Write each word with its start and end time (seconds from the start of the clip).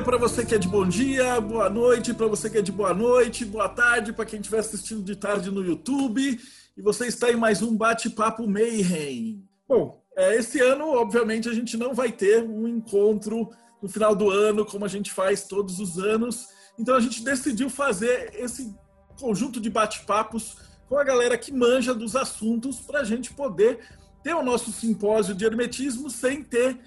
dia 0.00 0.02
para 0.02 0.16
você 0.16 0.46
que 0.46 0.54
é 0.54 0.58
de 0.58 0.66
bom 0.66 0.88
dia, 0.88 1.38
boa 1.42 1.68
noite 1.68 2.14
para 2.14 2.26
você 2.26 2.48
que 2.48 2.56
é 2.56 2.62
de 2.62 2.72
boa 2.72 2.94
noite, 2.94 3.44
boa 3.44 3.68
tarde 3.68 4.14
para 4.14 4.24
quem 4.24 4.40
estiver 4.40 4.60
assistindo 4.60 5.02
de 5.02 5.14
tarde 5.14 5.50
no 5.50 5.62
YouTube. 5.62 6.40
E 6.74 6.80
você 6.80 7.06
está 7.06 7.30
em 7.30 7.36
mais 7.36 7.60
um 7.60 7.76
Bate-Papo 7.76 8.48
Mayhem. 8.48 9.44
Bom, 9.68 10.02
é, 10.16 10.36
esse 10.36 10.58
ano, 10.60 10.86
obviamente, 10.94 11.50
a 11.50 11.52
gente 11.52 11.76
não 11.76 11.92
vai 11.92 12.10
ter 12.10 12.42
um 12.42 12.66
encontro 12.66 13.50
no 13.82 13.88
final 13.90 14.16
do 14.16 14.30
ano, 14.30 14.64
como 14.64 14.86
a 14.86 14.88
gente 14.88 15.12
faz 15.12 15.42
todos 15.44 15.78
os 15.78 15.98
anos. 15.98 16.48
Então 16.78 16.94
a 16.94 17.00
gente 17.00 17.22
decidiu 17.22 17.68
fazer 17.68 18.30
esse 18.34 18.74
conjunto 19.20 19.60
de 19.60 19.68
bate-papos 19.68 20.56
com 20.88 20.96
a 20.96 21.04
galera 21.04 21.36
que 21.36 21.52
manja 21.52 21.92
dos 21.92 22.16
assuntos 22.16 22.80
para 22.80 23.00
a 23.00 23.04
gente 23.04 23.34
poder 23.34 23.80
ter 24.22 24.32
o 24.34 24.42
nosso 24.42 24.72
simpósio 24.72 25.34
de 25.34 25.44
hermetismo 25.44 26.08
sem 26.08 26.42
ter 26.42 26.78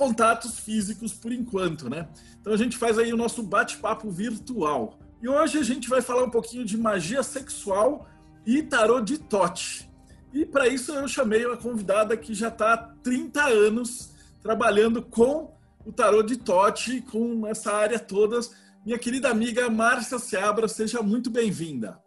contatos 0.00 0.58
físicos 0.58 1.12
por 1.12 1.30
enquanto, 1.30 1.90
né? 1.90 2.08
Então 2.40 2.54
a 2.54 2.56
gente 2.56 2.78
faz 2.78 2.98
aí 2.98 3.12
o 3.12 3.18
nosso 3.18 3.42
bate-papo 3.42 4.10
virtual. 4.10 4.98
E 5.20 5.28
hoje 5.28 5.58
a 5.58 5.62
gente 5.62 5.90
vai 5.90 6.00
falar 6.00 6.24
um 6.24 6.30
pouquinho 6.30 6.64
de 6.64 6.78
magia 6.78 7.22
sexual 7.22 8.08
e 8.46 8.62
tarô 8.62 9.02
de 9.02 9.18
Tote. 9.18 9.90
E 10.32 10.46
para 10.46 10.66
isso 10.66 10.90
eu 10.92 11.06
chamei 11.06 11.44
uma 11.44 11.58
convidada 11.58 12.16
que 12.16 12.32
já 12.32 12.48
está 12.48 12.72
há 12.72 12.78
30 12.78 13.44
anos 13.44 14.14
trabalhando 14.42 15.02
com 15.02 15.52
o 15.84 15.92
tarô 15.92 16.22
de 16.22 16.38
Tote, 16.38 17.02
com 17.02 17.46
essa 17.46 17.70
área 17.70 17.98
toda. 17.98 18.40
Minha 18.86 18.98
querida 18.98 19.28
amiga 19.28 19.68
Márcia 19.68 20.18
Seabra, 20.18 20.66
seja 20.66 21.02
muito 21.02 21.28
bem-vinda. 21.28 22.00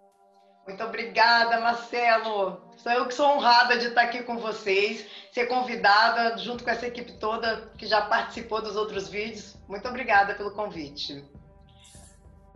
Muito 0.68 0.82
obrigada, 0.84 1.60
Marcelo. 1.60 2.62
Sou 2.78 2.92
eu 2.92 3.06
que 3.06 3.14
sou 3.14 3.36
honrada 3.36 3.78
de 3.78 3.88
estar 3.88 4.04
aqui 4.04 4.24
com 4.24 4.38
vocês, 4.38 5.06
ser 5.32 5.46
convidada 5.48 6.38
junto 6.38 6.64
com 6.64 6.70
essa 6.70 6.88
equipe 6.88 7.14
toda 7.14 7.70
que 7.78 7.86
já 7.86 8.02
participou 8.02 8.62
dos 8.62 8.76
outros 8.76 9.10
vídeos. 9.10 9.58
Muito 9.68 9.88
obrigada 9.88 10.34
pelo 10.36 10.52
convite. 10.52 11.24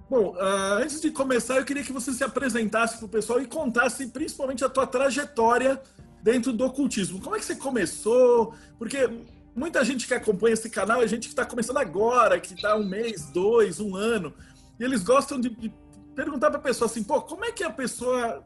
Bom, 0.09 0.35
uh, 0.35 0.75
antes 0.81 1.01
de 1.01 1.11
começar, 1.11 1.57
eu 1.57 1.65
queria 1.65 1.83
que 1.83 1.91
você 1.91 2.13
se 2.13 2.23
apresentasse 2.23 2.97
para 2.97 3.05
o 3.05 3.09
pessoal 3.09 3.41
e 3.41 3.45
contasse 3.45 4.07
principalmente 4.07 4.63
a 4.63 4.69
tua 4.69 4.87
trajetória 4.87 5.81
dentro 6.23 6.53
do 6.53 6.65
ocultismo. 6.65 7.19
Como 7.21 7.35
é 7.35 7.39
que 7.39 7.45
você 7.45 7.57
começou? 7.57 8.53
Porque 8.79 9.09
muita 9.53 9.83
gente 9.83 10.07
que 10.07 10.13
acompanha 10.13 10.53
esse 10.53 10.69
canal 10.69 11.03
é 11.03 11.07
gente 11.07 11.23
que 11.23 11.33
está 11.33 11.45
começando 11.45 11.77
agora, 11.77 12.39
que 12.39 12.53
está 12.53 12.77
um 12.77 12.85
mês, 12.85 13.25
dois, 13.31 13.81
um 13.81 13.97
ano, 13.97 14.33
e 14.79 14.83
eles 14.83 15.03
gostam 15.03 15.41
de, 15.41 15.49
de 15.49 15.73
perguntar 16.17 16.49
para 16.49 16.57
a 16.59 16.63
pessoa 16.63 16.89
assim, 16.89 17.03
pô, 17.03 17.21
como 17.21 17.45
é 17.45 17.51
que 17.51 17.63
a 17.63 17.69
pessoa 17.69 18.43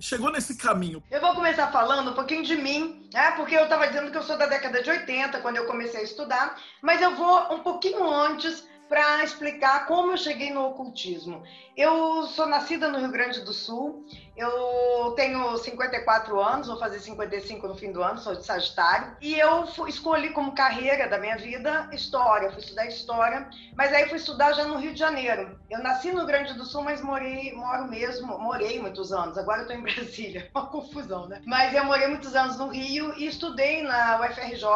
chegou 0.00 0.32
nesse 0.32 0.56
caminho? 0.56 1.02
Eu 1.10 1.20
vou 1.20 1.34
começar 1.34 1.70
falando 1.70 2.10
um 2.10 2.14
pouquinho 2.14 2.42
de 2.42 2.56
mim, 2.56 3.06
né? 3.12 3.32
porque 3.32 3.54
eu 3.54 3.64
estava 3.64 3.86
dizendo 3.86 4.10
que 4.10 4.16
eu 4.16 4.22
sou 4.22 4.38
da 4.38 4.46
década 4.46 4.82
de 4.82 4.88
80, 4.88 5.38
quando 5.40 5.58
eu 5.58 5.66
comecei 5.66 6.00
a 6.00 6.04
estudar, 6.04 6.58
mas 6.80 7.02
eu 7.02 7.14
vou 7.14 7.52
um 7.52 7.58
pouquinho 7.58 8.10
antes 8.10 8.66
para 8.92 9.24
explicar 9.24 9.86
como 9.86 10.12
eu 10.12 10.18
cheguei 10.18 10.52
no 10.52 10.66
ocultismo. 10.66 11.42
Eu 11.74 12.24
sou 12.24 12.46
nascida 12.46 12.88
no 12.88 12.98
Rio 12.98 13.10
Grande 13.10 13.40
do 13.40 13.50
Sul, 13.50 14.04
eu 14.36 15.14
tenho 15.16 15.56
54 15.56 16.38
anos, 16.38 16.66
vou 16.66 16.78
fazer 16.78 17.00
55 17.00 17.68
no 17.68 17.74
fim 17.74 17.90
do 17.90 18.02
ano, 18.02 18.18
sou 18.18 18.34
de 18.34 18.44
Sagitário, 18.44 19.16
e 19.18 19.38
eu 19.40 19.66
fui, 19.66 19.88
escolhi 19.88 20.28
como 20.28 20.52
carreira 20.52 21.08
da 21.08 21.16
minha 21.16 21.38
vida 21.38 21.88
história, 21.90 22.50
fui 22.50 22.60
estudar 22.60 22.84
história, 22.84 23.48
mas 23.74 23.94
aí 23.94 24.10
fui 24.10 24.18
estudar 24.18 24.52
já 24.52 24.64
no 24.64 24.76
Rio 24.76 24.92
de 24.92 24.98
Janeiro. 24.98 25.58
Eu 25.70 25.82
nasci 25.82 26.10
no 26.10 26.18
Rio 26.18 26.26
Grande 26.26 26.52
do 26.52 26.66
Sul, 26.66 26.82
mas 26.82 27.00
morei, 27.00 27.50
moro 27.54 27.88
mesmo, 27.88 28.38
morei 28.38 28.78
muitos 28.78 29.10
anos, 29.10 29.38
agora 29.38 29.60
eu 29.60 29.62
estou 29.62 29.76
em 29.78 29.80
Brasília, 29.90 30.50
uma 30.54 30.66
confusão, 30.66 31.28
né? 31.28 31.40
Mas 31.46 31.74
eu 31.74 31.86
morei 31.86 32.08
muitos 32.08 32.36
anos 32.36 32.58
no 32.58 32.68
Rio 32.68 33.14
e 33.16 33.26
estudei 33.26 33.82
na 33.84 34.20
UFRJ, 34.20 34.66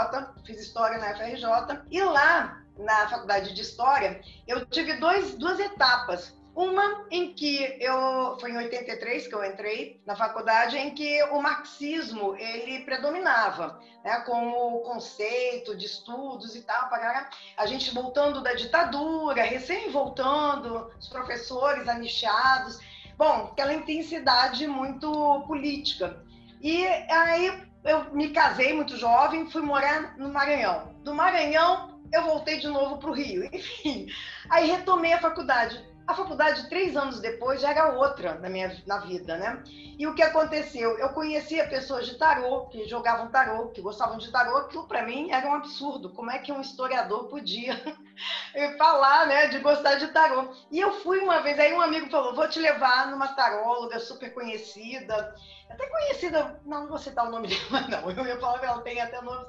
fiz 0.47 0.59
história 0.59 0.97
na 0.97 1.11
UFRJ, 1.11 1.83
e 1.91 2.03
lá 2.03 2.63
na 2.79 3.09
faculdade 3.09 3.55
de 3.55 3.63
História, 3.63 4.21
eu 4.47 4.65
tive 4.67 4.95
dois, 4.95 5.35
duas 5.35 5.59
etapas. 5.59 6.35
Uma 6.55 7.05
em 7.11 7.35
que 7.35 7.77
eu 7.81 8.39
foi 8.41 8.51
em 8.51 8.57
83 8.57 9.27
que 9.29 9.35
eu 9.35 9.45
entrei 9.45 10.01
na 10.07 10.17
faculdade, 10.17 10.79
em 10.79 10.95
que 10.95 11.23
o 11.25 11.43
marxismo 11.43 12.35
ele 12.37 12.83
predominava, 12.83 13.79
né, 14.03 14.21
como 14.21 14.81
conceito 14.81 15.77
de 15.77 15.85
estudos 15.85 16.57
e 16.57 16.63
tal, 16.63 16.89
para 16.89 17.29
a 17.59 17.67
gente 17.67 17.93
voltando 17.93 18.43
da 18.43 18.55
ditadura, 18.55 19.43
recém 19.43 19.91
voltando, 19.91 20.91
os 20.99 21.09
professores 21.09 21.87
anichados, 21.89 22.81
bom, 23.19 23.51
aquela 23.53 23.75
intensidade 23.75 24.67
muito 24.67 25.45
política. 25.47 26.25
E 26.63 26.87
aí 26.87 27.69
eu 27.85 28.13
me 28.15 28.31
casei 28.31 28.73
muito 28.73 28.97
jovem, 28.97 29.51
fui 29.51 29.61
morar 29.61 30.17
no 30.17 30.31
Maranhão. 30.31 30.95
Do 31.05 31.15
Maranhão 31.15 31.96
eu 32.13 32.23
voltei 32.23 32.59
de 32.59 32.69
novo 32.69 32.99
para 32.99 33.11
o 33.11 33.15
Rio. 33.15 33.45
Enfim, 33.53 34.07
aí 34.51 34.71
retomei 34.71 35.13
a 35.13 35.21
faculdade. 35.21 35.85
A 36.07 36.15
faculdade, 36.15 36.69
três 36.69 36.97
anos 36.97 37.19
depois, 37.19 37.61
já 37.61 37.71
era 37.71 37.93
outra 37.93 38.35
na 38.37 38.49
minha 38.49 38.81
na 38.87 38.99
vida, 38.99 39.37
né? 39.37 39.61
E 39.99 40.07
o 40.07 40.15
que 40.15 40.23
aconteceu? 40.23 40.97
Eu 40.99 41.09
conhecia 41.09 41.69
pessoas 41.69 42.07
de 42.07 42.17
tarô, 42.17 42.67
que 42.67 42.87
jogavam 42.87 43.29
tarô, 43.29 43.71
que 43.71 43.81
gostavam 43.81 44.17
de 44.17 44.31
tarô, 44.31 44.57
aquilo 44.59 44.87
para 44.87 45.03
mim 45.05 45.33
era 45.33 45.49
um 45.49 45.55
absurdo. 45.55 46.11
Como 46.11 46.31
é 46.31 46.39
que 46.39 46.53
um 46.53 46.61
historiador 46.61 47.25
podia 47.29 47.83
falar, 48.79 49.27
né, 49.27 49.49
de 49.49 49.59
gostar 49.59 49.97
de 49.97 50.07
tarô? 50.09 50.55
E 50.71 50.79
eu 50.79 50.93
fui 51.01 51.19
uma 51.19 51.41
vez, 51.41 51.59
aí 51.59 51.73
um 51.73 51.81
amigo 51.81 52.09
falou: 52.09 52.37
vou 52.37 52.49
te 52.49 52.61
levar 52.61 53.11
numa 53.11 53.35
taróloga 53.35 53.99
super 53.99 54.33
conhecida, 54.33 55.35
até 55.69 55.87
conhecida, 55.89 56.61
não, 56.65 56.83
não 56.83 56.89
vou 56.89 56.99
citar 56.99 57.27
o 57.27 57.31
nome 57.31 57.49
dela, 57.49 57.81
não, 57.91 58.11
eu 58.11 58.27
ia 58.27 58.39
falar 58.39 58.61
que 58.61 58.67
ela 58.67 58.83
tem 58.83 59.01
até 59.01 59.21
nomes. 59.21 59.49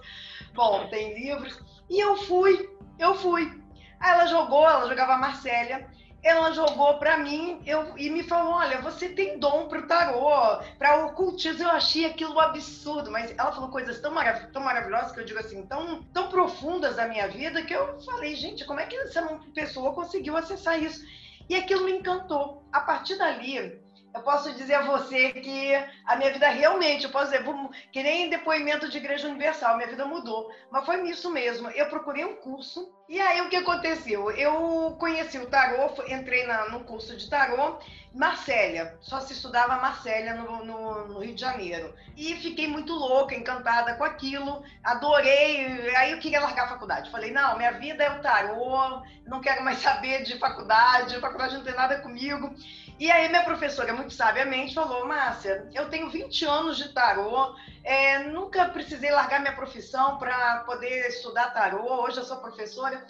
Bom, 0.57 0.87
tem 0.87 1.13
livros. 1.13 1.55
E 1.87 1.99
eu 1.99 2.17
fui, 2.17 2.67
eu 2.97 3.13
fui. 3.13 3.61
Aí 3.99 4.11
ela 4.11 4.25
jogou, 4.25 4.67
ela 4.67 4.87
jogava 4.87 5.13
a 5.13 5.17
Marcélia, 5.19 5.87
ela 6.23 6.51
jogou 6.51 6.97
para 6.97 7.19
mim 7.19 7.61
eu, 7.63 7.95
e 7.95 8.09
me 8.09 8.23
falou: 8.23 8.53
Olha, 8.53 8.81
você 8.81 9.09
tem 9.09 9.37
dom 9.37 9.67
para 9.67 9.81
o 9.81 9.87
tarô, 9.87 10.57
para 10.79 11.05
ocultismo. 11.05 11.61
Eu 11.61 11.69
achei 11.69 12.05
aquilo 12.07 12.39
absurdo, 12.39 13.11
mas 13.11 13.31
ela 13.37 13.51
falou 13.51 13.69
coisas 13.69 14.01
tão, 14.01 14.11
marav 14.11 14.51
tão 14.51 14.63
maravilhosas 14.63 15.11
que 15.11 15.19
eu 15.19 15.25
digo 15.25 15.39
assim, 15.39 15.63
tão, 15.67 16.01
tão 16.05 16.27
profundas 16.27 16.95
da 16.95 17.07
minha 17.07 17.27
vida, 17.27 17.61
que 17.61 17.75
eu 17.75 18.01
falei: 18.01 18.35
Gente, 18.35 18.65
como 18.65 18.79
é 18.79 18.87
que 18.87 18.95
essa 18.95 19.21
pessoa 19.53 19.93
conseguiu 19.93 20.35
acessar 20.35 20.81
isso? 20.81 21.05
E 21.47 21.55
aquilo 21.55 21.85
me 21.85 21.91
encantou. 21.91 22.67
A 22.73 22.79
partir 22.79 23.15
dali, 23.15 23.79
eu 24.13 24.21
posso 24.21 24.53
dizer 24.53 24.75
a 24.75 24.81
você 24.81 25.31
que 25.31 25.75
a 26.05 26.15
minha 26.15 26.31
vida 26.31 26.47
realmente, 26.49 27.05
eu 27.05 27.11
posso 27.11 27.31
dizer, 27.31 27.43
que 27.91 28.01
nem 28.01 28.29
depoimento 28.29 28.89
de 28.89 28.97
Igreja 28.97 29.27
Universal, 29.27 29.77
minha 29.77 29.89
vida 29.89 30.05
mudou. 30.05 30.51
Mas 30.71 30.85
foi 30.85 31.07
isso 31.09 31.29
mesmo. 31.31 31.69
Eu 31.69 31.87
procurei 31.87 32.25
um 32.25 32.35
curso 32.35 32.91
e 33.07 33.21
aí 33.21 33.39
o 33.41 33.49
que 33.49 33.55
aconteceu? 33.55 34.29
Eu 34.31 34.97
conheci 34.99 35.37
o 35.37 35.49
tarô, 35.49 35.89
entrei 36.09 36.45
na, 36.45 36.69
no 36.69 36.81
curso 36.83 37.15
de 37.15 37.29
tarô, 37.29 37.79
Marcélia, 38.13 38.97
só 38.99 39.21
se 39.21 39.31
estudava 39.31 39.77
Marcélia 39.77 40.33
no, 40.33 40.65
no, 40.65 41.07
no, 41.07 41.19
Rio 41.19 41.35
de 41.35 41.39
Janeiro. 41.39 41.93
E 42.17 42.35
fiquei 42.35 42.67
muito 42.67 42.93
louca, 42.93 43.35
encantada 43.35 43.93
com 43.95 44.03
aquilo, 44.03 44.63
adorei. 44.83 45.95
Aí 45.95 46.11
eu 46.11 46.19
queria 46.19 46.41
largar 46.41 46.65
a 46.65 46.69
faculdade. 46.69 47.11
Falei, 47.11 47.31
não, 47.31 47.55
minha 47.55 47.71
vida 47.73 48.03
é 48.03 48.09
o 48.09 48.21
tarô, 48.21 49.03
não 49.25 49.39
quero 49.39 49.63
mais 49.63 49.77
saber 49.83 50.23
de 50.23 50.37
faculdade, 50.37 51.19
faculdade 51.21 51.55
não 51.55 51.63
tem 51.63 51.75
nada 51.75 51.99
comigo. 51.99 52.53
E 52.99 53.11
aí 53.11 53.29
minha 53.29 53.43
professora, 53.43 53.93
muito 53.93 54.13
sabiamente, 54.13 54.73
falou, 54.73 55.07
Márcia, 55.07 55.69
eu 55.71 55.87
tenho 55.87 56.09
20 56.09 56.45
anos 56.45 56.77
de 56.77 56.89
tarô, 56.93 57.55
é, 57.83 58.23
nunca 58.23 58.69
precisei 58.69 59.11
largar 59.11 59.39
minha 59.39 59.55
profissão 59.55 60.17
para 60.17 60.61
poder 60.61 61.07
estudar 61.09 61.53
tarô, 61.53 62.01
hoje 62.01 62.17
eu 62.17 62.25
sou 62.25 62.37
professora. 62.37 63.05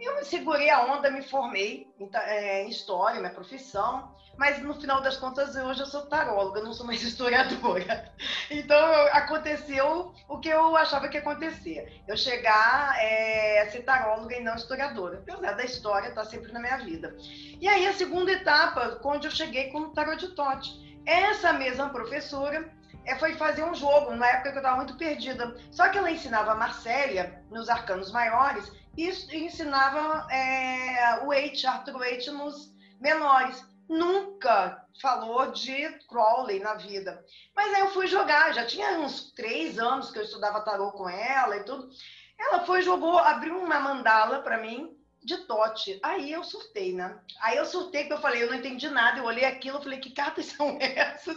Eu 0.00 0.16
me 0.16 0.24
segurei 0.24 0.70
a 0.70 0.86
onda, 0.86 1.10
me 1.10 1.22
formei 1.22 1.86
em, 2.00 2.08
é, 2.14 2.64
em 2.64 2.70
história, 2.70 3.20
minha 3.20 3.32
profissão, 3.32 4.15
mas 4.38 4.62
no 4.62 4.74
final 4.74 5.00
das 5.00 5.16
contas 5.16 5.56
hoje 5.56 5.80
eu 5.80 5.86
sou 5.86 6.02
taróloga, 6.06 6.62
não 6.62 6.72
sou 6.72 6.86
mais 6.86 7.02
historiadora. 7.04 8.12
Então 8.50 8.78
aconteceu 9.12 10.12
o 10.28 10.38
que 10.38 10.48
eu 10.48 10.76
achava 10.76 11.08
que 11.08 11.16
ia 11.16 11.20
acontecer. 11.20 12.02
Eu 12.06 12.16
chegar 12.16 12.96
é, 12.98 13.62
a 13.62 13.70
ser 13.70 13.82
taróloga 13.82 14.36
e 14.36 14.42
não 14.42 14.54
historiadora. 14.54 15.18
Apesar 15.18 15.52
da 15.52 15.64
história 15.64 16.08
estar 16.08 16.24
tá 16.24 16.30
sempre 16.30 16.52
na 16.52 16.60
minha 16.60 16.76
vida. 16.78 17.16
E 17.60 17.66
aí 17.68 17.86
a 17.86 17.92
segunda 17.92 18.32
etapa, 18.32 19.00
onde 19.04 19.26
eu 19.26 19.30
cheguei 19.30 19.70
com 19.70 19.78
o 19.78 19.90
tarot 19.90 20.18
de 20.18 20.34
Tote. 20.34 20.86
Essa 21.06 21.52
mesma 21.52 21.88
professora 21.90 22.68
é, 23.06 23.14
foi 23.14 23.34
fazer 23.34 23.64
um 23.64 23.74
jogo, 23.74 24.10
numa 24.10 24.26
época 24.26 24.50
que 24.50 24.56
eu 24.56 24.60
estava 24.60 24.76
muito 24.76 24.96
perdida. 24.96 25.56
Só 25.70 25.88
que 25.88 25.96
ela 25.96 26.10
ensinava 26.10 26.52
a 26.52 26.56
Marcélia, 26.56 27.42
nos 27.50 27.68
arcanos 27.68 28.10
maiores, 28.10 28.70
e, 28.96 29.08
ensinava 29.32 30.26
é, 30.32 31.20
o 31.22 31.28
Waite, 31.28 31.66
Arthur 31.66 31.98
Waite, 31.98 32.30
nos 32.30 32.74
menores. 33.00 33.64
Nunca 33.88 34.84
falou 35.00 35.52
de 35.52 35.88
Crowley 36.08 36.60
na 36.60 36.74
vida. 36.74 37.24
Mas 37.54 37.74
aí 37.74 37.80
eu 37.80 37.92
fui 37.92 38.06
jogar, 38.06 38.52
já 38.52 38.64
tinha 38.66 38.98
uns 38.98 39.32
três 39.32 39.78
anos 39.78 40.10
que 40.10 40.18
eu 40.18 40.22
estudava 40.22 40.62
tarô 40.62 40.92
com 40.92 41.08
ela 41.08 41.56
e 41.56 41.64
tudo. 41.64 41.88
Ela 42.38 42.64
foi, 42.64 42.82
jogou, 42.82 43.18
abriu 43.18 43.58
uma 43.58 43.80
mandala 43.80 44.40
para 44.40 44.58
mim 44.58 44.96
de 45.22 45.38
Tote. 45.38 45.98
Aí 46.02 46.30
eu 46.30 46.44
surtei, 46.44 46.92
né? 46.92 47.18
Aí 47.40 47.56
eu 47.56 47.66
surtei 47.66 48.02
porque 48.02 48.14
eu 48.14 48.20
falei, 48.20 48.42
eu 48.42 48.48
não 48.48 48.54
entendi 48.54 48.88
nada. 48.88 49.18
Eu 49.18 49.24
olhei 49.24 49.44
aquilo, 49.44 49.78
eu 49.78 49.82
falei, 49.82 49.98
que 49.98 50.10
cartas 50.10 50.46
são 50.52 50.78
essas? 50.80 51.36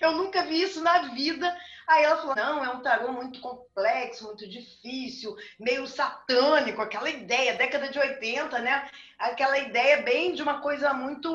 Eu 0.00 0.12
nunca 0.12 0.42
vi 0.44 0.62
isso 0.62 0.82
na 0.82 1.14
vida. 1.14 1.56
Aí 1.90 2.04
ela 2.04 2.18
falou: 2.18 2.36
não, 2.36 2.64
é 2.64 2.70
um 2.70 2.82
tarô 2.82 3.12
muito 3.12 3.40
complexo, 3.40 4.26
muito 4.26 4.48
difícil, 4.48 5.36
meio 5.58 5.88
satânico, 5.88 6.80
aquela 6.80 7.10
ideia, 7.10 7.56
década 7.56 7.88
de 7.88 7.98
80, 7.98 8.60
né? 8.60 8.88
Aquela 9.18 9.58
ideia 9.58 10.00
bem 10.02 10.32
de 10.32 10.40
uma 10.40 10.60
coisa 10.60 10.94
muito 10.94 11.28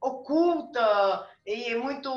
oculta 0.00 1.28
e 1.44 1.74
muito 1.74 2.10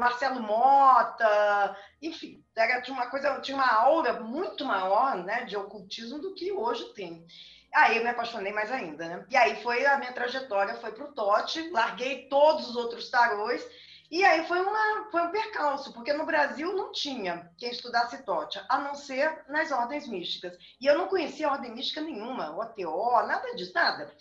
Marcelo 0.00 0.42
Mota, 0.42 1.76
enfim, 2.02 2.42
era 2.56 2.80
de 2.80 2.90
uma 2.90 3.06
coisa, 3.06 3.40
tinha 3.40 3.56
uma 3.56 3.72
aura 3.72 4.14
muito 4.14 4.64
maior, 4.64 5.16
né, 5.22 5.44
de 5.44 5.56
ocultismo 5.56 6.18
do 6.18 6.34
que 6.34 6.50
hoje 6.50 6.92
tem. 6.94 7.24
Aí 7.72 7.98
eu 7.98 8.02
me 8.02 8.08
apaixonei 8.08 8.52
mais 8.52 8.72
ainda, 8.72 9.06
né? 9.06 9.26
E 9.30 9.36
aí 9.36 9.62
foi 9.62 9.86
a 9.86 9.98
minha 9.98 10.12
trajetória, 10.12 10.74
foi 10.76 10.90
para 10.90 11.04
o 11.04 11.12
Tote, 11.12 11.70
larguei 11.70 12.26
todos 12.28 12.70
os 12.70 12.74
outros 12.74 13.08
tarôs 13.10 13.64
e 14.10 14.24
aí 14.24 14.46
foi, 14.46 14.60
uma, 14.60 15.10
foi 15.10 15.22
um 15.22 15.30
percalço, 15.30 15.92
porque 15.92 16.12
no 16.12 16.26
Brasil 16.26 16.72
não 16.72 16.92
tinha 16.92 17.50
quem 17.58 17.70
estudasse 17.70 18.22
Tote, 18.22 18.60
a 18.68 18.78
não 18.78 18.94
ser 18.94 19.44
nas 19.48 19.72
ordens 19.72 20.06
místicas. 20.06 20.56
E 20.80 20.86
eu 20.86 20.96
não 20.96 21.08
conhecia 21.08 21.50
ordem 21.50 21.74
mística 21.74 22.00
nenhuma, 22.00 22.56
OTO, 22.56 23.26
nada 23.26 23.54
disso, 23.56 23.72
nada. 23.74 24.12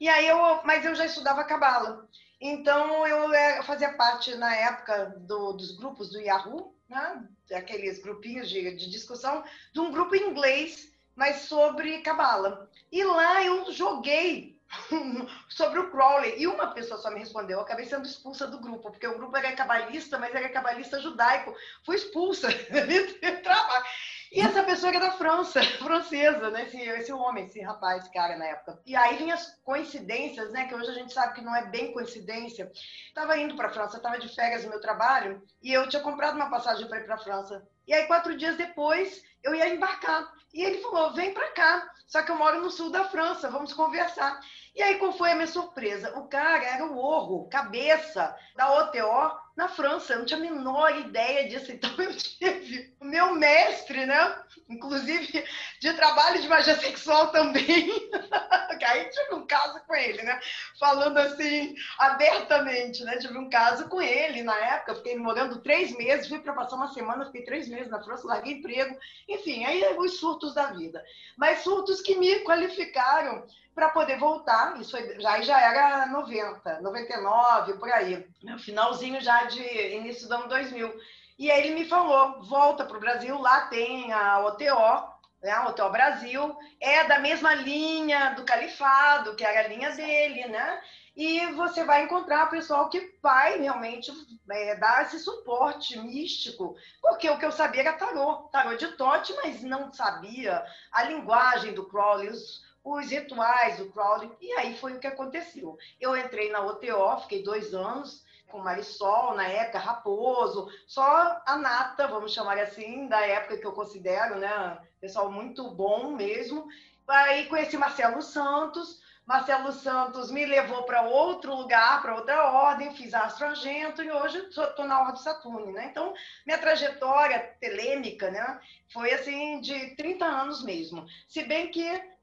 E 0.00 0.08
aí 0.08 0.26
eu, 0.26 0.38
mas 0.64 0.84
eu 0.84 0.94
já 0.94 1.04
estudava 1.04 1.44
Cabala. 1.44 2.08
Então 2.40 3.06
eu, 3.06 3.32
é, 3.32 3.58
eu 3.58 3.62
fazia 3.62 3.92
parte 3.94 4.34
na 4.34 4.54
época 4.54 5.14
do, 5.18 5.52
dos 5.52 5.76
grupos 5.76 6.10
do 6.10 6.20
Yahoo, 6.20 6.74
né? 6.88 7.26
aqueles 7.52 8.02
grupinhos 8.02 8.48
de, 8.48 8.74
de 8.76 8.90
discussão, 8.90 9.44
de 9.72 9.80
um 9.80 9.90
grupo 9.92 10.16
inglês, 10.16 10.92
mas 11.14 11.42
sobre 11.42 12.00
Cabala. 12.00 12.70
E 12.90 13.04
lá 13.04 13.42
eu 13.44 13.70
joguei 13.72 14.53
sobre 15.48 15.78
o 15.78 15.90
Crowley. 15.90 16.34
E 16.38 16.46
uma 16.46 16.68
pessoa 16.68 16.98
só 16.98 17.10
me 17.10 17.18
respondeu. 17.18 17.58
Eu 17.58 17.64
acabei 17.64 17.86
sendo 17.86 18.06
expulsa 18.06 18.46
do 18.46 18.60
grupo, 18.60 18.90
porque 18.90 19.06
o 19.06 19.16
grupo 19.16 19.36
era 19.36 19.52
cabalista, 19.52 20.18
mas 20.18 20.34
era 20.34 20.48
cabalista 20.48 21.00
judaico. 21.00 21.54
Fui 21.84 21.96
expulsa. 21.96 22.48
e 24.32 24.40
essa 24.40 24.62
pessoa 24.62 24.90
era 24.90 25.00
da 25.00 25.12
França, 25.12 25.62
francesa, 25.78 26.50
né? 26.50 26.64
Esse, 26.64 26.80
esse 26.80 27.12
homem, 27.12 27.46
esse 27.46 27.60
rapaz, 27.60 28.02
esse 28.02 28.12
cara 28.12 28.36
na 28.36 28.46
época. 28.46 28.80
E 28.86 28.96
aí 28.96 29.16
vinha 29.16 29.34
as 29.34 29.54
coincidências, 29.62 30.50
né? 30.50 30.66
Que 30.66 30.74
hoje 30.74 30.90
a 30.90 30.94
gente 30.94 31.12
sabe 31.12 31.34
que 31.34 31.42
não 31.42 31.54
é 31.54 31.66
bem 31.66 31.92
coincidência. 31.92 32.70
Estava 33.06 33.38
indo 33.38 33.56
para 33.56 33.68
a 33.68 33.72
França, 33.72 33.96
estava 33.96 34.18
de 34.18 34.34
férias 34.34 34.64
no 34.64 34.70
meu 34.70 34.80
trabalho, 34.80 35.42
e 35.62 35.72
eu 35.72 35.88
tinha 35.88 36.02
comprado 36.02 36.36
uma 36.36 36.50
passagem 36.50 36.88
para 36.88 36.98
ir 36.98 37.04
para 37.04 37.14
a 37.14 37.18
França. 37.18 37.66
E 37.86 37.92
aí, 37.92 38.06
quatro 38.06 38.36
dias 38.36 38.56
depois, 38.56 39.22
eu 39.42 39.54
ia 39.54 39.68
embarcar. 39.68 40.32
E 40.52 40.62
ele 40.62 40.80
falou: 40.82 41.12
vem 41.12 41.34
para 41.34 41.50
cá. 41.52 41.90
Só 42.06 42.22
que 42.22 42.30
eu 42.30 42.36
moro 42.36 42.60
no 42.60 42.70
sul 42.70 42.90
da 42.90 43.04
França, 43.04 43.50
vamos 43.50 43.72
conversar. 43.72 44.38
E 44.74 44.82
aí, 44.82 44.98
qual 44.98 45.12
foi 45.12 45.32
a 45.32 45.34
minha 45.34 45.46
surpresa? 45.46 46.16
O 46.18 46.28
cara 46.28 46.64
era 46.64 46.84
o 46.84 46.96
orro, 46.96 47.48
cabeça 47.48 48.36
da 48.54 48.72
OTO 48.80 49.43
na 49.56 49.68
França. 49.68 50.12
Eu 50.12 50.18
não 50.20 50.26
tinha 50.26 50.38
a 50.38 50.42
menor 50.42 50.98
ideia 50.98 51.48
disso. 51.48 51.72
Então, 51.72 51.90
eu 51.98 52.14
tive 52.16 52.94
o 53.00 53.04
meu 53.04 53.34
mestre, 53.34 54.06
né? 54.06 54.42
Inclusive 54.68 55.44
de 55.80 55.92
trabalho 55.94 56.40
de 56.40 56.48
magia 56.48 56.76
sexual 56.76 57.28
também. 57.28 57.90
aí 58.84 59.08
tive 59.08 59.34
um 59.34 59.46
caso 59.46 59.80
com 59.86 59.94
ele, 59.94 60.22
né? 60.22 60.38
Falando 60.78 61.18
assim, 61.18 61.74
abertamente, 61.98 63.02
né? 63.04 63.16
Tive 63.18 63.36
um 63.38 63.48
caso 63.48 63.88
com 63.88 64.00
ele 64.00 64.42
na 64.42 64.56
época. 64.56 64.96
Fiquei 64.96 65.16
morando 65.16 65.60
três 65.62 65.96
meses, 65.96 66.28
fui 66.28 66.38
para 66.38 66.52
passar 66.52 66.76
uma 66.76 66.92
semana, 66.92 67.26
fiquei 67.26 67.44
três 67.44 67.68
meses 67.68 67.90
na 67.90 68.02
França, 68.02 68.26
larguei 68.26 68.54
emprego. 68.54 68.96
Enfim, 69.28 69.64
aí 69.64 69.82
os 69.98 70.18
surtos 70.18 70.54
da 70.54 70.72
vida. 70.72 71.02
Mas 71.36 71.60
surtos 71.60 72.00
que 72.00 72.16
me 72.16 72.40
qualificaram 72.40 73.46
para 73.74 73.88
poder 73.88 74.18
voltar. 74.18 74.80
Isso 74.80 74.96
já, 75.18 75.40
já 75.40 75.60
era 75.60 76.06
90, 76.06 76.80
99, 76.80 77.74
por 77.74 77.90
aí. 77.90 78.26
No 78.42 78.58
finalzinho 78.58 79.20
já 79.20 79.43
de 79.44 79.94
início 79.94 80.28
do 80.28 80.34
ano 80.34 80.48
2000. 80.48 80.94
E 81.38 81.50
aí 81.50 81.66
ele 81.66 81.74
me 81.74 81.88
falou: 81.88 82.42
volta 82.42 82.84
para 82.84 82.96
o 82.96 83.00
Brasil, 83.00 83.38
lá 83.38 83.66
tem 83.66 84.12
a 84.12 84.40
OTO, 84.46 85.14
né, 85.42 85.50
a 85.50 85.68
OTO 85.68 85.90
Brasil, 85.90 86.56
é 86.80 87.04
da 87.04 87.18
mesma 87.18 87.54
linha 87.54 88.30
do 88.30 88.44
Califado, 88.44 89.34
que 89.34 89.44
era 89.44 89.66
a 89.66 89.68
linha 89.68 89.90
dele, 89.90 90.46
né? 90.46 90.80
E 91.16 91.46
você 91.52 91.84
vai 91.84 92.02
encontrar 92.02 92.50
pessoal 92.50 92.88
que 92.88 93.14
vai 93.22 93.60
realmente 93.60 94.12
é, 94.50 94.74
dar 94.76 95.02
esse 95.02 95.20
suporte 95.20 95.96
místico, 96.00 96.76
porque 97.00 97.30
o 97.30 97.38
que 97.38 97.46
eu 97.46 97.52
sabia 97.52 97.82
era 97.82 97.92
tarô, 97.92 98.48
tarô 98.50 98.74
de 98.76 98.88
Tote, 98.96 99.32
mas 99.34 99.62
não 99.62 99.92
sabia 99.92 100.64
a 100.90 101.04
linguagem 101.04 101.72
do 101.72 101.86
Crowley, 101.86 102.30
os, 102.30 102.64
os 102.82 103.08
rituais 103.10 103.76
do 103.76 103.92
Crowley. 103.92 104.30
E 104.40 104.52
aí 104.54 104.76
foi 104.76 104.94
o 104.94 104.98
que 104.98 105.06
aconteceu. 105.06 105.78
Eu 106.00 106.16
entrei 106.16 106.50
na 106.50 106.62
OTO, 106.62 107.20
fiquei 107.22 107.44
dois 107.44 107.72
anos 107.72 108.23
com 108.48 108.58
Marisol, 108.60 109.34
na 109.34 109.46
época, 109.48 109.78
Raposo, 109.78 110.68
só 110.86 111.42
a 111.44 111.56
nata, 111.56 112.06
vamos 112.06 112.32
chamar 112.32 112.58
assim, 112.58 113.08
da 113.08 113.20
época 113.20 113.58
que 113.58 113.66
eu 113.66 113.72
considero, 113.72 114.36
né? 114.36 114.78
Pessoal 115.00 115.30
muito 115.30 115.70
bom 115.70 116.12
mesmo. 116.12 116.66
Aí 117.06 117.46
conheci 117.46 117.76
Marcelo 117.76 118.22
Santos. 118.22 119.02
Marcelo 119.26 119.72
Santos 119.72 120.30
me 120.30 120.44
levou 120.44 120.82
para 120.82 121.02
outro 121.02 121.54
lugar, 121.54 122.02
para 122.02 122.14
outra 122.14 122.44
ordem, 122.50 122.94
fiz 122.94 123.14
Astro 123.14 123.46
Argento 123.46 124.02
e 124.02 124.12
hoje 124.12 124.38
estou 124.38 124.84
na 124.84 125.00
Ordem 125.00 125.22
Saturno, 125.22 125.72
né? 125.72 125.86
Então, 125.90 126.12
minha 126.44 126.58
trajetória 126.58 127.56
telêmica, 127.58 128.30
né, 128.30 128.60
foi 128.92 129.14
assim 129.14 129.60
de 129.62 129.96
30 129.96 130.26
anos 130.26 130.62
mesmo. 130.62 131.06
Se 131.26 131.42
bem 131.42 131.70
que 131.70 132.13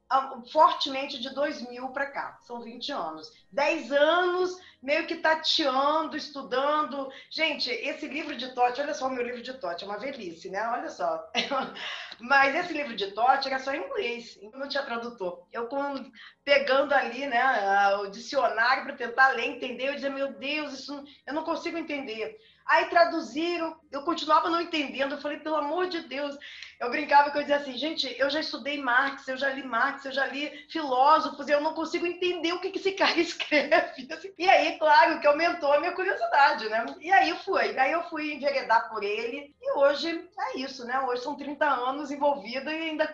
fortemente 0.52 1.20
de 1.20 1.34
2000 1.34 1.90
para 1.90 2.08
cá, 2.08 2.38
são 2.42 2.62
20 2.62 2.92
anos. 2.92 3.32
10 3.52 3.92
anos 3.92 4.60
meio 4.82 5.06
que 5.06 5.16
tateando, 5.16 6.18
estudando. 6.18 7.12
Gente, 7.30 7.70
esse 7.70 8.08
livro 8.08 8.36
de 8.36 8.54
Tote, 8.54 8.82
olha 8.82 8.94
só 8.94 9.08
o 9.08 9.12
meu 9.12 9.24
livro 9.24 9.42
de 9.42 9.54
Tote, 9.54 9.84
é 9.84 9.88
uma 9.88 10.00
velhice, 10.00 10.50
né? 10.50 10.68
Olha 10.70 10.90
só. 10.90 11.24
Mas 12.20 12.56
esse 12.56 12.74
livro 12.74 12.96
de 12.96 13.12
Tote 13.12 13.48
era 13.48 13.60
só 13.60 13.74
em 13.74 13.84
inglês, 13.84 14.40
não 14.54 14.68
tinha 14.68 14.84
tradutor. 14.84 15.46
Eu 15.52 15.68
com, 15.68 16.12
pegando 16.44 16.94
ali, 16.94 17.26
né, 17.28 17.96
o 17.98 18.08
dicionário 18.08 18.84
para 18.84 18.96
tentar 18.96 19.30
ler, 19.30 19.46
entender, 19.46 19.90
eu 19.90 19.96
dizia, 19.96 20.10
meu 20.10 20.34
Deus, 20.34 20.74
isso 20.74 21.04
eu 21.26 21.34
não 21.34 21.44
consigo 21.44 21.78
entender. 21.78 22.38
Aí 22.66 22.86
traduziram, 22.86 23.76
eu 23.92 24.04
continuava 24.04 24.50
não 24.50 24.62
entendendo. 24.62 25.14
Eu 25.14 25.22
falei, 25.22 25.40
pelo 25.40 25.56
amor 25.56 25.88
de 25.88 26.02
Deus. 26.02 26.38
Eu 26.80 26.90
brincava 26.90 27.30
que 27.30 27.38
eu 27.38 27.42
dizia 27.42 27.58
assim, 27.58 27.78
gente, 27.78 28.16
eu 28.18 28.28
já 28.30 28.40
estudei 28.40 28.82
Marx, 28.82 29.28
eu 29.28 29.38
já 29.38 29.50
li 29.50 29.62
Marx, 29.62 30.04
eu 30.04 30.12
já 30.12 30.26
li 30.26 30.66
filósofos, 30.68 31.48
e 31.48 31.52
eu 31.52 31.62
não 31.62 31.76
consigo 31.76 32.08
entender 32.08 32.54
o 32.54 32.60
que, 32.60 32.76
esse 32.76 32.94
cara 32.98 33.20
escreve. 33.20 34.08
E 34.38 34.50
aí, 34.50 34.80
claro, 34.80 35.20
que 35.20 35.28
aumentou 35.28 35.72
a 35.74 35.80
minha 35.80 35.92
curiosidade, 35.92 36.68
né? 36.70 36.84
E 37.00 37.12
aí 37.12 37.36
foi. 37.46 37.78
Aí 37.78 37.92
eu 37.92 38.04
fui 38.10 38.34
enveredar 38.34 38.90
por 38.90 39.04
ele, 39.04 39.56
e 39.62 39.72
hoje 39.78 40.28
é 40.40 40.58
isso, 40.58 40.86
né? 40.86 41.00
Hoje 41.02 41.22
são 41.22 41.38
30 41.38 41.66
anos 41.66 42.10
envolvida 42.10 42.74
e 42.74 42.90
ainda, 42.90 43.12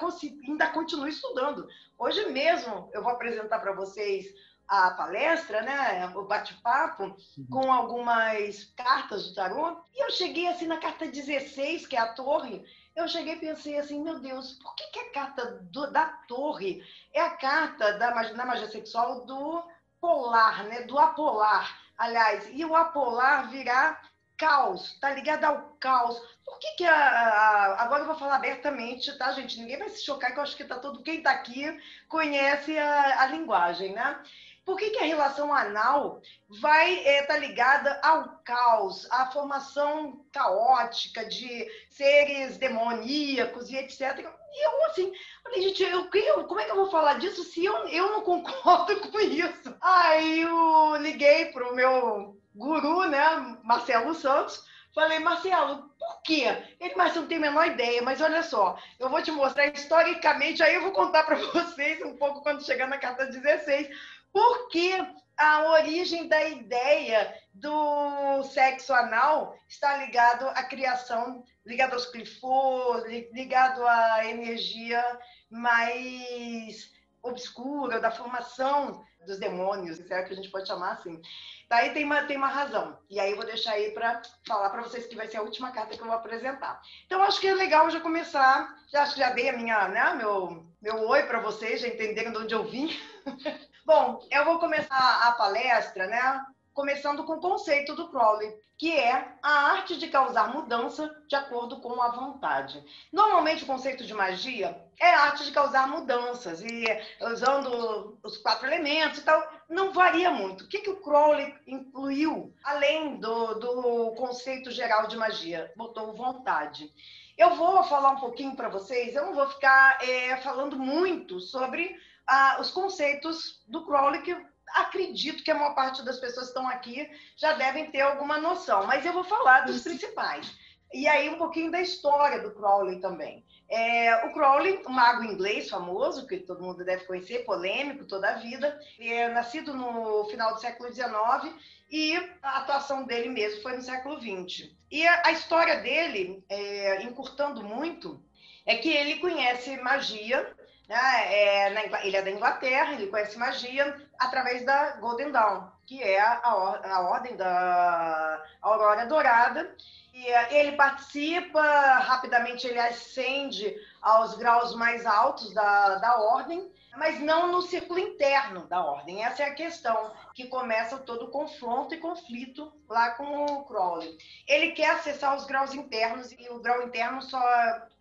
ainda 0.47 0.67
continuo 0.69 1.07
estudando. 1.07 1.67
Hoje 1.99 2.25
mesmo 2.29 2.89
eu 2.93 3.03
vou 3.03 3.11
apresentar 3.11 3.59
para 3.59 3.73
vocês 3.73 4.33
a 4.67 4.91
palestra, 4.91 5.61
né, 5.61 6.11
o 6.15 6.23
bate-papo, 6.23 7.03
uhum. 7.37 7.47
com 7.49 7.71
algumas 7.71 8.65
cartas 8.75 9.27
do 9.27 9.35
tarô. 9.35 9.77
E 9.95 10.03
eu 10.03 10.09
cheguei 10.11 10.47
assim 10.47 10.67
na 10.67 10.77
carta 10.77 11.07
16, 11.07 11.87
que 11.87 11.95
é 11.95 11.99
a 11.99 12.13
torre. 12.13 12.65
Eu 12.95 13.07
cheguei 13.07 13.35
e 13.35 13.39
pensei 13.39 13.77
assim, 13.77 14.01
meu 14.03 14.19
Deus, 14.19 14.53
por 14.53 14.75
que, 14.75 14.87
que 14.87 14.99
a 14.99 15.11
carta 15.11 15.45
do, 15.71 15.91
da 15.91 16.05
torre 16.27 16.83
é 17.13 17.21
a 17.21 17.29
carta 17.29 17.97
da, 17.97 18.11
na 18.33 18.45
magia 18.45 18.69
sexual 18.69 19.25
do 19.25 19.63
polar, 20.01 20.63
né, 20.65 20.81
do 20.81 20.97
apolar? 20.99 21.79
Aliás, 21.97 22.49
e 22.51 22.65
o 22.65 22.75
apolar 22.75 23.49
virá 23.49 24.01
caos, 24.37 24.97
tá 24.99 25.11
ligado 25.11 25.43
ao 25.45 25.61
caos. 25.79 26.19
Por 26.45 26.59
que 26.59 26.71
que 26.77 26.85
a, 26.85 26.95
a, 26.95 27.83
agora 27.83 28.03
eu 28.03 28.07
vou 28.07 28.15
falar 28.15 28.35
abertamente, 28.35 29.17
tá, 29.17 29.31
gente? 29.31 29.59
Ninguém 29.59 29.79
vai 29.79 29.89
se 29.89 30.03
chocar 30.03 30.31
que 30.31 30.39
eu 30.39 30.43
acho 30.43 30.55
que 30.55 30.63
tá 30.63 30.77
todo 30.77 31.03
quem 31.03 31.21
tá 31.21 31.31
aqui 31.31 31.65
conhece 32.07 32.77
a, 32.77 33.23
a 33.23 33.27
linguagem, 33.27 33.93
né? 33.93 34.21
Por 34.67 34.75
que, 34.75 34.89
que 34.89 34.99
a 34.99 35.05
relação 35.05 35.53
anal 35.53 36.21
vai 36.59 36.95
estar 36.95 37.09
é, 37.09 37.21
tá 37.21 37.37
ligada 37.37 38.01
ao 38.03 38.39
caos, 38.43 39.09
à 39.09 39.31
formação 39.31 40.25
caótica 40.29 41.23
de 41.23 41.65
seres 41.89 42.57
demoníacos 42.57 43.69
e 43.69 43.77
etc. 43.77 44.29
E 44.51 44.65
eu, 44.65 44.85
assim, 44.87 45.13
falei, 45.41 45.61
gente, 45.61 45.83
eu, 45.83 46.09
eu, 46.13 46.43
como 46.43 46.59
é 46.59 46.65
que 46.65 46.71
eu 46.71 46.75
vou 46.75 46.91
falar 46.91 47.13
disso 47.13 47.45
se 47.45 47.63
eu, 47.63 47.87
eu 47.87 48.11
não 48.11 48.21
concordo 48.23 48.99
com 49.09 49.19
isso? 49.21 49.73
Aí 49.79 50.41
eu 50.41 50.97
liguei 50.97 51.45
para 51.53 51.71
o 51.71 51.73
meu 51.73 52.37
guru, 52.53 53.07
né, 53.07 53.57
Marcelo 53.63 54.13
Santos, 54.13 54.67
Falei, 54.97 55.19
Marcelo, 55.19 55.91
por 55.99 56.23
quê? 56.23 56.45
Ele, 56.79 56.95
mas 56.95 57.13
não 57.13 57.27
tem 57.27 57.37
a 57.37 57.41
menor 57.41 57.67
ideia, 57.67 58.01
mas 58.01 58.19
olha 58.19 58.41
só, 58.41 58.75
eu 58.99 59.07
vou 59.07 59.21
te 59.21 59.31
mostrar 59.31 59.67
historicamente, 59.67 60.63
aí 60.63 60.73
eu 60.73 60.81
vou 60.81 60.91
contar 60.91 61.21
para 61.21 61.35
vocês 61.53 62.01
um 62.01 62.17
pouco 62.17 62.41
quando 62.41 62.65
chegar 62.65 62.87
na 62.87 62.97
carta 62.97 63.27
16, 63.27 63.89
por 64.31 64.69
que 64.69 64.93
a 65.37 65.69
origem 65.69 66.27
da 66.27 66.43
ideia 66.45 67.33
do 67.53 68.43
sexo 68.43 68.93
anal 68.93 69.55
está 69.67 69.97
ligado 69.97 70.47
à 70.47 70.63
criação, 70.63 71.43
ligado 71.65 71.93
aos 71.93 72.07
clifos, 72.07 73.03
ligado 73.33 73.85
à 73.85 74.25
energia 74.25 75.03
mais 75.49 76.91
obscura, 77.21 77.99
da 77.99 78.11
formação 78.11 79.05
dos 79.25 79.37
demônios, 79.37 79.97
será 79.97 80.23
que 80.23 80.33
a 80.33 80.35
gente 80.35 80.49
pode 80.49 80.67
chamar 80.67 80.93
assim? 80.93 81.21
Daí 81.69 81.93
tem 81.93 82.05
uma, 82.05 82.23
tem 82.23 82.37
uma 82.37 82.47
razão. 82.47 82.97
E 83.09 83.19
aí 83.19 83.31
eu 83.31 83.35
vou 83.35 83.45
deixar 83.45 83.73
aí 83.73 83.91
para 83.91 84.21
falar 84.47 84.69
para 84.69 84.83
vocês 84.83 85.05
que 85.05 85.15
vai 85.15 85.27
ser 85.27 85.37
a 85.37 85.41
última 85.41 85.71
carta 85.71 85.95
que 85.95 86.01
eu 86.01 86.07
vou 86.07 86.15
apresentar. 86.15 86.81
Então 87.05 87.21
acho 87.21 87.41
que 87.41 87.47
é 87.47 87.53
legal 87.53 87.89
já 87.89 87.99
começar. 87.99 88.73
Já 88.89 89.03
acho 89.03 89.15
que 89.15 89.19
já 89.19 89.31
dei 89.31 89.49
a 89.49 89.57
minha, 89.57 89.87
né, 89.89 90.13
meu, 90.13 90.65
meu 90.81 91.07
oi 91.09 91.23
para 91.23 91.41
vocês, 91.41 91.81
já 91.81 91.89
entenderam 91.89 92.31
de 92.31 92.37
onde 92.37 92.55
eu 92.55 92.63
vim. 92.63 92.89
Bom, 93.87 94.19
eu 94.29 94.43
vou 94.43 94.59
começar 94.59 95.21
a 95.23 95.31
palestra, 95.31 96.07
né? 96.07 96.45
Começando 96.73 97.23
com 97.23 97.35
o 97.35 97.39
conceito 97.39 97.95
do 97.95 98.09
Crowley, 98.09 98.53
que 98.77 98.93
é 98.93 99.31
a 99.41 99.71
arte 99.71 99.97
de 99.97 100.09
causar 100.09 100.53
mudança 100.53 101.09
de 101.25 101.37
acordo 101.37 101.79
com 101.79 102.01
a 102.01 102.09
vontade. 102.09 102.83
Normalmente, 103.13 103.63
o 103.63 103.65
conceito 103.65 104.03
de 104.03 104.13
magia 104.13 104.77
é 104.99 105.09
a 105.09 105.21
arte 105.21 105.45
de 105.45 105.53
causar 105.53 105.87
mudanças, 105.87 106.61
e 106.61 106.83
usando 107.31 108.19
os 108.21 108.37
quatro 108.39 108.67
elementos 108.67 109.19
e 109.19 109.23
tal, 109.23 109.41
não 109.69 109.93
varia 109.93 110.31
muito. 110.31 110.65
O 110.65 110.67
que, 110.67 110.79
que 110.79 110.89
o 110.89 110.99
Crowley 110.99 111.55
incluiu, 111.65 112.53
além 112.65 113.15
do, 113.21 113.53
do 113.53 114.11
conceito 114.17 114.69
geral 114.69 115.07
de 115.07 115.15
magia? 115.15 115.71
Botou 115.77 116.13
vontade. 116.13 116.91
Eu 117.37 117.55
vou 117.55 117.81
falar 117.85 118.09
um 118.09 118.19
pouquinho 118.19 118.53
para 118.53 118.67
vocês, 118.67 119.15
eu 119.15 119.27
não 119.27 119.33
vou 119.33 119.47
ficar 119.47 120.03
é, 120.03 120.35
falando 120.41 120.75
muito 120.77 121.39
sobre 121.39 121.95
ah, 122.27 122.57
os 122.59 122.69
conceitos 122.71 123.63
do 123.67 123.85
Crowley, 123.85 124.21
que 124.21 124.35
acredito 124.75 125.43
que 125.43 125.51
a 125.51 125.55
maior 125.55 125.73
parte 125.73 126.03
das 126.03 126.19
pessoas 126.19 126.47
que 126.47 126.51
estão 126.51 126.67
aqui 126.67 127.09
já 127.35 127.53
devem 127.53 127.89
ter 127.89 128.01
alguma 128.01 128.37
noção, 128.37 128.85
mas 128.85 129.05
eu 129.05 129.13
vou 129.13 129.23
falar 129.23 129.61
dos 129.61 129.81
principais. 129.81 130.53
E 130.93 131.07
aí 131.07 131.29
um 131.29 131.37
pouquinho 131.37 131.71
da 131.71 131.81
história 131.81 132.41
do 132.41 132.51
Crowley 132.51 132.99
também. 132.99 133.45
É, 133.69 134.25
o 134.25 134.33
Crowley, 134.33 134.81
um 134.87 134.91
mago 134.91 135.23
inglês 135.23 135.69
famoso, 135.69 136.25
que 136.25 136.37
todo 136.37 136.63
mundo 136.63 136.85
deve 136.85 137.05
conhecer, 137.05 137.43
polêmico 137.43 138.05
toda 138.05 138.29
a 138.29 138.35
vida, 138.35 138.79
é 138.99 139.27
nascido 139.29 139.73
no 139.73 140.25
final 140.25 140.53
do 140.53 140.61
século 140.61 140.93
XIX 140.93 141.53
e 141.91 142.15
a 142.41 142.59
atuação 142.59 143.05
dele 143.05 143.29
mesmo 143.29 143.61
foi 143.61 143.75
no 143.75 143.81
século 143.81 144.19
XX. 144.19 144.69
E 144.89 145.05
a, 145.05 145.23
a 145.25 145.31
história 145.33 145.81
dele, 145.81 146.43
é, 146.47 147.03
encurtando 147.03 147.61
muito, 147.61 148.21
é 148.65 148.77
que 148.77 148.89
ele 148.89 149.19
conhece 149.19 149.75
magia 149.81 150.55
né? 150.87 151.33
É, 151.33 151.69
na, 151.69 152.05
ele 152.05 152.17
é 152.17 152.21
da 152.21 152.31
Inglaterra, 152.31 152.93
ele 152.93 153.07
conhece 153.07 153.37
magia 153.37 153.95
através 154.17 154.65
da 154.65 154.91
Golden 154.97 155.31
Dawn, 155.31 155.69
que 155.85 156.01
é 156.01 156.19
a, 156.19 156.33
a, 156.33 156.95
a 156.95 157.01
ordem 157.09 157.35
da 157.35 158.43
Aurora 158.61 159.05
Dourada. 159.05 159.75
E 160.13 160.31
uh, 160.31 160.47
ele 160.49 160.71
participa, 160.71 161.61
rapidamente 161.99 162.65
ele 162.65 162.79
ascende 162.79 163.75
aos 164.01 164.35
graus 164.35 164.73
mais 164.75 165.05
altos 165.05 165.53
da, 165.53 165.95
da 165.95 166.17
ordem, 166.19 166.71
mas 166.97 167.19
não 167.19 167.51
no 167.51 167.61
círculo 167.61 167.99
interno 167.99 168.67
da 168.67 168.83
ordem. 168.83 169.23
Essa 169.23 169.43
é 169.43 169.45
a 169.47 169.53
questão 169.53 170.11
que 170.33 170.47
começa 170.47 170.97
todo 170.97 171.25
o 171.25 171.31
confronto 171.31 171.93
e 171.93 171.99
conflito 171.99 172.73
lá 172.89 173.11
com 173.11 173.45
o 173.45 173.63
Crowley. 173.65 174.17
Ele 174.47 174.71
quer 174.71 174.91
acessar 174.91 175.35
os 175.35 175.45
graus 175.45 175.73
internos 175.73 176.31
e 176.31 176.49
o 176.49 176.59
grau 176.59 176.83
interno 176.83 177.21
só 177.21 177.41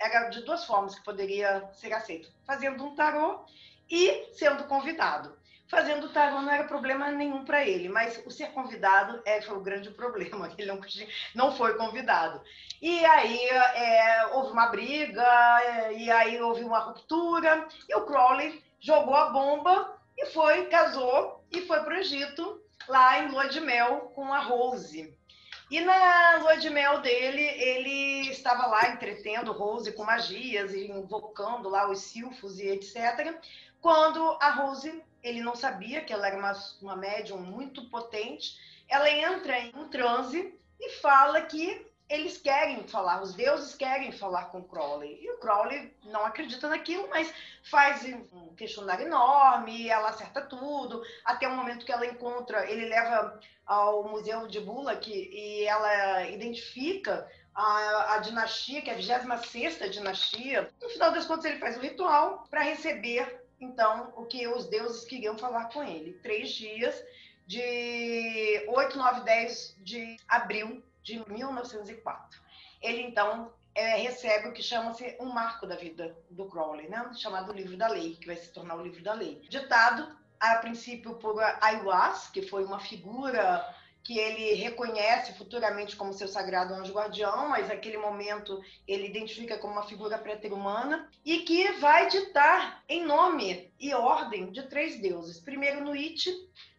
era 0.00 0.28
de 0.30 0.42
duas 0.42 0.64
formas 0.64 0.94
que 0.94 1.04
poderia 1.04 1.68
ser 1.74 1.92
aceito: 1.92 2.30
fazendo 2.46 2.84
um 2.84 2.94
tarô 2.94 3.44
e 3.90 4.32
sendo 4.32 4.64
convidado. 4.64 5.36
Fazendo 5.68 6.12
tarô 6.12 6.40
não 6.42 6.52
era 6.52 6.62
problema 6.62 7.10
nenhum 7.10 7.44
para 7.44 7.66
ele, 7.66 7.88
mas 7.88 8.22
o 8.24 8.30
ser 8.30 8.52
convidado 8.52 9.20
é, 9.24 9.42
foi 9.42 9.56
o 9.56 9.62
grande 9.62 9.90
problema, 9.96 10.48
ele 10.56 10.68
não, 10.68 10.80
não 11.34 11.56
foi 11.56 11.76
convidado. 11.76 12.40
E 12.80 13.04
aí 13.04 13.48
é, 13.48 14.26
houve 14.32 14.52
uma 14.52 14.68
briga, 14.68 15.60
é, 15.62 15.92
e 15.94 16.10
aí 16.10 16.40
houve 16.40 16.62
uma 16.62 16.78
ruptura, 16.78 17.66
e 17.88 17.94
o 17.96 18.06
Crowley 18.06 18.64
jogou 18.86 19.16
a 19.16 19.30
bomba 19.30 19.98
e 20.16 20.26
foi, 20.26 20.66
casou 20.66 21.44
e 21.50 21.62
foi 21.62 21.80
para 21.80 21.94
o 21.94 21.98
Egito, 21.98 22.62
lá 22.86 23.18
em 23.18 23.28
lua 23.32 23.48
de 23.48 23.60
mel 23.60 24.12
com 24.14 24.32
a 24.32 24.38
Rose. 24.38 25.12
E 25.68 25.80
na 25.80 26.36
lua 26.36 26.56
de 26.56 26.70
mel 26.70 27.00
dele, 27.00 27.42
ele 27.42 28.30
estava 28.30 28.64
lá 28.68 28.90
entretendo 28.90 29.50
Rose 29.50 29.90
com 29.90 30.04
magias 30.04 30.72
e 30.72 30.86
invocando 30.86 31.68
lá 31.68 31.90
os 31.90 31.98
silfos 32.02 32.60
e 32.60 32.68
etc. 32.68 33.36
Quando 33.80 34.38
a 34.40 34.50
Rose, 34.50 35.02
ele 35.20 35.40
não 35.40 35.56
sabia 35.56 36.02
que 36.02 36.12
ela 36.12 36.28
era 36.28 36.38
uma, 36.38 36.52
uma 36.80 36.94
médium 36.94 37.38
muito 37.38 37.90
potente, 37.90 38.56
ela 38.88 39.10
entra 39.10 39.58
em 39.58 39.72
um 39.74 39.88
transe 39.88 40.56
e 40.78 40.90
fala 41.00 41.42
que 41.42 41.84
eles 42.08 42.38
querem 42.38 42.86
falar, 42.86 43.20
os 43.20 43.34
deuses 43.34 43.74
querem 43.74 44.12
falar 44.12 44.46
com 44.46 44.62
Crowley. 44.62 45.18
E 45.20 45.30
o 45.30 45.38
Crowley 45.38 45.92
não 46.04 46.24
acredita 46.24 46.68
naquilo, 46.68 47.08
mas 47.08 47.32
faz 47.68 48.04
um 48.32 48.54
questionário 48.54 49.06
enorme, 49.06 49.88
ela 49.88 50.10
acerta 50.10 50.42
tudo, 50.42 51.02
até 51.24 51.48
o 51.48 51.56
momento 51.56 51.84
que 51.84 51.92
ela 51.92 52.06
encontra, 52.06 52.70
ele 52.70 52.86
leva 52.86 53.40
ao 53.66 54.08
Museu 54.08 54.46
de 54.46 54.60
Bullock 54.60 55.10
e 55.10 55.64
ela 55.64 56.28
identifica 56.28 57.28
a, 57.52 58.14
a 58.14 58.18
dinastia, 58.18 58.82
que 58.82 58.90
é 58.90 58.94
a 58.94 59.18
26 59.18 59.90
dinastia. 59.90 60.70
No 60.80 60.88
final 60.90 61.10
das 61.10 61.26
contas, 61.26 61.46
ele 61.46 61.58
faz 61.58 61.76
o 61.76 61.80
ritual 61.80 62.44
para 62.48 62.62
receber, 62.62 63.44
então, 63.60 64.12
o 64.16 64.26
que 64.26 64.46
os 64.46 64.66
deuses 64.66 65.04
queriam 65.04 65.36
falar 65.36 65.70
com 65.70 65.82
ele. 65.82 66.12
Três 66.22 66.50
dias, 66.50 67.02
de 67.46 68.64
8, 68.68 68.98
9, 68.98 69.20
10 69.22 69.76
de 69.80 70.16
abril 70.28 70.82
de 71.06 71.22
1904. 71.30 72.42
Ele, 72.82 73.02
então, 73.02 73.52
é, 73.72 73.96
recebe 73.98 74.48
o 74.48 74.52
que 74.52 74.62
chama-se 74.62 75.16
um 75.20 75.26
marco 75.26 75.64
da 75.64 75.76
vida 75.76 76.18
do 76.28 76.46
Crowley, 76.46 76.88
né? 76.88 77.08
chamado 77.14 77.52
Livro 77.52 77.76
da 77.76 77.86
Lei, 77.86 78.16
que 78.16 78.26
vai 78.26 78.34
se 78.34 78.52
tornar 78.52 78.74
o 78.74 78.82
Livro 78.82 79.02
da 79.04 79.14
Lei. 79.14 79.40
Ditado, 79.48 80.04
a 80.40 80.56
princípio, 80.56 81.14
por 81.14 81.40
Aiwas, 81.60 82.28
que 82.28 82.42
foi 82.42 82.64
uma 82.64 82.80
figura 82.80 83.64
que 84.02 84.18
ele 84.18 84.54
reconhece 84.54 85.32
futuramente 85.34 85.96
como 85.96 86.12
seu 86.12 86.28
sagrado 86.28 86.74
anjo 86.74 86.92
guardião, 86.92 87.48
mas 87.48 87.68
naquele 87.68 87.98
momento 87.98 88.60
ele 88.86 89.06
identifica 89.06 89.58
como 89.58 89.74
uma 89.74 89.86
figura 89.86 90.18
pré-humana, 90.18 91.08
e 91.24 91.40
que 91.40 91.72
vai 91.72 92.08
ditar 92.08 92.82
em 92.88 93.04
nome 93.04 93.72
e 93.78 93.94
ordem 93.94 94.50
de 94.50 94.62
três 94.64 95.00
deuses. 95.00 95.40
Primeiro, 95.40 95.84
Nuit, 95.84 96.30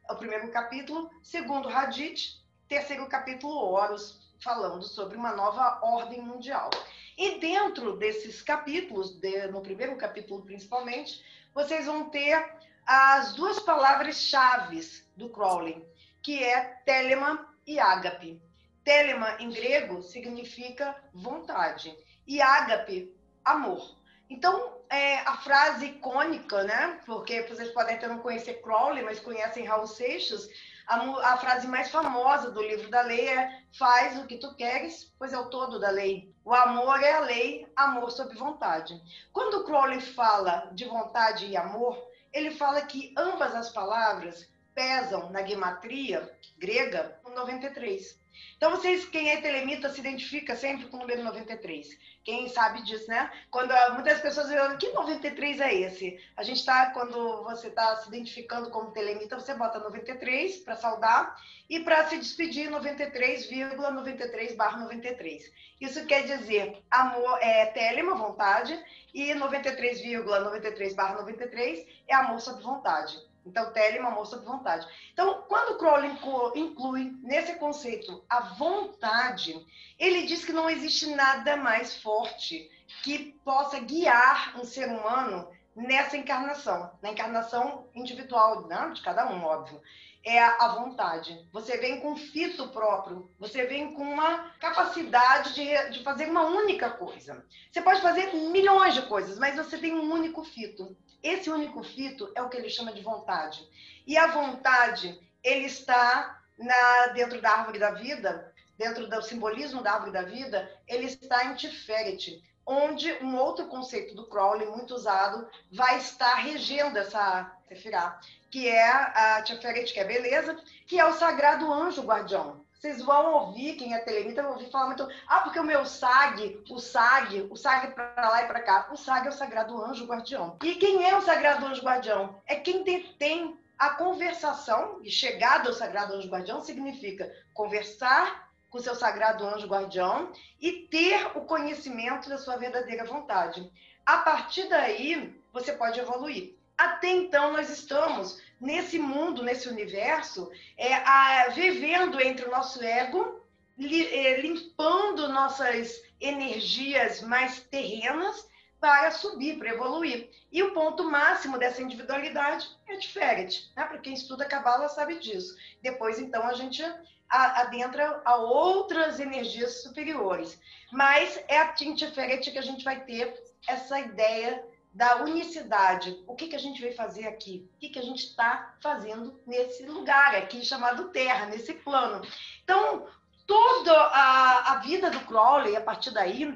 o 0.10 0.16
primeiro 0.16 0.50
capítulo, 0.52 1.10
segundo, 1.22 1.70
Hadith, 1.70 2.46
terceiro 2.68 3.08
capítulo, 3.08 3.54
Horus, 3.54 4.20
falando 4.40 4.84
sobre 4.84 5.18
uma 5.18 5.36
nova 5.36 5.80
ordem 5.82 6.22
mundial. 6.22 6.70
E 7.18 7.40
dentro 7.40 7.98
desses 7.98 8.42
capítulos, 8.42 9.16
de, 9.20 9.48
no 9.48 9.62
primeiro 9.62 9.96
capítulo 9.96 10.44
principalmente, 10.44 11.24
vocês 11.54 11.86
vão 11.86 12.10
ter 12.10 12.58
as 12.86 13.34
duas 13.34 13.60
palavras-chave 13.60 14.82
do 15.16 15.30
Crowley, 15.30 15.84
que 16.22 16.44
é 16.44 16.62
telema 16.86 17.54
e 17.66 17.80
ágape. 17.80 18.42
Telema, 18.84 19.36
em 19.40 19.50
grego, 19.50 20.02
significa 20.02 20.96
vontade, 21.14 21.98
e 22.26 22.42
ágape, 22.42 23.14
amor. 23.44 23.98
Então, 24.30 24.78
é, 24.90 25.20
a 25.20 25.38
frase 25.38 25.88
icônica, 25.88 26.64
né? 26.64 27.00
Porque 27.06 27.42
vocês 27.44 27.70
podem 27.72 27.96
até 27.96 28.08
não 28.08 28.20
conhecer 28.20 28.62
Crowley, 28.62 29.04
mas 29.04 29.20
conhecem 29.20 29.66
Raul 29.66 29.88
Seixas, 29.88 30.48
a, 30.88 31.34
a, 31.34 31.38
frase 31.38 31.68
mais 31.68 31.92
famosa 31.92 32.50
do 32.50 32.62
livro 32.62 32.90
da 32.90 33.02
lei 33.02 33.28
é: 33.28 33.62
faz 33.78 34.18
o 34.18 34.26
que 34.26 34.38
tu 34.38 34.56
queres, 34.56 35.14
pois 35.20 35.34
é 35.34 35.38
o 35.38 35.50
todo 35.50 35.80
da 35.80 35.90
lei. 35.90 36.34
O 36.46 36.54
amor 36.54 37.04
é 37.04 37.14
a 37.14 37.20
lei, 37.20 37.68
amor 37.76 38.10
sob 38.10 38.34
vontade. 38.36 39.00
Quando 39.34 39.66
Crowley 39.66 40.00
fala 40.00 40.70
de 40.72 40.86
vontade 40.86 41.46
e 41.46 41.58
amor, 41.58 42.02
ele 42.32 42.52
fala 42.52 42.82
que 42.82 43.14
ambas 43.18 43.54
as 43.54 43.70
palavras 43.70 44.50
pesam 44.74 45.30
na 45.30 45.44
gematria 45.44 46.32
grega 46.58 47.20
93. 47.38 48.20
Então, 48.58 48.72
vocês, 48.72 49.06
quem 49.06 49.30
é 49.30 49.40
telemita, 49.40 49.90
se 49.90 50.00
identifica 50.00 50.56
sempre 50.56 50.88
com 50.88 50.98
o 50.98 51.00
número 51.02 51.24
93. 51.24 51.98
Quem 52.24 52.50
sabe 52.50 52.82
disso, 52.84 53.08
né? 53.08 53.32
Quando 53.52 53.72
ah, 53.72 53.92
muitas 53.94 54.20
pessoas 54.20 54.48
dizem, 54.48 54.78
que 54.78 54.92
93 54.92 55.60
é 55.62 55.74
esse? 55.74 56.20
A 56.36 56.44
gente 56.44 56.58
está, 56.58 56.92
quando 56.92 57.44
você 57.44 57.68
está 57.68 57.96
se 57.98 58.08
identificando 58.08 58.70
como 58.72 58.92
telemita, 58.92 59.40
você 59.40 59.54
bota 59.54 59.80
93 59.80 60.58
para 60.58 60.76
saudar 60.76 61.40
e 61.70 61.80
para 61.82 62.08
se 62.08 62.18
despedir 62.18 62.70
93,93 62.70 64.56
barra 64.56 64.80
93. 64.80 65.52
Isso 65.80 66.06
quer 66.06 66.24
dizer 66.24 66.82
amor 66.90 67.38
é 67.42 67.68
telema, 67.68 68.16
vontade, 68.16 68.78
e 69.14 69.34
93,93 69.34 70.96
barra 70.96 71.16
93 71.22 71.88
é 72.08 72.16
amor 72.16 72.40
sob 72.42 72.62
vontade. 72.62 73.18
Então, 73.48 73.72
tele 73.72 73.98
é 73.98 74.02
uma 74.02 74.12
moça 74.12 74.38
de 74.38 74.46
vontade. 74.46 74.88
Então, 75.14 75.44
quando 75.48 75.78
Crowley 75.78 76.12
inclui 76.56 77.16
nesse 77.22 77.56
conceito 77.56 78.24
a 78.30 78.42
vontade, 78.42 79.66
ele 79.98 80.26
diz 80.26 80.46
que 80.46 80.54
não 80.54 80.70
existe 80.70 81.08
nada 81.16 81.56
mais 81.58 82.02
forte 82.02 82.70
que 83.04 83.38
possa 83.44 83.80
guiar 83.80 84.58
um 84.60 84.64
ser 84.64 84.88
humano 84.90 85.50
nessa 85.78 86.18
encarnação, 86.18 86.92
na 87.02 87.12
encarnação 87.12 87.88
individual 87.94 88.68
né, 88.68 88.92
de 88.94 89.02
cada 89.02 89.32
um, 89.32 89.44
óbvio. 89.44 89.80
é 90.26 90.44
a 90.44 90.70
vontade. 90.70 91.48
Você 91.54 91.78
vem 91.78 92.02
com 92.02 92.16
fito 92.16 92.68
próprio, 92.70 93.32
você 93.40 93.66
vem 93.66 93.94
com 93.94 94.02
uma 94.02 94.50
capacidade 94.60 95.54
de, 95.54 95.90
de 95.92 96.04
fazer 96.04 96.28
uma 96.30 96.44
única 96.46 96.90
coisa. 96.90 97.46
Você 97.72 97.82
pode 97.82 98.02
fazer 98.02 98.34
milhões 98.34 98.96
de 98.96 99.04
coisas, 99.04 99.38
mas 99.38 99.56
você 99.56 99.78
tem 99.78 99.94
um 99.94 100.12
único 100.12 100.44
fito. 100.44 100.98
Esse 101.28 101.50
único 101.50 101.84
fito 101.84 102.32
é 102.36 102.42
o 102.42 102.48
que 102.48 102.56
ele 102.56 102.70
chama 102.70 102.94
de 102.94 103.02
vontade. 103.02 103.68
E 104.06 104.18
a 104.18 104.28
vontade, 104.28 105.20
ele 105.44 105.66
está 105.66 106.42
na, 106.58 107.08
dentro 107.08 107.42
da 107.42 107.52
árvore 107.52 107.80
da 107.80 107.92
vida, 107.92 108.54
dentro 108.78 109.10
do 109.10 109.22
simbolismo 109.22 109.84
da 109.84 109.92
árvore 109.92 110.12
da 110.14 110.22
vida, 110.22 110.72
ele 110.88 111.06
está 111.06 111.44
em 111.44 111.56
Tiferet, 111.56 112.42
onde 112.66 113.12
um 113.22 113.36
outro 113.36 113.68
conceito 113.68 114.16
do 114.16 114.26
Crowley, 114.28 114.70
muito 114.70 114.96
usado, 114.96 115.46
vai 115.70 115.98
estar 115.98 116.36
regendo 116.36 116.98
essa 116.98 117.52
Sefirah, 117.68 118.22
que 118.50 118.70
é 118.70 118.90
a 118.90 119.42
Tiferet, 119.42 119.92
que 119.92 120.00
é 120.00 120.06
beleza, 120.06 120.56
que 120.86 120.98
é 120.98 121.06
o 121.06 121.14
sagrado 121.14 121.72
anjo 121.74 122.04
guardião. 122.04 122.66
Vocês 122.80 123.02
vão 123.02 123.34
ouvir, 123.34 123.76
quem 123.76 123.96
é 123.96 124.00
telemita, 124.00 124.44
vão 124.44 124.54
ouvir 124.54 124.70
falar 124.70 124.86
muito, 124.86 125.08
ah, 125.28 125.40
porque 125.40 125.60
o 125.60 125.64
meu 125.64 125.84
SAG, 125.84 126.64
o 126.70 126.80
SAG, 126.80 127.48
o 127.50 127.56
SAG 127.56 127.94
para 127.94 128.30
lá 128.30 128.44
e 128.44 128.48
para 128.48 128.62
cá. 128.62 128.90
O 128.92 128.96
SAG 128.96 129.26
é 129.26 129.30
o 129.30 129.34
sagrado 129.34 129.84
anjo 129.84 130.06
guardião. 130.06 130.58
E 130.64 130.76
quem 130.76 131.10
é 131.10 131.18
o 131.18 131.22
sagrado 131.22 131.66
anjo 131.66 131.82
guardião? 131.82 132.40
É 132.46 132.56
quem 132.56 132.84
tem 132.84 133.58
a 133.80 133.92
conversação, 133.92 135.00
e 135.04 135.10
chegada 135.10 135.70
ao 135.70 135.74
sagrado 135.74 136.14
anjo 136.14 136.30
guardião 136.30 136.62
significa 136.62 137.32
conversar 137.54 138.48
com 138.70 138.80
seu 138.80 138.96
sagrado 138.96 139.48
anjo 139.48 139.68
guardião 139.68 140.32
e 140.60 140.88
ter 140.90 141.32
o 141.36 141.42
conhecimento 141.42 142.30
da 142.30 142.38
sua 142.38 142.58
verdadeira 142.58 143.06
vontade. 143.06 143.72
A 144.06 144.18
partir 144.18 144.68
daí, 144.70 145.40
você 145.52 145.74
pode 145.74 146.00
evoluir. 146.00 146.56
Até 146.78 147.10
então, 147.10 147.54
nós 147.54 147.70
estamos 147.70 148.40
nesse 148.60 148.98
mundo, 149.00 149.44
nesse 149.44 149.68
universo, 149.68 150.52
é, 150.78 150.94
a, 150.94 151.50
vivendo 151.50 152.20
entre 152.20 152.46
o 152.46 152.52
nosso 152.52 152.84
ego, 152.84 153.42
li, 153.78 154.06
é, 154.08 154.42
limpando 154.42 155.30
nossas 155.30 156.02
energias 156.20 157.22
mais 157.22 157.60
terrenas 157.62 158.48
para 158.80 159.12
subir, 159.12 159.58
para 159.58 159.70
evoluir. 159.70 160.30
E 160.52 160.62
o 160.64 160.74
ponto 160.74 161.04
máximo 161.04 161.58
dessa 161.58 161.82
individualidade 161.82 162.68
é 162.88 162.96
Tiferet. 162.98 163.72
Né? 163.76 163.84
Para 163.84 163.98
quem 164.00 164.14
estuda 164.14 164.46
Kabbalah 164.46 164.88
sabe 164.88 165.20
disso. 165.20 165.56
Depois, 165.82 166.20
então, 166.20 166.44
a 166.44 166.54
gente 166.54 166.84
adentra 167.30 168.22
a 168.24 168.36
outras 168.38 169.20
energias 169.20 169.82
superiores. 169.82 170.60
Mas 170.92 171.42
é 171.48 171.60
a 171.60 171.74
Tiferet 171.74 172.52
que 172.52 172.58
a 172.58 172.64
gente 172.64 172.84
vai 172.84 173.04
ter 173.04 173.34
essa 173.68 174.00
ideia 174.00 174.64
da 174.98 175.18
unicidade. 175.18 176.24
O 176.26 176.34
que, 176.34 176.48
que 176.48 176.56
a 176.56 176.60
gente 176.60 176.82
veio 176.82 176.96
fazer 176.96 177.28
aqui? 177.28 177.70
O 177.76 177.80
que, 177.80 177.90
que 177.90 178.00
a 178.00 178.02
gente 178.04 178.26
está 178.26 178.74
fazendo 178.82 179.40
nesse 179.46 179.86
lugar 179.86 180.36
aqui 180.36 180.66
chamado 180.66 181.10
Terra, 181.10 181.46
nesse 181.46 181.76
plano? 181.76 182.28
Então, 182.64 183.06
toda 183.46 183.94
a, 183.94 184.74
a 184.74 184.76
vida 184.78 185.12
do 185.12 185.20
Crowley, 185.20 185.76
a 185.76 185.82
partir 185.82 186.10
daí, 186.10 186.52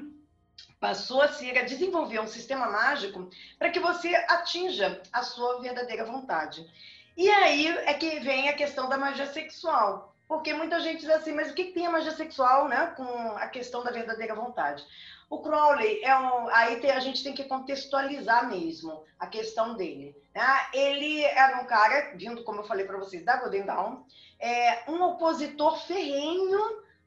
passou 0.80 1.22
a 1.22 1.28
ser 1.28 1.56
a 1.56 1.62
desenvolver 1.62 2.18
um 2.18 2.26
sistema 2.26 2.66
mágico 2.68 3.30
para 3.60 3.70
que 3.70 3.78
você 3.78 4.12
atinja 4.28 5.00
a 5.12 5.22
sua 5.22 5.60
verdadeira 5.60 6.04
vontade. 6.04 6.68
E 7.16 7.30
aí 7.30 7.68
é 7.68 7.94
que 7.94 8.18
vem 8.18 8.48
a 8.48 8.56
questão 8.56 8.88
da 8.88 8.98
magia 8.98 9.26
sexual. 9.26 10.16
Porque 10.26 10.52
muita 10.52 10.80
gente 10.80 11.00
diz 11.00 11.10
assim, 11.10 11.32
mas 11.32 11.52
o 11.52 11.54
que 11.54 11.66
tem 11.66 11.86
a 11.86 11.90
magia 11.90 12.10
sexual 12.10 12.66
né, 12.66 12.86
com 12.96 13.04
a 13.36 13.46
questão 13.46 13.84
da 13.84 13.92
verdadeira 13.92 14.34
vontade? 14.34 14.84
O 15.32 15.38
Crowley 15.38 16.04
é 16.04 16.14
um. 16.14 16.46
Aí 16.50 16.78
tem, 16.78 16.90
a 16.90 17.00
gente 17.00 17.24
tem 17.24 17.32
que 17.32 17.44
contextualizar 17.44 18.50
mesmo 18.50 19.02
a 19.18 19.26
questão 19.26 19.74
dele. 19.74 20.14
Né? 20.34 20.46
Ele 20.74 21.22
era 21.22 21.58
um 21.62 21.64
cara, 21.64 22.12
vindo, 22.18 22.44
como 22.44 22.60
eu 22.60 22.64
falei 22.64 22.84
para 22.84 22.98
vocês, 22.98 23.24
da 23.24 23.38
Golden 23.38 23.64
Dawn, 23.64 24.02
é, 24.38 24.82
um 24.90 25.02
opositor 25.02 25.80
ferrenho 25.86 26.60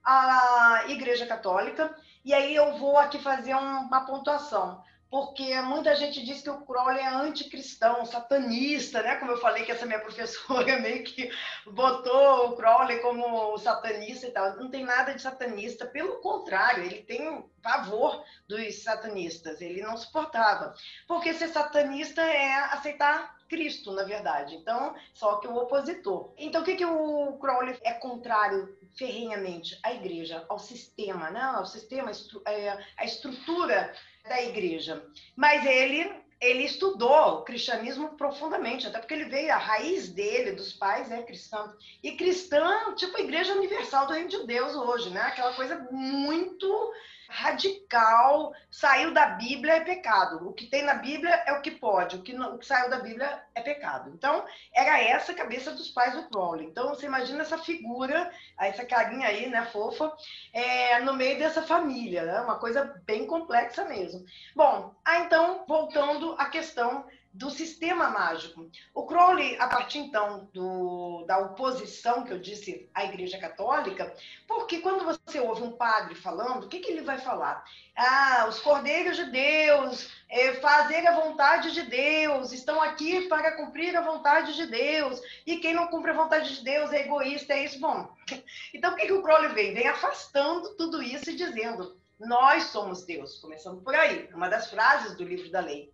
à 0.03 0.86
Igreja 0.88 1.27
Católica. 1.27 1.96
E 2.24 2.34
aí 2.34 2.55
eu 2.55 2.75
vou 2.79 2.98
aqui 2.98 3.20
fazer 3.20 3.53
uma 3.53 4.07
pontuação 4.07 4.83
porque 5.16 5.62
muita 5.62 5.96
gente 5.96 6.22
diz 6.25 6.42
que 6.42 6.50
o 6.50 6.66
Crowley 6.66 7.00
é 7.00 7.08
anticristão, 7.08 8.06
satanista, 8.06 9.01
né? 9.01 9.16
Como 9.16 9.32
eu 9.32 9.38
falei 9.38 9.64
que 9.64 9.72
essa 9.72 9.86
minha 9.86 10.00
professora 10.04 10.78
meio 10.78 11.06
que 11.06 11.32
botou 11.66 12.50
o 12.50 12.56
Crowley 12.58 13.00
como 13.00 13.58
satanista 13.58 14.28
e 14.28 14.32
tal. 14.32 14.58
Não 14.58 14.70
tem 14.70 14.84
nada 14.84 15.14
de 15.14 15.22
satanista, 15.22 15.86
pelo 15.86 16.18
contrário, 16.18 16.84
ele 16.84 17.01
tem 17.04 17.50
pavor 17.64 18.25
dos 18.46 18.84
satanistas, 18.84 19.62
ele 19.62 19.82
não 19.82 19.96
suportava. 19.96 20.75
Porque 21.08 21.34
ser 21.34 21.48
satanista 21.48 22.22
é 22.22 22.54
aceitar 22.74 23.38
Cristo, 23.48 23.94
na 23.94 24.04
verdade. 24.04 24.56
Então, 24.56 24.96
só 25.14 25.38
que 25.38 25.48
o 25.48 25.56
opositor. 25.56 26.34
Então, 26.38 26.62
o 26.62 26.66
que, 26.66 26.75
que 26.75 26.86
o 26.86 27.38
Crowley 27.38 27.80
é 27.84 27.94
contrário 27.94 28.78
ferrenhamente? 28.98 29.80
À 29.82 29.94
igreja, 29.94 30.46
ao 30.50 30.60
sistema, 30.60 31.32
né? 31.32 31.42
Ao 31.42 31.66
sistema, 31.66 32.12
é, 32.46 32.78
a 32.98 33.06
estrutura 33.06 33.94
da 34.27 34.42
igreja. 34.42 35.03
Mas 35.35 35.66
ele 35.66 36.25
ele 36.40 36.64
estudou 36.64 37.40
o 37.40 37.42
cristianismo 37.44 38.09
profundamente, 38.09 38.85
até 38.85 39.00
porque 39.00 39.14
ele 39.14 39.25
veio, 39.25 39.53
a 39.53 39.57
raiz 39.57 40.09
dele, 40.09 40.51
dos 40.51 40.74
pais, 40.74 41.09
é 41.09 41.24
cristã. 41.24 41.74
E 42.03 42.11
cristã, 42.11 42.94
tipo 42.96 43.18
a 43.18 43.22
Igreja 43.22 43.53
Universal 43.53 44.05
do 44.05 44.14
Reino 44.14 44.29
de 44.29 44.46
Deus 44.46 44.75
hoje, 44.75 45.09
né? 45.09 45.22
Aquela 45.22 45.53
coisa 45.53 45.88
muito 45.92 46.94
radical, 47.29 48.53
saiu 48.70 49.14
da 49.14 49.27
Bíblia 49.27 49.75
é 49.75 49.79
pecado. 49.79 50.48
O 50.48 50.53
que 50.53 50.68
tem 50.68 50.83
na 50.83 50.96
Bíblia 50.96 51.44
é 51.46 51.53
o 51.53 51.61
que 51.61 51.72
pode, 51.72 52.16
o 52.16 52.22
que, 52.22 52.33
não, 52.33 52.55
o 52.55 52.57
que 52.57 52.66
saiu 52.66 52.90
da 52.90 53.00
Bíblia 53.00 53.42
é 53.53 53.61
pecado. 53.61 54.11
Então, 54.14 54.46
era 54.74 55.01
essa 55.01 55.31
a 55.31 55.35
cabeça 55.35 55.72
dos 55.72 55.90
pais 55.90 56.14
do 56.14 56.29
Crowley. 56.29 56.68
Então, 56.68 56.90
você 56.90 57.05
imagina 57.05 57.42
essa 57.42 57.57
figura, 57.57 58.31
essa 58.59 58.85
carinha 58.85 59.27
aí, 59.27 59.48
né, 59.48 59.66
fofa, 59.66 60.11
é, 60.53 61.00
no 61.01 61.14
meio 61.14 61.38
dessa 61.38 61.61
família, 61.61 62.24
né? 62.24 62.42
Uma 62.42 62.59
coisa 62.59 63.01
bem 63.05 63.25
complexa 63.25 63.85
mesmo. 63.85 64.25
Bom, 64.55 64.94
ah, 65.03 65.20
então, 65.20 65.66
voltando 65.68 66.35
à 66.38 66.46
questão 66.46 67.05
do 67.36 67.50
sistema 67.50 68.10
mágico. 68.10 68.70
O 68.94 69.06
Crowley, 69.06 69.58
a 69.60 69.68
partir 69.68 70.00
então 70.00 70.50
do, 70.54 71.26
da 71.28 71.38
oposição 71.38 72.24
que 72.24 72.32
eu 72.32 72.40
disse 72.40 72.90
à 72.94 73.04
Igreja 73.04 73.38
Católica, 73.38 74.14
porque 74.48 74.80
quando 74.80 75.04
você 75.04 75.42
ouve 75.42 75.62
um 75.62 75.74
padre 75.74 76.16
falando, 76.16 76.64
o 76.64 76.70
que, 76.70 76.80
que 76.80 76.90
ele 76.90 77.02
vai 77.02 77.20
falar? 77.20 77.66
Ah, 77.94 78.46
os 78.48 78.60
cordeiros 78.60 79.18
de 79.18 79.26
Deus, 79.26 80.10
é, 80.30 80.54
fazer 80.56 81.06
a 81.06 81.20
vontade 81.20 81.74
de 81.74 81.84
Deus, 81.84 82.54
estão 82.54 82.82
aqui 82.82 83.28
para 83.28 83.58
cumprir 83.58 83.96
a 83.98 84.02
vontade 84.02 84.56
de 84.56 84.66
Deus, 84.66 85.22
e 85.46 85.58
quem 85.58 85.74
não 85.74 85.88
cumpre 85.88 86.12
a 86.12 86.16
vontade 86.16 86.56
de 86.56 86.64
Deus 86.64 86.94
é 86.94 87.02
egoísta, 87.02 87.54
é 87.54 87.66
isso. 87.66 87.82
Bom, 87.82 88.16
então 88.74 88.94
o 88.94 88.96
que, 88.96 89.08
que 89.08 89.14
o 89.14 89.22
Crowley 89.22 89.54
vem? 89.54 89.74
Vem 89.74 89.88
afastando 89.88 90.74
tudo 90.78 91.04
isso 91.04 91.30
e 91.30 91.36
dizendo 91.36 91.98
nós 92.20 92.64
somos 92.66 93.04
Deus, 93.06 93.40
começando 93.40 93.82
por 93.82 93.94
aí. 93.94 94.30
Uma 94.34 94.50
das 94.50 94.70
frases 94.70 95.16
do 95.18 95.24
livro 95.24 95.50
da 95.51 95.60
lei. 95.60 95.94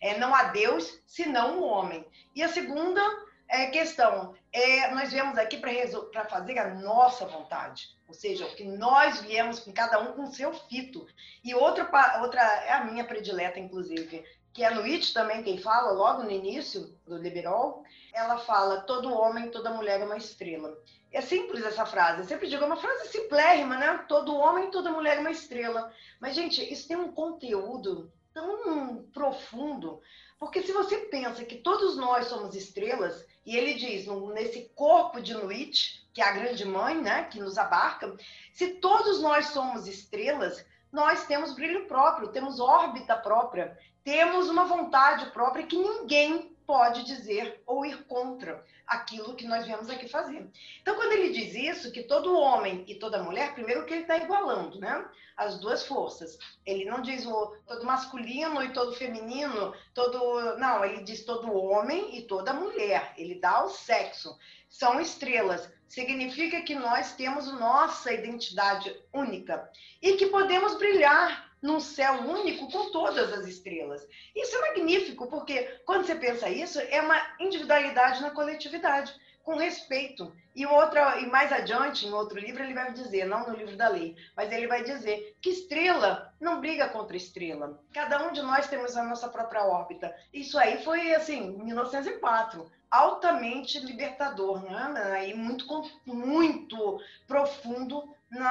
É, 0.00 0.18
não 0.18 0.34
há 0.34 0.44
Deus 0.44 1.00
senão 1.06 1.60
o 1.60 1.64
homem. 1.64 2.04
E 2.34 2.42
a 2.42 2.48
segunda 2.48 3.00
é, 3.48 3.66
questão 3.66 4.34
é 4.52 4.92
nós 4.94 5.10
viemos 5.10 5.38
aqui 5.38 5.56
para 5.56 6.24
fazer 6.26 6.58
a 6.58 6.74
nossa 6.74 7.26
vontade. 7.26 7.96
Ou 8.06 8.14
seja, 8.14 8.46
o 8.46 8.54
que 8.54 8.64
nós 8.64 9.20
viemos 9.20 9.60
com 9.60 9.72
cada 9.72 9.98
um 10.00 10.12
com 10.12 10.26
seu 10.26 10.52
fito. 10.52 11.06
E 11.44 11.54
outra, 11.54 11.88
outra 12.22 12.40
é 12.40 12.72
a 12.72 12.84
minha 12.84 13.04
predileta, 13.04 13.58
inclusive, 13.58 14.24
que 14.58 14.64
é 14.64 14.74
no 14.74 14.82
It 14.82 15.14
também 15.14 15.44
quem 15.44 15.56
fala, 15.56 15.92
logo 15.92 16.24
no 16.24 16.32
início 16.32 16.92
do 17.06 17.16
Liberal, 17.16 17.84
ela 18.12 18.38
fala: 18.38 18.80
todo 18.80 19.14
homem, 19.14 19.52
toda 19.52 19.70
mulher 19.70 20.00
é 20.00 20.04
uma 20.04 20.16
estrela. 20.16 20.76
É 21.12 21.20
simples 21.20 21.62
essa 21.64 21.86
frase. 21.86 22.22
Eu 22.22 22.24
sempre 22.24 22.48
digo, 22.48 22.64
é 22.64 22.66
uma 22.66 22.76
frase 22.76 23.06
simplérrima, 23.06 23.78
né? 23.78 24.04
Todo 24.08 24.34
homem, 24.34 24.68
toda 24.72 24.90
mulher 24.90 25.18
é 25.18 25.20
uma 25.20 25.30
estrela. 25.30 25.94
Mas, 26.18 26.34
gente, 26.34 26.60
isso 26.72 26.88
tem 26.88 26.96
um 26.96 27.12
conteúdo 27.12 28.12
tão 28.34 29.04
profundo. 29.14 30.00
Porque 30.40 30.60
se 30.62 30.72
você 30.72 30.98
pensa 31.02 31.44
que 31.44 31.58
todos 31.58 31.96
nós 31.96 32.26
somos 32.26 32.56
estrelas, 32.56 33.24
e 33.46 33.56
ele 33.56 33.74
diz, 33.74 34.08
nesse 34.34 34.72
corpo 34.74 35.20
de 35.20 35.34
Nuit, 35.34 36.04
que 36.12 36.20
é 36.20 36.24
a 36.24 36.32
grande 36.32 36.64
mãe, 36.64 37.00
né, 37.00 37.28
que 37.30 37.38
nos 37.38 37.56
abarca, 37.56 38.12
se 38.52 38.74
todos 38.74 39.22
nós 39.22 39.46
somos 39.46 39.86
estrelas, 39.86 40.66
nós 40.92 41.26
temos 41.26 41.54
brilho 41.54 41.86
próprio, 41.86 42.28
temos 42.28 42.60
órbita 42.60 43.16
própria, 43.16 43.76
temos 44.02 44.48
uma 44.48 44.64
vontade 44.64 45.30
própria 45.32 45.66
que 45.66 45.76
ninguém 45.76 46.56
pode 46.68 47.02
dizer 47.04 47.62
ou 47.66 47.86
ir 47.86 48.04
contra 48.04 48.62
aquilo 48.86 49.34
que 49.34 49.46
nós 49.46 49.64
viemos 49.64 49.88
aqui 49.88 50.06
fazer. 50.06 50.50
Então, 50.82 50.96
quando 50.96 51.12
ele 51.12 51.32
diz 51.32 51.54
isso, 51.54 51.90
que 51.90 52.02
todo 52.02 52.38
homem 52.38 52.84
e 52.86 52.94
toda 52.94 53.22
mulher, 53.22 53.54
primeiro 53.54 53.86
que 53.86 53.94
ele 53.94 54.02
está 54.02 54.18
igualando, 54.18 54.78
né? 54.78 55.06
As 55.34 55.58
duas 55.58 55.86
forças. 55.86 56.38
Ele 56.66 56.84
não 56.84 57.00
diz 57.00 57.24
o 57.24 57.56
todo 57.66 57.86
masculino 57.86 58.62
e 58.62 58.72
todo 58.72 58.92
feminino, 58.92 59.74
todo. 59.94 60.56
Não, 60.58 60.84
ele 60.84 61.02
diz 61.02 61.24
todo 61.24 61.52
homem 61.54 62.18
e 62.18 62.22
toda 62.22 62.52
mulher. 62.52 63.14
Ele 63.16 63.34
dá 63.34 63.64
o 63.64 63.70
sexo. 63.70 64.38
São 64.68 65.00
estrelas. 65.00 65.70
Significa 65.88 66.60
que 66.60 66.74
nós 66.74 67.14
temos 67.14 67.50
nossa 67.58 68.12
identidade 68.12 68.94
única 69.12 69.68
e 70.02 70.12
que 70.12 70.26
podemos 70.26 70.76
brilhar 70.76 71.48
num 71.62 71.80
céu 71.80 72.12
único 72.22 72.70
com 72.70 72.90
todas 72.90 73.32
as 73.32 73.46
estrelas. 73.46 74.06
Isso 74.36 74.54
é 74.56 74.60
magnífico, 74.60 75.26
porque 75.28 75.62
quando 75.84 76.04
você 76.04 76.14
pensa 76.14 76.48
isso, 76.48 76.78
é 76.78 77.00
uma 77.00 77.20
individualidade 77.40 78.20
na 78.20 78.30
coletividade. 78.30 79.12
com 79.48 79.56
respeito. 79.56 80.30
E 80.54 80.66
outra, 80.66 81.20
e 81.20 81.26
mais 81.26 81.50
adiante, 81.50 82.06
em 82.06 82.12
outro 82.12 82.38
livro, 82.38 82.62
ele 82.62 82.74
vai 82.74 82.92
dizer, 82.92 83.24
não 83.24 83.46
no 83.46 83.56
livro 83.56 83.78
da 83.78 83.88
lei, 83.88 84.14
mas 84.36 84.52
ele 84.52 84.66
vai 84.66 84.84
dizer 84.84 85.34
que 85.40 85.48
estrela 85.48 86.34
não 86.38 86.60
briga 86.60 86.86
contra 86.90 87.16
estrela. 87.16 87.82
Cada 87.94 88.28
um 88.28 88.30
de 88.30 88.42
nós 88.42 88.68
temos 88.68 88.94
a 88.94 89.02
nossa 89.02 89.26
própria 89.26 89.64
órbita. 89.64 90.14
Isso 90.34 90.58
aí 90.58 90.84
foi 90.84 91.14
assim, 91.14 91.56
1904 91.64 92.70
altamente 92.90 93.78
libertador, 93.80 94.62
né? 94.62 95.28
E 95.28 95.34
muito, 95.34 95.64
muito 96.06 97.00
profundo 97.26 98.08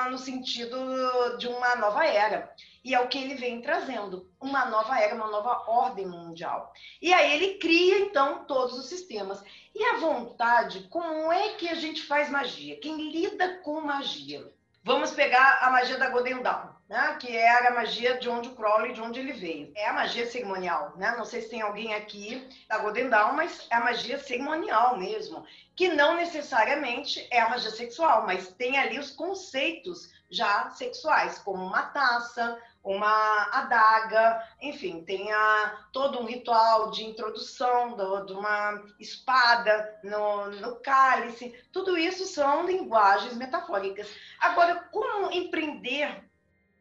no 0.10 0.18
sentido 0.18 1.38
de 1.38 1.48
uma 1.48 1.76
nova 1.76 2.06
era. 2.06 2.54
E 2.84 2.96
é 2.96 3.00
o 3.00 3.08
que 3.08 3.18
ele 3.18 3.36
vem 3.36 3.62
trazendo, 3.62 4.30
uma 4.40 4.66
nova 4.66 5.00
era, 5.00 5.14
uma 5.14 5.30
nova 5.30 5.70
ordem 5.70 6.08
mundial. 6.08 6.72
E 7.02 7.14
aí 7.14 7.34
ele 7.34 7.58
cria, 7.58 8.00
então, 8.00 8.46
todos 8.46 8.78
os 8.78 8.88
sistemas. 8.88 9.44
E 9.76 9.84
a 9.84 9.98
vontade, 9.98 10.88
como 10.90 11.32
é 11.32 11.50
que 11.50 11.68
a 11.68 11.76
gente 11.76 12.02
faz 12.04 12.30
magia? 12.30 12.80
Quem 12.80 13.12
lida 13.12 13.58
com 13.58 13.82
magia? 13.82 14.52
Vamos 14.88 15.12
pegar 15.12 15.60
a 15.64 15.70
magia 15.70 15.98
da 15.98 16.10
Golden 16.10 16.42
Dawn, 16.42 16.70
né? 16.88 17.18
que 17.20 17.36
era 17.36 17.68
a 17.68 17.74
magia 17.74 18.18
de 18.20 18.30
onde 18.30 18.48
o 18.48 18.56
Crowley, 18.56 18.94
de 18.94 19.02
onde 19.02 19.20
ele 19.20 19.34
veio. 19.34 19.70
É 19.76 19.90
a 19.90 19.92
magia 19.92 20.26
cerimonial, 20.26 20.94
né? 20.96 21.14
Não 21.18 21.26
sei 21.26 21.42
se 21.42 21.50
tem 21.50 21.62
alguém 21.62 21.94
aqui 21.94 22.48
da 22.70 22.78
Golden 22.78 23.10
Dawn, 23.10 23.34
mas 23.34 23.68
é 23.70 23.76
a 23.76 23.84
magia 23.84 24.18
cerimonial 24.18 24.98
mesmo, 24.98 25.46
que 25.76 25.90
não 25.90 26.16
necessariamente 26.16 27.28
é 27.30 27.42
a 27.42 27.50
magia 27.50 27.70
sexual, 27.70 28.26
mas 28.26 28.48
tem 28.54 28.78
ali 28.78 28.98
os 28.98 29.12
conceitos 29.12 30.10
já 30.32 30.70
sexuais, 30.70 31.38
como 31.40 31.66
uma 31.66 31.84
taça, 31.88 32.58
uma 32.88 33.50
adaga, 33.52 34.42
enfim, 34.62 35.04
tem 35.04 35.30
a, 35.30 35.88
todo 35.92 36.22
um 36.22 36.26
ritual 36.26 36.90
de 36.90 37.04
introdução 37.04 37.98
do, 37.98 38.26
de 38.26 38.32
uma 38.32 38.82
espada 38.98 40.00
no, 40.02 40.52
no 40.52 40.76
cálice. 40.78 41.54
Tudo 41.74 41.98
isso 41.98 42.26
são 42.26 42.66
linguagens 42.66 43.36
metafóricas. 43.36 44.08
Agora, 44.40 44.88
como 44.90 45.30
empreender 45.34 46.24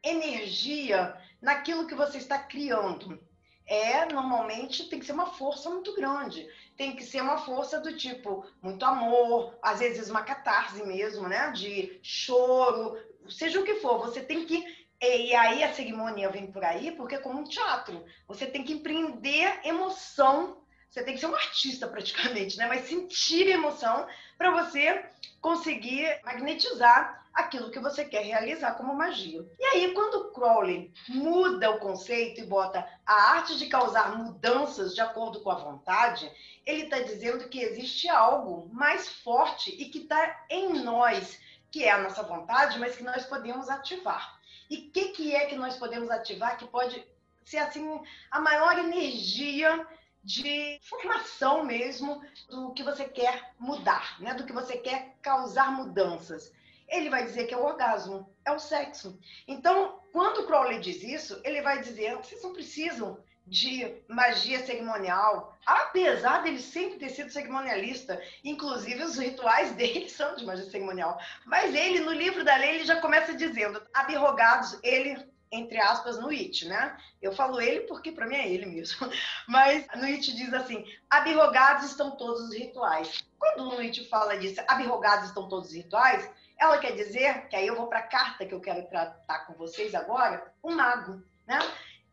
energia 0.01 1.17
naquilo 1.43 1.89
que 1.89 1.95
você 1.97 2.19
está 2.19 2.39
criando? 2.39 3.21
É, 3.67 4.07
normalmente, 4.07 4.89
tem 4.89 5.01
que 5.01 5.07
ser 5.07 5.13
uma 5.13 5.27
força 5.27 5.69
muito 5.69 5.93
grande. 5.97 6.49
Tem 6.77 6.95
que 6.95 7.03
ser 7.03 7.21
uma 7.21 7.39
força 7.39 7.81
do 7.81 7.97
tipo 7.97 8.47
muito 8.63 8.85
amor, 8.85 9.59
às 9.61 9.81
vezes 9.81 10.09
uma 10.09 10.23
catarse 10.23 10.85
mesmo, 10.85 11.27
né? 11.29 11.51
De 11.51 11.99
choro, 12.01 12.97
seja 13.29 13.59
o 13.59 13.65
que 13.65 13.81
for, 13.81 13.99
você 13.99 14.23
tem 14.23 14.47
que 14.47 14.86
e 15.01 15.35
aí 15.35 15.63
a 15.63 15.75
cerimônia 15.75 16.31
vem 16.31 16.51
por 16.51 16.65
aí, 16.65 16.91
porque 16.93 17.17
é 17.17 17.19
como 17.19 17.41
um 17.41 17.45
teatro. 17.45 18.05
Você 18.27 18.47
tem 18.47 18.65
que 18.65 18.73
empreender 18.73 19.61
emoção. 19.65 20.63
Você 20.91 21.03
tem 21.03 21.15
que 21.15 21.21
ser 21.21 21.27
um 21.27 21.35
artista 21.35 21.87
praticamente, 21.87 22.57
né? 22.57 22.67
Mas 22.67 22.89
sentir 22.89 23.49
emoção 23.49 24.07
para 24.39 24.51
você 24.51 25.05
conseguir 25.41 26.21
magnetizar 26.25 27.27
aquilo 27.37 27.71
que 27.71 27.79
você 27.79 28.05
quer 28.05 28.25
realizar 28.25 28.75
como 28.75 28.95
magia. 28.95 29.47
E 29.59 29.65
aí, 29.65 29.93
quando 29.93 30.33
Crowley 30.33 30.91
muda 31.07 31.71
o 31.71 31.79
conceito 31.79 32.41
e 32.41 32.47
bota 32.47 32.89
a 33.05 33.33
arte 33.33 33.59
de 33.59 33.67
causar 33.67 34.17
mudanças 34.17 34.95
de 34.95 35.03
acordo 35.03 35.41
com 35.41 35.51
a 35.51 35.57
vontade, 35.57 36.31
ele 36.65 36.85
está 36.85 36.99
dizendo 37.01 37.49
que 37.49 37.61
existe 37.61 38.09
algo 38.09 38.71
mais 38.73 39.09
forte 39.09 39.71
e 39.71 39.91
que 39.91 39.99
está 39.99 40.47
em 40.49 40.83
nós, 40.83 41.39
que 41.71 41.85
é 41.85 41.91
a 41.91 41.99
nossa 41.99 42.23
vontade, 42.23 42.79
mas 42.79 42.97
que 42.97 43.05
nós 43.05 43.27
podemos 43.27 43.69
ativar. 43.69 44.36
E 44.69 44.77
o 44.77 44.91
que, 44.91 45.09
que 45.09 45.35
é 45.35 45.47
que 45.47 45.57
nós 45.57 45.77
podemos 45.77 46.11
ativar 46.11 46.57
que 46.57 46.67
pode 46.67 47.05
ser 47.45 47.59
assim 47.59 48.01
a 48.31 48.41
maior 48.41 48.79
energia 48.79 49.87
de 50.23 50.81
formação 50.83 51.65
mesmo 51.65 52.21
do 52.49 52.73
que 52.73 52.83
você 52.83 53.05
quer 53.05 53.53
mudar, 53.59 54.21
né? 54.21 54.35
Do 54.35 54.45
que 54.45 54.53
você 54.53 54.77
quer 54.77 55.15
causar 55.23 55.71
mudanças. 55.71 56.53
Ele 56.89 57.09
vai 57.09 57.25
dizer 57.25 57.47
que 57.47 57.55
é 57.55 57.57
o 57.57 57.65
orgasmo, 57.65 58.29
é 58.45 58.51
o 58.51 58.59
sexo. 58.59 59.19
Então, 59.47 60.01
quando 60.13 60.39
o 60.39 60.47
Crowley 60.47 60.81
diz 60.81 61.03
isso, 61.03 61.41
ele 61.45 61.63
vai 61.63 61.81
dizer: 61.81 62.17
vocês 62.17 62.43
não 62.43 62.53
precisam 62.53 63.23
de 63.47 64.03
magia 64.09 64.65
cerimonial, 64.67 65.57
apesar 65.65 66.43
dele 66.43 66.61
sempre 66.61 66.99
ter 66.99 67.11
sido 67.11 67.31
cerimonialista, 67.31 68.21
inclusive 68.43 69.05
os 69.05 69.17
rituais 69.17 69.73
dele 69.77 70.09
são 70.09 70.35
de 70.35 70.45
magia 70.45 70.69
cerimonial. 70.69 71.19
Mas 71.45 71.75
ele, 71.75 72.01
no 72.01 72.13
livro 72.13 72.45
da 72.45 72.57
lei, 72.57 72.77
ele 72.77 72.85
já 72.85 73.01
começa 73.01 73.35
dizendo, 73.35 73.81
abirrogados, 73.95 74.79
ele, 74.83 75.25
entre 75.53 75.79
aspas, 75.79 76.19
no 76.19 76.31
It, 76.31 76.67
né? 76.67 76.97
Eu 77.23 77.33
falo 77.33 77.61
ele 77.61 77.83
porque 77.83 78.11
para 78.11 78.27
mim 78.27 78.35
é 78.35 78.49
ele 78.49 78.67
mesmo. 78.67 79.09
Mas 79.47 79.87
no 79.95 80.05
It 80.05 80.35
diz 80.35 80.53
assim, 80.53 80.85
abirrogados 81.09 81.87
estão 81.87 82.17
todos 82.17 82.49
os 82.49 82.55
rituais. 82.55 83.25
Quando 83.39 83.69
o 83.69 83.79
It 83.79 84.09
fala 84.09 84.37
disso, 84.37 84.61
abirrogados 84.67 85.29
estão 85.29 85.49
todos 85.49 85.69
os 85.69 85.75
rituais, 85.75 86.29
ela 86.59 86.79
quer 86.79 86.93
dizer, 86.93 87.49
que 87.49 87.55
aí 87.55 87.67
eu 87.67 87.77
vou 87.77 87.87
para 87.87 88.01
a 88.01 88.07
carta 88.09 88.45
que 88.45 88.55
eu 88.55 88.61
quero 88.61 88.89
tratar 88.89 89.47
com 89.47 89.53
vocês 89.53 89.95
agora, 89.95 90.53
um 90.65 90.75
mago, 90.75 91.23
né? 91.47 91.59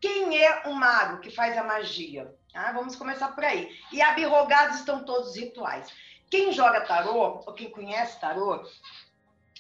Quem 0.04 0.38
é 0.38 0.64
o 0.66 0.74
mago 0.74 1.22
que 1.22 1.32
faz 1.32 1.58
a 1.58 1.64
magia? 1.64 2.36
Ah, 2.54 2.74
vamos 2.74 2.94
começar 2.94 3.30
por 3.30 3.42
aí. 3.42 3.74
E 3.90 4.02
abirrogados 4.02 4.80
estão 4.80 5.06
todos 5.06 5.30
os 5.30 5.38
rituais. 5.38 5.88
Quem 6.30 6.52
joga 6.52 6.82
tarô, 6.82 7.42
ou 7.46 7.54
quem 7.54 7.70
conhece 7.70 8.20
tarô, 8.20 8.62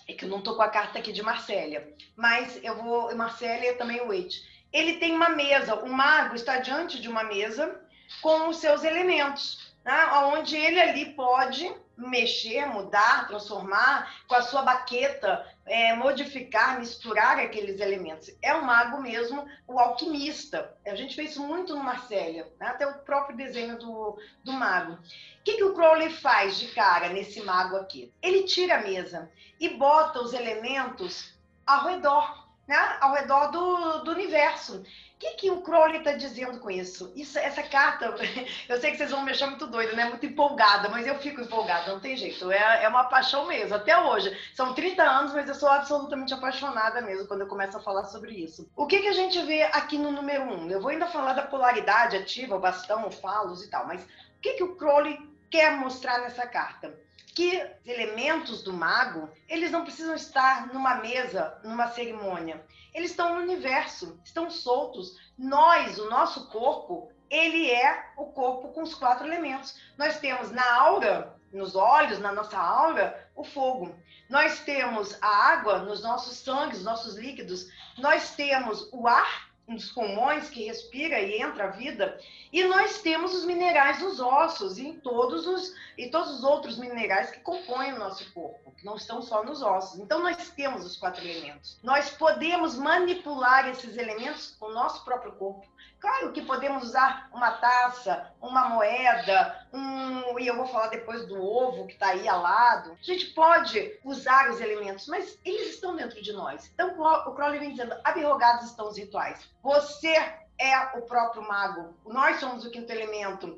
é 0.06 0.12
que 0.12 0.25
eu 0.25 0.29
não 0.29 0.39
estou 0.39 0.58
com 0.58 0.62
a 0.62 0.67
carta 0.67 0.99
aqui 0.99 1.13
de 1.13 1.23
Marcélia, 1.23 1.95
mas 2.17 2.62
eu 2.62 2.75
vou. 2.75 3.15
Marcélia 3.15 3.77
também 3.77 4.01
o 4.01 4.10
Wait. 4.10 4.36
Ele 4.73 4.97
tem 4.97 5.15
uma 5.15 5.29
mesa, 5.29 5.75
o 5.75 5.89
mago 5.89 6.36
está 6.36 6.58
diante 6.58 6.99
de 6.99 7.08
uma 7.08 7.23
mesa 7.23 7.79
com 8.21 8.49
os 8.49 8.58
seus 8.58 8.84
elementos, 8.84 9.73
né? 9.86 10.08
onde 10.25 10.58
ele 10.58 10.82
ali 10.82 11.13
pode 11.13 11.73
mexer, 11.97 12.65
mudar, 12.65 13.27
transformar 13.27 14.13
com 14.27 14.36
a 14.36 14.41
sua 14.41 14.62
baqueta, 14.63 15.47
é, 15.65 15.95
modificar, 15.95 16.80
misturar 16.80 17.39
aqueles 17.39 17.80
elementos. 17.80 18.30
É 18.41 18.54
o 18.54 18.65
mago 18.65 19.02
mesmo, 19.02 19.45
o 19.67 19.80
alquimista. 19.80 20.76
A 20.86 20.95
gente 20.95 21.15
fez 21.15 21.32
isso 21.32 21.41
muito 21.41 21.76
no 21.76 21.84
Marcélia, 21.84 22.52
né? 22.60 22.67
até 22.67 22.86
o 22.86 22.99
próprio 22.99 23.38
desenho 23.38 23.78
do, 23.78 24.17
do 24.43 24.52
mago. 24.52 24.93
O 24.93 25.43
que, 25.43 25.58
que 25.58 25.63
o 25.63 25.73
Crowley 25.73 26.10
faz 26.10 26.58
de 26.58 26.67
cara 26.69 27.10
nesse 27.10 27.41
mago 27.41 27.78
aqui? 27.78 28.13
Ele 28.21 28.43
tira 28.43 28.76
a 28.76 28.82
mesa 28.82 29.32
e 29.60 29.69
bota 29.69 30.21
os 30.21 30.34
elementos 30.34 31.34
ao 31.65 31.88
redor, 31.88 32.47
né? 32.67 32.97
ao 32.99 33.13
redor 33.13 33.47
do, 33.47 34.04
do 34.04 34.12
universo 34.12 34.84
que, 35.23 35.36
que 35.36 35.51
o 35.51 35.62
Crowley 35.62 35.99
está 35.99 36.12
dizendo 36.12 36.59
com 36.59 36.69
isso? 36.69 37.12
isso? 37.15 37.39
Essa 37.39 37.63
carta, 37.63 38.13
eu 38.67 38.79
sei 38.79 38.91
que 38.91 38.97
vocês 38.97 39.12
vão 39.12 39.23
me 39.23 39.31
achar 39.31 39.47
muito 39.47 39.65
doida, 39.67 39.93
né? 39.93 40.05
Muito 40.05 40.25
empolgada, 40.25 40.89
mas 40.89 41.07
eu 41.07 41.17
fico 41.19 41.41
empolgada, 41.41 41.91
não 41.91 41.99
tem 41.99 42.17
jeito. 42.17 42.51
É, 42.51 42.83
é 42.83 42.88
uma 42.88 43.05
paixão 43.05 43.45
mesmo, 43.45 43.75
até 43.75 43.97
hoje. 43.97 44.36
São 44.53 44.73
30 44.73 45.01
anos, 45.01 45.33
mas 45.33 45.47
eu 45.47 45.55
sou 45.55 45.69
absolutamente 45.69 46.33
apaixonada 46.33 47.01
mesmo 47.01 47.27
quando 47.27 47.41
eu 47.41 47.47
começo 47.47 47.77
a 47.77 47.81
falar 47.81 48.03
sobre 48.05 48.33
isso. 48.33 48.69
O 48.75 48.86
que, 48.86 48.99
que 48.99 49.07
a 49.07 49.13
gente 49.13 49.41
vê 49.43 49.63
aqui 49.63 49.97
no 49.97 50.12
número 50.12 50.43
1? 50.43 50.53
Um? 50.53 50.69
Eu 50.69 50.81
vou 50.81 50.91
ainda 50.91 51.07
falar 51.07 51.33
da 51.33 51.43
polaridade 51.43 52.17
ativa, 52.17 52.55
o 52.55 52.59
bastão, 52.59 53.07
o 53.07 53.12
falos 53.12 53.63
e 53.63 53.69
tal, 53.69 53.88
mas 53.88 54.03
o 54.03 54.07
que, 54.41 54.53
que 54.53 54.63
o 54.63 54.75
Crowley 54.75 55.17
quer 55.49 55.71
mostrar 55.71 56.19
nessa 56.19 56.45
carta? 56.45 56.93
Que 57.33 57.65
elementos 57.85 58.63
do 58.63 58.71
mago, 58.71 59.29
eles 59.47 59.71
não 59.71 59.83
precisam 59.83 60.13
estar 60.13 60.67
numa 60.73 60.95
mesa, 60.95 61.59
numa 61.63 61.87
cerimônia. 61.87 62.63
Eles 62.93 63.11
estão 63.11 63.35
no 63.35 63.41
universo, 63.41 64.19
estão 64.23 64.49
soltos. 64.49 65.17
Nós, 65.37 65.97
o 65.97 66.09
nosso 66.09 66.47
corpo, 66.49 67.11
ele 67.29 67.71
é 67.71 68.11
o 68.17 68.27
corpo 68.27 68.69
com 68.69 68.83
os 68.83 68.93
quatro 68.93 69.25
elementos. 69.25 69.75
Nós 69.97 70.19
temos 70.19 70.51
na 70.51 70.79
aura, 70.79 71.35
nos 71.51 71.75
olhos, 71.75 72.19
na 72.19 72.31
nossa 72.31 72.57
aura, 72.57 73.29
o 73.35 73.43
fogo. 73.43 73.95
Nós 74.29 74.59
temos 74.59 75.17
a 75.21 75.27
água 75.27 75.79
nos 75.79 76.03
nossos 76.03 76.37
sangues, 76.37 76.83
nossos 76.83 77.15
líquidos. 77.15 77.67
Nós 77.97 78.35
temos 78.35 78.87
o 78.91 79.07
ar 79.07 79.52
nos 79.67 79.91
pulmões 79.91 80.49
que 80.49 80.65
respira 80.65 81.19
e 81.19 81.41
entra 81.41 81.65
a 81.65 81.71
vida, 81.71 82.19
e 82.52 82.63
nós 82.65 83.02
temos 83.02 83.34
os 83.34 83.45
minerais 83.45 84.02
nos 84.02 84.19
ossos 84.19 84.78
e 84.78 84.93
todos 84.93 85.47
os 85.47 85.73
e 85.97 86.10
todos 86.10 86.32
os 86.32 86.43
outros 86.43 86.78
minerais 86.78 87.32
que 87.32 87.39
compõem 87.39 87.93
o 87.93 87.99
nosso 87.99 88.32
corpo, 88.34 88.71
que 88.71 88.86
não 88.86 88.95
estão 88.95 89.21
só 89.21 89.43
nos 89.43 89.62
ossos. 89.62 89.99
Então 89.99 90.19
nós 90.21 90.49
temos 90.49 90.86
os 90.86 90.97
quatro 90.97 91.23
elementos. 91.23 91.80
Nós 91.84 92.10
podemos 92.10 92.76
manipular 92.76 93.69
esses 93.69 93.95
elementos 93.95 94.56
com 94.60 94.67
o 94.67 94.73
nosso 94.73 95.04
próprio 95.06 95.34
corpo. 95.34 95.67
Claro 95.99 96.34
que 96.34 96.41
podemos 96.41 96.84
usar 96.84 97.30
uma 97.32 97.52
taça, 97.52 98.30
uma 98.41 98.67
moeda, 98.69 99.65
um, 99.71 100.38
e 100.38 100.47
eu 100.47 100.58
vou 100.58 100.67
falar 100.67 100.88
depois 100.88 101.26
do 101.28 101.41
ovo 101.41 101.88
que 101.88 101.93
está 101.93 102.08
aí 102.08 102.28
ao 102.28 102.41
lado. 102.41 102.97
A 102.99 103.04
gente 103.04 103.28
pode 103.28 103.99
usar 104.04 104.49
os 104.49 104.60
elementos, 104.60 105.08
mas 105.08 105.39
eles 105.45 105.76
estão 105.76 105.95
dentro 105.95 106.21
de 106.21 106.34
nós. 106.34 106.69
Então 106.73 106.99
o 106.99 107.34
Crowley 107.34 107.60
vem 107.60 107.71
dizendo: 107.71 107.95
abirrogados 108.04 108.65
estão 108.65 108.89
os 108.89 108.97
rituais. 108.97 109.52
Você 109.63 110.13
é 110.60 110.78
o 110.97 111.04
próprio 111.04 111.41
mago. 111.41 111.95
Nós 112.06 112.41
somos 112.41 112.65
o 112.65 112.69
quinto 112.69 112.91
elemento. 112.91 113.58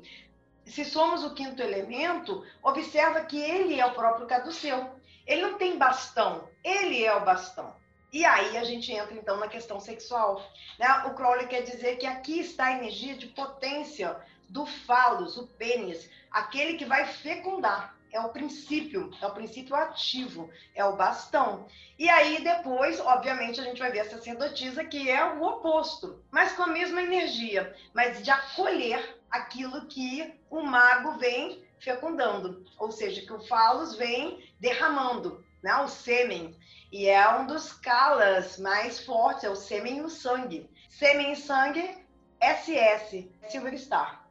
Se 0.64 0.84
somos 0.84 1.24
o 1.24 1.34
quinto 1.34 1.60
elemento, 1.60 2.46
observa 2.62 3.22
que 3.22 3.40
ele 3.40 3.80
é 3.80 3.84
o 3.84 3.92
próprio 3.92 4.26
caduceu. 4.26 4.88
Ele 5.26 5.42
não 5.42 5.58
tem 5.58 5.76
bastão, 5.76 6.48
ele 6.62 7.04
é 7.04 7.12
o 7.12 7.24
bastão. 7.24 7.74
E 8.12 8.24
aí 8.24 8.56
a 8.56 8.62
gente 8.62 8.92
entra 8.92 9.14
então 9.14 9.36
na 9.36 9.48
questão 9.48 9.80
sexual. 9.80 10.40
Né? 10.78 10.88
O 11.06 11.14
Crowley 11.14 11.48
quer 11.48 11.62
dizer 11.62 11.96
que 11.96 12.06
aqui 12.06 12.38
está 12.38 12.66
a 12.66 12.72
energia 12.78 13.16
de 13.16 13.26
potência 13.26 14.16
do 14.48 14.64
falos, 14.64 15.36
o 15.36 15.48
pênis, 15.48 16.08
aquele 16.30 16.78
que 16.78 16.84
vai 16.84 17.04
fecundar. 17.04 17.95
É 18.16 18.20
o 18.20 18.30
princípio, 18.30 19.10
é 19.20 19.26
o 19.26 19.34
princípio 19.34 19.76
ativo, 19.76 20.50
é 20.74 20.84
o 20.84 20.96
bastão. 20.96 21.66
E 21.98 22.08
aí 22.08 22.42
depois, 22.42 22.98
obviamente, 22.98 23.60
a 23.60 23.64
gente 23.64 23.78
vai 23.78 23.90
ver 23.90 24.00
a 24.00 24.10
sacerdotisa, 24.10 24.84
que 24.84 25.10
é 25.10 25.22
o 25.34 25.42
oposto, 25.42 26.24
mas 26.30 26.52
com 26.52 26.62
a 26.62 26.68
mesma 26.68 27.02
energia, 27.02 27.76
mas 27.92 28.22
de 28.22 28.30
acolher 28.30 29.20
aquilo 29.30 29.86
que 29.86 30.34
o 30.48 30.62
mago 30.62 31.18
vem 31.18 31.62
fecundando, 31.78 32.64
ou 32.78 32.90
seja, 32.90 33.20
que 33.20 33.32
o 33.32 33.46
falos 33.46 33.94
vem 33.96 34.50
derramando, 34.58 35.44
né, 35.62 35.76
o 35.76 35.88
sêmen. 35.88 36.56
E 36.90 37.06
é 37.06 37.28
um 37.36 37.46
dos 37.46 37.72
calas 37.74 38.58
mais 38.58 39.04
fortes, 39.04 39.44
é 39.44 39.50
o 39.50 39.56
sêmen 39.56 39.98
e 39.98 40.02
o 40.02 40.08
sangue. 40.08 40.70
Sêmen 40.88 41.32
e 41.32 41.36
sangue, 41.36 41.98
SS, 42.40 43.30
Silver 43.50 43.78
Star, 43.78 44.26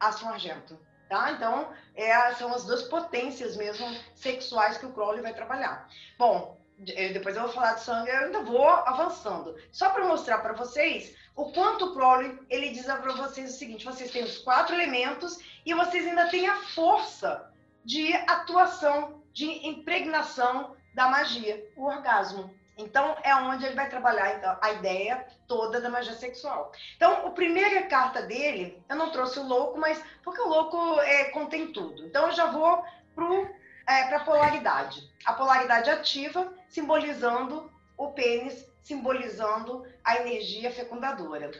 Astro 0.00 0.28
Argento. 0.28 0.85
Tá? 1.08 1.30
Então, 1.30 1.72
é, 1.94 2.34
são 2.34 2.52
as 2.52 2.64
duas 2.64 2.82
potências 2.82 3.56
mesmo 3.56 3.86
sexuais 4.14 4.76
que 4.76 4.86
o 4.86 4.92
Crowley 4.92 5.22
vai 5.22 5.32
trabalhar. 5.32 5.88
Bom, 6.18 6.60
eh, 6.88 7.12
depois 7.12 7.36
eu 7.36 7.42
vou 7.42 7.52
falar 7.52 7.74
de 7.74 7.82
sangue, 7.82 8.10
eu 8.10 8.24
ainda 8.24 8.42
vou 8.42 8.68
avançando. 8.68 9.56
Só 9.70 9.90
para 9.90 10.04
mostrar 10.04 10.38
para 10.38 10.52
vocês 10.52 11.16
o 11.36 11.52
quanto 11.52 11.86
o 11.86 11.94
Crowley, 11.94 12.38
ele 12.50 12.70
diz 12.70 12.86
para 12.86 13.12
vocês 13.12 13.54
o 13.54 13.58
seguinte, 13.58 13.84
vocês 13.84 14.10
têm 14.10 14.24
os 14.24 14.38
quatro 14.38 14.74
elementos 14.74 15.38
e 15.64 15.72
vocês 15.74 16.06
ainda 16.06 16.28
têm 16.28 16.48
a 16.48 16.56
força 16.56 17.52
de 17.84 18.12
atuação, 18.12 19.22
de 19.32 19.66
impregnação 19.66 20.76
da 20.94 21.08
magia, 21.08 21.70
o 21.76 21.84
orgasmo. 21.84 22.52
Então, 22.76 23.16
é 23.22 23.34
onde 23.34 23.64
ele 23.64 23.74
vai 23.74 23.88
trabalhar 23.88 24.36
então, 24.36 24.58
a 24.60 24.72
ideia 24.72 25.26
toda 25.48 25.80
da 25.80 25.88
magia 25.88 26.12
sexual. 26.12 26.70
Então, 26.94 27.26
a 27.26 27.30
primeira 27.30 27.84
carta 27.84 28.22
dele, 28.22 28.82
eu 28.86 28.96
não 28.96 29.10
trouxe 29.10 29.38
o 29.38 29.46
louco, 29.46 29.78
mas 29.78 30.02
porque 30.22 30.42
o 30.42 30.48
louco 30.48 31.00
é, 31.00 31.30
contém 31.30 31.72
tudo. 31.72 32.04
Então, 32.04 32.26
eu 32.26 32.32
já 32.32 32.46
vou 32.46 32.84
para 33.14 33.50
é, 33.88 34.14
a 34.14 34.20
polaridade. 34.20 35.10
A 35.24 35.32
polaridade 35.32 35.88
ativa, 35.88 36.52
simbolizando 36.68 37.70
o 37.96 38.10
pênis, 38.12 38.68
simbolizando 38.82 39.86
a 40.04 40.16
energia 40.16 40.70
fecundadora. 40.70 41.50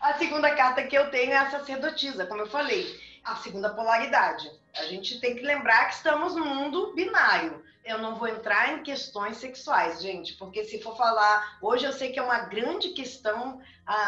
A 0.00 0.14
segunda 0.14 0.54
carta 0.54 0.84
que 0.84 0.96
eu 0.96 1.10
tenho 1.10 1.32
é 1.32 1.38
a 1.38 1.50
sacerdotisa, 1.50 2.24
como 2.26 2.42
eu 2.42 2.48
falei. 2.48 2.86
A 3.24 3.34
segunda 3.36 3.70
polaridade. 3.70 4.48
A 4.76 4.84
gente 4.84 5.20
tem 5.20 5.34
que 5.34 5.42
lembrar 5.42 5.86
que 5.86 5.94
estamos 5.94 6.36
no 6.36 6.44
mundo 6.44 6.92
binário 6.94 7.64
eu 7.84 7.98
não 7.98 8.16
vou 8.16 8.28
entrar 8.28 8.74
em 8.74 8.82
questões 8.82 9.38
sexuais, 9.38 10.00
gente, 10.00 10.34
porque 10.34 10.64
se 10.64 10.80
for 10.80 10.96
falar, 10.96 11.58
hoje 11.60 11.84
eu 11.84 11.92
sei 11.92 12.12
que 12.12 12.18
é 12.18 12.22
uma 12.22 12.40
grande 12.40 12.90
questão 12.90 13.60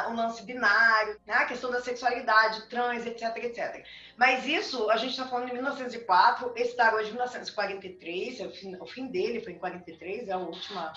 o 0.07 0.11
um 0.11 0.17
lance 0.17 0.43
binário, 0.45 1.21
né? 1.27 1.35
a 1.35 1.47
questão 1.47 1.71
da 1.71 1.83
sexualidade, 1.83 2.69
trans, 2.69 3.05
etc, 3.05 3.37
etc. 3.39 3.85
Mas 4.17 4.47
isso, 4.47 4.89
a 4.89 4.97
gente 4.97 5.11
está 5.11 5.27
falando 5.27 5.49
de 5.49 5.55
1904, 5.55 6.53
esse 6.57 6.77
tarô 6.77 7.01
é 7.01 7.03
de 7.03 7.11
1943, 7.11 8.41
é 8.41 8.47
o, 8.47 8.51
fim, 8.53 8.77
o 8.77 8.87
fim 8.87 9.09
dele 9.09 9.41
foi 9.41 9.53
em 9.53 9.59
43, 9.59 10.29
é 10.29 10.33
a 10.33 10.39
última 10.39 10.93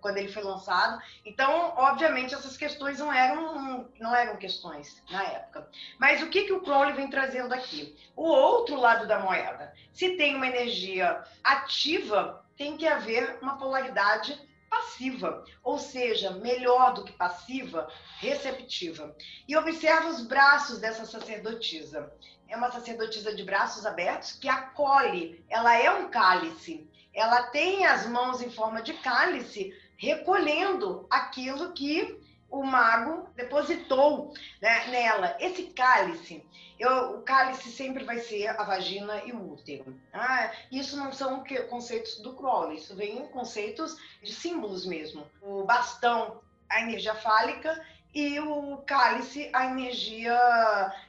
quando 0.00 0.16
ele 0.16 0.32
foi 0.32 0.42
lançado. 0.42 1.00
Então, 1.24 1.74
obviamente, 1.76 2.34
essas 2.34 2.56
questões 2.56 2.98
não 2.98 3.12
eram, 3.12 3.88
não 3.98 4.14
eram 4.14 4.36
questões 4.36 5.02
na 5.10 5.22
época. 5.22 5.68
Mas 5.98 6.22
o 6.22 6.28
que, 6.28 6.44
que 6.44 6.52
o 6.52 6.62
Crowley 6.62 6.94
vem 6.94 7.10
trazendo 7.10 7.52
aqui? 7.52 7.96
O 8.16 8.24
outro 8.24 8.76
lado 8.76 9.06
da 9.06 9.18
moeda. 9.18 9.72
Se 9.92 10.16
tem 10.16 10.34
uma 10.34 10.46
energia 10.46 11.22
ativa, 11.42 12.44
tem 12.56 12.76
que 12.76 12.86
haver 12.86 13.38
uma 13.40 13.56
polaridade 13.56 14.38
passiva, 14.70 15.44
ou 15.64 15.78
seja, 15.78 16.30
melhor 16.30 16.94
do 16.94 17.04
que 17.04 17.12
passiva, 17.12 17.88
receptiva. 18.18 19.14
E 19.48 19.56
observa 19.56 20.08
os 20.08 20.22
braços 20.22 20.78
dessa 20.78 21.04
sacerdotisa. 21.04 22.12
É 22.48 22.56
uma 22.56 22.70
sacerdotisa 22.70 23.34
de 23.34 23.42
braços 23.42 23.84
abertos 23.84 24.32
que 24.32 24.48
acolhe, 24.48 25.44
ela 25.48 25.76
é 25.76 25.90
um 25.90 26.08
cálice. 26.08 26.89
Ela 27.14 27.44
tem 27.44 27.84
as 27.86 28.06
mãos 28.06 28.40
em 28.40 28.50
forma 28.50 28.82
de 28.82 28.94
cálice, 28.94 29.74
recolhendo 29.96 31.06
aquilo 31.10 31.72
que 31.72 32.18
o 32.50 32.64
mago 32.64 33.28
depositou 33.36 34.34
né, 34.60 34.86
nela. 34.88 35.36
Esse 35.38 35.64
cálice, 35.66 36.44
eu, 36.78 37.18
o 37.18 37.22
cálice 37.22 37.70
sempre 37.70 38.04
vai 38.04 38.18
ser 38.18 38.48
a 38.48 38.64
vagina 38.64 39.22
e 39.24 39.32
o 39.32 39.52
útero. 39.52 39.94
Ah, 40.12 40.52
isso 40.70 40.96
não 40.96 41.12
são 41.12 41.44
conceitos 41.68 42.18
do 42.20 42.34
Crowley, 42.34 42.78
isso 42.78 42.96
vem 42.96 43.18
em 43.18 43.28
conceitos 43.28 43.96
de 44.22 44.32
símbolos 44.32 44.84
mesmo. 44.84 45.24
O 45.40 45.64
bastão, 45.64 46.40
a 46.68 46.80
energia 46.80 47.14
fálica, 47.14 47.80
e 48.12 48.40
o 48.40 48.78
cálice, 48.78 49.48
a 49.52 49.66
energia 49.66 50.34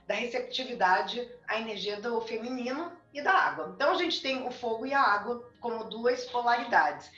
da 0.06 0.14
receptividade, 0.14 1.28
a 1.48 1.60
energia 1.60 2.00
do 2.00 2.22
feminino 2.22 2.92
e 3.14 3.22
da 3.22 3.34
água. 3.34 3.72
Então 3.76 3.92
a 3.92 3.96
gente 3.96 4.22
tem 4.22 4.46
o 4.46 4.52
fogo 4.52 4.86
e 4.86 4.94
a 4.94 5.02
água 5.02 5.50
como 5.60 5.86
duas 5.86 6.26
polaridades. 6.26 7.10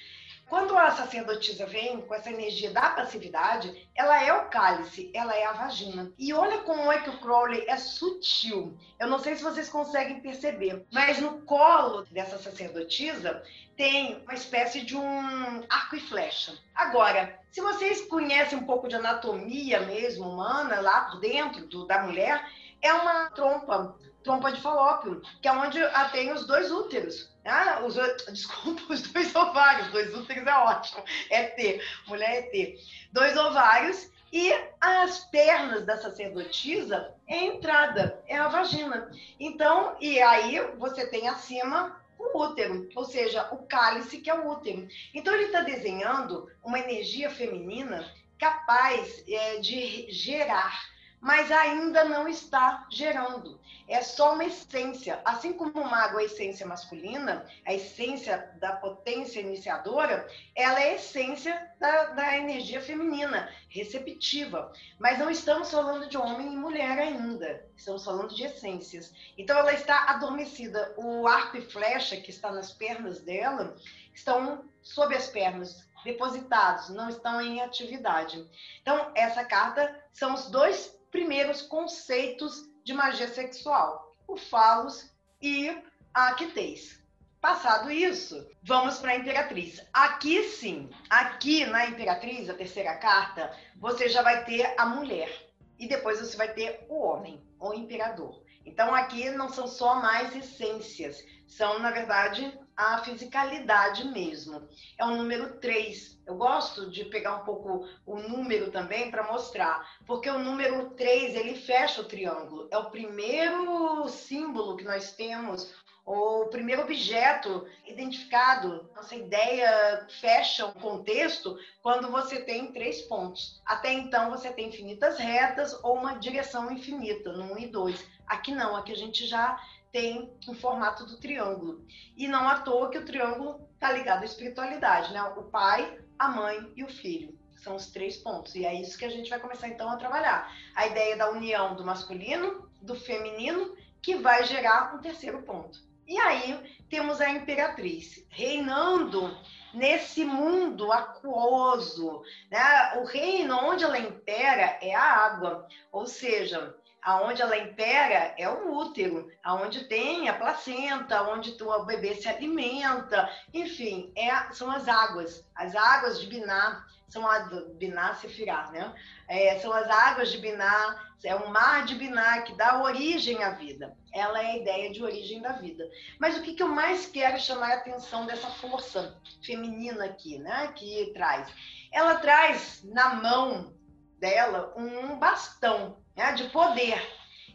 Quando 0.53 0.77
a 0.77 0.91
sacerdotisa 0.91 1.65
vem 1.65 2.01
com 2.01 2.13
essa 2.13 2.29
energia 2.29 2.69
da 2.69 2.91
passividade, 2.91 3.89
ela 3.95 4.21
é 4.23 4.31
o 4.31 4.49
cálice, 4.49 5.09
ela 5.13 5.33
é 5.35 5.45
a 5.45 5.53
vagina. 5.53 6.11
E 6.17 6.31
olha 6.33 6.59
como 6.59 6.91
é 6.91 6.99
que 6.99 7.09
o 7.09 7.17
Crowley 7.19 7.65
é 7.67 7.77
sutil. 7.77 8.77
Eu 8.99 9.07
não 9.07 9.17
sei 9.17 9.35
se 9.35 9.43
vocês 9.43 9.69
conseguem 9.69 10.19
perceber, 10.19 10.85
mas 10.91 11.19
no 11.19 11.41
colo 11.41 12.05
dessa 12.11 12.37
sacerdotisa 12.37 13.41
tem 13.75 14.21
uma 14.21 14.33
espécie 14.33 14.81
de 14.81 14.95
um 14.95 15.63
arco 15.69 15.95
e 15.95 15.99
flecha. 15.99 16.55
Agora, 16.75 17.39
se 17.49 17.59
vocês 17.59 18.01
conhecem 18.01 18.57
um 18.57 18.65
pouco 18.65 18.87
de 18.87 18.95
anatomia 18.95 19.79
mesmo 19.81 20.29
humana 20.29 20.81
lá 20.81 21.05
por 21.05 21.19
dentro 21.19 21.65
do, 21.65 21.87
da 21.87 22.03
mulher, 22.03 22.47
é 22.79 22.93
uma 22.93 23.29
trompa, 23.31 23.95
trompa 24.23 24.51
de 24.51 24.61
falópio, 24.61 25.21
que 25.41 25.47
é 25.47 25.51
onde 25.51 25.79
tem 26.11 26.31
os 26.31 26.47
dois 26.47 26.71
úteros. 26.71 27.31
Ah, 27.45 27.81
os, 27.85 27.95
desculpa, 28.31 28.93
os 28.93 29.01
dois 29.01 29.35
ovários, 29.35 29.87
dois 29.89 30.15
úteros 30.15 30.47
é 30.47 30.55
ótimo. 30.55 31.03
É 31.29 31.43
T, 31.43 31.81
mulher 32.07 32.39
é 32.39 32.41
T. 32.43 32.79
Dois 33.11 33.37
ovários 33.37 34.09
e 34.31 34.51
as 34.81 35.19
pernas 35.25 35.85
da 35.85 35.97
sacerdotisa 35.97 37.13
é 37.27 37.35
a 37.35 37.43
entrada, 37.43 38.19
é 38.27 38.35
a 38.35 38.47
vagina. 38.47 39.11
Então, 39.39 39.95
e 39.99 40.19
aí 40.21 40.59
você 40.77 41.05
tem 41.05 41.27
acima 41.27 42.01
o 42.17 42.39
útero, 42.39 42.89
ou 42.95 43.05
seja, 43.05 43.47
o 43.51 43.57
cálice 43.67 44.19
que 44.19 44.29
é 44.29 44.33
o 44.33 44.49
útero. 44.49 44.87
Então 45.13 45.33
ele 45.33 45.45
está 45.45 45.61
desenhando 45.61 46.49
uma 46.63 46.79
energia 46.79 47.29
feminina 47.29 48.09
capaz 48.39 49.23
é, 49.27 49.59
de 49.59 50.11
gerar 50.11 50.92
mas 51.23 51.49
ainda 51.53 52.03
não 52.03 52.27
está 52.27 52.85
gerando. 52.89 53.57
É 53.87 54.01
só 54.01 54.33
uma 54.33 54.43
essência. 54.43 55.21
Assim 55.23 55.53
como 55.53 55.79
o 55.79 55.89
mago 55.89 56.19
é 56.19 56.25
essência 56.25 56.67
masculina, 56.67 57.47
a 57.65 57.73
essência 57.73 58.51
da 58.59 58.73
potência 58.75 59.39
iniciadora, 59.39 60.27
ela 60.53 60.81
é 60.81 60.89
a 60.89 60.95
essência 60.95 61.71
da, 61.79 62.07
da 62.07 62.37
energia 62.37 62.81
feminina, 62.81 63.49
receptiva. 63.69 64.73
Mas 64.99 65.17
não 65.17 65.29
estamos 65.29 65.71
falando 65.71 66.09
de 66.09 66.17
homem 66.17 66.51
e 66.51 66.57
mulher 66.57 66.99
ainda. 66.99 67.65
Estamos 67.73 68.03
falando 68.03 68.35
de 68.35 68.43
essências. 68.43 69.13
Então 69.37 69.57
ela 69.57 69.71
está 69.71 70.09
adormecida. 70.09 70.93
O 70.97 71.25
arco 71.25 71.55
e 71.55 71.61
flecha 71.61 72.17
que 72.17 72.31
está 72.31 72.51
nas 72.51 72.73
pernas 72.73 73.21
dela 73.21 73.77
estão 74.13 74.65
sob 74.81 75.15
as 75.15 75.27
pernas, 75.27 75.87
depositados, 76.03 76.89
não 76.89 77.07
estão 77.07 77.39
em 77.39 77.61
atividade. 77.61 78.45
Então, 78.81 79.09
essa 79.15 79.45
carta 79.45 80.03
são 80.11 80.33
os 80.33 80.49
dois 80.51 81.01
primeiros 81.13 81.61
conceitos 81.61 82.63
de 82.83 82.91
magia 82.91 83.27
sexual, 83.27 84.17
o 84.27 84.35
falos 84.35 85.13
e 85.39 85.69
a 86.11 86.29
aquitez. 86.29 87.01
Passado 87.39 87.91
isso, 87.91 88.49
vamos 88.63 88.97
para 88.97 89.11
a 89.11 89.15
Imperatriz. 89.15 89.85
Aqui 89.93 90.43
sim, 90.43 90.89
aqui 91.09 91.65
na 91.67 91.85
Imperatriz, 91.85 92.49
a 92.49 92.55
terceira 92.55 92.97
carta, 92.97 93.55
você 93.77 94.09
já 94.09 94.23
vai 94.23 94.43
ter 94.43 94.73
a 94.75 94.87
mulher 94.87 95.29
e 95.77 95.87
depois 95.87 96.19
você 96.19 96.35
vai 96.35 96.51
ter 96.51 96.83
o 96.89 96.99
homem, 96.99 97.45
o 97.59 97.73
imperador. 97.73 98.41
Então 98.65 98.95
aqui 98.95 99.29
não 99.29 99.49
são 99.49 99.67
só 99.67 99.95
mais 99.95 100.35
essências, 100.35 101.23
são 101.45 101.77
na 101.77 101.91
verdade 101.91 102.57
a 102.75 102.99
fisicalidade 102.99 104.07
mesmo. 104.07 104.67
É 104.97 105.05
o 105.05 105.15
número 105.15 105.59
3. 105.59 106.21
Eu 106.25 106.35
gosto 106.35 106.89
de 106.89 107.05
pegar 107.05 107.35
um 107.37 107.45
pouco 107.45 107.87
o 108.05 108.17
número 108.17 108.71
também 108.71 109.11
para 109.11 109.31
mostrar, 109.31 109.97
porque 110.05 110.29
o 110.29 110.39
número 110.39 110.91
3 110.91 111.35
ele 111.35 111.55
fecha 111.55 112.01
o 112.01 112.05
triângulo. 112.05 112.67
É 112.71 112.77
o 112.77 112.89
primeiro 112.89 114.07
símbolo 114.07 114.77
que 114.77 114.85
nós 114.85 115.11
temos, 115.11 115.73
o 116.05 116.47
primeiro 116.47 116.81
objeto 116.81 117.65
identificado. 117.85 118.89
Nossa 118.95 119.15
ideia 119.15 120.05
fecha 120.21 120.65
um 120.65 120.73
contexto 120.73 121.57
quando 121.81 122.09
você 122.11 122.41
tem 122.41 122.71
três 122.71 123.01
pontos. 123.03 123.61
Até 123.65 123.91
então 123.93 124.29
você 124.29 124.51
tem 124.51 124.67
infinitas 124.67 125.17
retas 125.17 125.77
ou 125.83 125.95
uma 125.95 126.15
direção 126.15 126.71
infinita, 126.71 127.31
no 127.33 127.53
1 127.53 127.57
e 127.59 127.67
2. 127.67 128.05
Aqui 128.27 128.53
não, 128.53 128.75
aqui 128.75 128.91
a 128.91 128.97
gente 128.97 129.25
já 129.27 129.59
tem 129.93 130.35
o 130.47 130.55
formato 130.55 131.05
do 131.05 131.17
triângulo. 131.17 131.85
E 132.17 132.27
não 132.27 132.49
à 132.49 132.59
toa 132.59 132.89
que 132.89 132.97
o 132.97 133.05
triângulo 133.05 133.69
está 133.75 133.91
ligado 133.91 134.23
à 134.23 134.25
espiritualidade, 134.25 135.13
né? 135.13 135.21
O 135.37 135.43
pai, 135.43 135.99
a 136.17 136.29
mãe 136.29 136.73
e 136.75 136.83
o 136.83 136.89
filho. 136.89 137.37
São 137.55 137.75
os 137.75 137.91
três 137.91 138.17
pontos. 138.17 138.55
E 138.55 138.65
é 138.65 138.73
isso 138.73 138.97
que 138.97 139.05
a 139.05 139.09
gente 139.09 139.29
vai 139.29 139.39
começar 139.39 139.67
então 139.67 139.87
a 139.89 139.95
trabalhar. 139.95 140.51
A 140.75 140.87
ideia 140.87 141.15
da 141.15 141.29
união 141.29 141.75
do 141.75 141.85
masculino, 141.85 142.67
do 142.81 142.95
feminino, 142.95 143.77
que 144.01 144.15
vai 144.15 144.43
gerar 144.45 144.95
um 144.95 144.99
terceiro 144.99 145.43
ponto. 145.43 145.79
E 146.07 146.17
aí 146.17 146.59
temos 146.89 147.21
a 147.21 147.29
imperatriz 147.29 148.25
reinando 148.29 149.37
nesse 149.75 150.25
mundo 150.25 150.91
aquoso. 150.91 152.23
Né? 152.49 152.97
O 152.97 153.05
reino 153.05 153.55
onde 153.57 153.83
ela 153.83 153.99
impera 153.99 154.79
é 154.81 154.93
a 154.95 155.03
água, 155.03 155.67
ou 155.91 156.07
seja, 156.07 156.75
aonde 157.03 157.41
ela 157.41 157.57
impera 157.57 158.33
é 158.37 158.47
o 158.47 158.73
útero, 158.73 159.29
aonde 159.43 159.85
tem 159.85 160.29
a 160.29 160.33
placenta, 160.33 161.23
onde 161.23 161.55
o 161.61 161.85
bebê 161.85 162.15
se 162.15 162.27
alimenta, 162.27 163.29
enfim, 163.53 164.11
é, 164.15 164.51
são 164.53 164.71
as 164.71 164.87
águas, 164.87 165.45
as 165.55 165.75
águas 165.75 166.19
de 166.19 166.27
Biná, 166.27 166.85
são 167.09 167.27
as 167.27 167.47
Biná 167.75 168.15
Sefirá, 168.15 168.71
né? 168.71 168.93
É, 169.27 169.59
são 169.59 169.71
as 169.71 169.87
águas 169.87 170.31
de 170.31 170.39
Biná, 170.39 171.13
é 171.23 171.35
o 171.35 171.49
mar 171.49 171.85
de 171.85 171.95
Biná 171.95 172.41
que 172.41 172.55
dá 172.55 172.81
origem 172.81 173.43
à 173.43 173.51
vida. 173.51 173.95
Ela 174.11 174.41
é 174.41 174.45
a 174.47 174.57
ideia 174.57 174.91
de 174.91 175.03
origem 175.03 175.41
da 175.41 175.53
vida. 175.53 175.87
Mas 176.19 176.37
o 176.37 176.41
que, 176.41 176.53
que 176.53 176.63
eu 176.63 176.67
mais 176.67 177.05
quero 177.05 177.39
chamar 177.39 177.71
a 177.71 177.75
atenção 177.75 178.25
dessa 178.25 178.47
força 178.47 179.15
feminina 179.43 180.05
aqui, 180.05 180.39
né? 180.39 180.73
Que 180.75 181.11
traz. 181.13 181.47
Ela 181.91 182.15
traz 182.15 182.83
na 182.83 183.15
mão 183.15 183.73
dela 184.19 184.73
um 184.75 185.17
bastão 185.17 186.02
né, 186.15 186.33
de 186.33 186.45
poder. 186.49 187.01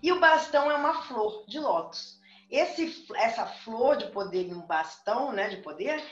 E 0.02 0.12
o 0.12 0.20
bastão 0.20 0.70
é 0.70 0.74
uma 0.74 1.02
flor 1.02 1.44
de 1.46 1.58
lótus. 1.58 2.18
Esse, 2.50 3.06
essa 3.14 3.46
flor 3.46 3.96
de 3.96 4.06
poder 4.06 4.48
e 4.48 4.54
um 4.54 4.66
bastão 4.66 5.32
né, 5.32 5.48
de 5.48 5.58
poder, 5.58 6.02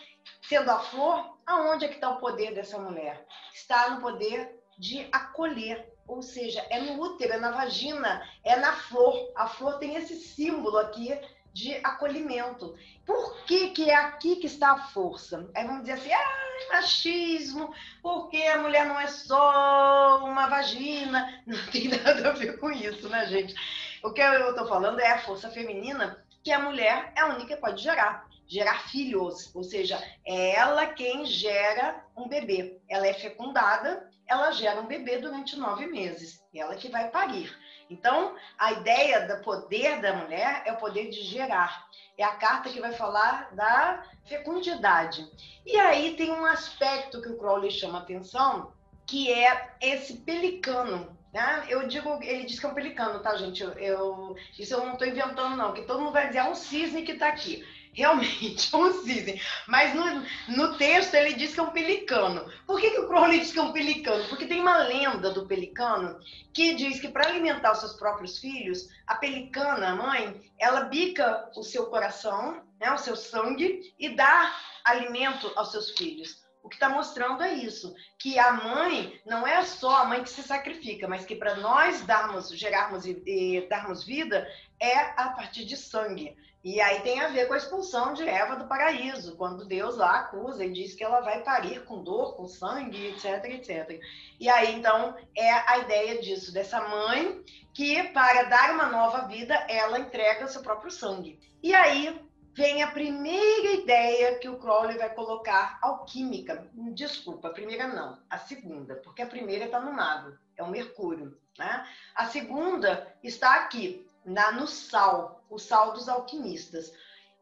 sendo 0.42 0.70
a 0.70 0.80
flor, 0.80 1.38
aonde 1.46 1.84
é 1.84 1.88
que 1.88 1.94
está 1.94 2.10
o 2.10 2.18
poder 2.18 2.54
dessa 2.54 2.78
mulher? 2.78 3.26
Está 3.54 3.90
no 3.90 4.00
poder 4.00 4.60
de 4.78 5.08
acolher, 5.10 5.90
ou 6.06 6.20
seja, 6.20 6.64
é 6.68 6.80
no 6.80 7.00
útero, 7.00 7.32
é 7.32 7.38
na 7.38 7.50
vagina, 7.50 8.22
é 8.44 8.56
na 8.56 8.72
flor. 8.74 9.32
A 9.34 9.48
flor 9.48 9.78
tem 9.78 9.96
esse 9.96 10.16
símbolo 10.16 10.78
aqui 10.78 11.18
de 11.56 11.74
acolhimento. 11.82 12.76
Por 13.06 13.34
que, 13.46 13.70
que 13.70 13.88
é 13.88 13.94
aqui 13.94 14.36
que 14.36 14.46
está 14.46 14.72
a 14.72 14.88
força? 14.88 15.48
Aí 15.54 15.64
vamos 15.64 15.84
dizer 15.84 15.94
assim, 15.94 16.12
ah, 16.12 16.74
machismo, 16.74 17.72
porque 18.02 18.36
a 18.42 18.58
mulher 18.58 18.84
não 18.84 19.00
é 19.00 19.06
só 19.06 20.22
uma 20.22 20.48
vagina. 20.48 21.42
Não 21.46 21.56
tem 21.70 21.88
nada 21.88 22.28
a 22.28 22.32
ver 22.32 22.58
com 22.58 22.70
isso, 22.70 23.08
né, 23.08 23.26
gente? 23.26 23.54
O 24.02 24.12
que 24.12 24.20
eu 24.20 24.50
estou 24.50 24.68
falando 24.68 25.00
é 25.00 25.12
a 25.12 25.22
força 25.22 25.48
feminina, 25.48 26.22
que 26.44 26.52
a 26.52 26.58
mulher 26.58 27.12
é 27.16 27.20
a 27.20 27.28
única 27.28 27.54
que 27.54 27.60
pode 27.60 27.82
gerar. 27.82 28.28
Gerar 28.46 28.88
filhos, 28.90 29.50
ou 29.56 29.64
seja, 29.64 29.98
é 30.26 30.56
ela 30.56 30.86
quem 30.86 31.24
gera 31.24 32.04
um 32.14 32.28
bebê. 32.28 32.78
Ela 32.88 33.06
é 33.06 33.14
fecundada, 33.14 34.10
ela 34.26 34.52
gera 34.52 34.80
um 34.80 34.86
bebê 34.86 35.18
durante 35.18 35.56
nove 35.56 35.86
meses. 35.86 36.44
Ela 36.54 36.76
que 36.76 36.88
vai 36.90 37.10
parir. 37.10 37.50
Então, 37.88 38.34
a 38.58 38.72
ideia 38.72 39.26
do 39.26 39.42
poder 39.42 40.00
da 40.00 40.14
mulher 40.14 40.62
é 40.64 40.72
o 40.72 40.76
poder 40.76 41.08
de 41.08 41.22
gerar. 41.22 41.86
É 42.18 42.24
a 42.24 42.34
carta 42.36 42.70
que 42.70 42.80
vai 42.80 42.92
falar 42.92 43.54
da 43.54 44.04
fecundidade. 44.24 45.26
E 45.64 45.76
aí 45.78 46.16
tem 46.16 46.30
um 46.30 46.44
aspecto 46.44 47.20
que 47.20 47.28
o 47.28 47.36
Crowley 47.36 47.70
chama 47.70 47.98
atenção, 47.98 48.72
que 49.06 49.32
é 49.32 49.74
esse 49.80 50.18
pelicano. 50.18 51.16
Né? 51.32 51.64
Eu 51.68 51.86
digo, 51.86 52.18
ele 52.22 52.44
diz 52.44 52.58
que 52.58 52.66
é 52.66 52.68
um 52.68 52.74
pelicano, 52.74 53.20
tá, 53.20 53.36
gente? 53.36 53.62
Eu, 53.62 53.72
eu 53.72 54.36
isso 54.58 54.74
eu 54.74 54.84
não 54.84 54.94
estou 54.94 55.06
inventando, 55.06 55.56
não, 55.56 55.74
que 55.74 55.82
todo 55.82 56.00
mundo 56.00 56.12
vai 56.12 56.28
dizer 56.28 56.38
é 56.38 56.44
um 56.44 56.54
cisne 56.54 57.02
que 57.02 57.12
está 57.12 57.28
aqui 57.28 57.64
realmente 57.96 58.68
um 58.76 58.92
cisne. 59.02 59.40
Mas 59.66 59.94
no, 59.94 60.24
no 60.56 60.76
texto 60.76 61.14
ele 61.14 61.34
diz 61.34 61.54
que 61.54 61.60
é 61.60 61.62
um 61.62 61.70
pelicano. 61.70 62.48
Por 62.66 62.78
que, 62.78 62.90
que 62.90 63.00
o 63.00 63.08
Crowley 63.08 63.40
diz 63.40 63.52
que 63.52 63.58
é 63.58 63.62
um 63.62 63.72
pelicano? 63.72 64.28
Porque 64.28 64.46
tem 64.46 64.60
uma 64.60 64.78
lenda 64.78 65.30
do 65.30 65.46
pelicano 65.46 66.20
que 66.52 66.74
diz 66.74 67.00
que 67.00 67.08
para 67.08 67.26
alimentar 67.26 67.72
os 67.72 67.80
seus 67.80 67.94
próprios 67.94 68.38
filhos, 68.38 68.88
a 69.06 69.16
pelicana, 69.16 69.88
a 69.88 69.96
mãe, 69.96 70.40
ela 70.58 70.82
bica 70.82 71.50
o 71.56 71.62
seu 71.62 71.86
coração, 71.86 72.62
né, 72.78 72.92
o 72.92 72.98
seu 72.98 73.16
sangue 73.16 73.94
e 73.98 74.10
dá 74.10 74.54
alimento 74.84 75.50
aos 75.56 75.72
seus 75.72 75.90
filhos. 75.90 76.46
O 76.66 76.68
que 76.68 76.74
está 76.74 76.88
mostrando 76.88 77.44
é 77.44 77.54
isso, 77.54 77.94
que 78.18 78.40
a 78.40 78.52
mãe 78.52 79.20
não 79.24 79.46
é 79.46 79.62
só 79.62 79.98
a 79.98 80.04
mãe 80.04 80.24
que 80.24 80.28
se 80.28 80.42
sacrifica, 80.42 81.06
mas 81.06 81.24
que 81.24 81.36
para 81.36 81.54
nós 81.54 82.00
darmos, 82.00 82.48
gerarmos 82.50 83.06
e, 83.06 83.22
e 83.24 83.68
darmos 83.68 84.02
vida 84.02 84.44
é 84.80 84.98
a 85.16 85.30
partir 85.30 85.64
de 85.64 85.76
sangue. 85.76 86.36
E 86.66 86.80
aí 86.80 87.00
tem 87.02 87.20
a 87.20 87.28
ver 87.28 87.46
com 87.46 87.54
a 87.54 87.58
expulsão 87.58 88.12
de 88.12 88.28
Eva 88.28 88.56
do 88.56 88.66
paraíso, 88.66 89.36
quando 89.36 89.64
Deus 89.64 89.96
lá 89.96 90.18
acusa 90.18 90.64
e 90.64 90.72
diz 90.72 90.96
que 90.96 91.04
ela 91.04 91.20
vai 91.20 91.44
parir 91.44 91.84
com 91.84 92.02
dor, 92.02 92.34
com 92.34 92.48
sangue, 92.48 93.06
etc, 93.06 93.44
etc. 93.44 94.00
E 94.40 94.48
aí 94.48 94.74
então 94.74 95.16
é 95.36 95.48
a 95.48 95.78
ideia 95.78 96.20
disso, 96.20 96.52
dessa 96.52 96.80
mãe 96.80 97.40
que 97.72 98.02
para 98.08 98.42
dar 98.48 98.74
uma 98.74 98.86
nova 98.86 99.28
vida, 99.28 99.54
ela 99.68 100.00
entrega 100.00 100.48
seu 100.48 100.60
próprio 100.60 100.90
sangue. 100.90 101.38
E 101.62 101.72
aí 101.72 102.20
vem 102.52 102.82
a 102.82 102.90
primeira 102.90 103.74
ideia 103.74 104.36
que 104.40 104.48
o 104.48 104.58
Crowley 104.58 104.98
vai 104.98 105.14
colocar 105.14 105.78
alquímica. 105.80 106.68
Desculpa, 106.94 107.46
a 107.46 107.52
primeira 107.52 107.86
não, 107.86 108.18
a 108.28 108.38
segunda, 108.38 108.96
porque 108.96 109.22
a 109.22 109.28
primeira 109.28 109.66
está 109.66 109.78
no 109.78 109.92
mago, 109.92 110.36
é 110.56 110.64
o 110.64 110.70
Mercúrio. 110.70 111.38
Né? 111.56 111.86
A 112.12 112.26
segunda 112.26 113.14
está 113.22 113.54
aqui, 113.54 114.04
na, 114.26 114.50
no 114.52 114.66
sal, 114.66 115.44
o 115.48 115.58
sal 115.58 115.92
dos 115.92 116.08
alquimistas. 116.08 116.92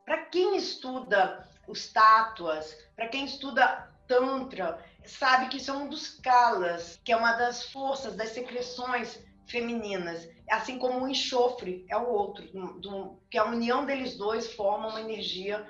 Para 0.05 0.27
quem 0.27 0.57
estuda 0.57 1.49
os 1.66 1.90
tátuas, 1.90 2.77
para 2.94 3.09
quem 3.09 3.25
estuda 3.25 3.90
Tantra, 4.07 4.85
sabe 5.07 5.49
que 5.49 5.57
isso 5.57 5.70
é 5.70 5.75
um 5.75 5.88
dos 5.88 6.20
kalas, 6.20 7.01
que 7.03 7.11
é 7.11 7.16
uma 7.16 7.33
das 7.33 7.70
forças, 7.70 8.14
das 8.14 8.31
secreções 8.31 9.18
femininas, 9.47 10.29
assim 10.51 10.79
como 10.79 11.01
o 11.01 11.09
enxofre 11.09 11.87
é 11.88 11.97
o 11.97 12.07
outro, 12.07 12.47
do, 12.81 13.18
que 13.31 13.38
a 13.38 13.44
união 13.44 13.87
deles 13.87 14.16
dois 14.16 14.53
forma 14.53 14.88
uma 14.88 15.01
energia 15.01 15.66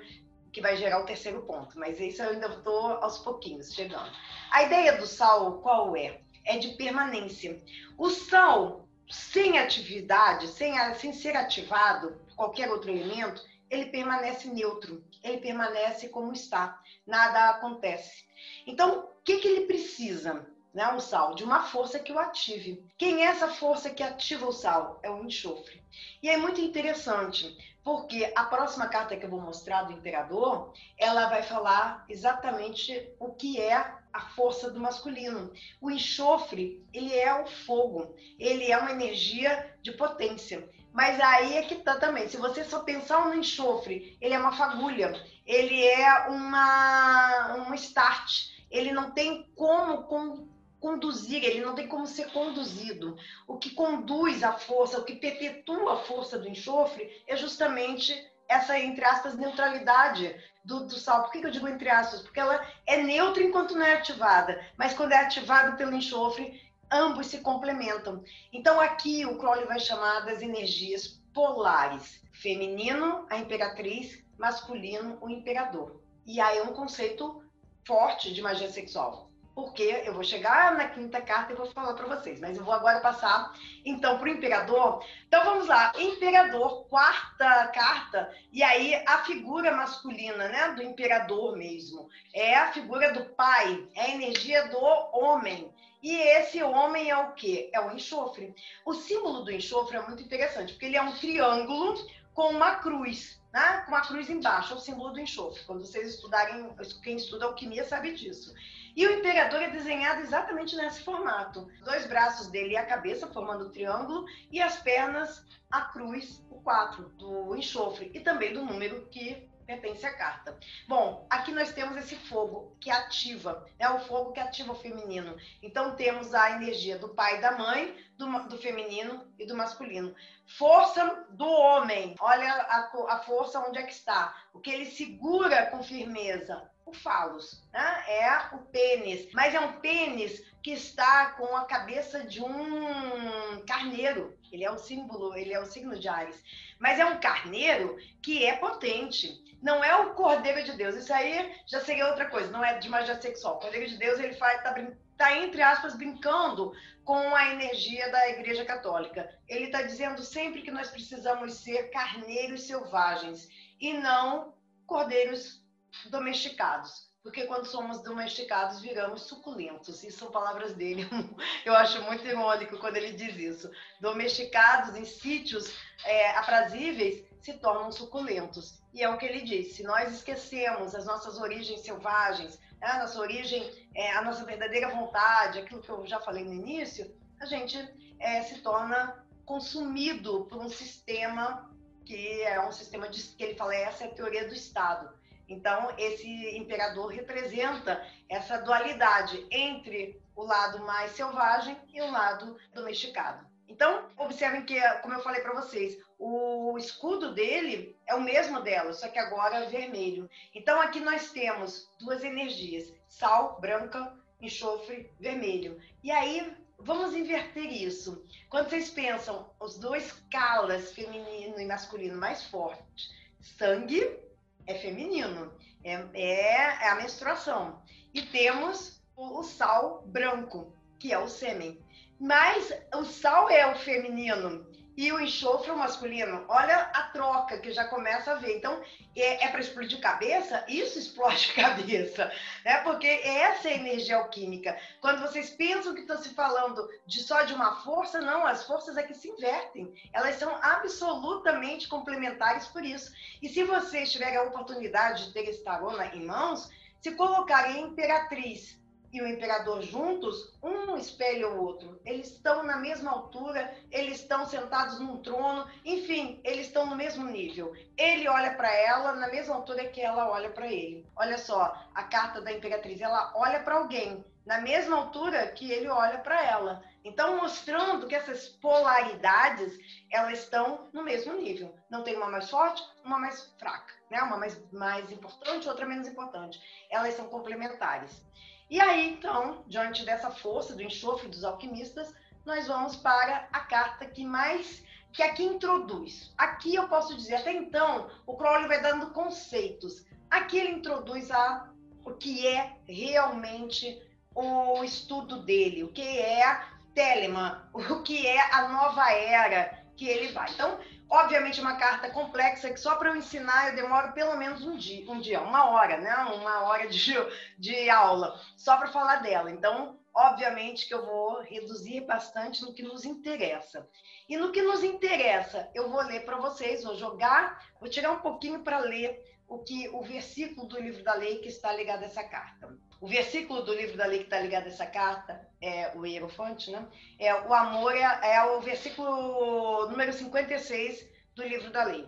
que 0.51 0.61
vai 0.61 0.77
gerar 0.77 1.01
o 1.01 1.05
terceiro 1.05 1.41
ponto, 1.43 1.77
mas 1.77 1.99
isso 1.99 2.21
eu 2.21 2.29
ainda 2.29 2.47
estou 2.47 2.91
aos 2.93 3.19
pouquinhos 3.19 3.73
chegando. 3.73 4.09
A 4.51 4.63
ideia 4.63 4.97
do 4.97 5.05
sal 5.05 5.59
qual 5.59 5.95
é? 5.95 6.21
É 6.45 6.57
de 6.57 6.69
permanência. 6.69 7.61
O 7.97 8.09
sal 8.09 8.84
sem 9.09 9.57
atividade, 9.59 10.47
sem, 10.47 10.75
sem 10.95 11.13
ser 11.13 11.35
ativado 11.35 12.19
qualquer 12.35 12.69
outro 12.69 12.91
elemento, 12.91 13.43
ele 13.69 13.87
permanece 13.87 14.47
neutro, 14.47 15.03
ele 15.23 15.37
permanece 15.37 16.09
como 16.09 16.31
está, 16.33 16.81
nada 17.05 17.49
acontece. 17.49 18.25
Então, 18.65 18.99
o 18.99 19.23
que, 19.23 19.37
que 19.37 19.47
ele 19.47 19.65
precisa? 19.65 20.47
Né, 20.73 20.85
o 20.91 20.99
sal, 20.99 21.35
de 21.35 21.43
uma 21.45 21.63
força 21.63 21.97
que 21.97 22.11
o 22.11 22.19
ative. 22.19 22.85
Quem 22.97 23.23
é 23.23 23.27
essa 23.27 23.47
força 23.47 23.89
que 23.89 24.03
ativa 24.03 24.45
o 24.45 24.51
sal? 24.51 24.99
É 25.01 25.09
o 25.09 25.23
enxofre. 25.23 25.81
E 26.21 26.29
é 26.29 26.35
muito 26.35 26.59
interessante, 26.59 27.57
porque 27.81 28.29
a 28.35 28.43
próxima 28.43 28.89
carta 28.89 29.15
que 29.15 29.25
eu 29.25 29.29
vou 29.29 29.39
mostrar 29.39 29.83
do 29.83 29.93
imperador, 29.93 30.73
ela 30.97 31.29
vai 31.29 31.43
falar 31.43 32.03
exatamente 32.09 33.09
o 33.21 33.31
que 33.31 33.57
é 33.57 33.89
a 34.15 34.21
força 34.29 34.71
do 34.71 34.79
masculino. 34.79 35.51
O 35.81 35.91
enxofre, 35.91 36.81
ele 36.93 37.13
é 37.13 37.33
o 37.33 37.45
fogo, 37.45 38.15
ele 38.39 38.71
é 38.71 38.77
uma 38.77 38.91
energia 38.91 39.75
de 39.81 39.91
potência. 39.91 40.67
Mas 40.93 41.19
aí 41.19 41.57
é 41.57 41.63
que 41.63 41.75
tá 41.75 41.97
também. 41.97 42.29
Se 42.29 42.37
você 42.37 42.63
só 42.63 42.79
pensar 42.79 43.25
no 43.25 43.35
enxofre, 43.35 44.17
ele 44.21 44.33
é 44.33 44.39
uma 44.39 44.55
fagulha, 44.55 45.21
ele 45.45 45.83
é 45.83 46.27
uma 46.29 47.67
um 47.67 47.73
start, 47.73 48.47
ele 48.71 48.93
não 48.93 49.11
tem 49.11 49.51
como 49.53 50.03
com, 50.03 50.47
conduzir, 50.79 51.43
ele 51.43 51.59
não 51.59 51.75
tem 51.75 51.85
como 51.85 52.07
ser 52.07 52.31
conduzido. 52.31 53.17
O 53.45 53.57
que 53.57 53.71
conduz 53.71 54.41
a 54.43 54.53
força, 54.53 54.97
o 54.97 55.03
que 55.03 55.17
perpetua 55.17 55.95
a 55.95 56.03
força 56.03 56.39
do 56.39 56.47
enxofre 56.47 57.21
é 57.27 57.35
justamente 57.35 58.15
essa, 58.47 58.79
entre 58.79 59.03
aspas, 59.03 59.35
neutralidade 59.35 60.33
do, 60.65 60.85
do 60.85 60.95
sal. 60.95 61.23
Por 61.23 61.31
que, 61.31 61.39
que 61.39 61.47
eu 61.47 61.51
digo 61.51 61.67
entre 61.67 61.87
aspas? 61.89 62.21
Porque 62.21 62.39
ela 62.39 62.65
é 62.85 63.01
neutra 63.01 63.43
enquanto 63.43 63.75
não 63.75 63.85
é 63.85 63.93
ativada, 63.93 64.59
mas 64.75 64.93
quando 64.93 65.13
é 65.13 65.17
ativada 65.17 65.77
pelo 65.77 65.93
enxofre, 65.93 66.61
ambos 66.91 67.27
se 67.27 67.39
complementam. 67.39 68.23
Então 68.51 68.79
aqui 68.81 69.25
o 69.25 69.37
Crowley 69.37 69.65
vai 69.65 69.79
chamar 69.79 70.21
das 70.21 70.41
energias 70.41 71.21
polares. 71.33 72.21
Feminino, 72.33 73.25
a 73.29 73.37
imperatriz, 73.37 74.21
masculino, 74.37 75.17
o 75.21 75.29
imperador. 75.29 76.01
E 76.25 76.41
aí 76.41 76.57
é 76.57 76.63
um 76.63 76.73
conceito 76.73 77.43
forte 77.85 78.33
de 78.33 78.41
magia 78.41 78.69
sexual 78.69 79.24
porque 79.55 80.03
eu 80.05 80.13
vou 80.13 80.23
chegar 80.23 80.75
na 80.75 80.89
quinta 80.89 81.21
carta 81.21 81.53
e 81.53 81.55
vou 81.55 81.65
falar 81.71 81.93
para 81.93 82.13
vocês, 82.13 82.41
mas 82.41 82.57
eu 82.57 82.63
vou 82.65 82.73
agora 82.73 82.99
passar 82.99 83.53
então 83.85 84.17
para 84.17 84.27
o 84.27 84.31
imperador. 84.31 85.01
Então 85.27 85.45
vamos 85.45 85.67
lá, 85.67 85.93
imperador, 85.97 86.85
quarta 86.87 87.67
carta, 87.69 88.29
e 88.51 88.61
aí 88.61 88.93
a 89.07 89.19
figura 89.19 89.71
masculina, 89.71 90.49
né, 90.49 90.73
do 90.75 90.83
imperador 90.83 91.55
mesmo, 91.57 92.09
é 92.33 92.55
a 92.55 92.73
figura 92.73 93.13
do 93.13 93.25
pai, 93.33 93.87
é 93.95 94.01
a 94.01 94.09
energia 94.09 94.67
do 94.67 94.77
homem. 94.77 95.73
E 96.03 96.13
esse 96.15 96.61
homem 96.61 97.09
é 97.09 97.17
o 97.17 97.31
quê? 97.31 97.71
É 97.73 97.79
o 97.79 97.91
enxofre. 97.91 98.53
O 98.85 98.93
símbolo 98.93 99.43
do 99.43 99.51
enxofre 99.51 99.97
é 99.97 100.05
muito 100.05 100.21
interessante, 100.21 100.73
porque 100.73 100.85
ele 100.85 100.97
é 100.97 101.01
um 101.01 101.15
triângulo 101.15 101.95
com 102.33 102.49
uma 102.51 102.75
cruz. 102.75 103.41
né, 103.55 103.85
com 103.87 103.95
a 103.95 104.01
cruz 104.01 104.29
embaixo, 104.29 104.73
é 104.73 104.75
o 104.75 104.79
símbolo 104.79 105.13
do 105.13 105.19
enxofre. 105.21 105.63
Quando 105.63 105.85
vocês 105.85 106.09
estudarem, 106.09 106.69
quem 107.01 107.15
estuda 107.15 107.45
alquimia 107.45 107.85
sabe 107.85 108.13
disso. 108.13 108.53
E 108.95 109.05
o 109.05 109.11
imperador 109.11 109.61
é 109.61 109.69
desenhado 109.69 110.21
exatamente 110.21 110.75
nesse 110.75 111.03
formato. 111.03 111.67
Dois 111.83 112.07
braços 112.07 112.47
dele 112.47 112.73
e 112.73 112.77
a 112.77 112.85
cabeça 112.85 113.27
formando 113.27 113.65
o 113.65 113.69
triângulo 113.69 114.25
e 114.49 114.61
as 114.61 114.77
pernas 114.77 115.45
a 115.69 115.81
cruz, 115.81 116.41
o 116.49 116.61
4 116.61 117.09
do 117.09 117.55
enxofre 117.55 118.09
e 118.13 118.21
também 118.21 118.53
do 118.53 118.63
número 118.63 119.05
que 119.09 119.49
pertence 119.65 120.05
à 120.05 120.15
carta. 120.15 120.57
Bom, 120.87 121.25
aqui 121.29 121.51
nós 121.51 121.73
temos 121.73 121.97
esse 121.97 122.15
fogo 122.15 122.77
que 122.79 122.89
ativa, 122.89 123.65
é 123.79 123.89
o 123.89 123.99
fogo 123.99 124.31
que 124.31 124.39
ativa 124.39 124.71
o 124.71 124.79
feminino. 124.79 125.35
Então 125.61 125.95
temos 125.95 126.33
a 126.33 126.51
energia 126.51 126.97
do 126.97 127.09
pai 127.09 127.37
e 127.37 127.41
da 127.41 127.57
mãe, 127.57 127.95
do, 128.15 128.25
do 128.47 128.57
feminino 128.57 129.25
e 129.37 129.45
do 129.45 129.55
masculino. 129.55 130.15
Força 130.45 131.25
do 131.31 131.47
homem, 131.47 132.15
olha 132.19 132.49
a, 132.49 133.15
a 133.15 133.19
força 133.19 133.59
onde 133.59 133.79
é 133.79 133.83
que 133.83 133.93
está. 133.93 134.35
O 134.53 134.59
que 134.59 134.69
ele 134.69 134.85
segura 134.85 135.65
com 135.67 135.83
firmeza, 135.83 136.69
o 136.85 136.93
falos, 136.93 137.67
né? 137.73 138.03
é 138.07 138.55
o 138.55 138.59
pênis, 138.59 139.31
mas 139.33 139.55
é 139.55 139.59
um 139.59 139.79
pênis 139.79 140.43
que 140.61 140.71
está 140.71 141.31
com 141.31 141.55
a 141.55 141.65
cabeça 141.65 142.23
de 142.23 142.43
um 142.43 143.65
carneiro. 143.67 144.37
Ele 144.51 144.63
é 144.63 144.71
o 144.71 144.77
símbolo, 144.77 145.35
ele 145.35 145.53
é 145.53 145.59
o 145.59 145.65
signo 145.65 145.97
de 145.97 146.07
Ares. 146.07 146.41
Mas 146.79 146.99
é 146.99 147.05
um 147.05 147.19
carneiro 147.19 147.97
que 148.21 148.45
é 148.45 148.55
potente. 148.55 149.43
Não 149.61 149.83
é 149.83 149.95
o 149.95 150.13
cordeiro 150.13 150.63
de 150.63 150.73
Deus. 150.73 150.95
Isso 150.95 151.13
aí 151.13 151.55
já 151.65 151.79
seria 151.81 152.07
outra 152.07 152.29
coisa, 152.29 152.51
não 152.51 152.63
é 152.63 152.77
de 152.77 152.87
magia 152.87 153.19
sexual. 153.19 153.55
O 153.55 153.59
cordeiro 153.59 153.89
de 153.89 153.97
Deus, 153.97 154.19
ele 154.19 154.35
faz, 154.35 154.61
tá, 154.61 154.75
tá 155.17 155.37
entre 155.37 155.61
aspas, 155.61 155.95
brincando 155.95 156.71
com 157.03 157.35
a 157.35 157.51
energia 157.51 158.11
da 158.11 158.29
Igreja 158.29 158.63
Católica. 158.63 159.29
Ele 159.47 159.65
está 159.65 159.81
dizendo 159.81 160.21
sempre 160.23 160.61
que 160.61 160.71
nós 160.71 160.89
precisamos 160.89 161.55
ser 161.55 161.89
carneiros 161.89 162.63
selvagens 162.63 163.49
e 163.79 163.93
não 163.93 164.53
cordeiros 164.85 165.64
domesticados. 166.09 167.05
Porque 167.25 167.47
quando 167.47 167.65
somos 167.65 168.03
domesticados, 168.03 168.81
viramos 168.81 169.23
suculentos. 169.23 170.03
E 170.03 170.11
são 170.11 170.29
palavras 170.29 170.73
dele. 170.73 171.09
Eu 171.65 171.73
acho 171.75 171.99
muito 172.03 172.23
irônico 172.23 172.77
quando 172.77 172.97
ele 172.97 173.13
diz 173.13 173.35
isso. 173.35 173.71
Domesticados 173.99 174.95
em 174.95 175.05
sítios 175.05 175.75
é, 176.03 176.29
aprazíveis 176.37 177.25
se 177.41 177.53
tornam 177.53 177.91
suculentos. 177.91 178.79
E 178.93 179.01
é 179.01 179.09
o 179.09 179.17
que 179.17 179.25
ele 179.25 179.41
diz. 179.41 179.75
Se 179.75 179.81
nós 179.81 180.13
esquecemos 180.13 180.93
as 180.93 181.07
nossas 181.07 181.39
origens 181.39 181.81
selvagens, 181.81 182.59
né, 182.79 182.87
a 182.87 182.99
nossa 182.99 183.19
origem, 183.19 183.71
é, 183.95 184.11
a 184.13 184.21
nossa 184.21 184.45
verdadeira 184.45 184.89
vontade, 184.89 185.57
aquilo 185.57 185.81
que 185.81 185.89
eu 185.89 186.05
já 186.05 186.19
falei 186.19 186.43
no 186.43 186.53
início, 186.53 187.11
a 187.39 187.47
gente 187.47 187.75
é, 188.19 188.43
se 188.43 188.61
torna 188.61 189.25
consumido 189.45 190.45
por 190.45 190.59
um 190.59 190.69
sistema 190.69 191.71
que 192.05 192.43
é 192.43 192.63
um 192.63 192.71
sistema 192.71 193.09
de, 193.09 193.23
que 193.23 193.43
ele 193.43 193.55
fala, 193.55 193.73
essa 193.73 194.03
é 194.03 194.07
a 194.07 194.13
teoria 194.13 194.47
do 194.47 194.53
Estado 194.53 195.11
então, 195.47 195.93
esse 195.97 196.57
imperador 196.57 197.11
representa 197.11 198.05
essa 198.27 198.57
dualidade 198.57 199.45
entre 199.51 200.19
o 200.35 200.43
lado 200.43 200.79
mais 200.83 201.11
selvagem 201.11 201.77
e 201.93 202.01
o 202.01 202.11
lado 202.11 202.57
domesticado. 202.73 203.45
Então, 203.67 204.07
observem 204.17 204.63
que, 204.63 204.79
como 205.01 205.13
eu 205.13 205.23
falei 205.23 205.41
para 205.41 205.59
vocês, 205.59 205.97
o 206.17 206.77
escudo 206.77 207.33
dele 207.33 207.95
é 208.07 208.15
o 208.15 208.21
mesmo 208.21 208.61
dela, 208.61 208.93
só 208.93 209.07
que 209.07 209.19
agora 209.19 209.65
é 209.65 209.69
vermelho. 209.69 210.29
Então, 210.53 210.79
aqui 210.79 210.99
nós 210.99 211.31
temos 211.31 211.89
duas 211.99 212.23
energias: 212.23 212.93
sal, 213.07 213.59
branca, 213.59 214.13
enxofre, 214.39 215.11
vermelho. 215.19 215.79
E 216.03 216.11
aí, 216.11 216.55
vamos 216.79 217.15
inverter 217.15 217.71
isso. 217.71 218.23
Quando 218.49 218.69
vocês 218.69 218.89
pensam 218.89 219.49
os 219.59 219.77
dois 219.77 220.11
calas, 220.31 220.93
feminino 220.93 221.59
e 221.59 221.65
masculino, 221.65 222.17
mais 222.17 222.43
fortes, 222.45 223.09
sangue 223.41 224.24
é 224.67 224.75
feminino, 224.75 225.53
é, 225.83 226.05
é, 226.13 226.89
a 226.89 226.95
menstruação. 226.95 227.81
E 228.13 228.21
temos 228.21 229.01
o, 229.15 229.39
o 229.39 229.43
sal 229.43 230.03
branco, 230.07 230.73
que 230.99 231.11
é 231.11 231.19
o 231.19 231.27
sêmen. 231.27 231.79
Mas 232.19 232.71
o 232.93 233.03
sal 233.03 233.49
é 233.49 233.71
o 233.71 233.75
feminino 233.75 234.65
e 234.97 235.11
o 235.11 235.19
enxofre 235.19 235.71
o 235.71 235.77
masculino. 235.77 236.45
Olha 236.47 236.77
a 236.93 237.03
troca 237.09 237.57
que 237.57 237.71
já 237.71 237.85
começa 237.85 238.31
a 238.31 238.35
ver. 238.35 238.57
Então, 238.57 238.81
é, 239.15 239.45
é 239.45 239.47
para 239.49 239.59
explodir 239.59 239.99
cabeça? 239.99 240.63
Isso 240.67 240.97
explode 240.97 241.51
cabeça, 241.53 242.31
né? 242.63 242.77
Porque 242.77 243.07
essa 243.07 243.69
é 243.69 243.73
a 243.73 243.77
energia 243.77 244.17
alquímica. 244.17 244.77
Quando 245.01 245.21
vocês 245.21 245.49
pensam 245.49 245.93
que 245.93 246.01
estão 246.01 246.17
se 246.17 246.29
falando 246.29 246.87
de 247.05 247.21
só 247.21 247.43
de 247.43 247.53
uma 247.53 247.81
força, 247.81 248.21
não, 248.21 248.45
as 248.45 248.65
forças 248.65 248.97
é 248.97 249.03
que 249.03 249.13
se 249.13 249.29
invertem. 249.29 249.93
Elas 250.13 250.35
são 250.35 250.55
absolutamente 250.61 251.87
complementares 251.87 252.67
por 252.67 252.83
isso. 252.83 253.11
E 253.41 253.49
se 253.49 253.63
vocês 253.63 254.11
tiverem 254.11 254.37
a 254.37 254.43
oportunidade 254.43 255.25
de 255.25 255.33
ter 255.33 255.47
esse 255.49 255.63
tarô 255.63 255.91
em 256.13 256.25
mãos, 256.25 256.69
se 257.01 257.11
colocarem 257.11 257.83
Imperatriz 257.83 258.79
e 259.15 259.21
o 259.21 259.27
imperador 259.27 259.81
juntos, 259.81 260.53
um 260.61 260.97
espelha 260.97 261.47
o 261.47 261.63
outro. 261.63 261.99
Eles 262.05 262.27
estão 262.27 262.63
na 262.63 262.77
mesma 262.77 263.11
altura, 263.11 263.73
eles 263.89 264.19
estão 264.19 264.45
sentados 264.45 264.99
num 264.99 265.21
trono, 265.21 265.65
enfim, 265.85 266.41
eles 266.43 266.67
estão 266.67 266.85
no 266.85 266.95
mesmo 266.95 267.25
nível. 267.25 267.73
Ele 267.97 268.27
olha 268.27 268.53
para 268.55 268.73
ela 268.75 269.13
na 269.13 269.29
mesma 269.29 269.55
altura 269.55 269.87
que 269.87 270.01
ela 270.01 270.29
olha 270.29 270.49
para 270.49 270.67
ele. 270.67 271.07
Olha 271.15 271.37
só, 271.37 271.73
a 271.93 272.03
carta 272.03 272.41
da 272.41 272.51
imperatriz, 272.51 272.99
ela 272.99 273.31
olha 273.35 273.61
para 273.61 273.75
alguém 273.75 274.23
na 274.45 274.61
mesma 274.61 274.97
altura 274.97 275.47
que 275.47 275.71
ele 275.71 275.87
olha 275.87 276.19
para 276.19 276.43
ela. 276.45 276.83
Então, 277.03 277.37
mostrando 277.37 278.07
que 278.07 278.15
essas 278.15 278.47
polaridades, 278.47 279.77
elas 280.11 280.39
estão 280.39 280.89
no 280.93 281.03
mesmo 281.03 281.33
nível. 281.35 281.73
Não 281.89 282.03
tem 282.03 282.15
uma 282.15 282.29
mais 282.29 282.49
forte, 282.49 282.83
uma 283.03 283.17
mais 283.17 283.53
fraca, 283.59 283.93
né? 284.09 284.21
Uma 284.21 284.37
mais, 284.37 284.71
mais 284.71 285.11
importante, 285.11 285.67
outra 285.67 285.85
menos 285.85 286.07
importante. 286.07 286.59
Elas 286.89 287.15
são 287.15 287.27
complementares. 287.27 288.23
E 288.69 288.79
aí, 288.81 289.09
então, 289.09 289.63
diante 289.67 290.03
dessa 290.03 290.31
força 290.31 290.75
do 290.75 290.81
enxofre 290.81 291.27
dos 291.27 291.43
alquimistas, 291.43 292.13
nós 292.45 292.67
vamos 292.67 292.95
para 292.95 293.47
a 293.51 293.59
carta 293.61 294.05
que 294.05 294.25
mais 294.25 294.83
que 295.11 295.23
aqui 295.23 295.43
introduz. 295.43 296.33
Aqui 296.37 296.75
eu 296.75 296.87
posso 296.87 297.15
dizer, 297.15 297.35
até 297.35 297.53
então, 297.53 298.09
o 298.25 298.35
Crowley 298.35 298.67
vai 298.67 298.81
dando 298.81 299.11
conceitos. 299.11 300.05
Aqui 300.29 300.57
ele 300.57 300.73
introduz 300.73 301.31
a, 301.31 301.71
o 302.03 302.11
que 302.11 302.45
é 302.45 302.75
realmente 302.87 304.01
o 304.33 304.83
estudo 304.83 305.43
dele, 305.43 305.83
o 305.83 305.93
que 305.93 306.19
é 306.19 306.61
Telemann, 306.93 307.61
o 307.73 308.01
que 308.01 308.27
é 308.27 308.53
a 308.53 308.67
nova 308.67 309.09
era 309.11 309.85
que 309.95 310.05
ele 310.07 310.33
vai. 310.33 310.51
Então, 310.51 310.77
Obviamente, 311.09 311.61
uma 311.61 311.75
carta 311.75 312.09
complexa 312.09 312.69
que 312.69 312.79
só 312.79 312.95
para 312.95 313.09
eu 313.09 313.15
ensinar 313.15 313.69
eu 313.69 313.75
demoro 313.75 314.13
pelo 314.13 314.35
menos 314.37 314.65
um 314.65 314.75
dia, 314.75 315.09
um 315.09 315.19
dia, 315.19 315.41
uma 315.41 315.69
hora, 315.69 315.97
né? 315.97 316.15
Uma 316.35 316.63
hora 316.63 316.87
de, 316.87 317.13
de 317.57 317.89
aula, 317.89 318.39
só 318.57 318.77
para 318.77 318.91
falar 318.91 319.17
dela. 319.17 319.51
Então, 319.51 319.99
obviamente 320.13 320.87
que 320.87 320.93
eu 320.93 321.05
vou 321.05 321.41
reduzir 321.41 322.01
bastante 322.01 322.61
no 322.63 322.73
que 322.73 322.81
nos 322.81 323.05
interessa. 323.05 323.87
E 324.27 324.37
no 324.37 324.51
que 324.51 324.61
nos 324.61 324.83
interessa, 324.83 325.69
eu 325.75 325.89
vou 325.89 326.01
ler 326.01 326.25
para 326.25 326.37
vocês, 326.37 326.83
vou 326.83 326.95
jogar, 326.95 327.63
vou 327.79 327.89
tirar 327.89 328.11
um 328.11 328.21
pouquinho 328.21 328.63
para 328.63 328.79
ler 328.79 329.23
o 329.47 329.59
que 329.59 329.87
o 329.89 330.01
versículo 330.01 330.67
do 330.67 330.79
livro 330.79 331.03
da 331.03 331.13
lei 331.13 331.37
que 331.37 331.49
está 331.49 331.71
ligado 331.71 332.01
a 332.01 332.05
essa 332.05 332.23
carta. 332.23 332.75
O 333.01 333.07
versículo 333.07 333.61
do 333.61 333.73
livro 333.73 333.97
da 333.97 334.05
lei 334.05 334.19
que 334.19 334.25
está 334.25 334.39
ligado 334.39 334.65
a 334.65 334.69
essa 334.69 334.85
carta 334.85 335.47
é 335.61 335.91
o 335.95 336.05
Hierofante, 336.05 336.71
né? 336.71 336.87
É 337.19 337.33
o 337.33 337.53
amor 337.53 337.93
é, 337.95 338.35
é, 338.35 338.43
o 338.45 338.61
versículo 338.61 339.89
número 339.89 340.13
56 340.13 341.05
do 341.35 341.43
livro 341.43 341.71
da 341.71 341.83
lei. 341.83 342.07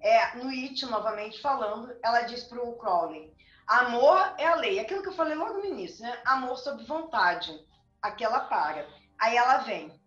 É 0.00 0.36
no 0.36 0.48
It, 0.48 0.86
novamente 0.86 1.42
falando, 1.42 1.92
ela 2.04 2.22
diz 2.22 2.44
para 2.44 2.62
o 2.62 2.78
Crowley: 2.78 3.34
amor 3.66 4.34
é 4.38 4.46
a 4.46 4.54
lei. 4.54 4.78
Aquilo 4.78 5.02
que 5.02 5.08
eu 5.08 5.16
falei 5.16 5.34
logo 5.34 5.54
no 5.54 5.64
início, 5.64 6.04
né? 6.04 6.20
Amor 6.24 6.56
sob 6.56 6.84
vontade. 6.84 7.52
Aqui 8.00 8.24
ela 8.24 8.40
para. 8.40 8.86
Aí 9.18 9.36
ela 9.36 9.58
vem. 9.58 10.00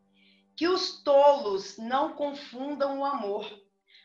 Que 0.55 0.67
os 0.67 1.03
tolos 1.03 1.77
não 1.77 2.13
confundam 2.13 2.99
o 2.99 3.05
amor, 3.05 3.45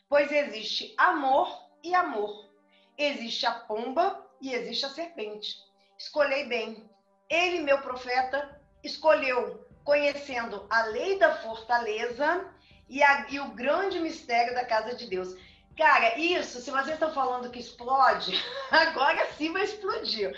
pois 0.08 0.32
existe 0.32 0.92
amor 0.98 1.48
e 1.84 1.94
amor. 1.94 2.50
Existe 2.98 3.46
a 3.46 3.52
pomba 3.52 4.26
e 4.40 4.52
existe 4.52 4.86
a 4.86 4.90
serpente 4.90 5.66
escolhei 5.98 6.46
bem. 6.46 6.88
Ele, 7.28 7.60
meu 7.60 7.78
profeta, 7.80 8.60
escolheu, 8.82 9.66
conhecendo 9.84 10.66
a 10.70 10.84
lei 10.86 11.18
da 11.18 11.36
fortaleza 11.38 12.48
e, 12.88 13.02
a, 13.02 13.26
e 13.30 13.40
o 13.40 13.50
grande 13.50 13.98
mistério 14.00 14.54
da 14.54 14.64
casa 14.64 14.94
de 14.94 15.06
Deus. 15.06 15.34
Cara, 15.76 16.18
isso, 16.18 16.60
se 16.60 16.70
vocês 16.70 16.94
estão 16.94 17.12
falando 17.12 17.50
que 17.50 17.58
explode, 17.58 18.32
agora 18.70 19.26
sim 19.32 19.52
vai 19.52 19.64
explodir. 19.64 20.34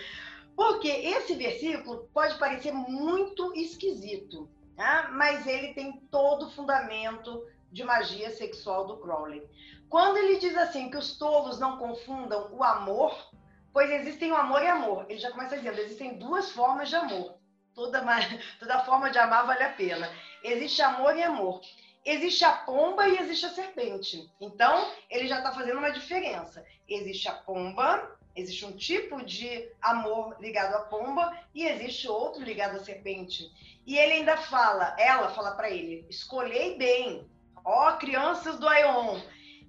Porque 0.57 0.89
esse 0.89 1.35
versículo 1.35 2.09
pode 2.13 2.37
parecer 2.39 2.73
muito 2.73 3.55
esquisito, 3.55 4.51
né? 4.77 5.09
mas 5.13 5.47
ele 5.47 5.73
tem 5.75 6.01
todo 6.11 6.47
o 6.47 6.51
fundamento 6.51 7.47
de 7.71 7.85
magia 7.85 8.31
sexual 8.31 8.87
do 8.87 8.97
Crowley. 8.97 9.47
Quando 9.89 10.17
ele 10.17 10.39
diz 10.39 10.57
assim 10.57 10.91
que 10.91 10.97
os 10.97 11.17
tolos 11.17 11.61
não 11.61 11.79
confundam 11.79 12.53
o 12.53 12.65
amor 12.65 13.17
Pois 13.73 13.91
existem 13.91 14.33
o 14.33 14.37
amor 14.37 14.63
e 14.63 14.67
amor. 14.67 15.07
Ele 15.09 15.19
já 15.19 15.31
começa 15.31 15.57
dizendo, 15.57 15.79
existem 15.81 16.19
duas 16.19 16.51
formas 16.51 16.89
de 16.89 16.97
amor. 16.97 17.37
Toda, 17.75 18.03
toda 18.59 18.85
forma 18.85 19.11
de 19.11 19.19
amar 19.19 19.47
vale 19.47 19.63
a 19.63 19.73
pena. 19.73 20.11
Existe 20.43 20.83
amor 20.83 21.17
e 21.17 21.23
amor. 21.23 21.61
existe 22.05 22.45
a 22.45 22.53
pomba 22.53 23.09
e 23.09 23.19
existe 23.19 23.47
a 23.47 23.51
serpente. 23.51 24.31
Então, 24.41 24.93
ele 25.11 25.29
já 25.29 25.39
está 25.39 25.53
fazendo 25.53 25.79
uma 25.79 25.91
diferença. 25.91 26.65
Existe 26.89 27.29
a 27.29 27.35
pomba, 27.35 28.19
existe 28.35 28.65
um 28.65 28.77
tipo 28.77 29.23
de 29.25 29.69
amor 29.83 30.37
ligado 30.41 30.75
à 30.75 30.81
pomba 30.81 31.37
e 31.55 31.67
existe 31.67 32.09
outro 32.09 32.43
ligado 32.43 32.77
à 32.77 32.81
serpente. 32.81 33.51
E 33.87 33.97
ele 33.99 34.15
ainda 34.15 34.37
fala, 34.37 34.95
ela 34.99 35.31
fala 35.31 35.53
para 35.53 35.71
ele: 35.71 36.07
escolhei 36.09 36.77
bem, 36.77 37.29
ó 37.65 37.93
crianças 37.93 38.59
do 38.59 38.69
Aion. 38.69 39.21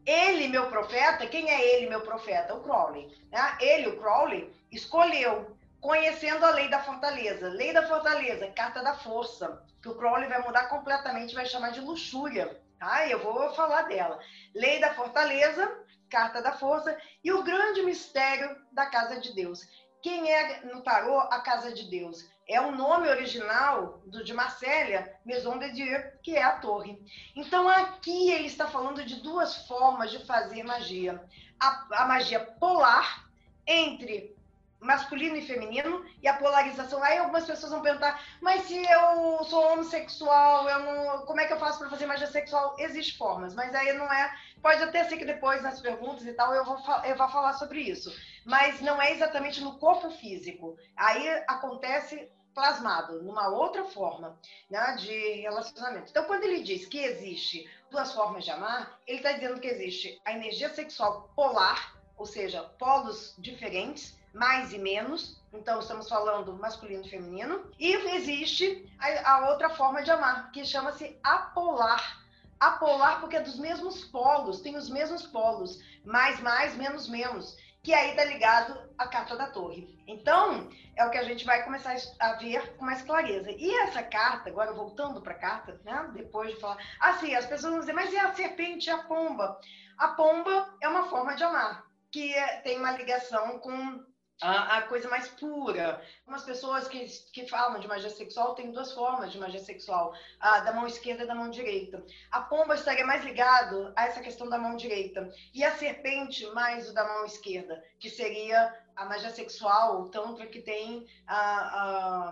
Ele, 0.10 0.48
meu 0.48 0.68
profeta, 0.70 1.28
quem 1.28 1.52
é 1.52 1.76
ele, 1.76 1.88
meu 1.88 2.02
profeta? 2.02 2.56
O 2.56 2.64
Crowley. 2.64 3.16
Né? 3.32 3.58
Ele, 3.60 3.90
o 3.90 4.00
Crowley, 4.00 4.52
escolheu 4.72 5.56
conhecendo 5.80 6.44
a 6.44 6.50
lei 6.50 6.68
da 6.68 6.82
fortaleza. 6.82 7.48
Lei 7.50 7.72
da 7.72 7.88
fortaleza, 7.88 8.48
carta 8.48 8.82
da 8.82 8.96
força, 8.96 9.64
que 9.80 9.88
o 9.88 9.94
Crowley 9.94 10.28
vai 10.28 10.42
mudar 10.42 10.68
completamente, 10.68 11.36
vai 11.36 11.46
chamar 11.46 11.74
de 11.74 11.82
luxúria. 11.82 12.60
Tá? 12.80 13.08
Eu 13.08 13.20
vou 13.20 13.54
falar 13.54 13.84
dela. 13.84 14.20
Lei 14.56 14.80
da 14.80 14.96
fortaleza, 14.96 15.78
carta 16.10 16.42
da 16.42 16.54
força 16.54 16.98
e 17.24 17.32
o 17.32 17.44
grande 17.44 17.84
mistério 17.84 18.58
da 18.72 18.88
casa 18.88 19.20
de 19.20 19.36
Deus. 19.36 19.68
Quem 20.02 20.32
é 20.32 20.62
no 20.66 20.82
tarô 20.82 21.20
a 21.20 21.40
casa 21.42 21.72
de 21.72 21.88
Deus? 21.88 22.26
É 22.50 22.60
o 22.60 22.72
nome 22.72 23.08
original 23.08 24.02
do, 24.08 24.24
de 24.24 24.34
Marcélia, 24.34 25.16
Maison 25.24 25.60
de 25.60 25.72
Dieu, 25.72 26.04
que 26.24 26.36
é 26.36 26.42
a 26.42 26.58
torre. 26.58 27.00
Então 27.36 27.70
aqui 27.70 28.32
ele 28.32 28.48
está 28.48 28.66
falando 28.66 29.06
de 29.06 29.22
duas 29.22 29.68
formas 29.68 30.10
de 30.10 30.26
fazer 30.26 30.64
magia. 30.64 31.24
A, 31.60 32.04
a 32.04 32.08
magia 32.08 32.40
polar 32.40 33.30
entre 33.68 34.36
masculino 34.80 35.36
e 35.36 35.46
feminino 35.46 36.04
e 36.24 36.28
a 36.28 36.34
polarização. 36.34 37.04
Aí 37.04 37.20
algumas 37.20 37.46
pessoas 37.46 37.72
vão 37.72 37.84
perguntar, 37.84 38.20
mas 38.42 38.64
se 38.64 38.78
eu 38.78 39.44
sou 39.44 39.74
homossexual, 39.74 40.68
eu 40.68 40.80
não, 40.80 41.26
como 41.28 41.40
é 41.40 41.46
que 41.46 41.54
eu 41.54 41.60
faço 41.60 41.78
para 41.78 41.90
fazer 41.92 42.08
magia 42.08 42.26
sexual? 42.26 42.76
Existem 42.80 43.16
formas, 43.16 43.54
mas 43.54 43.76
aí 43.76 43.94
não 43.94 44.12
é. 44.12 44.34
Pode 44.60 44.82
até 44.82 45.04
ser 45.04 45.18
que 45.18 45.26
depois 45.26 45.62
nas 45.62 45.82
perguntas 45.82 46.26
e 46.26 46.34
tal 46.34 46.52
eu 46.56 46.66
vou, 46.66 46.80
eu 47.04 47.16
vou 47.16 47.30
falar 47.30 47.54
sobre 47.54 47.82
isso, 47.82 48.12
mas 48.44 48.82
não 48.82 49.00
é 49.00 49.12
exatamente 49.12 49.62
no 49.62 49.78
corpo 49.78 50.10
físico. 50.10 50.76
Aí 50.98 51.30
acontece 51.48 52.28
plasmado 52.60 53.24
numa 53.24 53.48
outra 53.48 53.86
forma 53.86 54.38
né, 54.70 54.98
de 54.98 55.42
relacionamento. 55.42 56.10
Então, 56.10 56.26
quando 56.26 56.44
ele 56.44 56.62
diz 56.62 56.86
que 56.86 57.00
existe 57.00 57.70
duas 57.90 58.12
formas 58.12 58.44
de 58.44 58.52
amar, 58.52 59.00
ele 59.08 59.20
está 59.20 59.32
dizendo 59.32 59.62
que 59.62 59.68
existe 59.68 60.22
a 60.26 60.34
energia 60.34 60.68
sexual 60.74 61.30
polar, 61.34 61.96
ou 62.18 62.26
seja, 62.26 62.62
polos 62.78 63.34
diferentes, 63.38 64.20
mais 64.34 64.74
e 64.74 64.78
menos. 64.78 65.42
Então, 65.54 65.80
estamos 65.80 66.10
falando 66.10 66.52
masculino 66.52 67.06
e 67.06 67.10
feminino. 67.10 67.72
E 67.80 67.94
existe 67.94 68.86
a, 69.00 69.36
a 69.36 69.50
outra 69.52 69.70
forma 69.70 70.04
de 70.04 70.12
amar, 70.12 70.52
que 70.52 70.66
chama-se 70.66 71.18
apolar. 71.24 72.20
Apolar 72.60 73.22
porque 73.22 73.38
é 73.38 73.42
dos 73.42 73.58
mesmos 73.58 74.04
polos, 74.04 74.60
tem 74.60 74.76
os 74.76 74.90
mesmos 74.90 75.26
polos. 75.26 75.80
Mais, 76.04 76.42
mais, 76.42 76.76
menos, 76.76 77.08
menos. 77.08 77.56
Que 77.82 77.94
aí 77.94 78.12
está 78.12 78.26
ligado 78.26 78.78
à 78.98 79.08
carta 79.08 79.38
da 79.38 79.48
torre. 79.48 79.88
Então, 80.06 80.70
é 80.98 81.06
o 81.06 81.10
que 81.10 81.18
a 81.18 81.24
gente 81.24 81.46
vai 81.46 81.64
começar 81.64 81.96
a 82.20 82.34
ver 82.34 82.76
com 82.76 82.86
mais 82.86 83.02
clareza. 83.02 83.50
E 83.52 83.74
essa 83.82 84.04
carta, 84.04 84.50
agora 84.50 84.74
voltando 84.74 85.22
para 85.22 85.34
a 85.34 85.40
carta, 85.40 85.80
né? 85.86 86.12
depois 86.14 86.54
de 86.54 86.60
falar. 86.60 86.78
Assim, 87.00 87.34
as 87.36 87.46
pessoas 87.46 87.72
vão 87.72 87.80
dizer, 87.80 87.94
mas 87.94 88.12
e 88.12 88.18
a 88.18 88.34
serpente 88.34 88.88
e 88.88 88.92
a 88.92 89.04
pomba? 89.04 89.60
A 89.98 90.10
pomba 90.10 90.76
é 90.82 90.88
uma 90.88 91.10
forma 91.10 91.36
de 91.36 91.44
amar, 91.44 91.86
que 92.12 92.34
é, 92.34 92.62
tem 92.62 92.78
uma 92.78 92.92
ligação 92.92 93.60
com 93.60 94.04
a, 94.42 94.78
a, 94.78 94.82
coisa 94.84 95.10
mais 95.10 95.28
pura. 95.28 96.02
Umas 96.28 96.44
pessoas 96.44 96.88
que, 96.88 97.06
que 97.32 97.48
falam 97.48 97.80
de 97.80 97.88
magia 97.88 98.10
sexual 98.10 98.56
têm 98.56 98.72
duas 98.72 98.92
formas 98.94 99.32
de 99.32 99.38
magia 99.38 99.60
sexual, 99.60 100.14
a 100.40 100.60
da 100.60 100.74
mão 100.74 100.88
esquerda 100.88 101.24
e 101.24 101.28
da 101.28 101.36
mão 101.36 101.50
direita. 101.50 102.04
A 102.32 102.42
pomba 102.42 102.76
estaria 102.76 103.06
mais 103.06 103.24
ligado 103.24 103.92
a 103.96 104.06
essa 104.06 104.22
questão 104.22 104.48
da 104.50 104.58
mão 104.58 104.76
direita 104.76 105.30
e 105.54 105.64
a 105.64 105.76
serpente 105.76 106.46
mais 106.52 106.90
o 106.90 106.94
da 106.94 107.06
mão 107.06 107.26
esquerda, 107.26 107.84
que 108.00 108.10
seria 108.10 108.74
a 109.00 109.06
magia 109.06 109.30
sexual, 109.30 110.02
o 110.02 110.10
tantra 110.10 110.46
que 110.46 110.62
tem 110.62 111.08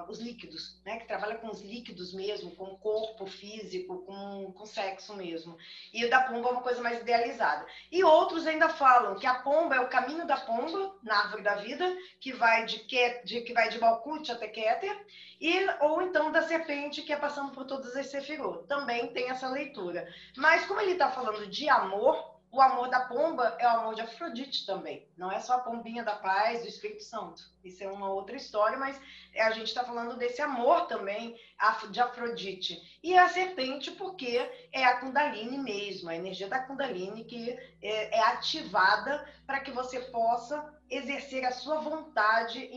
os 0.09 0.19
líquidos, 0.19 0.81
né? 0.85 0.97
Que 0.97 1.07
trabalha 1.07 1.37
com 1.37 1.47
os 1.47 1.61
líquidos 1.61 2.13
mesmo, 2.13 2.55
com 2.57 2.65
o 2.65 2.77
corpo 2.77 3.25
físico, 3.25 3.99
com, 4.05 4.51
com 4.51 4.65
sexo 4.65 5.15
mesmo. 5.15 5.57
E 5.93 6.03
o 6.03 6.09
da 6.09 6.21
pomba 6.21 6.49
é 6.49 6.51
uma 6.51 6.61
coisa 6.61 6.81
mais 6.81 6.99
idealizada. 6.99 7.65
E 7.89 8.03
outros 8.03 8.45
ainda 8.45 8.67
falam 8.67 9.15
que 9.15 9.25
a 9.25 9.35
pomba 9.35 9.75
é 9.75 9.79
o 9.79 9.87
caminho 9.87 10.27
da 10.27 10.35
pomba 10.35 10.93
na 11.01 11.17
árvore 11.19 11.43
da 11.43 11.55
vida, 11.55 11.85
que 12.19 12.33
vai 12.33 12.65
de, 12.65 12.85
de 13.23 13.41
que 13.41 13.53
vai 13.53 13.69
de 13.69 13.79
Malkuth 13.79 14.29
até 14.29 14.49
Keter, 14.49 15.05
e 15.39 15.65
ou 15.79 16.01
então 16.01 16.31
da 16.33 16.41
serpente 16.41 17.01
que 17.01 17.13
é 17.13 17.17
passando 17.17 17.53
por 17.53 17.65
todas 17.65 17.95
as 17.95 18.07
sefirot. 18.07 18.67
Também 18.67 19.13
tem 19.13 19.29
essa 19.29 19.47
leitura. 19.47 20.05
Mas 20.35 20.65
como 20.65 20.81
ele 20.81 20.93
está 20.93 21.09
falando 21.11 21.47
de 21.47 21.69
amor, 21.69 22.36
o 22.51 22.61
amor 22.61 22.89
da 22.89 23.01
pomba 23.01 23.55
é 23.59 23.67
o 23.67 23.79
amor 23.79 23.95
de 23.95 24.01
Afrodite 24.01 24.65
também. 24.65 25.05
Não 25.17 25.31
é 25.31 25.39
só 25.39 25.55
a 25.55 25.59
pombinha 25.59 26.03
da 26.03 26.15
paz 26.15 26.61
do 26.61 26.67
Espírito 26.67 27.03
Santo. 27.03 27.43
Isso 27.63 27.83
é 27.83 27.87
uma 27.87 28.09
outra 28.09 28.37
história, 28.37 28.77
mas 28.77 28.99
a 29.35 29.51
gente 29.51 29.67
está 29.67 29.83
falando 29.83 30.15
desse 30.17 30.41
amor 30.41 30.87
também 30.87 31.37
de 31.91 31.99
Afrodite. 31.99 32.99
E 33.03 33.15
a 33.17 33.27
serpente, 33.27 33.91
porque 33.91 34.37
é 34.71 34.85
a 34.85 34.97
Kundalini 34.99 35.57
mesmo, 35.57 36.09
a 36.09 36.15
energia 36.15 36.47
da 36.47 36.59
Kundalini 36.59 37.25
que 37.25 37.57
é, 37.81 38.17
é 38.17 38.23
ativada 38.23 39.27
para 39.45 39.59
que 39.59 39.71
você 39.71 39.99
possa 39.99 40.73
exercer 40.89 41.43
a 41.45 41.51
sua 41.51 41.79
vontade, 41.79 42.69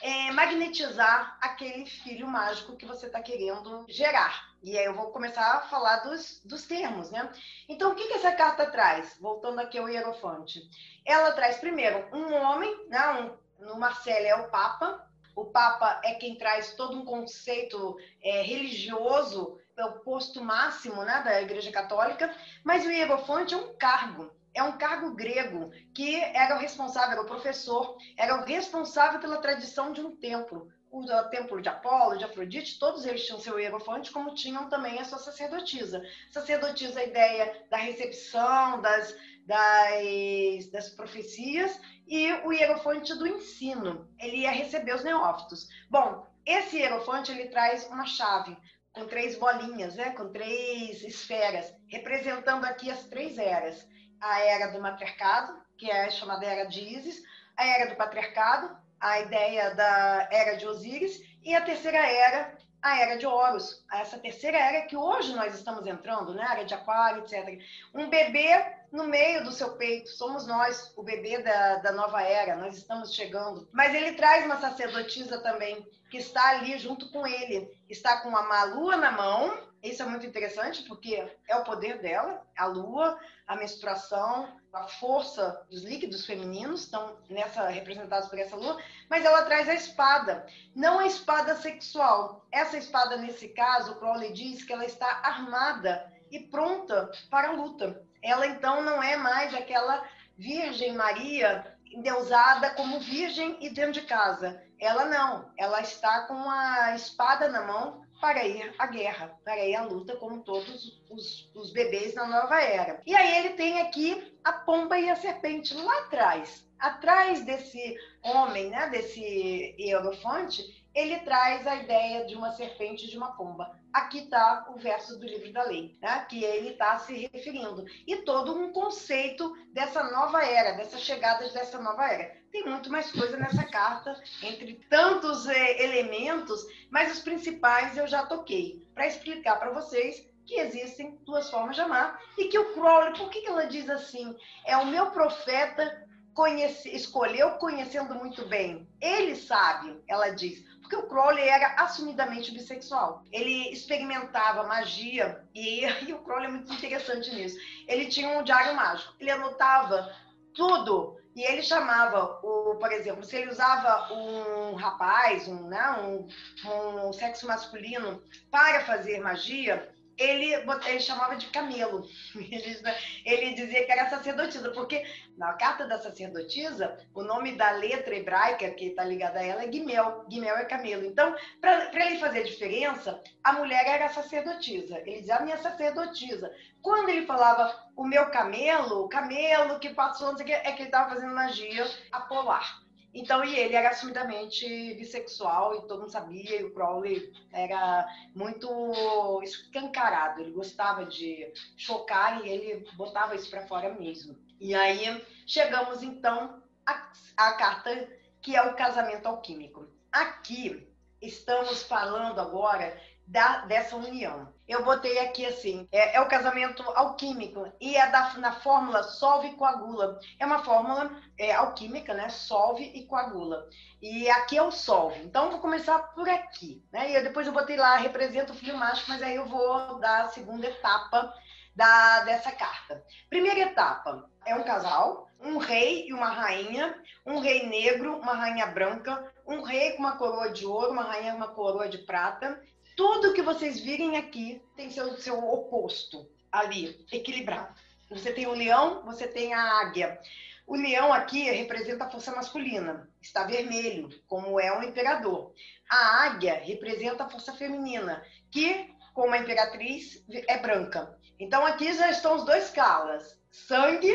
é, 0.00 0.30
magnetizar 0.32 1.38
aquele 1.40 1.86
filho 1.86 2.26
mágico 2.26 2.76
que 2.76 2.86
você 2.86 3.06
está 3.06 3.20
querendo 3.20 3.84
gerar. 3.88 4.48
E 4.62 4.76
aí 4.76 4.84
eu 4.84 4.94
vou 4.94 5.10
começar 5.10 5.52
a 5.52 5.60
falar 5.62 5.98
dos, 5.98 6.40
dos 6.44 6.66
termos, 6.66 7.10
né? 7.10 7.30
Então, 7.68 7.92
o 7.92 7.94
que, 7.94 8.08
que 8.08 8.14
essa 8.14 8.32
carta 8.32 8.70
traz? 8.70 9.16
Voltando 9.20 9.60
aqui 9.60 9.78
ao 9.78 9.88
Hierofante. 9.88 10.60
Ela 11.04 11.32
traz, 11.32 11.58
primeiro, 11.58 12.08
um 12.12 12.34
homem, 12.34 12.88
né? 12.88 13.36
Um, 13.60 13.66
no 13.66 13.78
Marcelo 13.78 14.26
é 14.26 14.34
o 14.34 14.50
Papa. 14.50 15.06
O 15.36 15.44
Papa 15.44 16.00
é 16.02 16.14
quem 16.14 16.36
traz 16.36 16.74
todo 16.74 16.98
um 16.98 17.04
conceito 17.04 17.96
é, 18.22 18.42
religioso, 18.42 19.60
é 19.78 19.84
o 19.84 20.00
posto 20.00 20.42
máximo 20.42 21.02
né, 21.02 21.22
da 21.22 21.40
Igreja 21.40 21.70
Católica, 21.70 22.34
mas 22.64 22.84
o 22.84 22.90
Hierofante 22.90 23.54
é 23.54 23.56
um 23.56 23.76
cargo 23.76 24.30
é 24.58 24.62
um 24.62 24.76
cargo 24.76 25.14
grego 25.14 25.70
que 25.94 26.16
era 26.16 26.56
o 26.56 26.58
responsável, 26.58 27.12
era 27.12 27.22
o 27.22 27.26
professor, 27.26 27.96
era 28.16 28.34
o 28.34 28.44
responsável 28.44 29.20
pela 29.20 29.38
tradição 29.38 29.92
de 29.92 30.00
um 30.00 30.16
templo. 30.16 30.68
O 30.90 31.04
templo 31.30 31.60
de 31.60 31.68
Apolo, 31.68 32.16
de 32.16 32.24
Afrodite, 32.24 32.78
todos 32.78 33.04
eles 33.04 33.24
tinham 33.24 33.38
seu 33.38 33.60
hierofante, 33.60 34.10
como 34.10 34.34
tinham 34.34 34.70
também 34.70 34.98
a 34.98 35.04
sua 35.04 35.18
sacerdotisa. 35.18 36.02
Sacerdotisa, 36.30 36.98
a 36.98 37.04
ideia 37.04 37.66
da 37.70 37.76
recepção, 37.76 38.80
das, 38.80 39.14
das, 39.44 40.70
das 40.72 40.88
profecias, 40.88 41.78
e 42.06 42.32
o 42.44 42.52
hierofante 42.52 43.14
do 43.14 43.26
ensino. 43.26 44.08
Ele 44.18 44.38
ia 44.38 44.50
receber 44.50 44.94
os 44.94 45.04
neófitos. 45.04 45.68
Bom, 45.90 46.26
esse 46.46 46.78
hierofante, 46.78 47.30
ele 47.30 47.48
traz 47.48 47.86
uma 47.88 48.06
chave, 48.06 48.56
com 48.98 49.06
três 49.06 49.38
bolinhas, 49.38 49.94
né? 49.94 50.10
com 50.10 50.28
três 50.30 51.02
esferas, 51.04 51.72
representando 51.86 52.64
aqui 52.64 52.90
as 52.90 53.04
três 53.04 53.38
eras 53.38 53.86
a 54.20 54.40
era 54.40 54.72
do 54.72 54.80
matriarcado, 54.80 55.60
que 55.76 55.88
é 55.88 56.10
chamada 56.10 56.44
era 56.44 56.68
de 56.68 56.80
Isis, 56.80 57.22
a 57.56 57.64
era 57.64 57.90
do 57.90 57.96
patriarcado, 57.96 58.76
a 59.00 59.20
ideia 59.20 59.74
da 59.76 60.28
era 60.32 60.56
de 60.56 60.66
Osíris, 60.66 61.22
e 61.44 61.54
a 61.54 61.60
terceira 61.60 61.98
era, 61.98 62.56
a 62.82 63.00
era 63.00 63.16
de 63.16 63.26
Horus, 63.26 63.84
essa 63.92 64.18
terceira 64.18 64.58
era 64.58 64.86
que 64.86 64.96
hoje 64.96 65.34
nós 65.36 65.54
estamos 65.54 65.86
entrando, 65.86 66.34
né? 66.34 66.44
A 66.48 66.54
era 66.54 66.64
de 66.64 66.74
Aquário, 66.74 67.22
etc. 67.22 67.60
Um 67.94 68.08
bebê 68.08 68.77
no 68.90 69.04
meio 69.04 69.44
do 69.44 69.52
seu 69.52 69.76
peito, 69.76 70.08
somos 70.10 70.46
nós, 70.46 70.92
o 70.96 71.02
bebê 71.02 71.42
da, 71.42 71.76
da 71.76 71.92
nova 71.92 72.22
era, 72.22 72.56
nós 72.56 72.76
estamos 72.76 73.14
chegando. 73.14 73.68
Mas 73.72 73.94
ele 73.94 74.12
traz 74.12 74.44
uma 74.44 74.60
sacerdotisa 74.60 75.42
também, 75.42 75.86
que 76.10 76.18
está 76.18 76.50
ali 76.50 76.78
junto 76.78 77.10
com 77.10 77.26
ele, 77.26 77.70
está 77.88 78.20
com 78.22 78.34
a 78.36 78.42
Malua 78.44 78.96
na 78.96 79.12
mão, 79.12 79.68
isso 79.82 80.02
é 80.02 80.06
muito 80.06 80.26
interessante 80.26 80.82
porque 80.84 81.24
é 81.46 81.56
o 81.56 81.64
poder 81.64 82.00
dela, 82.00 82.44
a 82.56 82.66
lua, 82.66 83.18
a 83.46 83.54
menstruação, 83.54 84.58
a 84.72 84.88
força 84.88 85.64
dos 85.70 85.84
líquidos 85.84 86.26
femininos 86.26 86.82
estão 86.82 87.16
nessa 87.30 87.68
representados 87.68 88.28
por 88.28 88.38
essa 88.38 88.56
lua, 88.56 88.82
mas 89.08 89.24
ela 89.24 89.44
traz 89.44 89.68
a 89.68 89.74
espada, 89.74 90.46
não 90.74 90.98
a 90.98 91.06
espada 91.06 91.54
sexual. 91.54 92.44
Essa 92.50 92.76
espada 92.76 93.16
nesse 93.16 93.48
caso, 93.48 93.94
Crowley 93.96 94.32
diz 94.32 94.64
que 94.64 94.72
ela 94.72 94.84
está 94.84 95.20
armada 95.22 96.12
e 96.30 96.40
pronta 96.40 97.10
para 97.30 97.48
a 97.48 97.52
luta. 97.52 98.04
Ela 98.28 98.46
então 98.46 98.82
não 98.82 99.02
é 99.02 99.16
mais 99.16 99.54
aquela 99.54 100.06
Virgem 100.36 100.92
Maria 100.92 101.76
endeusada 101.92 102.70
como 102.70 103.00
virgem 103.00 103.56
e 103.60 103.70
dentro 103.70 103.92
de 103.92 104.02
casa. 104.02 104.62
Ela 104.78 105.06
não, 105.06 105.50
ela 105.56 105.80
está 105.80 106.26
com 106.26 106.48
a 106.48 106.94
espada 106.94 107.48
na 107.48 107.62
mão 107.62 108.02
para 108.20 108.44
ir 108.44 108.74
à 108.78 108.86
guerra, 108.86 109.36
para 109.44 109.64
ir 109.64 109.74
à 109.74 109.82
luta, 109.82 110.16
como 110.16 110.42
todos 110.42 111.00
os, 111.08 111.50
os, 111.54 111.72
bebês 111.72 112.14
na 112.14 112.26
nova 112.26 112.60
era. 112.60 113.00
E 113.06 113.14
aí 113.14 113.38
ele 113.38 113.54
tem 113.54 113.80
aqui 113.80 114.36
a 114.44 114.52
pomba 114.52 114.98
e 114.98 115.08
a 115.08 115.16
serpente 115.16 115.74
lá 115.74 115.98
atrás. 116.00 116.68
atrás 116.78 117.44
desse 117.44 117.96
homem, 118.22 118.70
né, 118.70 118.88
desse 118.90 119.74
hierofante, 119.78 120.77
ele 120.98 121.20
traz 121.20 121.64
a 121.64 121.76
ideia 121.76 122.26
de 122.26 122.34
uma 122.34 122.50
serpente 122.50 123.04
e 123.04 123.08
de 123.08 123.16
uma 123.16 123.36
pomba. 123.36 123.70
Aqui 123.92 124.24
está 124.24 124.66
o 124.68 124.78
verso 124.78 125.16
do 125.16 125.26
livro 125.26 125.52
da 125.52 125.62
lei, 125.62 125.96
né, 126.02 126.26
que 126.28 126.42
ele 126.42 126.70
está 126.70 126.98
se 126.98 127.28
referindo. 127.32 127.84
E 128.04 128.16
todo 128.22 128.58
um 128.58 128.72
conceito 128.72 129.56
dessa 129.72 130.02
nova 130.10 130.44
era, 130.44 130.72
dessa 130.72 130.98
chegada 130.98 131.48
dessa 131.50 131.80
nova 131.80 132.04
era. 132.04 132.36
Tem 132.50 132.64
muito 132.64 132.90
mais 132.90 133.12
coisa 133.12 133.36
nessa 133.36 133.62
carta, 133.64 134.20
entre 134.42 134.74
tantos 134.90 135.46
é, 135.46 135.84
elementos, 135.84 136.66
mas 136.90 137.12
os 137.12 137.20
principais 137.20 137.96
eu 137.96 138.08
já 138.08 138.26
toquei, 138.26 138.84
para 138.92 139.06
explicar 139.06 139.56
para 139.56 139.70
vocês 139.70 140.28
que 140.44 140.56
existem 140.56 141.16
duas 141.24 141.48
formas 141.48 141.76
de 141.76 141.82
amar 141.82 142.20
e 142.36 142.46
que 142.46 142.58
o 142.58 142.72
Crowley, 142.72 143.16
por 143.16 143.30
que, 143.30 143.42
que 143.42 143.48
ela 143.48 143.66
diz 143.66 143.88
assim? 143.88 144.34
É 144.66 144.76
o 144.76 144.86
meu 144.86 145.10
profeta 145.10 146.08
conhece, 146.38 146.88
escolheu 146.94 147.50
conhecendo 147.58 148.14
muito 148.14 148.46
bem. 148.46 148.88
Ele 149.00 149.34
sabe, 149.34 150.00
ela 150.06 150.30
diz, 150.30 150.64
porque 150.88 150.96
o 150.96 151.06
Crowley 151.06 151.46
era 151.46 151.74
assumidamente 151.74 152.50
bissexual. 152.50 153.22
Ele 153.30 153.70
experimentava 153.70 154.66
magia 154.66 155.44
e, 155.54 155.84
e 156.08 156.14
o 156.14 156.18
Crowley 156.20 156.46
é 156.46 156.50
muito 156.50 156.72
interessante 156.72 157.32
nisso. 157.34 157.58
Ele 157.86 158.06
tinha 158.06 158.38
um 158.38 158.42
diário 158.42 158.74
mágico. 158.74 159.12
Ele 159.20 159.30
anotava 159.30 160.10
tudo 160.54 161.18
e 161.36 161.42
ele 161.44 161.62
chamava 161.62 162.40
o, 162.42 162.76
por 162.76 162.90
exemplo, 162.90 163.22
se 163.22 163.36
ele 163.36 163.50
usava 163.50 164.12
um 164.12 164.74
rapaz, 164.74 165.46
um, 165.46 165.68
né, 165.68 165.90
um, 166.00 167.08
um 167.08 167.12
sexo 167.12 167.46
masculino 167.46 168.22
para 168.50 168.84
fazer 168.84 169.20
magia, 169.20 169.88
ele, 170.18 170.52
ele 170.86 171.00
chamava 171.00 171.36
de 171.36 171.46
camelo. 171.46 172.06
Ele, 172.34 172.82
ele, 173.24 173.54
dizia 173.54 173.84
que 173.84 173.92
era 173.92 174.10
sacerdotisa, 174.10 174.70
porque 174.70 175.04
na 175.36 175.52
carta 175.52 175.86
da 175.86 175.98
sacerdotisa, 175.98 176.98
o 177.14 177.22
nome 177.22 177.56
da 177.56 177.70
letra 177.72 178.16
hebraica 178.16 178.70
que 178.70 178.86
está 178.86 179.04
ligada 179.04 179.38
a 179.38 179.44
ela 179.44 179.64
é 179.64 179.70
Gimel. 179.70 180.24
Gimel 180.28 180.56
é 180.56 180.64
camelo. 180.64 181.04
Então, 181.04 181.34
para 181.60 182.06
ele 182.06 182.18
fazer 182.18 182.44
diferença, 182.44 183.22
a 183.44 183.52
mulher 183.52 183.86
era 183.86 184.08
sacerdotisa. 184.08 184.98
Ele 185.00 185.20
dizia 185.20 185.36
a 185.36 185.42
minha 185.42 185.58
sacerdotisa. 185.58 186.52
Quando 186.82 187.08
ele 187.10 187.26
falava 187.26 187.74
o 187.96 188.04
meu 188.04 188.30
camelo, 188.30 189.04
o 189.04 189.08
camelo 189.08 189.78
que 189.78 189.90
passou, 189.90 190.28
não 190.28 190.36
sei 190.36 190.44
o 190.44 190.48
que, 190.48 190.52
é 190.52 190.72
que 190.72 190.82
ele 190.82 190.88
estava 190.88 191.10
fazendo 191.10 191.34
magia 191.34 191.86
apolar. 192.10 192.87
Então, 193.14 193.42
e 193.42 193.56
ele 193.56 193.74
era 193.74 193.88
assumidamente 193.88 194.94
bissexual 194.94 195.74
e 195.74 195.88
todo 195.88 196.00
mundo 196.00 196.10
sabia, 196.10 196.60
e 196.60 196.64
o 196.64 196.74
Crowley 196.74 197.32
era 197.52 198.06
muito 198.34 199.40
escancarado, 199.42 200.40
ele 200.40 200.52
gostava 200.52 201.06
de 201.06 201.50
chocar 201.76 202.44
e 202.44 202.48
ele 202.48 202.86
botava 202.96 203.34
isso 203.34 203.48
para 203.50 203.66
fora 203.66 203.94
mesmo. 203.94 204.36
E 204.60 204.74
aí 204.74 205.24
chegamos 205.46 206.02
então 206.02 206.62
à, 206.84 207.10
à 207.36 207.52
carta 207.52 208.08
que 208.40 208.54
é 208.54 208.62
o 208.62 208.76
casamento 208.76 209.26
alquímico. 209.26 209.86
Aqui 210.12 210.86
estamos 211.20 211.82
falando 211.82 212.40
agora 212.40 213.00
da, 213.26 213.64
dessa 213.66 213.96
união. 213.96 214.52
Eu 214.68 214.84
botei 214.84 215.18
aqui 215.20 215.46
assim, 215.46 215.88
é, 215.90 216.16
é 216.16 216.20
o 216.20 216.28
casamento 216.28 216.82
alquímico 216.90 217.72
e 217.80 217.96
é 217.96 218.06
da, 218.10 218.34
na 218.34 218.52
fórmula 218.52 219.02
solve 219.02 219.48
e 219.48 219.54
coagula. 219.54 220.20
É 220.38 220.44
uma 220.44 220.62
fórmula 220.62 221.10
é, 221.38 221.54
alquímica, 221.54 222.12
né? 222.12 222.28
Solve 222.28 222.84
e 222.84 223.06
coagula. 223.06 223.66
E 224.02 224.28
aqui 224.28 224.58
é 224.58 224.62
o 224.62 224.70
solve. 224.70 225.22
Então, 225.22 225.50
vou 225.50 225.60
começar 225.60 225.98
por 226.14 226.28
aqui, 226.28 226.84
né? 226.92 227.10
E 227.10 227.22
depois 227.22 227.46
eu 227.46 227.52
botei 227.54 227.78
lá, 227.78 227.96
representa 227.96 228.52
o 228.52 228.56
filho 228.56 228.76
mágico, 228.76 229.08
mas 229.08 229.22
aí 229.22 229.36
eu 229.36 229.46
vou 229.46 229.98
dar 230.00 230.24
a 230.24 230.28
segunda 230.28 230.66
etapa 230.66 231.32
da, 231.74 232.20
dessa 232.24 232.52
carta. 232.52 233.02
Primeira 233.30 233.60
etapa 233.60 234.28
é 234.44 234.54
um 234.54 234.64
casal, 234.64 235.30
um 235.40 235.56
rei 235.56 236.08
e 236.08 236.12
uma 236.12 236.28
rainha, 236.28 236.94
um 237.24 237.38
rei 237.38 237.66
negro, 237.66 238.18
uma 238.18 238.34
rainha 238.34 238.66
branca, 238.66 239.32
um 239.46 239.62
rei 239.62 239.92
com 239.92 240.00
uma 240.00 240.18
coroa 240.18 240.50
de 240.50 240.66
ouro, 240.66 240.92
uma 240.92 241.04
rainha 241.04 241.32
com 241.32 241.38
uma 241.38 241.48
coroa 241.48 241.88
de 241.88 241.98
prata 241.98 242.60
tudo 242.98 243.32
que 243.32 243.42
vocês 243.42 243.78
virem 243.78 244.16
aqui 244.16 244.60
tem 244.74 244.90
seu, 244.90 245.16
seu 245.18 245.38
oposto 245.38 246.28
ali, 246.50 247.06
equilibrado. 247.12 247.72
Você 248.10 248.32
tem 248.32 248.48
o 248.48 248.52
leão, 248.52 249.04
você 249.04 249.28
tem 249.28 249.54
a 249.54 249.80
águia. 249.80 250.20
O 250.66 250.74
leão 250.74 251.12
aqui 251.12 251.44
representa 251.44 252.04
a 252.04 252.10
força 252.10 252.34
masculina, 252.34 253.08
está 253.22 253.44
vermelho, 253.44 254.10
como 254.26 254.58
é 254.58 254.76
o 254.76 254.82
imperador. 254.82 255.54
A 255.88 256.24
águia 256.24 256.54
representa 256.54 257.22
a 257.22 257.30
força 257.30 257.52
feminina, 257.52 258.20
que, 258.50 258.92
como 259.14 259.32
a 259.32 259.38
imperatriz, 259.38 260.24
é 260.48 260.58
branca. 260.58 261.16
Então 261.38 261.64
aqui 261.64 261.92
já 261.92 262.10
estão 262.10 262.34
os 262.34 262.44
dois 262.44 262.68
calas. 262.70 263.38
Sangue, 263.48 264.12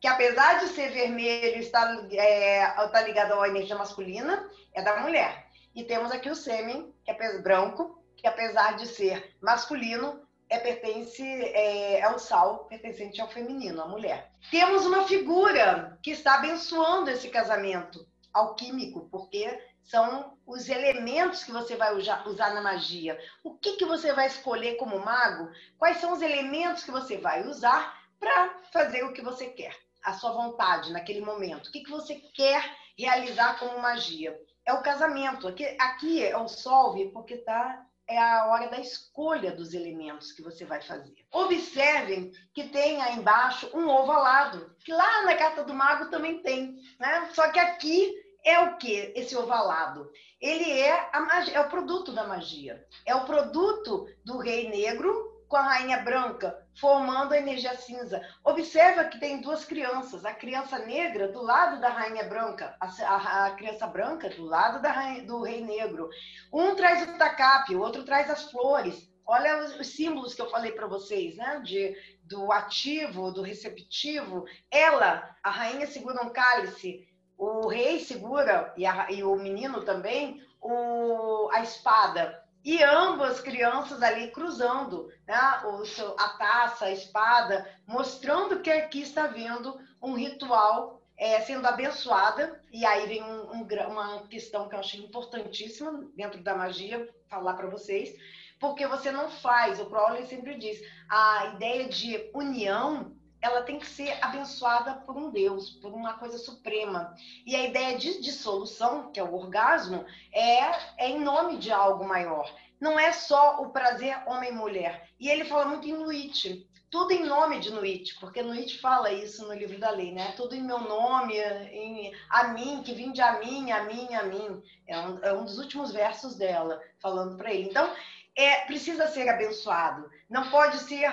que 0.00 0.08
apesar 0.08 0.58
de 0.58 0.70
ser 0.70 0.90
vermelho, 0.90 1.60
está, 1.60 2.04
é, 2.10 2.64
está 2.84 3.02
ligado 3.02 3.40
à 3.40 3.48
energia 3.48 3.76
masculina, 3.76 4.50
é 4.74 4.82
da 4.82 4.96
mulher. 4.96 5.46
E 5.76 5.84
temos 5.84 6.10
aqui 6.10 6.28
o 6.28 6.34
sêmen, 6.34 6.92
que 7.04 7.12
é 7.12 7.38
branco, 7.38 7.95
que 8.16 8.26
apesar 8.26 8.76
de 8.76 8.86
ser 8.86 9.36
masculino, 9.40 10.26
é 10.48 10.58
pertence 10.58 11.22
é, 11.22 12.00
é 12.00 12.08
o 12.10 12.18
sal 12.18 12.66
pertencente 12.66 13.20
ao 13.20 13.28
feminino, 13.28 13.82
à 13.82 13.88
mulher. 13.88 14.30
Temos 14.50 14.86
uma 14.86 15.04
figura 15.04 15.98
que 16.02 16.12
está 16.12 16.36
abençoando 16.36 17.10
esse 17.10 17.28
casamento 17.28 18.06
alquímico, 18.32 19.08
porque 19.10 19.58
são 19.82 20.36
os 20.46 20.68
elementos 20.68 21.42
que 21.42 21.52
você 21.52 21.76
vai 21.76 21.94
usar 21.94 22.54
na 22.54 22.60
magia. 22.60 23.18
O 23.42 23.54
que, 23.54 23.76
que 23.76 23.84
você 23.84 24.12
vai 24.12 24.26
escolher 24.26 24.76
como 24.76 24.98
mago? 24.98 25.50
Quais 25.78 25.98
são 25.98 26.12
os 26.12 26.22
elementos 26.22 26.84
que 26.84 26.90
você 26.90 27.16
vai 27.16 27.46
usar 27.46 28.00
para 28.18 28.58
fazer 28.72 29.04
o 29.04 29.12
que 29.12 29.22
você 29.22 29.48
quer, 29.48 29.76
a 30.04 30.12
sua 30.12 30.32
vontade 30.32 30.92
naquele 30.92 31.20
momento? 31.20 31.68
O 31.68 31.72
que, 31.72 31.80
que 31.80 31.90
você 31.90 32.16
quer 32.34 32.68
realizar 32.98 33.58
como 33.58 33.80
magia? 33.80 34.38
É 34.64 34.72
o 34.72 34.82
casamento. 34.82 35.46
Aqui, 35.46 35.64
aqui 35.80 36.24
é 36.24 36.36
o 36.36 36.48
solve, 36.48 37.10
porque 37.10 37.34
está 37.34 37.84
é 38.08 38.18
a 38.18 38.46
hora 38.46 38.68
da 38.68 38.78
escolha 38.78 39.52
dos 39.52 39.74
elementos 39.74 40.32
que 40.32 40.42
você 40.42 40.64
vai 40.64 40.80
fazer. 40.80 41.12
Observem 41.32 42.30
que 42.54 42.68
tem 42.68 43.00
aí 43.02 43.16
embaixo 43.16 43.68
um 43.74 43.88
ovalado, 43.88 44.74
que 44.84 44.92
lá 44.92 45.22
na 45.22 45.34
carta 45.34 45.64
do 45.64 45.74
mago 45.74 46.10
também 46.10 46.40
tem, 46.42 46.76
né? 46.98 47.28
Só 47.32 47.50
que 47.50 47.58
aqui 47.58 48.14
é 48.44 48.60
o 48.60 48.76
que 48.76 49.12
esse 49.16 49.36
ovalado? 49.36 50.08
Ele 50.40 50.70
é, 50.70 51.10
magia, 51.18 51.54
é 51.56 51.60
o 51.60 51.68
produto 51.68 52.12
da 52.12 52.26
magia. 52.26 52.86
É 53.04 53.14
o 53.14 53.24
produto 53.24 54.06
do 54.24 54.38
rei 54.38 54.68
negro 54.68 55.44
com 55.48 55.56
a 55.56 55.62
rainha 55.62 55.98
branca, 55.98 56.56
formando 56.76 57.32
a 57.32 57.38
energia 57.38 57.74
cinza. 57.76 58.20
Observa 58.44 59.04
que 59.04 59.18
tem 59.18 59.40
duas 59.40 59.64
crianças, 59.64 60.24
a 60.24 60.32
criança 60.32 60.78
negra 60.78 61.28
do 61.28 61.42
lado 61.42 61.80
da 61.80 61.88
rainha 61.88 62.24
branca, 62.24 62.76
a, 62.80 62.86
a, 62.86 63.46
a 63.46 63.50
criança 63.52 63.86
branca 63.86 64.28
do 64.30 64.44
lado 64.44 64.80
da 64.80 64.90
rainha, 64.90 65.24
do 65.24 65.42
rei 65.42 65.64
negro. 65.64 66.08
Um 66.52 66.74
traz 66.74 67.02
o 67.02 67.18
tacape, 67.18 67.74
o 67.74 67.80
outro 67.80 68.04
traz 68.04 68.30
as 68.30 68.50
flores. 68.50 69.10
Olha 69.26 69.58
os, 69.64 69.74
os 69.80 69.88
símbolos 69.88 70.34
que 70.34 70.42
eu 70.42 70.50
falei 70.50 70.72
para 70.72 70.86
vocês, 70.86 71.36
né? 71.36 71.60
De, 71.64 71.96
do 72.22 72.52
ativo, 72.52 73.32
do 73.32 73.42
receptivo. 73.42 74.44
Ela, 74.70 75.36
a 75.42 75.50
rainha 75.50 75.86
segura 75.86 76.22
um 76.22 76.30
cálice, 76.30 77.08
o 77.36 77.66
rei 77.66 78.00
segura, 78.00 78.72
e, 78.76 78.86
a, 78.86 79.10
e 79.10 79.24
o 79.24 79.34
menino 79.36 79.84
também, 79.84 80.40
o, 80.60 81.48
a 81.52 81.60
espada 81.62 82.45
e 82.66 82.82
ambas 82.82 83.40
crianças 83.40 84.02
ali 84.02 84.32
cruzando 84.32 85.08
né, 85.24 85.38
o 85.66 85.86
seu, 85.86 86.16
a 86.18 86.30
taça, 86.30 86.86
a 86.86 86.90
espada, 86.90 87.64
mostrando 87.86 88.58
que 88.58 88.68
aqui 88.68 89.02
está 89.02 89.28
vendo 89.28 89.78
um 90.02 90.14
ritual 90.14 91.00
é, 91.16 91.40
sendo 91.42 91.64
abençoada. 91.64 92.60
E 92.72 92.84
aí 92.84 93.06
vem 93.06 93.22
um, 93.22 93.52
um, 93.52 93.68
uma 93.88 94.26
questão 94.26 94.68
que 94.68 94.74
eu 94.74 94.80
achei 94.80 94.98
importantíssima 94.98 96.10
dentro 96.16 96.42
da 96.42 96.56
magia, 96.56 97.08
falar 97.28 97.54
para 97.54 97.70
vocês, 97.70 98.12
porque 98.58 98.84
você 98.84 99.12
não 99.12 99.30
faz, 99.30 99.78
o 99.78 99.86
Crowley 99.86 100.26
sempre 100.26 100.58
diz, 100.58 100.80
a 101.08 101.52
ideia 101.54 101.88
de 101.88 102.28
união 102.34 103.14
ela 103.46 103.62
tem 103.62 103.78
que 103.78 103.86
ser 103.86 104.18
abençoada 104.22 104.94
por 104.94 105.16
um 105.16 105.30
Deus, 105.30 105.70
por 105.70 105.92
uma 105.92 106.14
coisa 106.14 106.36
suprema. 106.36 107.14
E 107.44 107.54
a 107.54 107.64
ideia 107.64 107.96
de 107.96 108.20
dissolução, 108.20 109.10
que 109.12 109.20
é 109.20 109.22
o 109.22 109.34
orgasmo, 109.34 110.04
é, 110.32 111.04
é 111.04 111.08
em 111.08 111.20
nome 111.20 111.58
de 111.58 111.72
algo 111.72 112.04
maior. 112.04 112.52
Não 112.80 112.98
é 112.98 113.12
só 113.12 113.62
o 113.62 113.70
prazer 113.70 114.16
homem-mulher. 114.26 115.08
E 115.18 115.28
ele 115.28 115.44
fala 115.44 115.64
muito 115.64 115.88
em 115.88 115.94
Nuit, 115.94 116.68
tudo 116.90 117.12
em 117.12 117.24
nome 117.24 117.58
de 117.58 117.70
Nuit, 117.70 118.18
porque 118.20 118.42
Nuit 118.42 118.80
fala 118.80 119.12
isso 119.12 119.46
no 119.46 119.54
livro 119.54 119.78
da 119.78 119.90
lei, 119.90 120.12
né? 120.12 120.32
Tudo 120.36 120.54
em 120.54 120.62
meu 120.62 120.78
nome, 120.80 121.36
em 121.38 122.12
a 122.30 122.48
mim, 122.48 122.82
que 122.82 122.94
vim 122.94 123.12
de 123.12 123.20
a 123.20 123.38
mim, 123.38 123.70
a 123.70 123.84
mim, 123.84 124.14
a 124.14 124.22
mim. 124.24 124.62
É 124.86 124.98
um, 124.98 125.18
é 125.22 125.32
um 125.32 125.44
dos 125.44 125.58
últimos 125.58 125.92
versos 125.92 126.36
dela, 126.36 126.80
falando 126.98 127.36
para 127.36 127.52
ele. 127.52 127.68
Então, 127.68 127.90
é, 128.36 128.60
precisa 128.66 129.08
ser 129.08 129.28
abençoado. 129.28 130.10
Não 130.28 130.50
pode 130.50 130.78
ser. 130.80 131.10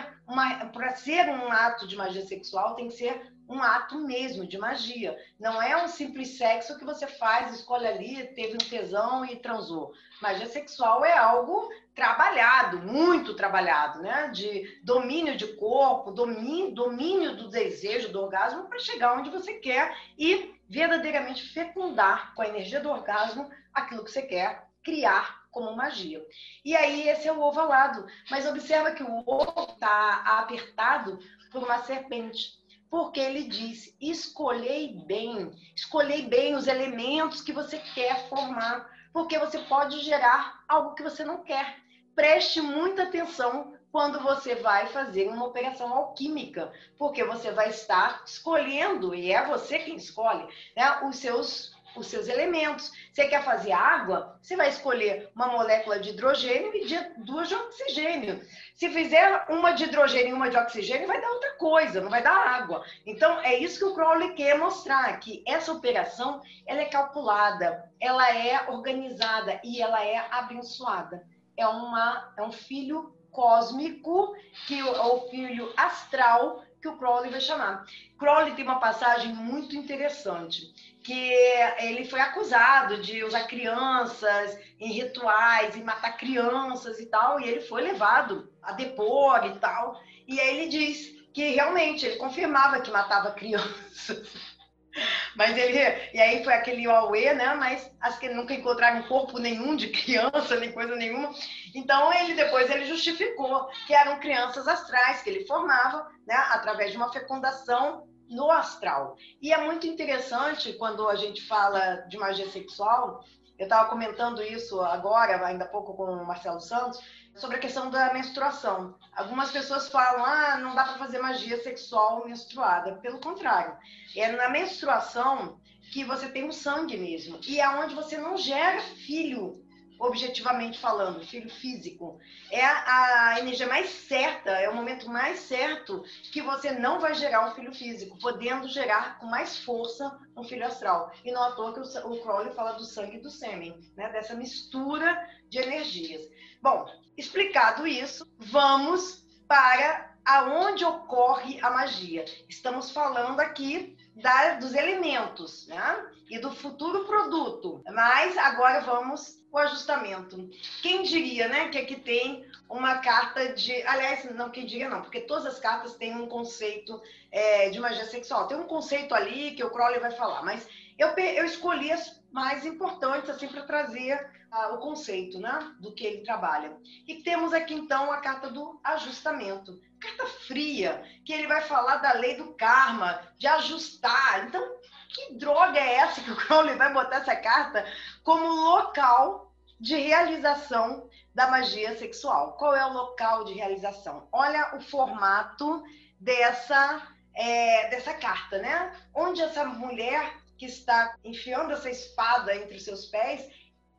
Para 0.73 0.95
ser 0.95 1.29
um 1.29 1.51
ato 1.51 1.87
de 1.87 1.95
magia 1.95 2.25
sexual, 2.25 2.75
tem 2.75 2.87
que 2.87 2.95
ser 2.95 3.33
um 3.47 3.61
ato 3.61 3.99
mesmo 3.99 4.45
de 4.45 4.57
magia. 4.57 5.17
Não 5.39 5.61
é 5.61 5.83
um 5.83 5.87
simples 5.87 6.37
sexo 6.37 6.77
que 6.77 6.85
você 6.85 7.07
faz, 7.07 7.53
escolhe 7.53 7.87
ali, 7.87 8.25
teve 8.27 8.55
um 8.55 8.69
tesão 8.69 9.25
e 9.25 9.37
transou. 9.37 9.93
Magia 10.21 10.47
sexual 10.47 11.03
é 11.03 11.17
algo 11.17 11.69
trabalhado, 11.93 12.79
muito 12.79 13.35
trabalhado, 13.35 14.01
né? 14.01 14.29
De 14.29 14.79
domínio 14.83 15.37
de 15.37 15.47
corpo, 15.55 16.11
domínio, 16.11 16.73
domínio 16.73 17.35
do 17.35 17.49
desejo, 17.49 18.11
do 18.11 18.21
orgasmo, 18.21 18.67
para 18.67 18.79
chegar 18.79 19.17
onde 19.17 19.29
você 19.29 19.53
quer 19.53 19.95
e 20.17 20.55
verdadeiramente 20.69 21.53
fecundar 21.53 22.33
com 22.33 22.41
a 22.41 22.47
energia 22.47 22.79
do 22.79 22.89
orgasmo 22.89 23.49
aquilo 23.73 24.03
que 24.03 24.11
você 24.11 24.23
quer 24.23 24.67
criar 24.83 25.42
como 25.53 25.75
magia. 25.75 26.25
E 26.65 26.75
aí 26.75 27.07
esse 27.07 27.27
é 27.27 27.31
o 27.31 27.39
ovo 27.39 27.61
alado. 27.61 28.05
Mas 28.29 28.45
observa 28.45 28.91
que 28.91 29.03
o 29.03 29.23
ovo 29.25 29.71
está 29.71 30.39
apertado 30.39 31.17
por 31.51 31.63
uma 31.63 31.81
serpente. 31.83 32.61
Porque 32.89 33.19
ele 33.19 33.43
diz: 33.43 33.95
escolhei 34.01 35.01
bem, 35.05 35.51
escolhei 35.75 36.23
bem 36.23 36.55
os 36.55 36.67
elementos 36.67 37.41
que 37.41 37.53
você 37.53 37.77
quer 37.77 38.27
formar, 38.27 38.89
porque 39.13 39.39
você 39.39 39.59
pode 39.59 39.99
gerar 39.99 40.63
algo 40.67 40.95
que 40.95 41.03
você 41.03 41.23
não 41.23 41.43
quer. 41.43 41.77
Preste 42.13 42.61
muita 42.61 43.03
atenção 43.03 43.73
quando 43.91 44.19
você 44.19 44.55
vai 44.55 44.87
fazer 44.87 45.27
uma 45.29 45.45
operação 45.45 45.93
alquímica, 45.93 46.71
porque 46.97 47.23
você 47.23 47.51
vai 47.51 47.69
estar 47.69 48.23
escolhendo, 48.25 49.13
e 49.13 49.31
é 49.31 49.45
você 49.45 49.77
quem 49.79 49.95
escolhe, 49.95 50.47
né, 50.75 50.99
os 51.03 51.17
seus 51.17 51.75
os 51.95 52.07
seus 52.07 52.27
elementos. 52.27 52.91
Você 53.11 53.27
quer 53.27 53.43
fazer 53.43 53.71
água? 53.71 54.37
Você 54.41 54.55
vai 54.55 54.69
escolher 54.69 55.29
uma 55.35 55.47
molécula 55.47 55.99
de 55.99 56.09
hidrogênio 56.09 56.73
e 56.75 56.85
de, 56.85 56.97
duas 57.17 57.47
de 57.47 57.55
oxigênio. 57.55 58.41
Se 58.75 58.89
fizer 58.89 59.45
uma 59.49 59.71
de 59.71 59.85
hidrogênio 59.85 60.29
e 60.29 60.33
uma 60.33 60.49
de 60.49 60.57
oxigênio, 60.57 61.07
vai 61.07 61.21
dar 61.21 61.31
outra 61.31 61.51
coisa, 61.53 62.01
não 62.01 62.09
vai 62.09 62.21
dar 62.21 62.35
água. 62.35 62.83
Então, 63.05 63.39
é 63.41 63.57
isso 63.57 63.79
que 63.79 63.85
o 63.85 63.93
Crowley 63.93 64.33
quer 64.33 64.57
mostrar, 64.57 65.19
que 65.19 65.43
essa 65.47 65.71
operação 65.71 66.41
ela 66.65 66.81
é 66.81 66.85
calculada, 66.85 67.91
ela 67.99 68.29
é 68.35 68.69
organizada 68.69 69.59
e 69.63 69.81
ela 69.81 70.03
é 70.03 70.17
abençoada. 70.31 71.25
É, 71.55 71.67
uma, 71.67 72.33
é 72.37 72.41
um 72.41 72.51
filho 72.51 73.13
cósmico, 73.31 74.35
que 74.67 74.79
é 74.79 74.83
o 74.83 75.27
filho 75.29 75.73
astral 75.75 76.63
que 76.83 76.87
o 76.89 76.97
Crowley 76.97 77.31
vai 77.31 77.39
chamar. 77.39 77.85
Crowley 78.19 78.55
tem 78.55 78.65
uma 78.65 78.79
passagem 78.79 79.33
muito 79.33 79.75
interessante, 79.75 80.73
que 81.03 81.31
ele 81.79 82.05
foi 82.05 82.21
acusado 82.21 83.01
de 83.01 83.23
usar 83.23 83.43
crianças 83.43 84.57
em 84.79 84.91
rituais, 84.91 85.75
e 85.75 85.83
matar 85.83 86.17
crianças 86.17 86.99
e 86.99 87.05
tal, 87.07 87.39
e 87.39 87.49
ele 87.49 87.61
foi 87.61 87.81
levado 87.81 88.51
a 88.61 88.71
depor 88.71 89.45
e 89.45 89.59
tal. 89.59 89.99
E 90.27 90.39
aí 90.39 90.57
ele 90.57 90.69
diz 90.69 91.13
que 91.33 91.49
realmente 91.49 92.05
ele 92.05 92.15
confirmava 92.15 92.79
que 92.79 92.89
matava 92.89 93.31
crianças. 93.31 94.53
Mas 95.35 95.57
ele. 95.57 95.79
E 96.13 96.21
aí 96.21 96.43
foi 96.43 96.53
aquele 96.53 96.87
Huawei, 96.87 97.33
né? 97.33 97.55
Mas 97.55 97.91
acho 97.99 98.19
que 98.19 98.29
nunca 98.29 98.53
encontraram 98.53 99.07
corpo 99.07 99.39
nenhum 99.39 99.75
de 99.75 99.89
criança, 99.89 100.55
nem 100.61 100.71
coisa 100.71 100.95
nenhuma. 100.95 101.33
Então 101.73 102.13
ele 102.13 102.35
depois 102.35 102.69
ele 102.69 102.85
justificou 102.85 103.67
que 103.87 103.93
eram 103.93 104.19
crianças 104.19 104.67
astrais 104.67 105.21
que 105.21 105.29
ele 105.29 105.45
formava, 105.45 106.07
né? 106.27 106.35
Através 106.51 106.91
de 106.91 106.97
uma 106.97 107.11
fecundação 107.11 108.07
no 108.29 108.49
astral. 108.51 109.17
E 109.41 109.53
é 109.53 109.57
muito 109.63 109.87
interessante 109.87 110.73
quando 110.73 111.07
a 111.07 111.15
gente 111.15 111.41
fala 111.45 111.95
de 112.07 112.17
magia 112.17 112.49
sexual. 112.49 113.23
Eu 113.57 113.65
estava 113.65 113.89
comentando 113.89 114.41
isso 114.41 114.81
agora, 114.81 115.45
ainda 115.45 115.65
há 115.65 115.67
pouco, 115.67 115.93
com 115.93 116.05
o 116.05 116.25
Marcelo 116.25 116.59
Santos, 116.59 116.99
sobre 117.35 117.57
a 117.57 117.59
questão 117.59 117.89
da 117.89 118.13
menstruação. 118.13 118.95
Algumas 119.15 119.51
pessoas 119.51 119.89
falam, 119.89 120.25
ah, 120.25 120.57
não 120.57 120.75
dá 120.75 120.83
para 120.83 120.97
fazer 120.97 121.19
magia 121.19 121.61
sexual 121.61 122.25
menstruada. 122.25 122.95
Pelo 122.95 123.19
contrário, 123.19 123.77
é 124.15 124.31
na 124.31 124.49
menstruação 124.49 125.59
que 125.91 126.03
você 126.03 126.27
tem 126.27 126.47
o 126.47 126.53
sangue 126.53 126.97
mesmo. 126.97 127.39
E 127.47 127.59
é 127.59 127.69
onde 127.69 127.93
você 127.93 128.17
não 128.17 128.37
gera 128.37 128.81
filho 128.81 129.62
objetivamente 130.03 130.79
falando, 130.79 131.25
filho 131.25 131.49
físico. 131.49 132.19
É 132.51 132.63
a 132.63 133.39
energia 133.39 133.65
mais 133.67 133.89
certa, 133.89 134.51
é 134.51 134.67
o 134.69 134.75
momento 134.75 135.09
mais 135.09 135.39
certo 135.39 136.03
que 136.23 136.41
você 136.41 136.71
não 136.71 136.99
vai 136.99 137.13
gerar 137.13 137.47
um 137.47 137.55
filho 137.55 137.73
físico, 137.73 138.19
podendo 138.19 138.67
gerar 138.67 139.17
com 139.17 139.27
mais 139.27 139.57
força 139.59 140.19
um 140.35 140.43
filho 140.43 140.65
astral. 140.65 141.11
E 141.23 141.31
não 141.31 141.41
à 141.41 141.51
toa 141.53 141.73
que 141.73 141.79
o, 141.79 142.21
Crowley 142.21 142.53
fala 142.53 142.73
do 142.73 142.83
sangue 142.83 143.17
e 143.17 143.21
do 143.21 143.29
sêmen, 143.29 143.79
né? 143.95 144.09
dessa 144.09 144.35
mistura 144.35 145.25
de 145.49 145.59
energias. 145.59 146.21
Bom, 146.61 146.85
explicado 147.17 147.87
isso, 147.87 148.27
vamos 148.37 149.25
para 149.47 150.13
aonde 150.25 150.83
ocorre 150.83 151.59
a 151.61 151.69
magia. 151.69 152.25
Estamos 152.49 152.91
falando 152.91 153.39
aqui 153.39 153.95
da, 154.15 154.55
dos 154.55 154.73
elementos, 154.73 155.67
né? 155.67 156.05
E 156.29 156.39
do 156.39 156.51
futuro 156.51 157.05
produto. 157.05 157.81
Mas 157.91 158.37
agora 158.37 158.81
vamos 158.81 159.41
o 159.51 159.57
ajustamento. 159.59 160.49
Quem 160.81 161.03
diria, 161.03 161.47
né, 161.47 161.69
que 161.69 161.77
aqui 161.77 161.95
tem 161.95 162.43
uma 162.67 162.97
carta 162.97 163.53
de. 163.53 163.71
Aliás, 163.83 164.25
não, 164.33 164.49
quem 164.49 164.65
diria 164.65 164.89
não, 164.89 165.01
porque 165.01 165.21
todas 165.21 165.45
as 165.45 165.59
cartas 165.59 165.93
têm 165.93 166.15
um 166.15 166.27
conceito 166.27 166.99
é, 167.31 167.69
de 167.69 167.79
magia 167.79 168.05
sexual. 168.05 168.47
Tem 168.47 168.57
um 168.57 168.65
conceito 168.65 169.13
ali 169.13 169.51
que 169.51 169.63
o 169.63 169.69
Crowley 169.69 169.99
vai 169.99 170.11
falar, 170.11 170.41
mas 170.41 170.67
eu, 170.97 171.09
eu 171.09 171.45
escolhi 171.45 171.91
as 171.91 172.19
mais 172.31 172.65
importantes, 172.65 173.29
assim, 173.29 173.47
para 173.47 173.61
trazer 173.61 174.15
uh, 174.51 174.73
o 174.73 174.79
conceito, 174.79 175.39
né, 175.39 175.71
do 175.79 175.91
que 175.93 176.03
ele 176.03 176.23
trabalha. 176.23 176.75
E 177.07 177.21
temos 177.21 177.53
aqui, 177.53 177.75
então, 177.75 178.11
a 178.11 178.17
carta 178.17 178.49
do 178.49 178.79
ajustamento. 178.83 179.79
Carta 180.03 180.27
fria, 180.47 181.01
que 181.25 181.31
ele 181.31 181.47
vai 181.47 181.61
falar 181.61 181.97
da 181.97 182.11
lei 182.11 182.35
do 182.35 182.53
karma, 182.55 183.21
de 183.37 183.47
ajustar. 183.47 184.45
Então, 184.45 184.61
que 185.07 185.35
droga 185.35 185.79
é 185.79 185.95
essa 185.95 186.21
que 186.21 186.29
o 186.29 186.35
Crowley 186.35 186.75
vai 186.75 186.91
botar 186.91 187.17
essa 187.17 187.35
carta 187.37 187.85
como 188.21 188.45
local 188.45 189.53
de 189.79 189.95
realização 189.95 191.09
da 191.33 191.47
magia 191.47 191.97
sexual? 191.97 192.57
Qual 192.57 192.75
é 192.75 192.85
o 192.85 192.91
local 192.91 193.45
de 193.45 193.53
realização? 193.53 194.27
Olha 194.31 194.75
o 194.75 194.81
formato 194.81 195.83
dessa, 196.19 197.07
é, 197.33 197.89
dessa 197.89 198.13
carta, 198.13 198.59
né? 198.59 198.93
Onde 199.13 199.41
essa 199.41 199.63
mulher 199.63 200.37
que 200.57 200.65
está 200.65 201.15
enfiando 201.23 201.71
essa 201.71 201.89
espada 201.89 202.53
entre 202.55 202.75
os 202.75 202.83
seus 202.83 203.05
pés, 203.05 203.49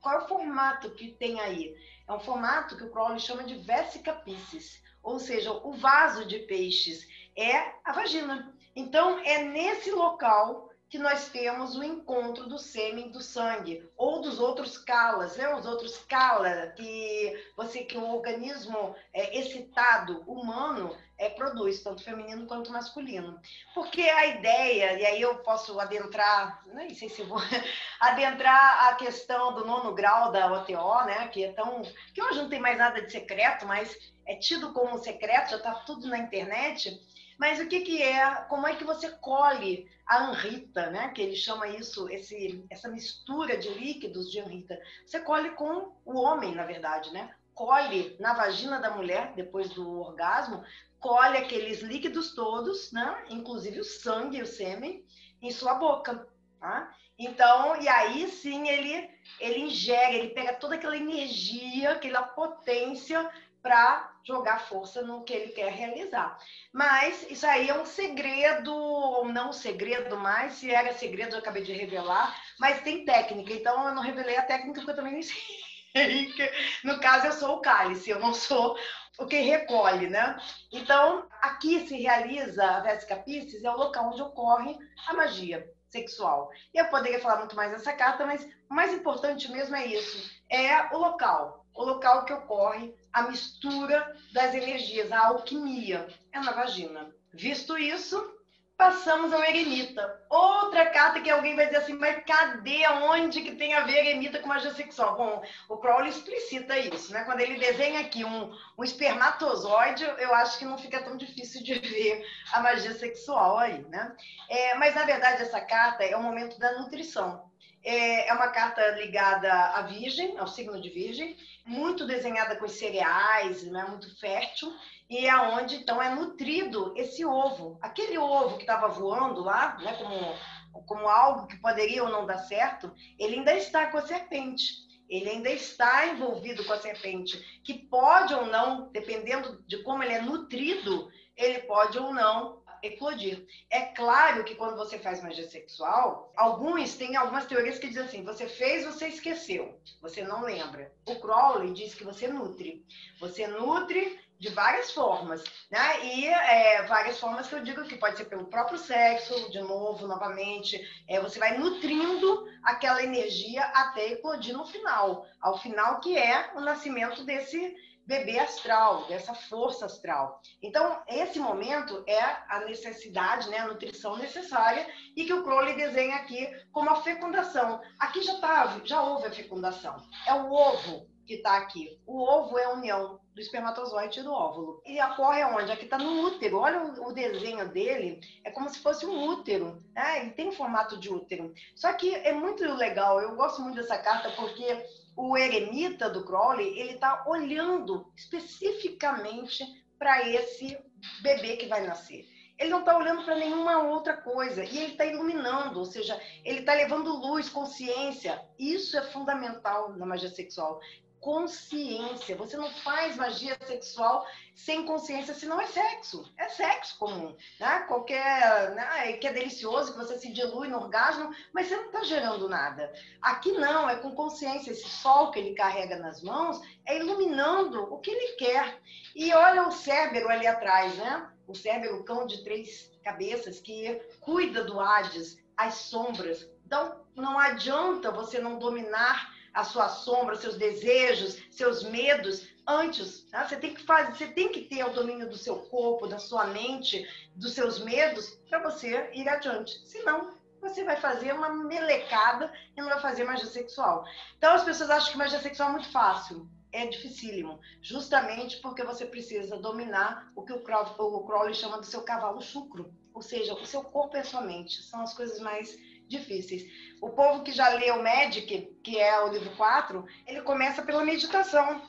qual 0.02 0.20
é 0.20 0.24
o 0.24 0.28
formato 0.28 0.90
que 0.90 1.12
tem 1.12 1.40
aí? 1.40 1.74
É 2.06 2.12
um 2.12 2.20
formato 2.20 2.76
que 2.76 2.84
o 2.84 2.90
Crowley 2.90 3.18
chama 3.18 3.44
de 3.44 3.56
vesica 3.56 4.12
piscis, 4.12 4.83
ou 5.04 5.20
seja, 5.20 5.52
o 5.52 5.72
vaso 5.72 6.24
de 6.24 6.40
peixes 6.40 7.06
é 7.36 7.72
a 7.84 7.92
vagina. 7.92 8.52
Então, 8.74 9.18
é 9.20 9.44
nesse 9.44 9.90
local 9.90 10.70
que 10.88 10.98
nós 10.98 11.28
temos 11.28 11.76
o 11.76 11.82
encontro 11.82 12.48
do 12.48 12.56
sêmen 12.56 13.10
do 13.10 13.20
sangue 13.20 13.84
ou 13.96 14.20
dos 14.20 14.38
outros 14.38 14.78
calas, 14.78 15.36
né? 15.36 15.52
Os 15.52 15.66
outros 15.66 15.98
cala 15.98 16.68
que 16.68 17.50
você 17.56 17.82
que 17.82 17.98
o 17.98 18.14
organismo 18.14 18.94
é, 19.12 19.36
excitado 19.36 20.20
humano 20.20 20.96
é, 21.18 21.28
produz, 21.30 21.82
tanto 21.82 22.04
feminino 22.04 22.46
quanto 22.46 22.70
masculino. 22.70 23.40
Porque 23.74 24.02
a 24.02 24.26
ideia, 24.26 24.98
e 25.00 25.06
aí 25.06 25.20
eu 25.20 25.38
posso 25.38 25.80
adentrar, 25.80 26.62
nem 26.66 26.94
sei 26.94 27.08
se 27.08 27.24
vou 27.24 27.40
adentrar 27.98 28.88
a 28.88 28.94
questão 28.94 29.52
do 29.52 29.64
nono 29.64 29.94
grau 29.94 30.30
da 30.30 30.52
OTO, 30.52 31.04
né? 31.06 31.26
Que 31.26 31.46
é 31.46 31.52
tão. 31.52 31.82
que 32.14 32.22
hoje 32.22 32.40
não 32.40 32.48
tem 32.48 32.60
mais 32.60 32.78
nada 32.78 33.02
de 33.02 33.10
secreto, 33.10 33.66
mas 33.66 34.13
é 34.26 34.36
tido 34.36 34.72
como 34.72 34.98
secreto, 34.98 35.50
já 35.50 35.56
está 35.56 35.74
tudo 35.74 36.08
na 36.08 36.18
internet 36.18 37.00
mas 37.38 37.60
o 37.60 37.66
que, 37.66 37.80
que 37.80 38.02
é, 38.02 38.34
como 38.48 38.66
é 38.66 38.76
que 38.76 38.84
você 38.84 39.10
colhe 39.10 39.90
a 40.06 40.24
anrita, 40.24 40.90
né? 40.90 41.08
Que 41.08 41.22
ele 41.22 41.36
chama 41.36 41.68
isso, 41.68 42.08
esse, 42.08 42.64
essa 42.70 42.88
mistura 42.88 43.56
de 43.56 43.68
líquidos 43.70 44.30
de 44.30 44.40
anrita. 44.40 44.78
Você 45.04 45.20
colhe 45.20 45.50
com 45.50 45.92
o 46.04 46.18
homem, 46.18 46.54
na 46.54 46.64
verdade, 46.64 47.12
né? 47.12 47.34
Colhe 47.54 48.16
na 48.20 48.34
vagina 48.34 48.80
da 48.80 48.90
mulher, 48.90 49.32
depois 49.34 49.70
do 49.70 50.00
orgasmo, 50.00 50.64
colhe 51.00 51.38
aqueles 51.38 51.80
líquidos 51.80 52.34
todos, 52.34 52.92
né? 52.92 53.24
Inclusive 53.30 53.80
o 53.80 53.84
sangue 53.84 54.42
o 54.42 54.46
sêmen, 54.46 55.04
em 55.42 55.50
sua 55.50 55.74
boca, 55.74 56.26
tá? 56.60 56.94
Então, 57.18 57.80
e 57.80 57.88
aí 57.88 58.28
sim 58.28 58.68
ele, 58.68 59.08
ele 59.38 59.60
ingere, 59.60 60.16
ele 60.16 60.30
pega 60.30 60.54
toda 60.54 60.74
aquela 60.74 60.96
energia, 60.96 61.92
aquela 61.92 62.22
potência 62.22 63.30
para 63.62 64.13
jogar 64.26 64.58
força 64.66 65.02
no 65.02 65.22
que 65.22 65.32
ele 65.32 65.52
quer 65.52 65.70
realizar. 65.70 66.38
Mas 66.72 67.30
isso 67.30 67.46
aí 67.46 67.68
é 67.68 67.78
um 67.78 67.84
segredo, 67.84 68.74
ou 68.74 69.26
não 69.26 69.50
um 69.50 69.52
segredo 69.52 70.16
mais, 70.16 70.54
se 70.54 70.70
era 70.70 70.92
segredo 70.94 71.34
eu 71.34 71.38
acabei 71.38 71.62
de 71.62 71.72
revelar, 71.72 72.34
mas 72.58 72.80
tem 72.80 73.04
técnica, 73.04 73.52
então 73.52 73.88
eu 73.88 73.94
não 73.94 74.02
revelei 74.02 74.36
a 74.36 74.42
técnica 74.42 74.80
porque 74.80 74.90
eu 74.90 74.96
também 74.96 75.14
não 75.14 75.22
sei. 75.22 76.34
No 76.82 76.98
caso, 76.98 77.26
eu 77.26 77.32
sou 77.32 77.56
o 77.56 77.60
cálice, 77.60 78.10
eu 78.10 78.18
não 78.18 78.34
sou 78.34 78.76
o 79.18 79.26
que 79.26 79.36
recolhe, 79.36 80.08
né? 80.08 80.36
Então, 80.72 81.28
aqui 81.40 81.86
se 81.86 81.96
realiza 81.96 82.64
a 82.64 82.80
Vésica 82.80 83.16
Pisces, 83.16 83.62
é 83.62 83.70
o 83.70 83.76
local 83.76 84.10
onde 84.10 84.22
ocorre 84.22 84.76
a 85.06 85.14
magia 85.14 85.64
sexual. 85.88 86.50
Eu 86.74 86.86
poderia 86.86 87.20
falar 87.20 87.38
muito 87.38 87.54
mais 87.54 87.70
dessa 87.70 87.92
carta, 87.92 88.26
mas 88.26 88.44
o 88.74 88.76
mais 88.76 88.92
importante 88.92 89.50
mesmo 89.50 89.76
é 89.76 89.86
isso, 89.86 90.30
é 90.50 90.94
o 90.94 90.98
local 90.98 91.64
o 91.74 91.84
local 91.84 92.24
que 92.24 92.32
ocorre 92.32 92.94
a 93.12 93.22
mistura 93.22 94.16
das 94.32 94.54
energias, 94.54 95.10
a 95.10 95.26
alquimia, 95.26 96.06
é 96.32 96.38
na 96.38 96.52
vagina. 96.52 97.12
Visto 97.32 97.76
isso, 97.76 98.32
passamos 98.76 99.32
ao 99.32 99.42
eremita. 99.42 100.20
Outra 100.30 100.86
carta 100.90 101.20
que 101.20 101.30
alguém 101.30 101.56
vai 101.56 101.66
dizer 101.66 101.78
assim, 101.78 101.94
mas 101.94 102.22
cadê, 102.24 102.86
onde 102.88 103.42
que 103.42 103.56
tem 103.56 103.74
a 103.74 103.84
ver 103.84 104.06
eremita 104.06 104.38
com 104.38 104.48
magia 104.48 104.72
sexual? 104.72 105.16
Bom, 105.16 105.42
o 105.68 105.76
Crowley 105.78 106.10
explicita 106.10 106.78
isso, 106.78 107.12
né? 107.12 107.24
Quando 107.24 107.40
ele 107.40 107.58
desenha 107.58 108.00
aqui 108.00 108.24
um, 108.24 108.56
um 108.78 108.84
espermatozoide, 108.84 110.04
eu 110.04 110.32
acho 110.34 110.58
que 110.58 110.64
não 110.64 110.78
fica 110.78 111.02
tão 111.02 111.16
difícil 111.16 111.62
de 111.62 111.74
ver 111.74 112.24
a 112.52 112.60
magia 112.60 112.94
sexual 112.94 113.58
aí, 113.58 113.82
né? 113.88 114.16
É, 114.48 114.74
mas, 114.76 114.94
na 114.94 115.02
verdade, 115.02 115.42
essa 115.42 115.60
carta 115.60 116.04
é 116.04 116.16
o 116.16 116.22
momento 116.22 116.58
da 116.58 116.78
nutrição. 116.78 117.50
É, 117.84 118.28
é 118.28 118.32
uma 118.32 118.48
carta 118.48 118.80
ligada 118.92 119.52
à 119.52 119.82
Virgem, 119.82 120.38
ao 120.38 120.46
signo 120.46 120.80
de 120.80 120.88
Virgem, 120.88 121.36
muito 121.66 122.06
desenhada 122.06 122.56
com 122.56 122.66
cereais, 122.66 123.62
né? 123.64 123.84
muito 123.84 124.18
fértil, 124.18 124.72
e 125.08 125.26
é 125.26 125.36
onde 125.36 125.76
então 125.76 126.02
é 126.02 126.14
nutrido 126.14 126.94
esse 126.96 127.24
ovo. 127.24 127.78
Aquele 127.82 128.16
ovo 128.16 128.56
que 128.56 128.62
estava 128.62 128.88
voando 128.88 129.42
lá, 129.42 129.76
né, 129.78 129.92
como, 129.98 130.86
como 130.86 131.08
algo 131.08 131.46
que 131.46 131.60
poderia 131.60 132.02
ou 132.02 132.10
não 132.10 132.24
dar 132.24 132.38
certo, 132.38 132.90
ele 133.18 133.36
ainda 133.36 133.54
está 133.54 133.86
com 133.88 133.98
a 133.98 134.06
serpente. 134.06 134.82
Ele 135.06 135.28
ainda 135.28 135.50
está 135.50 136.06
envolvido 136.06 136.64
com 136.64 136.72
a 136.72 136.80
serpente, 136.80 137.38
que 137.62 137.74
pode 137.74 138.32
ou 138.32 138.46
não, 138.46 138.90
dependendo 138.90 139.62
de 139.66 139.82
como 139.82 140.02
ele 140.02 140.14
é 140.14 140.22
nutrido, 140.22 141.10
ele 141.36 141.60
pode 141.60 141.98
ou 141.98 142.12
não 142.12 142.63
eclodir. 142.86 143.46
É 143.70 143.80
claro 143.86 144.44
que 144.44 144.54
quando 144.54 144.76
você 144.76 144.98
faz 144.98 145.22
magia 145.22 145.48
sexual, 145.48 146.32
alguns 146.36 146.94
têm 146.94 147.16
algumas 147.16 147.46
teorias 147.46 147.78
que 147.78 147.88
dizem 147.88 148.04
assim: 148.04 148.24
você 148.24 148.46
fez, 148.46 148.84
você 148.84 149.08
esqueceu, 149.08 149.78
você 150.00 150.22
não 150.22 150.42
lembra. 150.42 150.92
O 151.06 151.16
Crowley 151.16 151.72
diz 151.72 151.94
que 151.94 152.04
você 152.04 152.28
nutre. 152.28 152.84
Você 153.20 153.46
nutre 153.46 154.18
de 154.38 154.48
várias 154.50 154.92
formas, 154.92 155.42
né? 155.70 156.04
E 156.04 156.26
é, 156.26 156.82
várias 156.82 157.18
formas 157.18 157.46
que 157.46 157.54
eu 157.54 157.62
digo 157.62 157.84
que 157.84 157.96
pode 157.96 158.18
ser 158.18 158.24
pelo 158.26 158.46
próprio 158.46 158.78
sexo, 158.78 159.50
de 159.50 159.60
novo, 159.60 160.06
novamente, 160.06 160.78
é, 161.08 161.20
você 161.20 161.38
vai 161.38 161.56
nutrindo 161.56 162.46
aquela 162.62 163.02
energia 163.02 163.62
até 163.64 164.12
eclodir 164.12 164.54
no 164.54 164.66
final, 164.66 165.26
ao 165.40 165.58
final 165.58 166.00
que 166.00 166.16
é 166.18 166.50
o 166.54 166.60
nascimento 166.60 167.24
desse 167.24 167.74
bebê 168.06 168.38
astral, 168.38 169.06
dessa 169.06 169.34
força 169.34 169.86
astral. 169.86 170.40
Então, 170.62 171.02
esse 171.08 171.38
momento 171.38 172.04
é 172.06 172.20
a 172.48 172.60
necessidade, 172.66 173.48
né, 173.48 173.58
a 173.58 173.68
nutrição 173.68 174.16
necessária 174.16 174.86
e 175.16 175.24
que 175.24 175.32
o 175.32 175.42
Crowley 175.42 175.74
desenha 175.74 176.16
aqui 176.16 176.46
como 176.72 176.90
a 176.90 177.02
fecundação. 177.02 177.80
Aqui 177.98 178.22
já 178.22 178.38
tá, 178.40 178.80
já 178.84 179.02
houve 179.02 179.26
a 179.26 179.32
fecundação. 179.32 179.96
É 180.26 180.34
o 180.34 180.52
ovo 180.52 181.06
que 181.26 181.34
está 181.34 181.56
aqui. 181.56 181.98
O 182.06 182.22
ovo 182.22 182.58
é 182.58 182.64
a 182.64 182.72
união 182.72 183.20
do 183.34 183.40
espermatozoide 183.40 184.20
e 184.20 184.22
do 184.22 184.32
óvulo. 184.32 184.80
E 184.86 185.02
ocorre 185.02 185.44
onde? 185.44 185.72
Aqui 185.72 185.84
está 185.84 185.98
no 185.98 186.22
útero. 186.26 186.58
Olha 186.58 186.82
o, 186.82 187.08
o, 187.08 187.12
desenho 187.12 187.68
dele, 187.70 188.20
é 188.44 188.50
como 188.50 188.68
se 188.68 188.78
fosse 188.78 189.04
um 189.04 189.28
útero. 189.28 189.82
Né? 189.92 190.20
Ele 190.20 190.30
tem 190.30 190.52
formato 190.52 190.98
de 190.98 191.12
útero. 191.12 191.52
Só 191.74 191.92
que 191.94 192.14
é 192.14 192.32
muito 192.32 192.62
legal, 192.74 193.20
eu 193.20 193.34
gosto 193.34 193.60
muito 193.62 193.76
dessa 193.76 193.98
carta 193.98 194.30
porque 194.32 194.84
o 195.16 195.36
eremita 195.36 196.10
do 196.10 196.24
Crowley, 196.24 196.78
ele 196.78 196.92
está 196.94 197.24
olhando 197.26 198.10
especificamente 198.16 199.64
para 199.98 200.28
esse 200.28 200.78
bebê 201.22 201.56
que 201.56 201.66
vai 201.66 201.86
nascer 201.86 202.26
ele 202.58 202.70
não 202.70 202.80
está 202.80 202.96
olhando 202.96 203.24
para 203.24 203.34
nenhuma 203.34 203.82
outra 203.82 204.16
coisa 204.16 204.64
e 204.64 204.78
ele 204.78 204.92
está 204.92 205.04
iluminando, 205.04 205.78
ou 205.78 205.84
seja, 205.84 206.20
ele 206.44 206.60
está 206.60 206.72
levando 206.74 207.16
luz, 207.16 207.48
consciência. 207.48 208.40
Isso 208.58 208.96
é 208.96 209.02
fundamental 209.02 209.92
na 209.96 210.06
magia 210.06 210.28
sexual 210.28 210.80
consciência. 211.24 212.36
Você 212.36 212.54
não 212.54 212.70
faz 212.70 213.16
magia 213.16 213.56
sexual 213.66 214.26
sem 214.54 214.84
consciência, 214.84 215.32
senão 215.32 215.58
é 215.58 215.66
sexo. 215.66 216.30
É 216.36 216.50
sexo 216.50 216.98
comum. 216.98 217.34
Né? 217.58 217.78
Qualquer. 217.88 218.74
Né? 218.74 219.14
Que 219.14 219.28
é 219.28 219.32
delicioso, 219.32 219.92
que 219.92 219.98
você 219.98 220.18
se 220.18 220.30
dilui 220.30 220.68
no 220.68 220.76
orgasmo, 220.76 221.34
mas 221.52 221.66
você 221.66 221.76
não 221.76 221.86
está 221.86 222.04
gerando 222.04 222.46
nada. 222.46 222.92
Aqui 223.22 223.52
não, 223.52 223.88
é 223.88 223.96
com 223.96 224.14
consciência. 224.14 224.70
Esse 224.70 224.86
sol 224.86 225.30
que 225.30 225.38
ele 225.38 225.54
carrega 225.54 225.96
nas 225.96 226.22
mãos 226.22 226.60
é 226.84 226.98
iluminando 226.98 227.82
o 227.84 227.98
que 228.00 228.10
ele 228.10 228.36
quer. 228.36 228.78
E 229.16 229.32
olha 229.32 229.66
o 229.66 229.72
Cérbero 229.72 230.28
ali 230.28 230.46
atrás, 230.46 230.94
né? 230.98 231.26
O 231.48 231.54
Cérbero, 231.54 232.00
o 232.00 232.04
cão 232.04 232.26
de 232.26 232.44
três 232.44 232.92
cabeças, 233.02 233.60
que 233.60 233.98
cuida 234.20 234.62
do 234.62 234.78
Hades, 234.78 235.38
as 235.56 235.74
sombras. 235.74 236.46
Então, 236.66 237.00
não 237.14 237.38
adianta 237.38 238.10
você 238.10 238.38
não 238.38 238.58
dominar 238.58 239.33
a 239.54 239.64
sua 239.64 239.88
sombra, 239.88 240.36
seus 240.36 240.56
desejos, 240.56 241.40
seus 241.50 241.84
medos 241.84 242.46
antes. 242.66 243.22
Tá? 243.30 243.46
Você 243.46 243.56
tem 243.56 243.72
que 243.72 243.82
fazer, 243.84 244.14
você 244.14 244.26
tem 244.26 244.50
que 244.50 244.62
ter 244.62 244.84
o 244.84 244.92
domínio 244.92 245.28
do 245.28 245.38
seu 245.38 245.56
corpo, 245.56 246.08
da 246.08 246.18
sua 246.18 246.46
mente, 246.48 247.06
dos 247.36 247.54
seus 247.54 247.78
medos 247.78 248.36
para 248.48 248.58
você 248.62 249.10
ir 249.14 249.28
adiante. 249.28 249.72
Senão, 249.86 250.34
você 250.60 250.82
vai 250.82 250.96
fazer 250.96 251.32
uma 251.32 251.50
melecada 251.50 252.52
e 252.76 252.80
não 252.80 252.88
vai 252.88 253.00
fazer 253.00 253.24
magia 253.24 253.46
sexual. 253.46 254.04
Então 254.36 254.54
as 254.54 254.64
pessoas 254.64 254.90
acham 254.90 255.12
que 255.12 255.18
magia 255.18 255.40
sexual 255.40 255.68
é 255.68 255.72
muito 255.72 255.90
fácil. 255.90 256.48
É 256.72 256.86
dificílimo, 256.86 257.60
justamente 257.80 258.56
porque 258.60 258.82
você 258.82 259.06
precisa 259.06 259.56
dominar 259.56 260.32
o 260.34 260.42
que 260.42 260.52
o 260.52 260.60
Crowley 260.60 261.54
chama 261.54 261.78
do 261.78 261.86
seu 261.86 262.02
cavalo 262.02 262.40
chucro, 262.40 262.92
ou 263.12 263.22
seja, 263.22 263.54
o 263.54 263.64
seu 263.64 263.84
corpo 263.84 264.16
e 264.16 264.20
a 264.20 264.24
sua 264.24 264.40
mente. 264.40 264.82
São 264.82 265.00
as 265.00 265.14
coisas 265.14 265.38
mais 265.38 265.76
difíceis. 266.08 266.64
O 267.00 267.10
povo 267.10 267.42
que 267.42 267.52
já 267.52 267.68
leu 267.70 268.02
Magic, 268.02 268.76
que 268.82 268.98
é 268.98 269.20
o 269.22 269.28
livro 269.28 269.50
4, 269.56 270.04
ele 270.26 270.42
começa 270.42 270.82
pela 270.82 271.04
meditação. 271.04 271.82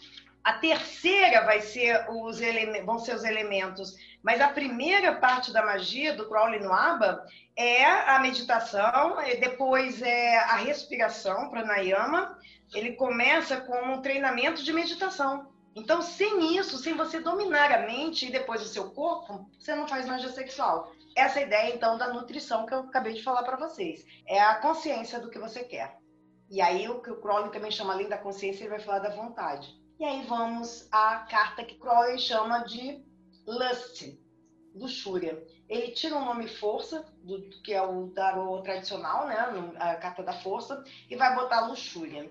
A 0.43 0.53
terceira 0.53 1.43
vai 1.43 1.61
ser 1.61 2.05
os 2.09 2.39
vão 2.85 2.99
ser 2.99 3.15
os 3.15 3.23
elementos, 3.23 3.95
mas 4.21 4.39
a 4.39 4.47
primeira 4.47 5.15
parte 5.15 5.51
da 5.51 5.65
magia 5.65 6.13
do 6.13 6.27
Crowley 6.27 6.59
no 6.59 6.71
é 7.55 7.85
a 7.85 8.19
meditação, 8.19 9.17
depois 9.39 10.01
é 10.01 10.37
a 10.37 10.57
respiração, 10.57 11.49
pranayama. 11.49 12.37
Ele 12.73 12.93
começa 12.93 13.57
com 13.61 13.93
um 13.93 14.01
treinamento 14.01 14.63
de 14.63 14.73
meditação. 14.73 15.51
Então, 15.75 16.01
sem 16.01 16.57
isso, 16.57 16.77
sem 16.77 16.93
você 16.93 17.19
dominar 17.19 17.71
a 17.71 17.85
mente 17.85 18.27
e 18.27 18.31
depois 18.31 18.61
o 18.61 18.67
seu 18.67 18.91
corpo, 18.91 19.49
você 19.59 19.75
não 19.75 19.87
faz 19.87 20.05
magia 20.05 20.29
sexual 20.29 20.94
essa 21.15 21.41
ideia, 21.41 21.73
então, 21.73 21.97
da 21.97 22.13
nutrição 22.13 22.65
que 22.65 22.73
eu 22.73 22.79
acabei 22.79 23.13
de 23.13 23.23
falar 23.23 23.43
para 23.43 23.55
vocês. 23.55 24.05
É 24.27 24.39
a 24.39 24.55
consciência 24.55 25.19
do 25.19 25.29
que 25.29 25.39
você 25.39 25.63
quer. 25.63 25.97
E 26.49 26.61
aí, 26.61 26.89
o 26.89 27.01
que 27.01 27.09
o 27.09 27.21
Crowley 27.21 27.51
também 27.51 27.71
chama, 27.71 27.93
além 27.93 28.09
da 28.09 28.17
consciência, 28.17 28.63
ele 28.63 28.69
vai 28.69 28.79
falar 28.79 28.99
da 28.99 29.15
vontade. 29.15 29.73
E 29.97 30.03
aí, 30.03 30.25
vamos 30.27 30.87
à 30.91 31.19
carta 31.29 31.63
que 31.63 31.75
Crowley 31.75 32.19
chama 32.19 32.59
de 32.65 33.01
lust, 33.47 34.19
luxúria. 34.75 35.41
Ele 35.69 35.91
tira 35.91 36.17
o 36.17 36.25
nome 36.25 36.47
força, 36.47 37.05
do, 37.23 37.41
que 37.63 37.73
é 37.73 37.81
o 37.81 38.09
tarô 38.09 38.61
tradicional, 38.61 39.25
né? 39.25 39.37
A 39.79 39.95
carta 39.95 40.21
da 40.21 40.33
força, 40.33 40.83
e 41.09 41.15
vai 41.15 41.33
botar 41.33 41.67
luxúria. 41.67 42.29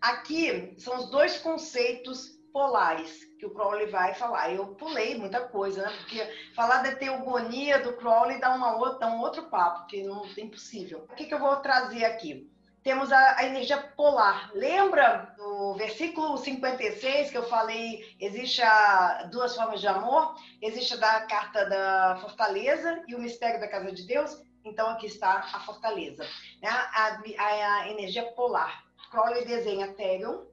Aqui 0.00 0.74
são 0.78 0.96
os 0.98 1.10
dois 1.10 1.38
conceitos 1.38 2.35
polares 2.56 3.22
que 3.38 3.44
o 3.44 3.50
Crowley 3.50 3.84
vai 3.90 4.14
falar. 4.14 4.50
Eu 4.50 4.68
pulei 4.68 5.18
muita 5.18 5.40
coisa, 5.40 5.82
né? 5.82 5.94
Porque 5.98 6.26
falar 6.54 6.82
da 6.82 6.96
teogonia 6.96 7.80
do 7.80 7.92
Crowley 7.92 8.40
dá, 8.40 8.54
uma 8.54 8.78
outra, 8.78 9.08
um 9.08 9.20
outro 9.20 9.42
papo, 9.50 9.86
que 9.86 10.02
não 10.02 10.24
é 10.24 10.40
impossível. 10.40 11.06
O 11.10 11.14
que, 11.14 11.26
que 11.26 11.34
eu 11.34 11.38
vou 11.38 11.54
trazer 11.56 12.06
aqui? 12.06 12.50
Temos 12.82 13.12
a, 13.12 13.40
a, 13.40 13.44
energia 13.44 13.76
polar. 13.94 14.50
Lembra 14.54 15.34
do 15.36 15.74
versículo 15.74 16.38
56 16.38 17.30
que 17.30 17.36
eu 17.36 17.46
falei? 17.46 18.16
Existe 18.18 18.62
a, 18.62 19.24
duas 19.30 19.54
formas 19.54 19.82
de 19.82 19.88
amor. 19.88 20.34
Existe 20.62 20.94
a 20.94 20.96
da 20.96 21.20
carta 21.26 21.66
da 21.66 22.16
fortaleza 22.22 23.04
e 23.06 23.14
o 23.14 23.20
mistério 23.20 23.60
da 23.60 23.68
casa 23.68 23.92
de 23.92 24.06
Deus. 24.06 24.42
Então 24.64 24.88
aqui 24.88 25.04
está 25.04 25.40
a 25.52 25.60
fortaleza, 25.60 26.24
né? 26.62 26.70
a, 26.70 27.20
a, 27.38 27.82
a 27.82 27.90
energia 27.90 28.32
polar. 28.32 28.82
Crowley 29.10 29.44
desenha 29.44 29.92
Therion, 29.92 30.46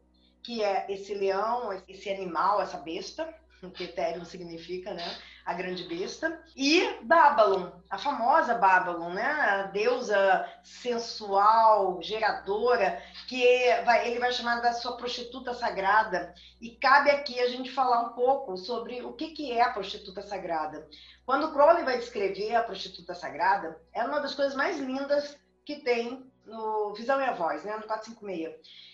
que 0.43 0.63
é 0.63 0.85
esse 0.89 1.13
leão, 1.13 1.71
esse 1.87 2.09
animal, 2.09 2.61
essa 2.61 2.77
besta, 2.77 3.33
que 3.71 3.85
Ethereum 3.85 4.25
significa, 4.25 4.93
né? 4.93 5.17
A 5.45 5.53
grande 5.53 5.83
besta. 5.83 6.41
E 6.55 6.99
Babylon, 7.03 7.69
a 7.89 7.97
famosa 7.97 8.55
Babylon, 8.55 9.13
né? 9.13 9.25
A 9.25 9.63
deusa 9.63 10.47
sensual, 10.63 12.01
geradora, 12.01 13.01
que 13.27 13.45
vai, 13.85 14.07
ele 14.07 14.19
vai 14.19 14.31
chamar 14.31 14.61
da 14.61 14.73
sua 14.73 14.97
prostituta 14.97 15.53
sagrada. 15.53 16.33
E 16.61 16.71
cabe 16.71 17.09
aqui 17.09 17.39
a 17.39 17.47
gente 17.47 17.71
falar 17.71 18.01
um 18.01 18.13
pouco 18.13 18.57
sobre 18.57 19.01
o 19.01 19.13
que, 19.13 19.31
que 19.31 19.51
é 19.51 19.61
a 19.61 19.71
prostituta 19.71 20.21
sagrada. 20.21 20.87
Quando 21.25 21.51
Crowley 21.51 21.83
vai 21.83 21.97
descrever 21.97 22.55
a 22.55 22.63
prostituta 22.63 23.13
sagrada, 23.13 23.81
é 23.93 24.03
uma 24.03 24.19
das 24.19 24.35
coisas 24.35 24.55
mais 24.55 24.77
lindas 24.77 25.37
que 25.65 25.77
tem 25.77 26.29
no 26.45 26.93
Visão 26.93 27.19
e 27.21 27.23
a 27.23 27.33
Voz, 27.33 27.63
né? 27.63 27.75
No 27.77 27.83
456 27.83 28.92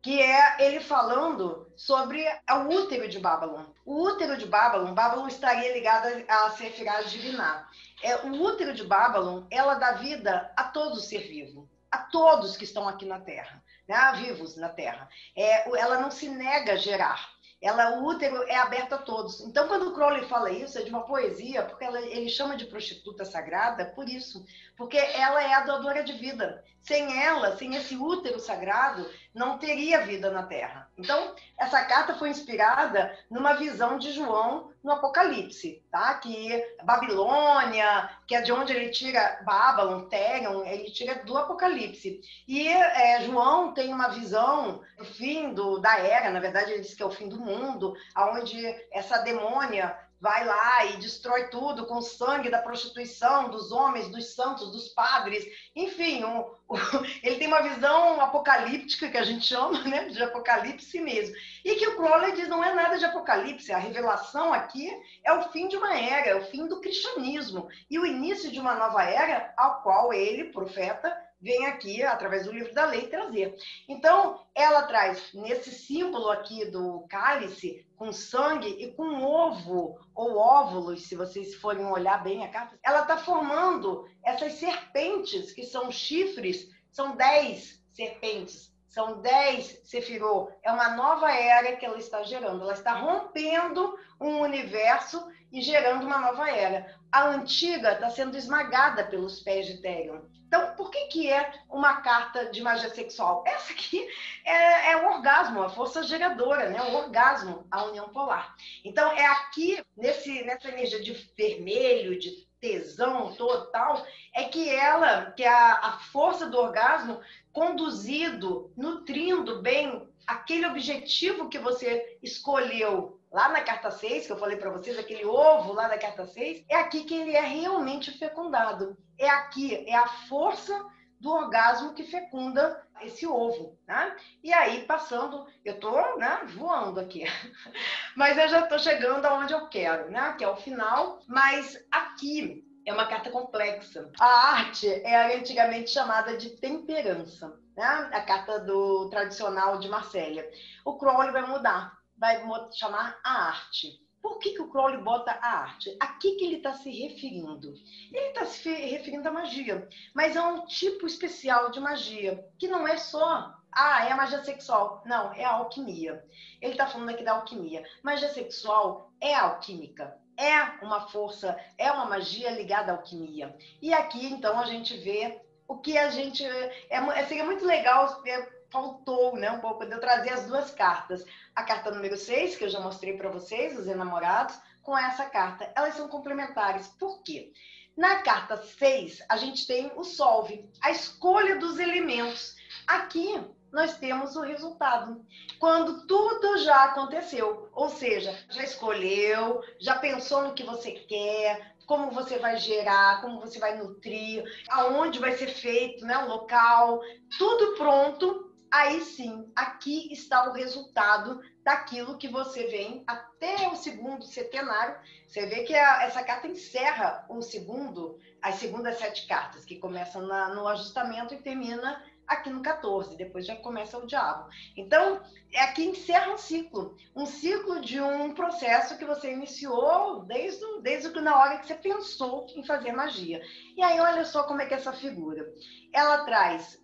que 0.00 0.20
é 0.22 0.64
ele 0.64 0.80
falando 0.80 1.70
sobre 1.76 2.24
o 2.50 2.74
útero 2.74 3.08
de 3.08 3.18
Babylon. 3.18 3.64
O 3.84 4.02
útero 4.02 4.36
de 4.36 4.46
Babylon, 4.46 4.94
Babylon 4.94 5.26
estaria 5.26 5.72
ligada 5.72 6.24
a 6.28 6.50
Sefirah 6.50 7.02
Divinar. 7.02 7.68
É, 8.02 8.16
o 8.16 8.42
útero 8.42 8.72
de 8.74 8.84
Babylon, 8.84 9.44
ela 9.50 9.74
dá 9.74 9.92
vida 9.92 10.52
a 10.56 10.64
todo 10.64 11.00
ser 11.00 11.26
vivo, 11.28 11.68
a 11.90 11.98
todos 11.98 12.56
que 12.56 12.64
estão 12.64 12.88
aqui 12.88 13.04
na 13.04 13.18
Terra, 13.18 13.62
né? 13.88 14.12
vivos 14.16 14.56
na 14.56 14.68
Terra. 14.68 15.08
É, 15.36 15.68
ela 15.78 15.98
não 16.00 16.10
se 16.10 16.28
nega 16.28 16.74
a 16.74 16.76
gerar. 16.76 17.28
Ela, 17.60 17.98
o 17.98 18.06
útero 18.06 18.44
é 18.44 18.56
aberto 18.56 18.94
a 18.94 18.98
todos. 18.98 19.40
Então, 19.40 19.66
quando 19.66 19.92
Crowley 19.92 20.28
fala 20.28 20.50
isso, 20.50 20.78
é 20.78 20.82
de 20.82 20.90
uma 20.90 21.04
poesia, 21.04 21.64
porque 21.64 21.84
ela, 21.84 22.00
ele 22.00 22.28
chama 22.28 22.56
de 22.56 22.66
prostituta 22.66 23.24
sagrada 23.24 23.86
por 23.86 24.08
isso, 24.08 24.46
porque 24.76 24.96
ela 24.96 25.42
é 25.42 25.54
a 25.54 25.64
doadora 25.64 26.04
de 26.04 26.12
vida. 26.12 26.64
Sem 26.80 27.20
ela, 27.20 27.56
sem 27.56 27.74
esse 27.74 27.96
útero 27.96 28.38
sagrado, 28.38 29.10
não 29.34 29.58
teria 29.58 30.06
vida 30.06 30.30
na 30.30 30.44
Terra. 30.44 30.88
Então, 30.96 31.34
essa 31.58 31.84
carta 31.84 32.14
foi 32.14 32.30
inspirada 32.30 33.18
numa 33.28 33.54
visão 33.54 33.98
de 33.98 34.12
João 34.12 34.72
no 34.88 34.94
Apocalipse, 34.94 35.84
tá? 35.90 36.14
Que 36.14 36.64
Babilônia, 36.82 38.10
que 38.26 38.34
é 38.34 38.40
de 38.40 38.50
onde 38.50 38.72
ele 38.72 38.88
tira 38.88 39.40
Babylon, 39.44 40.08
Terion, 40.08 40.64
ele 40.64 40.90
tira 40.90 41.22
do 41.24 41.36
Apocalipse. 41.36 42.20
E 42.48 42.66
é, 42.66 43.20
João 43.22 43.74
tem 43.74 43.92
uma 43.92 44.08
visão 44.08 44.80
do 44.96 45.04
fim 45.04 45.52
do, 45.52 45.78
da 45.78 45.98
era, 45.98 46.30
na 46.30 46.40
verdade 46.40 46.72
ele 46.72 46.80
diz 46.80 46.94
que 46.94 47.02
é 47.02 47.06
o 47.06 47.10
fim 47.10 47.28
do 47.28 47.38
mundo, 47.38 47.94
aonde 48.14 48.66
essa 48.90 49.18
demônia 49.18 49.94
vai 50.20 50.44
lá 50.44 50.84
e 50.86 50.96
destrói 50.96 51.48
tudo 51.48 51.86
com 51.86 51.98
o 51.98 52.02
sangue 52.02 52.50
da 52.50 52.60
prostituição, 52.60 53.50
dos 53.50 53.70
homens, 53.70 54.08
dos 54.08 54.34
santos, 54.34 54.70
dos 54.70 54.88
padres, 54.88 55.46
enfim, 55.74 56.24
um, 56.24 56.40
um, 56.68 56.78
ele 57.22 57.36
tem 57.36 57.46
uma 57.46 57.62
visão 57.62 58.20
apocalíptica 58.20 59.08
que 59.08 59.16
a 59.16 59.24
gente 59.24 59.46
chama, 59.46 59.80
né, 59.84 60.06
de 60.08 60.22
apocalipse 60.22 61.00
mesmo. 61.00 61.34
E 61.64 61.76
que 61.76 61.86
o 61.86 61.96
Crowley 61.96 62.32
diz 62.32 62.48
não 62.48 62.64
é 62.64 62.74
nada 62.74 62.98
de 62.98 63.04
apocalipse, 63.04 63.72
a 63.72 63.78
revelação 63.78 64.52
aqui 64.52 64.90
é 65.24 65.32
o 65.32 65.50
fim 65.50 65.68
de 65.68 65.76
uma 65.76 65.96
era, 65.96 66.30
é 66.30 66.34
o 66.34 66.46
fim 66.46 66.66
do 66.66 66.80
cristianismo. 66.80 67.68
E 67.88 67.98
o 67.98 68.06
início 68.06 68.50
de 68.50 68.58
uma 68.58 68.74
nova 68.74 69.02
era 69.04 69.52
ao 69.56 69.82
qual 69.82 70.12
ele, 70.12 70.52
profeta, 70.52 71.16
vem 71.40 71.66
aqui, 71.66 72.02
através 72.02 72.44
do 72.46 72.52
livro 72.52 72.74
da 72.74 72.86
lei, 72.86 73.06
trazer. 73.08 73.54
Então, 73.88 74.44
ela 74.54 74.82
traz 74.82 75.32
nesse 75.32 75.70
símbolo 75.70 76.30
aqui 76.30 76.64
do 76.66 77.06
cálice, 77.08 77.86
com 77.96 78.12
sangue 78.12 78.68
e 78.68 78.92
com 78.92 79.22
ovo, 79.22 79.98
ou 80.14 80.36
óvulos, 80.36 81.06
se 81.06 81.16
vocês 81.16 81.54
forem 81.56 81.84
olhar 81.84 82.22
bem 82.22 82.44
a 82.44 82.48
carta, 82.48 82.78
ela 82.82 83.02
está 83.02 83.16
formando 83.16 84.08
essas 84.24 84.54
serpentes, 84.54 85.52
que 85.52 85.64
são 85.64 85.90
chifres, 85.90 86.68
são 86.90 87.16
dez 87.16 87.84
serpentes, 87.92 88.72
são 88.88 89.20
dez 89.20 89.80
sefirô. 89.84 90.50
É 90.62 90.72
uma 90.72 90.96
nova 90.96 91.30
era 91.30 91.76
que 91.76 91.84
ela 91.84 91.98
está 91.98 92.22
gerando. 92.22 92.62
Ela 92.62 92.72
está 92.72 92.94
rompendo 92.94 93.94
um 94.20 94.40
universo 94.40 95.24
e 95.52 95.60
gerando 95.60 96.04
uma 96.04 96.18
nova 96.18 96.48
era. 96.50 96.97
A 97.10 97.28
antiga 97.28 97.92
está 97.92 98.10
sendo 98.10 98.36
esmagada 98.36 99.04
pelos 99.04 99.40
pés 99.40 99.66
de 99.66 99.78
Therion. 99.78 100.20
Então, 100.48 100.74
por 100.76 100.90
que, 100.90 101.06
que 101.08 101.30
é 101.30 101.52
uma 101.68 102.00
carta 102.00 102.46
de 102.46 102.62
magia 102.62 102.88
sexual? 102.88 103.44
Essa 103.46 103.72
aqui 103.72 104.06
é, 104.44 104.92
é 104.92 104.96
o 104.96 105.14
orgasmo, 105.14 105.62
a 105.62 105.68
força 105.68 106.02
geradora, 106.02 106.70
né? 106.70 106.80
o 106.82 106.94
orgasmo, 106.94 107.66
a 107.70 107.84
união 107.84 108.08
polar. 108.08 108.56
Então, 108.82 109.12
é 109.12 109.26
aqui, 109.26 109.84
nesse, 109.94 110.42
nessa 110.44 110.68
energia 110.68 111.02
de 111.02 111.12
vermelho, 111.36 112.18
de 112.18 112.48
tesão 112.58 113.34
total, 113.34 114.04
é 114.34 114.44
que 114.44 114.70
ela, 114.70 115.32
que 115.32 115.44
é 115.44 115.48
a, 115.48 115.74
a 115.74 115.92
força 115.98 116.46
do 116.46 116.58
orgasmo, 116.58 117.20
conduzido, 117.52 118.72
nutrindo 118.74 119.60
bem 119.60 120.08
aquele 120.26 120.66
objetivo 120.66 121.48
que 121.48 121.58
você 121.58 122.18
escolheu 122.22 123.17
lá 123.32 123.48
na 123.48 123.62
carta 123.62 123.90
6, 123.90 124.26
que 124.26 124.32
eu 124.32 124.38
falei 124.38 124.56
para 124.56 124.70
vocês, 124.70 124.98
aquele 124.98 125.24
ovo 125.24 125.72
lá 125.72 125.88
da 125.88 125.98
carta 125.98 126.26
6, 126.26 126.64
é 126.68 126.76
aqui 126.76 127.04
que 127.04 127.14
ele 127.14 127.36
é 127.36 127.40
realmente 127.40 128.10
fecundado. 128.10 128.96
É 129.18 129.28
aqui, 129.28 129.84
é 129.88 129.94
a 129.94 130.06
força 130.06 130.86
do 131.20 131.30
orgasmo 131.30 131.94
que 131.94 132.04
fecunda 132.04 132.80
esse 133.02 133.26
ovo, 133.26 133.76
né? 133.86 134.16
E 134.42 134.52
aí, 134.52 134.84
passando, 134.84 135.46
eu 135.64 135.78
tô 135.78 136.16
né, 136.16 136.40
voando 136.56 137.00
aqui, 137.00 137.24
mas 138.16 138.38
eu 138.38 138.48
já 138.48 138.62
tô 138.66 138.78
chegando 138.78 139.26
aonde 139.26 139.52
eu 139.52 139.68
quero, 139.68 140.10
né? 140.10 140.34
Que 140.38 140.44
é 140.44 140.48
o 140.48 140.56
final, 140.56 141.20
mas 141.26 141.76
aqui 141.90 142.64
é 142.86 142.92
uma 142.92 143.06
carta 143.06 143.30
complexa. 143.30 144.10
A 144.18 144.56
arte 144.56 144.88
é 144.88 145.36
antigamente 145.36 145.90
chamada 145.90 146.36
de 146.36 146.50
temperança, 146.50 147.52
né? 147.76 148.10
A 148.12 148.20
carta 148.22 148.60
do 148.60 149.08
tradicional 149.10 149.78
de 149.78 149.88
Marsella. 149.88 150.42
O 150.84 150.96
Crowley 150.96 151.32
vai 151.32 151.46
mudar 151.46 151.97
vai 152.18 152.42
chamar 152.72 153.18
a 153.24 153.48
arte. 153.48 154.00
Por 154.20 154.38
que, 154.38 154.50
que 154.50 154.62
o 154.62 154.68
Crowley 154.68 155.02
bota 155.02 155.30
a 155.30 155.60
arte? 155.60 155.96
A 156.00 156.08
que, 156.08 156.32
que 156.32 156.44
ele 156.44 156.56
está 156.56 156.74
se 156.74 156.90
referindo? 156.90 157.72
Ele 158.12 158.26
está 158.26 158.44
se 158.44 158.70
referindo 158.70 159.28
à 159.28 159.32
magia, 159.32 159.88
mas 160.14 160.36
é 160.36 160.42
um 160.42 160.66
tipo 160.66 161.06
especial 161.06 161.70
de 161.70 161.80
magia, 161.80 162.44
que 162.58 162.66
não 162.66 162.86
é 162.86 162.96
só, 162.96 163.54
ah, 163.72 164.04
é 164.06 164.12
a 164.12 164.16
magia 164.16 164.42
sexual. 164.44 165.02
Não, 165.06 165.32
é 165.32 165.44
a 165.44 165.52
alquimia. 165.52 166.24
Ele 166.60 166.72
está 166.72 166.86
falando 166.86 167.10
aqui 167.10 167.22
da 167.22 167.32
alquimia. 167.32 167.84
Magia 168.02 168.28
sexual 168.28 169.12
é 169.20 169.34
alquímica, 169.34 170.18
é 170.36 170.84
uma 170.84 171.08
força, 171.08 171.56
é 171.76 171.90
uma 171.90 172.06
magia 172.06 172.50
ligada 172.50 172.92
à 172.92 172.96
alquimia. 172.96 173.56
E 173.80 173.92
aqui, 173.92 174.26
então, 174.26 174.58
a 174.58 174.66
gente 174.66 174.96
vê 174.96 175.40
o 175.66 175.78
que 175.78 175.96
a 175.96 176.10
gente. 176.10 176.44
É, 176.44 177.24
seria 177.26 177.44
muito 177.44 177.64
legal 177.64 178.22
faltou 178.70 179.36
né, 179.36 179.50
um 179.50 179.60
pouco 179.60 179.84
de 179.84 179.92
eu 179.92 180.00
trazer 180.00 180.30
as 180.30 180.46
duas 180.46 180.70
cartas. 180.70 181.24
A 181.54 181.62
carta 181.62 181.90
número 181.90 182.16
6, 182.16 182.56
que 182.56 182.64
eu 182.64 182.68
já 182.68 182.80
mostrei 182.80 183.16
para 183.16 183.30
vocês, 183.30 183.78
os 183.78 183.86
enamorados, 183.86 184.58
com 184.82 184.96
essa 184.96 185.26
carta. 185.26 185.70
Elas 185.74 185.94
são 185.94 186.08
complementares. 186.08 186.88
Por 186.88 187.22
quê? 187.22 187.52
Na 187.96 188.22
carta 188.22 188.56
6, 188.56 189.22
a 189.28 189.36
gente 189.36 189.66
tem 189.66 189.90
o 189.96 190.04
solve, 190.04 190.70
a 190.80 190.90
escolha 190.90 191.58
dos 191.58 191.78
elementos. 191.78 192.56
Aqui 192.86 193.40
nós 193.72 193.98
temos 193.98 194.36
o 194.36 194.42
resultado. 194.42 195.24
Quando 195.58 196.06
tudo 196.06 196.58
já 196.58 196.84
aconteceu, 196.84 197.68
ou 197.72 197.88
seja, 197.88 198.38
já 198.48 198.62
escolheu, 198.62 199.60
já 199.80 199.98
pensou 199.98 200.42
no 200.42 200.54
que 200.54 200.62
você 200.62 200.92
quer, 200.92 201.74
como 201.86 202.10
você 202.10 202.38
vai 202.38 202.56
gerar, 202.58 203.20
como 203.20 203.40
você 203.40 203.58
vai 203.58 203.76
nutrir, 203.76 204.44
aonde 204.68 205.18
vai 205.18 205.32
ser 205.32 205.48
feito, 205.48 206.04
né, 206.04 206.18
o 206.18 206.28
local, 206.28 207.00
tudo 207.38 207.74
pronto 207.76 208.47
aí 208.70 209.00
sim, 209.00 209.50
aqui 209.54 210.12
está 210.12 210.48
o 210.48 210.52
resultado 210.52 211.40
daquilo 211.62 212.18
que 212.18 212.28
você 212.28 212.66
vem 212.66 213.02
até 213.06 213.68
o 213.68 213.76
segundo 213.76 214.24
setenário. 214.24 214.96
Você 215.26 215.46
vê 215.46 215.64
que 215.64 215.74
a, 215.74 216.04
essa 216.04 216.22
carta 216.22 216.46
encerra 216.46 217.26
o 217.28 217.42
segundo, 217.42 218.18
as 218.42 218.56
segundas 218.56 218.98
sete 218.98 219.26
cartas, 219.26 219.64
que 219.64 219.76
começam 219.76 220.22
na, 220.22 220.54
no 220.54 220.66
ajustamento 220.68 221.34
e 221.34 221.42
termina 221.42 222.02
aqui 222.28 222.50
no 222.50 222.62
14, 222.62 223.16
depois 223.16 223.46
já 223.46 223.56
começa 223.56 223.96
o 223.98 224.06
diabo. 224.06 224.48
Então, 224.76 225.22
é 225.52 225.60
aqui 225.62 225.84
encerra 225.84 226.32
um 226.32 226.36
ciclo, 226.36 226.94
um 227.16 227.24
ciclo 227.24 227.80
de 227.80 227.98
um 228.00 228.34
processo 228.34 228.98
que 228.98 229.04
você 229.04 229.32
iniciou 229.32 230.24
desde, 230.24 230.64
desde 230.82 231.08
na 231.20 231.38
hora 231.38 231.58
que 231.58 231.66
você 231.66 231.74
pensou 231.74 232.46
em 232.54 232.62
fazer 232.64 232.92
magia. 232.92 233.40
E 233.76 233.82
aí, 233.82 233.98
olha 233.98 234.24
só 234.26 234.42
como 234.42 234.60
é 234.60 234.66
que 234.66 234.74
é 234.74 234.76
essa 234.76 234.92
figura. 234.92 235.50
Ela 235.92 236.24
traz 236.24 236.78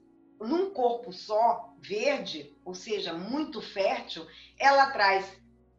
num 0.47 0.71
corpo 0.71 1.13
só, 1.13 1.75
verde, 1.79 2.55
ou 2.65 2.75
seja, 2.75 3.13
muito 3.13 3.61
fértil, 3.61 4.27
ela 4.59 4.91
traz 4.91 5.27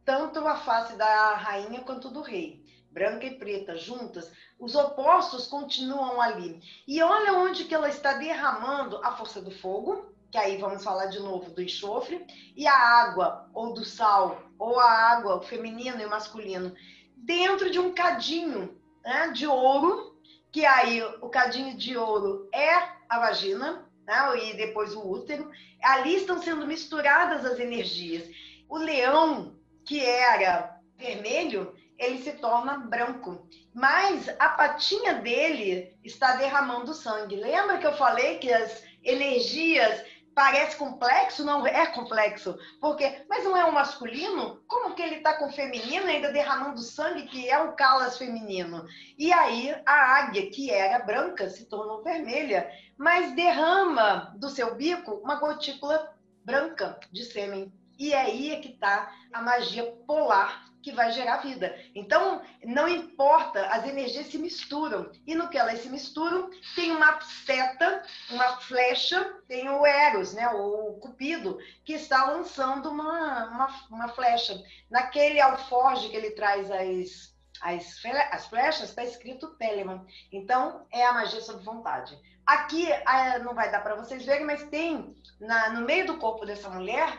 tanto 0.04 0.38
a 0.46 0.56
face 0.56 0.96
da 0.96 1.34
rainha 1.34 1.80
quanto 1.80 2.08
do 2.08 2.20
rei, 2.20 2.64
branca 2.90 3.26
e 3.26 3.38
preta 3.38 3.76
juntas, 3.76 4.30
os 4.58 4.74
opostos 4.74 5.46
continuam 5.46 6.20
ali. 6.20 6.62
E 6.86 7.02
olha 7.02 7.34
onde 7.34 7.64
que 7.64 7.74
ela 7.74 7.88
está 7.88 8.14
derramando 8.14 8.98
a 9.04 9.16
força 9.16 9.42
do 9.42 9.50
fogo, 9.50 10.14
que 10.30 10.38
aí 10.38 10.56
vamos 10.56 10.82
falar 10.82 11.06
de 11.06 11.18
novo 11.18 11.50
do 11.50 11.62
enxofre, 11.62 12.26
e 12.54 12.66
a 12.66 12.74
água, 12.74 13.48
ou 13.52 13.74
do 13.74 13.84
sal, 13.84 14.42
ou 14.58 14.78
a 14.78 14.90
água, 14.90 15.36
o 15.36 15.42
feminino 15.42 16.00
e 16.00 16.06
o 16.06 16.10
masculino, 16.10 16.74
dentro 17.16 17.70
de 17.70 17.78
um 17.78 17.92
cadinho 17.92 18.78
né, 19.04 19.30
de 19.32 19.46
ouro, 19.46 20.16
que 20.52 20.64
aí 20.64 21.02
o 21.20 21.28
cadinho 21.28 21.76
de 21.76 21.96
ouro 21.96 22.48
é 22.52 22.74
a 23.08 23.18
vagina, 23.18 23.85
e 24.36 24.54
depois 24.54 24.94
o 24.94 25.08
útero, 25.08 25.50
ali 25.82 26.16
estão 26.16 26.40
sendo 26.40 26.66
misturadas 26.66 27.44
as 27.44 27.58
energias. 27.58 28.28
O 28.68 28.78
leão, 28.78 29.56
que 29.84 30.04
era 30.04 30.78
vermelho, 30.96 31.74
ele 31.98 32.18
se 32.18 32.32
torna 32.32 32.78
branco. 32.78 33.48
Mas 33.74 34.28
a 34.38 34.48
patinha 34.50 35.14
dele 35.14 35.94
está 36.04 36.36
derramando 36.36 36.94
sangue. 36.94 37.36
Lembra 37.36 37.78
que 37.78 37.86
eu 37.86 37.96
falei 37.96 38.38
que 38.38 38.52
as 38.52 38.82
energias 39.02 40.04
Parece 40.36 40.76
complexo? 40.76 41.42
Não 41.46 41.66
é 41.66 41.86
complexo. 41.86 42.58
Porque, 42.78 43.24
mas 43.26 43.42
não 43.42 43.56
é 43.56 43.64
um 43.64 43.72
masculino? 43.72 44.62
Como 44.68 44.94
que 44.94 45.00
ele 45.00 45.14
está 45.14 45.32
com 45.38 45.46
o 45.46 45.52
feminino 45.52 46.06
ainda 46.06 46.30
derramando 46.30 46.78
sangue, 46.82 47.22
que 47.22 47.48
é 47.48 47.58
o 47.58 47.72
calas 47.72 48.18
feminino? 48.18 48.84
E 49.16 49.32
aí 49.32 49.74
a 49.86 50.18
águia, 50.18 50.50
que 50.50 50.70
era 50.70 51.02
branca, 51.02 51.48
se 51.48 51.64
tornou 51.64 52.02
vermelha, 52.02 52.70
mas 52.98 53.34
derrama 53.34 54.34
do 54.36 54.50
seu 54.50 54.74
bico 54.74 55.12
uma 55.24 55.36
gotícula 55.36 56.14
branca 56.44 57.00
de 57.10 57.24
sêmen. 57.24 57.72
E 57.98 58.12
é 58.12 58.20
aí 58.20 58.52
é 58.52 58.60
que 58.60 58.72
está 58.72 59.10
a 59.32 59.40
magia 59.40 59.90
polar 60.06 60.66
que 60.86 60.92
vai 60.92 61.10
gerar 61.10 61.38
vida. 61.38 61.76
Então, 61.96 62.40
não 62.64 62.86
importa, 62.86 63.66
as 63.66 63.84
energias 63.84 64.28
se 64.28 64.38
misturam. 64.38 65.10
E 65.26 65.34
no 65.34 65.48
que 65.48 65.58
elas 65.58 65.80
se 65.80 65.88
misturam, 65.88 66.48
tem 66.76 66.92
uma 66.92 67.20
seta, 67.20 68.04
uma 68.30 68.58
flecha, 68.58 69.34
tem 69.48 69.68
o 69.68 69.84
Eros, 69.84 70.32
né, 70.32 70.48
o 70.48 70.92
Cupido, 71.00 71.58
que 71.84 71.94
está 71.94 72.26
lançando 72.26 72.88
uma, 72.88 73.46
uma, 73.46 73.86
uma 73.90 74.08
flecha. 74.10 74.62
Naquele 74.88 75.40
alforge 75.40 76.08
que 76.08 76.14
ele 76.14 76.30
traz 76.30 76.70
as, 76.70 77.34
as, 77.62 78.00
as 78.30 78.46
flechas, 78.46 78.90
está 78.90 79.02
escrito 79.02 79.56
Telemann. 79.56 80.06
Então, 80.30 80.86
é 80.92 81.04
a 81.04 81.14
magia 81.14 81.40
sob 81.40 81.64
vontade. 81.64 82.16
Aqui 82.46 82.86
não 83.42 83.54
vai 83.56 83.72
dar 83.72 83.80
para 83.80 83.96
vocês 83.96 84.24
verem, 84.24 84.46
mas 84.46 84.62
tem 84.68 85.16
na, 85.40 85.70
no 85.70 85.80
meio 85.80 86.06
do 86.06 86.18
corpo 86.18 86.46
dessa 86.46 86.70
mulher, 86.70 87.12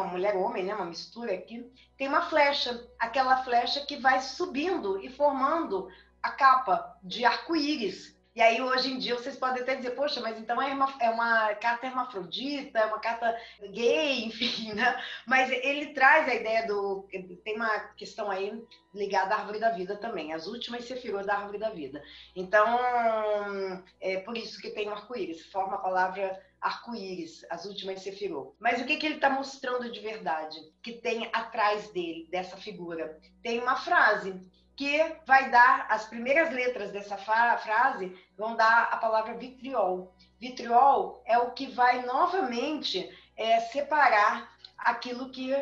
uma 0.00 0.10
mulher 0.10 0.36
homem, 0.36 0.64
né, 0.64 0.74
uma 0.74 0.86
mistura 0.86 1.32
aqui, 1.32 1.70
tem 1.96 2.08
uma 2.08 2.22
flecha, 2.22 2.88
aquela 2.98 3.42
flecha 3.44 3.84
que 3.86 3.96
vai 3.96 4.20
subindo 4.20 5.00
e 5.00 5.08
formando 5.08 5.88
a 6.22 6.30
capa 6.30 6.96
de 7.02 7.24
arco-íris. 7.24 8.16
E 8.34 8.40
aí, 8.40 8.62
hoje 8.62 8.90
em 8.90 8.98
dia, 8.98 9.14
vocês 9.14 9.36
podem 9.36 9.62
até 9.62 9.74
dizer, 9.74 9.90
poxa, 9.90 10.18
mas 10.22 10.38
então 10.38 10.60
é 10.60 10.72
uma, 10.72 10.94
é 10.98 11.10
uma 11.10 11.54
carta 11.56 11.86
hermafrodita, 11.86 12.78
é 12.78 12.86
uma 12.86 12.98
carta 12.98 13.36
gay, 13.70 14.24
enfim, 14.24 14.72
né? 14.72 14.98
Mas 15.26 15.50
ele 15.50 15.92
traz 15.92 16.26
a 16.26 16.34
ideia 16.34 16.66
do. 16.66 17.06
Tem 17.44 17.56
uma 17.56 17.78
questão 17.94 18.30
aí 18.30 18.58
ligada 18.94 19.34
à 19.34 19.38
árvore 19.38 19.58
da 19.58 19.70
vida 19.70 19.96
também, 19.96 20.32
as 20.32 20.46
últimas 20.46 20.86
sefirot 20.86 21.26
da 21.26 21.34
árvore 21.34 21.58
da 21.58 21.68
vida. 21.70 22.02
Então, 22.34 22.80
é 24.00 24.16
por 24.20 24.34
isso 24.34 24.58
que 24.62 24.70
tem 24.70 24.88
o 24.88 24.92
arco-íris, 24.92 25.44
forma 25.52 25.74
a 25.74 25.80
palavra 25.80 26.40
arco-íris, 26.62 27.44
as 27.50 27.64
últimas 27.64 28.02
sefirot. 28.02 28.54
Mas 28.58 28.80
o 28.80 28.86
que, 28.86 28.96
que 28.96 29.04
ele 29.04 29.16
está 29.16 29.28
mostrando 29.28 29.90
de 29.90 30.00
verdade? 30.00 30.56
Que 30.82 30.92
tem 30.92 31.28
atrás 31.32 31.90
dele, 31.90 32.28
dessa 32.30 32.56
figura? 32.56 33.18
Tem 33.42 33.60
uma 33.60 33.76
frase 33.76 34.40
que 34.76 35.16
vai 35.26 35.50
dar 35.50 35.86
as 35.90 36.06
primeiras 36.06 36.52
letras 36.52 36.90
dessa 36.92 37.16
frase 37.16 38.16
vão 38.36 38.56
dar 38.56 38.88
a 38.90 38.96
palavra 38.96 39.34
vitriol. 39.34 40.14
Vitriol 40.40 41.22
é 41.26 41.36
o 41.36 41.50
que 41.50 41.66
vai 41.66 42.06
novamente 42.06 43.10
é, 43.36 43.60
separar 43.60 44.50
aquilo 44.78 45.30
que 45.30 45.52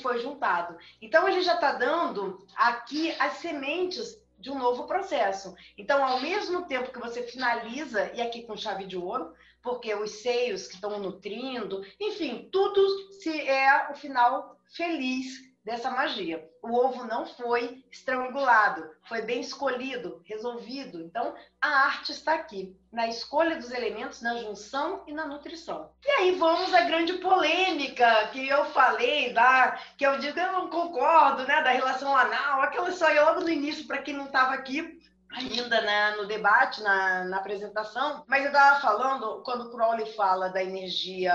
foi 0.00 0.20
juntado. 0.20 0.76
Então 1.00 1.28
ele 1.28 1.42
já 1.42 1.54
está 1.54 1.72
dando 1.72 2.44
aqui 2.56 3.14
as 3.20 3.34
sementes 3.34 4.18
de 4.38 4.50
um 4.50 4.58
novo 4.58 4.86
processo. 4.86 5.54
Então, 5.78 6.04
ao 6.04 6.20
mesmo 6.20 6.66
tempo 6.66 6.92
que 6.92 6.98
você 6.98 7.22
finaliza, 7.22 8.12
e 8.12 8.20
aqui 8.20 8.42
com 8.42 8.56
chave 8.56 8.84
de 8.84 8.96
ouro, 8.96 9.32
porque 9.64 9.94
os 9.94 10.20
seios 10.20 10.68
que 10.68 10.74
estão 10.74 11.00
nutrindo, 11.00 11.82
enfim, 11.98 12.48
tudo 12.52 13.10
se 13.14 13.40
é 13.48 13.90
o 13.90 13.94
final 13.94 14.58
feliz 14.76 15.52
dessa 15.64 15.90
magia. 15.90 16.46
O 16.62 16.76
ovo 16.76 17.04
não 17.04 17.24
foi 17.24 17.82
estrangulado, 17.90 18.86
foi 19.08 19.22
bem 19.22 19.40
escolhido, 19.40 20.22
resolvido. 20.26 21.00
Então, 21.00 21.34
a 21.58 21.68
arte 21.86 22.12
está 22.12 22.34
aqui, 22.34 22.76
na 22.92 23.08
escolha 23.08 23.56
dos 23.56 23.70
elementos, 23.70 24.20
na 24.20 24.36
junção 24.36 25.02
e 25.06 25.12
na 25.12 25.26
nutrição. 25.26 25.90
E 26.04 26.10
aí 26.10 26.32
vamos 26.32 26.74
à 26.74 26.82
grande 26.82 27.14
polêmica 27.14 28.28
que 28.28 28.46
eu 28.46 28.66
falei, 28.66 29.32
da, 29.32 29.78
que 29.96 30.06
eu 30.06 30.18
digo, 30.18 30.38
eu 30.38 30.52
não 30.52 30.68
concordo, 30.68 31.46
né, 31.46 31.62
da 31.62 31.70
relação 31.70 32.14
anal, 32.14 32.60
aquela 32.60 32.90
história 32.90 33.24
logo 33.24 33.40
no 33.40 33.48
início, 33.48 33.86
para 33.86 34.02
quem 34.02 34.12
não 34.12 34.26
estava 34.26 34.52
aqui, 34.52 35.00
ainda 35.34 35.80
né, 35.80 36.16
no 36.16 36.26
debate, 36.26 36.82
na, 36.82 37.24
na 37.24 37.36
apresentação, 37.38 38.24
mas 38.26 38.42
eu 38.42 38.52
estava 38.52 38.80
falando, 38.80 39.42
quando 39.44 39.70
Crowley 39.70 40.06
fala 40.14 40.48
da 40.48 40.62
energia 40.62 41.34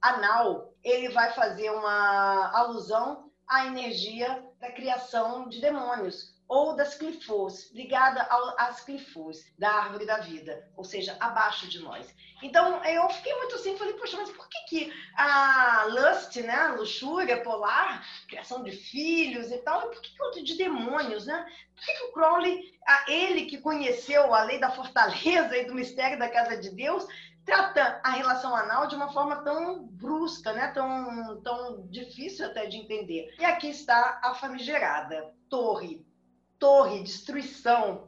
anal, 0.00 0.72
ele 0.82 1.10
vai 1.10 1.32
fazer 1.32 1.70
uma 1.70 2.50
alusão 2.52 3.30
a 3.46 3.66
energia 3.66 4.44
da 4.60 4.70
criação 4.72 5.48
de 5.48 5.60
demônios 5.60 6.37
ou 6.48 6.74
das 6.74 6.94
clifos, 6.94 7.70
ligada 7.72 8.22
às 8.56 8.80
clifos 8.80 9.44
da 9.58 9.70
árvore 9.70 10.06
da 10.06 10.18
vida, 10.18 10.66
ou 10.76 10.82
seja, 10.82 11.16
abaixo 11.20 11.68
de 11.68 11.78
nós. 11.80 12.14
Então, 12.42 12.82
eu 12.84 13.08
fiquei 13.10 13.34
muito 13.34 13.56
assim, 13.56 13.76
falei, 13.76 13.94
poxa, 13.94 14.16
mas 14.16 14.30
por 14.30 14.48
que, 14.48 14.58
que 14.68 14.92
a 15.16 15.86
lust, 15.88 16.40
né, 16.40 16.54
a 16.54 16.74
luxúria 16.74 17.42
polar, 17.42 18.06
criação 18.28 18.62
de 18.62 18.70
filhos 18.70 19.50
e 19.50 19.58
tal, 19.58 19.86
e 19.86 19.94
por 19.94 20.00
que, 20.00 20.14
que 20.14 20.22
outro 20.22 20.42
de 20.42 20.56
demônios, 20.56 21.26
né? 21.26 21.44
Por 21.74 21.84
que, 21.84 21.92
que 21.92 22.04
o 22.04 22.12
Crowley, 22.12 22.78
ele 23.08 23.46
que 23.46 23.58
conheceu 23.58 24.32
a 24.32 24.44
lei 24.44 24.58
da 24.58 24.70
fortaleza 24.70 25.56
e 25.56 25.66
do 25.66 25.74
mistério 25.74 26.18
da 26.18 26.28
casa 26.28 26.56
de 26.56 26.70
Deus, 26.70 27.06
trata 27.44 28.00
a 28.04 28.10
relação 28.10 28.54
anal 28.54 28.86
de 28.86 28.94
uma 28.94 29.10
forma 29.12 29.42
tão 29.42 29.86
brusca, 29.86 30.52
né? 30.52 30.68
tão, 30.68 31.40
tão 31.42 31.86
difícil 31.88 32.44
até 32.46 32.66
de 32.66 32.76
entender. 32.76 33.34
E 33.38 33.44
aqui 33.44 33.70
está 33.70 34.20
a 34.22 34.34
famigerada 34.34 35.34
torre. 35.48 36.06
Torre, 36.58 37.02
destruição, 37.02 38.06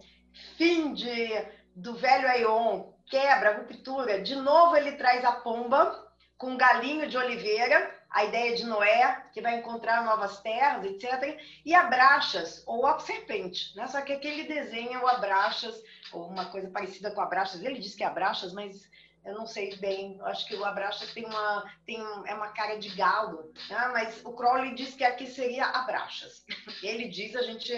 fim 0.57 0.92
de, 0.92 1.28
do 1.74 1.94
velho 1.94 2.28
Aion, 2.28 2.92
quebra, 3.07 3.59
ruptura. 3.59 4.22
De 4.22 4.36
novo 4.36 4.76
ele 4.76 4.92
traz 4.92 5.24
a 5.24 5.32
pomba 5.32 6.09
com 6.38 6.57
galinho 6.57 7.07
de 7.07 7.18
oliveira, 7.18 7.94
a 8.09 8.24
ideia 8.24 8.57
de 8.57 8.64
Noé, 8.64 9.24
que 9.32 9.42
vai 9.42 9.59
encontrar 9.59 10.05
novas 10.05 10.40
terras, 10.40 10.84
etc. 10.84 11.38
E 11.64 11.74
abraxas, 11.74 12.62
ou 12.66 12.86
a 12.86 12.98
serpente. 12.98 13.76
Né? 13.76 13.86
Só 13.86 14.01
que 14.01 14.12
aqui 14.12 14.26
ele 14.26 14.44
desenha 14.44 15.01
o 15.01 15.07
abraxas, 15.07 15.74
ou 16.12 16.26
uma 16.26 16.46
coisa 16.46 16.70
parecida 16.70 17.11
com 17.11 17.20
abraxas. 17.20 17.62
Ele 17.62 17.78
diz 17.78 17.94
que 17.94 18.03
é 18.03 18.07
abraxas, 18.07 18.53
mas 18.53 18.88
eu 19.24 19.34
não 19.34 19.46
sei 19.46 19.76
bem, 19.76 20.18
acho 20.22 20.46
que 20.46 20.55
o 20.55 20.64
Abraxas 20.64 21.12
tem 21.12 21.26
uma, 21.26 21.70
tem 21.84 22.01
é 22.26 22.34
uma 22.34 22.48
cara 22.48 22.78
de 22.78 22.88
galo, 22.90 23.53
né? 23.68 23.90
mas 23.92 24.24
o 24.24 24.32
Crowley 24.32 24.74
diz 24.74 24.94
que 24.94 25.05
aqui 25.05 25.26
seria 25.26 25.66
Abraxas. 25.66 26.42
Ele 26.82 27.07
diz, 27.09 27.36
a 27.36 27.42
gente 27.42 27.70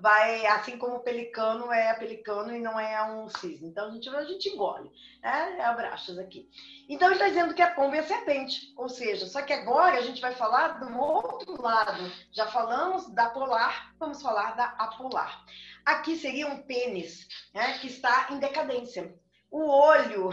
vai, 0.00 0.46
assim 0.46 0.78
como 0.78 0.96
o 0.96 1.00
pelicano 1.00 1.72
é 1.72 1.92
pelicano 1.94 2.54
e 2.54 2.60
não 2.60 2.78
é 2.78 3.02
um 3.12 3.28
cisne. 3.28 3.68
Então 3.68 3.88
a 3.88 3.90
gente, 3.90 4.08
a 4.08 4.24
gente 4.24 4.48
engole, 4.48 4.90
né? 5.22 5.56
É 5.58 5.64
Abraxas 5.64 6.18
aqui. 6.18 6.48
Então 6.88 7.08
ele 7.08 7.16
está 7.16 7.28
dizendo 7.28 7.54
que 7.54 7.62
a 7.62 7.70
pomba 7.70 7.96
é 7.96 8.00
a 8.00 8.06
serpente, 8.06 8.72
ou 8.76 8.88
seja, 8.88 9.26
só 9.26 9.42
que 9.42 9.52
agora 9.52 9.98
a 9.98 10.02
gente 10.02 10.20
vai 10.20 10.34
falar 10.34 10.80
do 10.80 10.98
outro 10.98 11.60
lado. 11.60 12.10
Já 12.32 12.46
falamos 12.46 13.08
da 13.10 13.30
polar, 13.30 13.94
vamos 13.98 14.20
falar 14.20 14.56
da 14.56 14.64
apolar. 14.78 15.44
Aqui 15.84 16.16
seria 16.16 16.46
um 16.46 16.62
pênis, 16.62 17.26
né, 17.54 17.78
que 17.78 17.86
está 17.86 18.28
em 18.30 18.38
decadência. 18.38 19.14
O 19.50 19.68
olho 19.68 20.30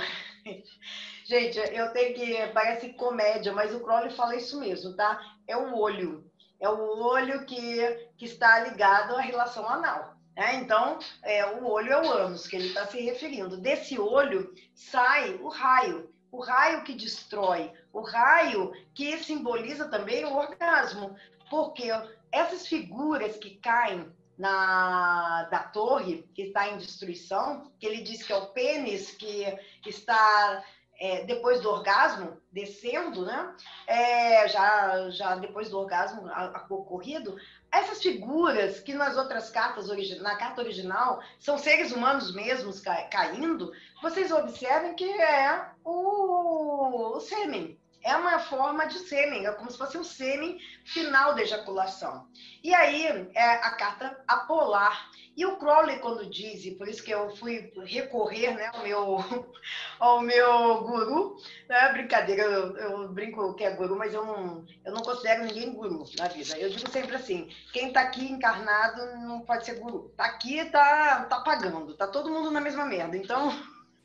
Gente, 1.25 1.57
eu 1.57 1.91
tenho 1.91 2.15
que. 2.15 2.47
Parece 2.53 2.93
comédia, 2.93 3.51
mas 3.51 3.73
o 3.73 3.81
Crowley 3.81 4.11
fala 4.11 4.35
isso 4.35 4.59
mesmo, 4.59 4.95
tá? 4.95 5.19
É 5.45 5.57
o 5.57 5.75
olho. 5.75 6.29
É 6.59 6.69
o 6.69 6.99
olho 6.99 7.45
que, 7.45 8.06
que 8.17 8.25
está 8.25 8.59
ligado 8.59 9.15
à 9.15 9.21
relação 9.21 9.69
anal. 9.69 10.15
Né? 10.35 10.55
Então, 10.55 10.99
é, 11.23 11.45
o 11.45 11.65
olho 11.65 11.91
é 11.91 12.01
o 12.01 12.11
ânus 12.11 12.47
que 12.47 12.55
ele 12.55 12.67
está 12.67 12.85
se 12.87 12.99
referindo. 13.01 13.57
Desse 13.57 13.99
olho 13.99 14.53
sai 14.73 15.35
o 15.35 15.47
raio. 15.47 16.13
O 16.31 16.41
raio 16.41 16.83
que 16.83 16.93
destrói. 16.93 17.71
O 17.93 18.01
raio 18.01 18.71
que 18.93 19.17
simboliza 19.23 19.87
também 19.87 20.25
o 20.25 20.35
orgasmo. 20.35 21.15
Porque 21.49 21.89
essas 22.31 22.67
figuras 22.67 23.37
que 23.37 23.55
caem 23.55 24.11
na, 24.37 25.43
da 25.45 25.59
torre, 25.59 26.29
que 26.33 26.43
está 26.43 26.69
em 26.69 26.77
destruição, 26.77 27.71
que 27.79 27.87
ele 27.87 28.01
diz 28.01 28.21
que 28.21 28.31
é 28.31 28.35
o 28.35 28.47
pênis 28.47 29.11
que 29.11 29.57
está 29.85 30.63
é, 30.99 31.23
depois 31.23 31.61
do 31.61 31.69
orgasmo, 31.69 32.37
descendo, 32.51 33.25
né? 33.25 33.55
É, 33.85 34.47
já, 34.47 35.09
já 35.11 35.35
depois 35.35 35.69
do 35.69 35.79
orgasmo 35.79 36.29
ocorrido, 36.69 37.37
essas 37.71 38.01
figuras 38.01 38.79
que 38.79 38.93
nas 38.93 39.17
outras 39.17 39.49
cartas, 39.49 39.87
na 40.19 40.35
carta 40.37 40.61
original, 40.61 41.21
são 41.39 41.57
seres 41.57 41.91
humanos 41.91 42.33
mesmos 42.33 42.81
caindo, 43.11 43.71
vocês 44.01 44.31
observem 44.31 44.95
que 44.95 45.09
é 45.09 45.69
o, 45.83 47.15
o 47.15 47.19
sêmen, 47.19 47.77
é 48.07 48.15
uma 48.15 48.39
forma 48.39 48.87
de 48.87 48.99
sêmen, 48.99 49.45
é 49.45 49.51
como 49.51 49.69
se 49.69 49.77
fosse 49.77 49.97
um 49.97 50.03
sêmen 50.03 50.57
final 50.85 51.35
da 51.35 51.41
ejaculação. 51.41 52.25
E 52.63 52.73
aí 52.73 53.05
é 53.35 53.43
a 53.43 53.71
carta 53.71 54.17
apolar. 54.25 55.11
E 55.35 55.45
o 55.45 55.57
Crowley, 55.57 55.99
quando 55.99 56.29
diz, 56.29 56.65
e 56.65 56.71
por 56.71 56.87
isso 56.87 57.03
que 57.03 57.11
eu 57.11 57.35
fui 57.35 57.71
recorrer 57.85 58.55
né, 58.55 58.71
ao, 58.73 58.81
meu, 58.81 59.51
ao 59.99 60.21
meu 60.21 60.81
guru, 60.83 61.35
né, 61.67 61.91
brincadeira, 61.91 62.43
eu, 62.43 62.77
eu, 62.77 63.09
brinco 63.09 63.53
que 63.55 63.65
é 63.65 63.71
guru, 63.71 63.97
mas 63.97 64.13
eu 64.13 64.25
não, 64.25 64.65
eu 64.85 64.93
não 64.93 65.01
considero 65.01 65.43
ninguém 65.43 65.73
guru 65.73 66.05
na 66.17 66.29
vida. 66.29 66.57
Eu 66.57 66.69
digo 66.69 66.89
sempre 66.89 67.15
assim: 67.15 67.49
quem 67.73 67.89
está 67.89 68.01
aqui 68.01 68.25
encarnado 68.31 69.05
não 69.17 69.41
pode 69.41 69.65
ser 69.65 69.79
guru. 69.79 70.07
Está 70.11 70.25
aqui, 70.25 70.59
está 70.59 71.25
tá 71.25 71.41
pagando, 71.41 71.91
está 71.91 72.07
todo 72.07 72.31
mundo 72.31 72.49
na 72.51 72.61
mesma 72.61 72.85
merda. 72.85 73.17
Então. 73.17 73.51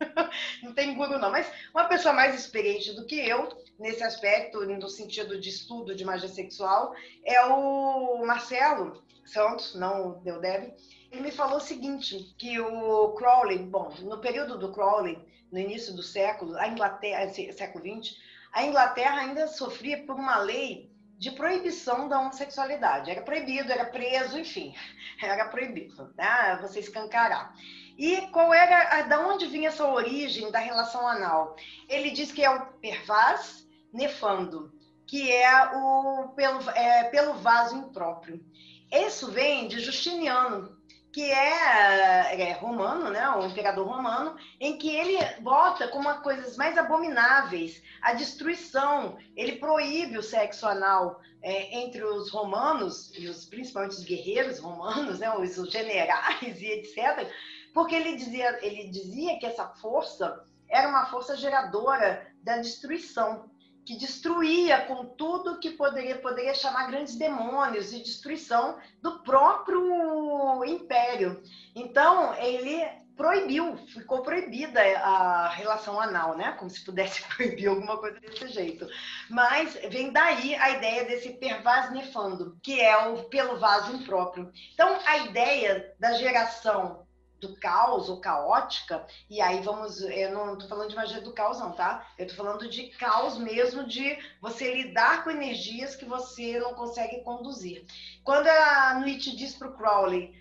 não 0.62 0.72
tem 0.72 0.94
guru, 0.94 1.18
não. 1.18 1.30
Mas 1.30 1.50
uma 1.72 1.84
pessoa 1.84 2.12
mais 2.12 2.34
experiente 2.34 2.92
do 2.92 3.06
que 3.06 3.16
eu, 3.16 3.48
nesse 3.82 4.02
aspecto, 4.02 4.64
no 4.64 4.88
sentido 4.88 5.38
de 5.38 5.48
estudo 5.50 5.94
de 5.94 6.04
magia 6.04 6.28
sexual, 6.28 6.94
é 7.24 7.44
o 7.44 8.24
Marcelo 8.24 9.02
Santos, 9.24 9.74
não 9.74 10.20
deu 10.22 10.40
deve. 10.40 10.72
Ele 11.10 11.22
me 11.22 11.30
falou 11.32 11.58
o 11.58 11.60
seguinte, 11.60 12.34
que 12.38 12.58
o 12.58 13.10
Crowley, 13.10 13.58
bom, 13.58 13.92
no 14.00 14.18
período 14.18 14.56
do 14.56 14.72
Crowley, 14.72 15.18
no 15.50 15.58
início 15.58 15.94
do 15.94 16.02
século, 16.02 16.56
a 16.56 16.68
Inglaterra, 16.68 17.28
século 17.28 17.84
XX, 17.84 18.16
a 18.52 18.64
Inglaterra 18.64 19.20
ainda 19.20 19.46
sofria 19.48 20.02
por 20.06 20.14
uma 20.14 20.38
lei 20.38 20.90
de 21.18 21.30
proibição 21.32 22.08
da 22.08 22.20
homossexualidade. 22.20 23.10
Era 23.10 23.22
proibido, 23.22 23.70
era 23.70 23.84
preso, 23.84 24.38
enfim, 24.38 24.74
era 25.20 25.46
proibido, 25.46 26.12
né? 26.16 26.58
Você 26.62 26.80
escancarar. 26.80 27.54
E 27.98 28.22
qual 28.28 28.54
era, 28.54 29.02
da 29.02 29.20
onde 29.20 29.46
vinha 29.46 29.68
essa 29.68 29.86
origem 29.86 30.50
da 30.50 30.58
relação 30.58 31.06
anal? 31.06 31.56
Ele 31.88 32.10
diz 32.10 32.32
que 32.32 32.42
é 32.42 32.50
o 32.50 32.66
pervaz 32.80 33.62
nefando, 33.92 34.72
que 35.06 35.30
é 35.30 35.76
o 35.76 36.28
pelo, 36.34 36.70
é, 36.70 37.04
pelo 37.04 37.34
vaso 37.34 37.76
impróprio. 37.76 38.44
Isso 38.90 39.30
vem 39.30 39.68
de 39.68 39.80
Justiniano, 39.80 40.76
que 41.12 41.30
é, 41.30 42.40
é, 42.40 42.52
romano, 42.52 43.10
né, 43.10 43.28
o 43.30 43.44
imperador 43.44 43.86
romano, 43.86 44.34
em 44.58 44.78
que 44.78 44.88
ele 44.88 45.18
bota 45.40 45.88
como 45.88 46.08
uma 46.08 46.22
coisas 46.22 46.56
mais 46.56 46.78
abomináveis 46.78 47.82
a 48.00 48.14
destruição. 48.14 49.18
Ele 49.36 49.56
proíbe 49.56 50.16
o 50.16 50.22
sexo 50.22 50.66
anal 50.66 51.20
é, 51.42 51.80
entre 51.80 52.02
os 52.02 52.30
romanos 52.30 53.12
e 53.18 53.28
os 53.28 53.44
principalmente 53.44 53.92
os 53.92 54.04
guerreiros 54.04 54.58
romanos, 54.58 55.18
né, 55.18 55.30
os, 55.36 55.58
os 55.58 55.70
generais 55.70 56.60
e 56.60 56.66
etc. 56.66 57.30
Porque 57.74 57.94
ele 57.94 58.16
dizia, 58.16 58.58
ele 58.64 58.88
dizia 58.88 59.38
que 59.38 59.46
essa 59.46 59.66
força 59.66 60.42
era 60.68 60.88
uma 60.88 61.06
força 61.06 61.36
geradora 61.36 62.26
da 62.42 62.56
destruição 62.56 63.50
que 63.84 63.96
destruía 63.96 64.82
com 64.82 65.04
tudo 65.04 65.58
que 65.58 65.70
poderia, 65.70 66.16
poderia 66.18 66.54
chamar 66.54 66.88
grandes 66.88 67.16
demônios 67.16 67.92
e 67.92 68.02
destruição 68.02 68.78
do 69.00 69.20
próprio 69.20 70.64
império. 70.64 71.42
Então, 71.74 72.34
ele 72.34 72.84
proibiu, 73.16 73.76
ficou 73.88 74.22
proibida 74.22 74.80
a 74.98 75.48
relação 75.48 76.00
anal, 76.00 76.36
né? 76.36 76.52
Como 76.52 76.70
se 76.70 76.84
pudesse 76.84 77.22
proibir 77.36 77.68
alguma 77.68 77.96
coisa 77.98 78.18
desse 78.20 78.48
jeito. 78.48 78.86
Mas 79.28 79.74
vem 79.90 80.12
daí 80.12 80.54
a 80.54 80.70
ideia 80.70 81.04
desse 81.04 81.30
pervaz 81.30 81.90
nefando, 81.92 82.56
que 82.62 82.80
é 82.80 82.96
o 83.08 83.24
pelo 83.24 83.58
vaso 83.58 83.94
impróprio. 83.94 84.50
Então, 84.74 84.98
a 85.04 85.18
ideia 85.18 85.94
da 85.98 86.14
geração 86.14 87.01
do 87.42 87.56
caos 87.56 88.08
ou 88.08 88.20
caótica, 88.20 89.04
e 89.28 89.40
aí 89.40 89.60
vamos, 89.62 90.00
eu 90.00 90.32
não 90.32 90.54
estou 90.54 90.68
falando 90.68 90.88
de 90.88 90.94
magia 90.94 91.20
do 91.20 91.32
caos 91.32 91.58
não, 91.58 91.72
tá? 91.72 92.06
Eu 92.16 92.26
estou 92.26 92.44
falando 92.44 92.70
de 92.70 92.84
caos 92.90 93.36
mesmo, 93.36 93.84
de 93.84 94.16
você 94.40 94.72
lidar 94.72 95.24
com 95.24 95.30
energias 95.30 95.96
que 95.96 96.04
você 96.04 96.60
não 96.60 96.72
consegue 96.74 97.20
conduzir. 97.24 97.84
Quando 98.22 98.46
a 98.46 99.00
Nietzsche 99.04 99.34
diz 99.34 99.56
para 99.56 99.68
o 99.68 99.76
Crowley, 99.76 100.40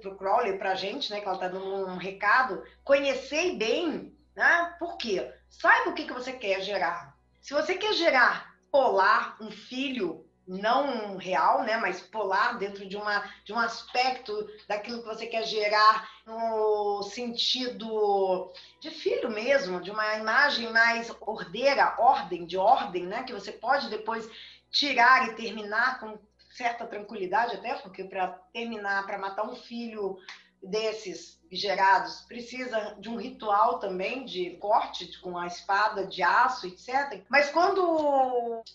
para 0.00 0.10
o 0.10 0.16
Crowley, 0.16 0.58
para 0.58 0.72
a 0.72 0.74
gente, 0.74 1.12
né, 1.12 1.20
que 1.20 1.26
ela 1.26 1.36
está 1.36 1.48
dando 1.48 1.86
um 1.86 1.98
recado, 1.98 2.64
conhecer 2.82 3.56
bem, 3.56 4.16
né? 4.34 4.74
Por 4.78 4.96
quê? 4.96 5.30
Saiba 5.50 5.90
o 5.90 5.94
que, 5.94 6.06
que 6.06 6.12
você 6.12 6.32
quer 6.32 6.62
gerar. 6.62 7.14
Se 7.40 7.52
você 7.52 7.74
quer 7.74 7.92
gerar 7.92 8.56
polar, 8.72 9.36
um 9.40 9.50
filho 9.50 10.26
não 10.46 11.16
real, 11.16 11.62
né, 11.62 11.76
mas 11.76 12.00
polar 12.00 12.58
dentro 12.58 12.86
de, 12.86 12.96
uma, 12.96 13.24
de 13.44 13.52
um 13.52 13.58
aspecto 13.58 14.46
daquilo 14.68 15.02
que 15.02 15.08
você 15.08 15.26
quer 15.26 15.44
gerar 15.44 16.08
no 16.26 17.02
sentido 17.02 18.52
de 18.80 18.90
filho 18.90 19.30
mesmo, 19.30 19.80
de 19.80 19.90
uma 19.90 20.16
imagem 20.16 20.70
mais 20.70 21.10
ordeira, 21.20 21.94
ordem, 21.98 22.44
de 22.44 22.58
ordem, 22.58 23.06
né, 23.06 23.22
que 23.22 23.32
você 23.32 23.52
pode 23.52 23.88
depois 23.88 24.28
tirar 24.70 25.28
e 25.28 25.34
terminar 25.34 26.00
com 26.00 26.18
certa 26.50 26.86
tranquilidade 26.86 27.56
até, 27.56 27.74
porque 27.74 28.04
para 28.04 28.28
terminar, 28.52 29.04
para 29.06 29.18
matar 29.18 29.44
um 29.44 29.56
filho 29.56 30.18
desses 30.64 31.40
gerados 31.50 32.22
precisa 32.22 32.96
de 32.98 33.08
um 33.08 33.16
ritual 33.16 33.78
também 33.78 34.24
de 34.24 34.56
corte 34.56 35.18
com 35.20 35.38
a 35.38 35.46
espada 35.46 36.06
de 36.06 36.22
aço, 36.22 36.66
etc. 36.66 37.22
Mas 37.28 37.50
quando 37.50 37.82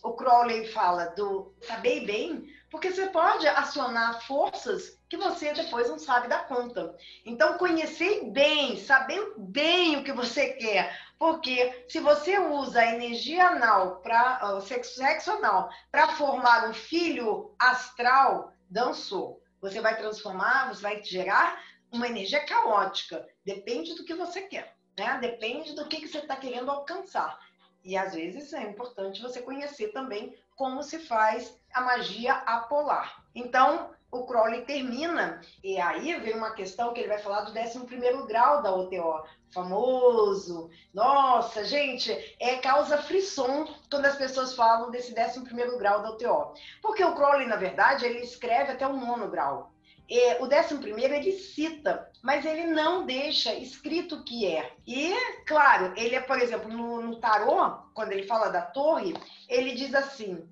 o 0.03 0.13
Crowley 0.13 0.67
fala 0.67 1.07
do 1.07 1.53
saber 1.61 2.05
bem, 2.05 2.47
porque 2.69 2.91
você 2.91 3.07
pode 3.07 3.47
acionar 3.47 4.21
forças 4.25 4.97
que 5.09 5.17
você 5.17 5.53
depois 5.53 5.89
não 5.89 5.97
sabe 5.97 6.27
dar 6.27 6.47
conta. 6.47 6.95
Então, 7.25 7.57
conhecer 7.57 8.25
bem, 8.25 8.77
saber 8.77 9.33
bem 9.37 9.97
o 9.97 10.03
que 10.03 10.13
você 10.13 10.49
quer, 10.53 10.95
porque 11.17 11.85
se 11.89 11.99
você 11.99 12.37
usa 12.37 12.79
a 12.79 12.93
energia 12.93 13.47
anal 13.47 13.97
para 13.97 14.55
o 14.55 14.61
sexo, 14.61 14.95
sexo 14.95 15.31
anal 15.31 15.69
para 15.91 16.09
formar 16.09 16.69
um 16.69 16.73
filho 16.73 17.51
astral, 17.57 18.53
dançou. 18.69 19.41
Você 19.61 19.81
vai 19.81 19.97
transformar, 19.97 20.69
você 20.69 20.81
vai 20.81 21.03
gerar 21.03 21.59
uma 21.91 22.07
energia 22.07 22.45
caótica. 22.45 23.27
Depende 23.45 23.95
do 23.95 24.03
que 24.03 24.13
você 24.13 24.41
quer, 24.41 24.75
né? 24.97 25.17
Depende 25.19 25.73
do 25.73 25.87
que, 25.87 26.01
que 26.01 26.07
você 26.07 26.19
está 26.19 26.35
querendo 26.35 26.71
alcançar. 26.71 27.39
E 27.83 27.97
às 27.97 28.13
vezes 28.13 28.53
é 28.53 28.63
importante 28.63 29.21
você 29.21 29.41
conhecer 29.41 29.89
também 29.89 30.37
como 30.55 30.83
se 30.83 30.99
faz 30.99 31.57
a 31.73 31.81
magia 31.81 32.33
apolar. 32.33 33.23
Então, 33.33 33.91
o 34.11 34.25
Crowley 34.25 34.65
termina, 34.65 35.39
e 35.63 35.79
aí 35.79 36.19
vem 36.19 36.35
uma 36.35 36.51
questão 36.51 36.93
que 36.93 36.99
ele 36.99 37.09
vai 37.09 37.19
falar 37.19 37.41
do 37.41 37.57
11 37.57 38.27
grau 38.27 38.61
da 38.61 38.73
OTO, 38.73 39.23
famoso. 39.53 40.69
Nossa, 40.93 41.63
gente, 41.63 42.11
é 42.39 42.57
causa 42.57 42.97
frisson 42.97 43.67
quando 43.89 44.05
as 44.05 44.15
pessoas 44.15 44.55
falam 44.55 44.89
desse 44.89 45.13
11 45.13 45.77
grau 45.77 46.01
da 46.01 46.09
OTO. 46.09 46.53
Porque 46.81 47.03
o 47.03 47.15
Crowley, 47.15 47.47
na 47.47 47.55
verdade, 47.55 48.05
ele 48.05 48.19
escreve 48.19 48.71
até 48.71 48.87
o 48.87 48.97
nono 48.97 49.29
grau. 49.29 49.71
É, 50.11 50.41
o 50.41 50.48
décimo 50.48 50.81
primeiro 50.81 51.14
ele 51.14 51.31
cita, 51.34 52.10
mas 52.23 52.44
ele 52.44 52.65
não 52.65 53.06
deixa 53.06 53.53
escrito 53.53 54.15
o 54.15 54.23
que 54.23 54.48
é. 54.48 54.73
E, 54.88 55.14
claro, 55.45 55.94
ele 55.95 56.15
é, 56.15 56.19
por 56.19 56.40
exemplo, 56.41 56.68
no, 56.68 57.02
no 57.02 57.15
tarô, 57.18 57.77
quando 57.94 58.11
ele 58.11 58.26
fala 58.26 58.49
da 58.49 58.61
torre, 58.61 59.14
ele 59.48 59.76
diz 59.76 59.94
assim: 59.94 60.49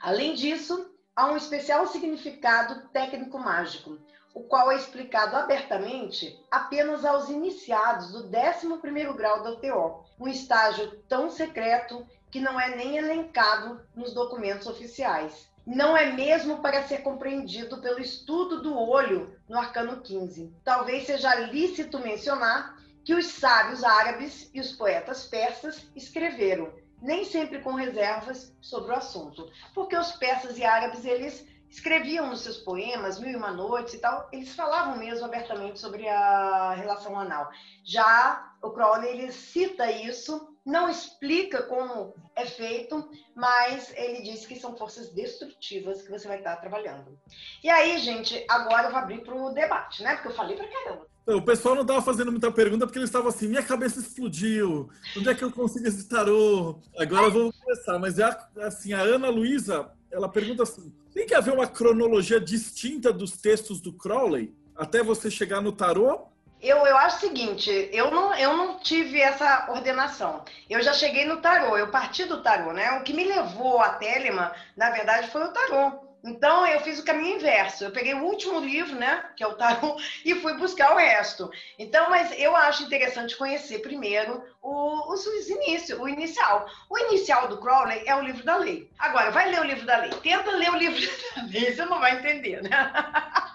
além 0.00 0.34
disso, 0.34 0.94
há 1.16 1.26
um 1.26 1.36
especial 1.36 1.88
significado 1.88 2.88
técnico 2.90 3.36
mágico, 3.36 3.98
o 4.32 4.44
qual 4.44 4.70
é 4.70 4.76
explicado 4.76 5.34
abertamente 5.36 6.38
apenas 6.48 7.04
aos 7.04 7.28
iniciados 7.28 8.12
do 8.12 8.28
11 8.28 8.80
primeiro 8.80 9.14
grau 9.14 9.42
da 9.42 9.56
TO, 9.56 10.04
um 10.20 10.28
estágio 10.28 11.02
tão 11.08 11.28
secreto 11.28 12.06
que 12.30 12.38
não 12.38 12.60
é 12.60 12.76
nem 12.76 12.96
elencado 12.96 13.84
nos 13.92 14.14
documentos 14.14 14.68
oficiais 14.68 15.49
não 15.66 15.96
é 15.96 16.12
mesmo 16.12 16.58
para 16.60 16.82
ser 16.82 16.98
compreendido 16.98 17.80
pelo 17.80 18.00
estudo 18.00 18.62
do 18.62 18.76
olho 18.76 19.36
no 19.48 19.58
arcano 19.58 20.00
15. 20.00 20.54
Talvez 20.64 21.06
seja 21.06 21.34
lícito 21.34 21.98
mencionar 21.98 22.78
que 23.04 23.14
os 23.14 23.26
sábios 23.26 23.82
árabes 23.82 24.50
e 24.52 24.60
os 24.60 24.72
poetas 24.72 25.24
persas 25.26 25.86
escreveram, 25.96 26.72
nem 27.00 27.24
sempre 27.24 27.60
com 27.60 27.74
reservas 27.74 28.54
sobre 28.60 28.92
o 28.92 28.96
assunto, 28.96 29.50
porque 29.74 29.96
os 29.96 30.12
persas 30.12 30.58
e 30.58 30.64
árabes 30.64 31.04
eles 31.04 31.46
escreviam 31.70 32.26
nos 32.26 32.40
seus 32.40 32.58
poemas 32.58 33.20
Mil 33.20 33.30
e 33.30 33.36
Uma 33.36 33.52
Noites 33.52 33.94
e 33.94 33.98
tal, 33.98 34.28
eles 34.32 34.54
falavam 34.54 34.98
mesmo 34.98 35.24
abertamente 35.24 35.78
sobre 35.78 36.08
a 36.08 36.74
relação 36.74 37.18
anal. 37.18 37.48
Já 37.84 38.54
o 38.60 38.70
Crowley 38.70 39.08
ele 39.08 39.32
cita 39.32 39.90
isso 39.90 40.49
não 40.64 40.88
explica 40.88 41.62
como 41.62 42.14
é 42.36 42.46
feito, 42.46 43.08
mas 43.34 43.92
ele 43.96 44.22
diz 44.22 44.46
que 44.46 44.56
são 44.56 44.76
forças 44.76 45.12
destrutivas 45.12 46.02
que 46.02 46.10
você 46.10 46.28
vai 46.28 46.38
estar 46.38 46.56
trabalhando. 46.56 47.18
E 47.62 47.68
aí, 47.68 47.98
gente, 47.98 48.44
agora 48.48 48.88
eu 48.88 48.90
vou 48.90 49.00
abrir 49.00 49.22
para 49.22 49.34
o 49.34 49.52
debate, 49.52 50.02
né? 50.02 50.14
Porque 50.14 50.28
eu 50.28 50.34
falei 50.34 50.56
para 50.56 50.68
caramba. 50.68 51.06
O 51.26 51.42
pessoal 51.42 51.74
não 51.74 51.82
estava 51.82 52.02
fazendo 52.02 52.30
muita 52.30 52.50
pergunta 52.50 52.86
porque 52.86 52.98
eles 52.98 53.08
estavam 53.08 53.28
assim: 53.28 53.48
minha 53.48 53.62
cabeça 53.62 54.00
explodiu, 54.00 54.90
onde 55.16 55.28
é 55.28 55.34
que 55.34 55.44
eu 55.44 55.52
consigo 55.52 55.86
esse 55.86 56.08
tarô? 56.08 56.80
Agora 56.98 57.26
eu 57.26 57.30
vou 57.30 57.52
começar, 57.52 57.98
mas 57.98 58.18
é 58.18 58.36
assim: 58.62 58.92
a 58.92 59.00
Ana 59.00 59.28
Luísa, 59.28 59.90
ela 60.10 60.28
pergunta 60.28 60.62
assim: 60.62 60.92
tem 61.12 61.26
que 61.26 61.34
haver 61.34 61.54
uma 61.54 61.66
cronologia 61.66 62.40
distinta 62.40 63.12
dos 63.12 63.32
textos 63.32 63.80
do 63.80 63.92
Crowley 63.92 64.54
até 64.74 65.02
você 65.02 65.30
chegar 65.30 65.60
no 65.60 65.72
tarô? 65.72 66.26
Eu, 66.62 66.86
eu 66.86 66.96
acho 66.98 67.16
o 67.16 67.20
seguinte, 67.20 67.88
eu 67.92 68.10
não, 68.10 68.34
eu 68.34 68.54
não 68.56 68.78
tive 68.78 69.20
essa 69.20 69.66
ordenação. 69.70 70.44
Eu 70.68 70.82
já 70.82 70.92
cheguei 70.92 71.24
no 71.24 71.40
tarô, 71.40 71.76
eu 71.76 71.88
parti 71.88 72.24
do 72.24 72.42
tarô, 72.42 72.72
né? 72.72 72.98
O 72.98 73.02
que 73.02 73.14
me 73.14 73.24
levou 73.24 73.80
a 73.80 73.90
Telema, 73.94 74.52
na 74.76 74.90
verdade, 74.90 75.30
foi 75.30 75.42
o 75.42 75.52
tarô. 75.52 76.10
Então, 76.22 76.66
eu 76.66 76.80
fiz 76.80 76.98
o 76.98 77.04
caminho 77.04 77.36
inverso. 77.36 77.84
Eu 77.84 77.92
peguei 77.92 78.14
o 78.14 78.24
último 78.24 78.60
livro, 78.60 78.94
né, 78.94 79.24
que 79.36 79.42
é 79.42 79.46
o 79.46 79.54
tarô, 79.54 79.96
e 80.24 80.34
fui 80.34 80.54
buscar 80.54 80.92
o 80.92 80.98
resto. 80.98 81.50
Então, 81.78 82.10
mas 82.10 82.38
eu 82.38 82.54
acho 82.54 82.82
interessante 82.82 83.36
conhecer 83.36 83.78
primeiro 83.78 84.44
o, 84.60 85.12
os 85.12 85.26
inícios, 85.48 85.98
o 85.98 86.08
inicial. 86.08 86.66
O 86.90 86.98
inicial 86.98 87.48
do 87.48 87.58
Crowley 87.58 88.02
é 88.06 88.14
o 88.14 88.20
livro 88.20 88.44
da 88.44 88.56
lei. 88.56 88.90
Agora, 88.98 89.30
vai 89.30 89.50
ler 89.50 89.60
o 89.60 89.64
livro 89.64 89.86
da 89.86 89.96
lei. 89.96 90.10
Tenta 90.10 90.50
ler 90.50 90.70
o 90.70 90.76
livro 90.76 91.00
da 91.34 91.42
lei, 91.44 91.74
você 91.74 91.84
não 91.86 91.98
vai 91.98 92.18
entender, 92.18 92.62
né? 92.62 92.70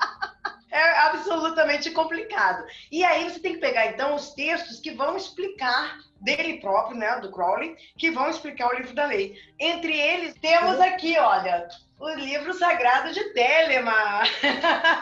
é 0.75 0.99
absolutamente 0.99 1.89
complicado. 1.91 2.65
E 2.91 3.03
aí 3.03 3.29
você 3.29 3.39
tem 3.39 3.53
que 3.53 3.61
pegar, 3.61 3.87
então, 3.87 4.13
os 4.15 4.33
textos 4.33 4.79
que 4.79 4.91
vão 4.91 5.15
explicar 5.15 5.97
dele 6.19 6.59
próprio, 6.59 6.97
né, 6.97 7.19
do 7.19 7.31
Crowley, 7.31 7.77
que 7.97 8.11
vão 8.11 8.29
explicar 8.29 8.69
o 8.69 8.75
livro 8.75 8.93
da 8.93 9.05
lei. 9.05 9.37
Entre 9.59 9.95
eles, 9.95 10.33
temos 10.35 10.79
aqui, 10.81 11.17
olha, 11.17 11.67
o 11.97 12.09
livro 12.09 12.53
sagrado 12.53 13.13
de 13.13 13.23
Telema. 13.33 14.23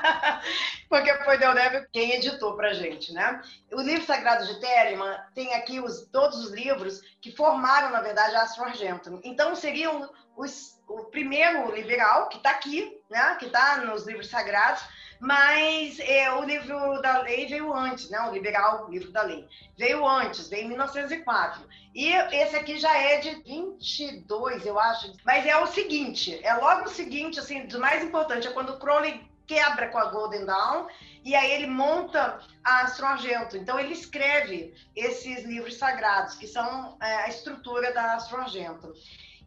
Porque 0.88 1.14
foi 1.24 1.38
Deonébio 1.40 1.88
quem 1.92 2.12
editou 2.12 2.56
pra 2.56 2.74
gente, 2.74 3.12
né? 3.14 3.42
O 3.72 3.82
livro 3.82 4.06
sagrado 4.06 4.46
de 4.46 4.60
Telema 4.60 5.26
tem 5.34 5.56
aqui 5.56 5.80
os, 5.80 6.06
todos 6.12 6.38
os 6.46 6.52
livros 6.52 7.02
que 7.20 7.32
formaram, 7.32 7.90
na 7.90 8.02
verdade, 8.02 8.36
a 8.36 8.44
Astro 8.44 8.66
Argentum. 8.66 9.20
Então, 9.24 9.56
seriam 9.56 10.08
os 10.36 10.80
o 11.00 11.06
primeiro 11.06 11.74
liberal, 11.74 12.30
que 12.30 12.38
está 12.38 12.52
aqui, 12.52 13.00
né, 13.10 13.36
que 13.40 13.46
está 13.46 13.78
nos 13.78 14.06
livros 14.06 14.30
sagrados, 14.30 14.84
mas 15.20 16.00
é, 16.00 16.34
o 16.34 16.44
livro 16.44 17.02
da 17.02 17.22
lei 17.22 17.48
veio 17.48 17.74
antes, 17.74 18.10
né? 18.10 18.20
O 18.28 18.34
liberal, 18.34 18.86
o 18.86 18.92
livro 18.92 19.10
da 19.10 19.22
lei, 19.22 19.48
veio 19.78 20.06
antes, 20.06 20.50
veio 20.50 20.66
em 20.66 20.70
1904. 20.70 21.66
E 21.96 22.10
esse 22.10 22.58
aqui 22.58 22.78
já 22.78 22.94
é 22.94 23.20
de 23.20 23.36
22, 23.44 24.66
eu 24.66 24.78
acho. 24.78 25.14
Mas 25.26 25.46
é 25.46 25.56
o 25.56 25.68
seguinte, 25.68 26.38
é 26.44 26.54
logo 26.56 26.84
o 26.84 26.90
seguinte, 26.90 27.40
assim, 27.40 27.66
do 27.68 27.80
mais 27.80 28.04
importante, 28.04 28.48
é 28.48 28.52
quando 28.52 28.72
o 28.72 28.80
Crowley 28.80 29.26
quebra 29.48 29.88
com 29.90 29.98
a 29.98 30.06
Golden 30.06 30.46
Dawn 30.46 30.88
e 31.24 31.36
aí 31.36 31.52
ele 31.52 31.68
monta 31.68 32.40
a 32.64 32.82
Astro. 32.82 33.08
Então 33.54 33.80
ele 33.80 33.94
escreve 33.94 34.74
esses 34.94 35.46
livros 35.46 35.78
sagrados, 35.78 36.36
que 36.36 36.48
são 36.48 36.98
é, 37.02 37.16
a 37.24 37.30
estrutura 37.30 37.94
da 37.94 38.16
Astro. 38.16 38.44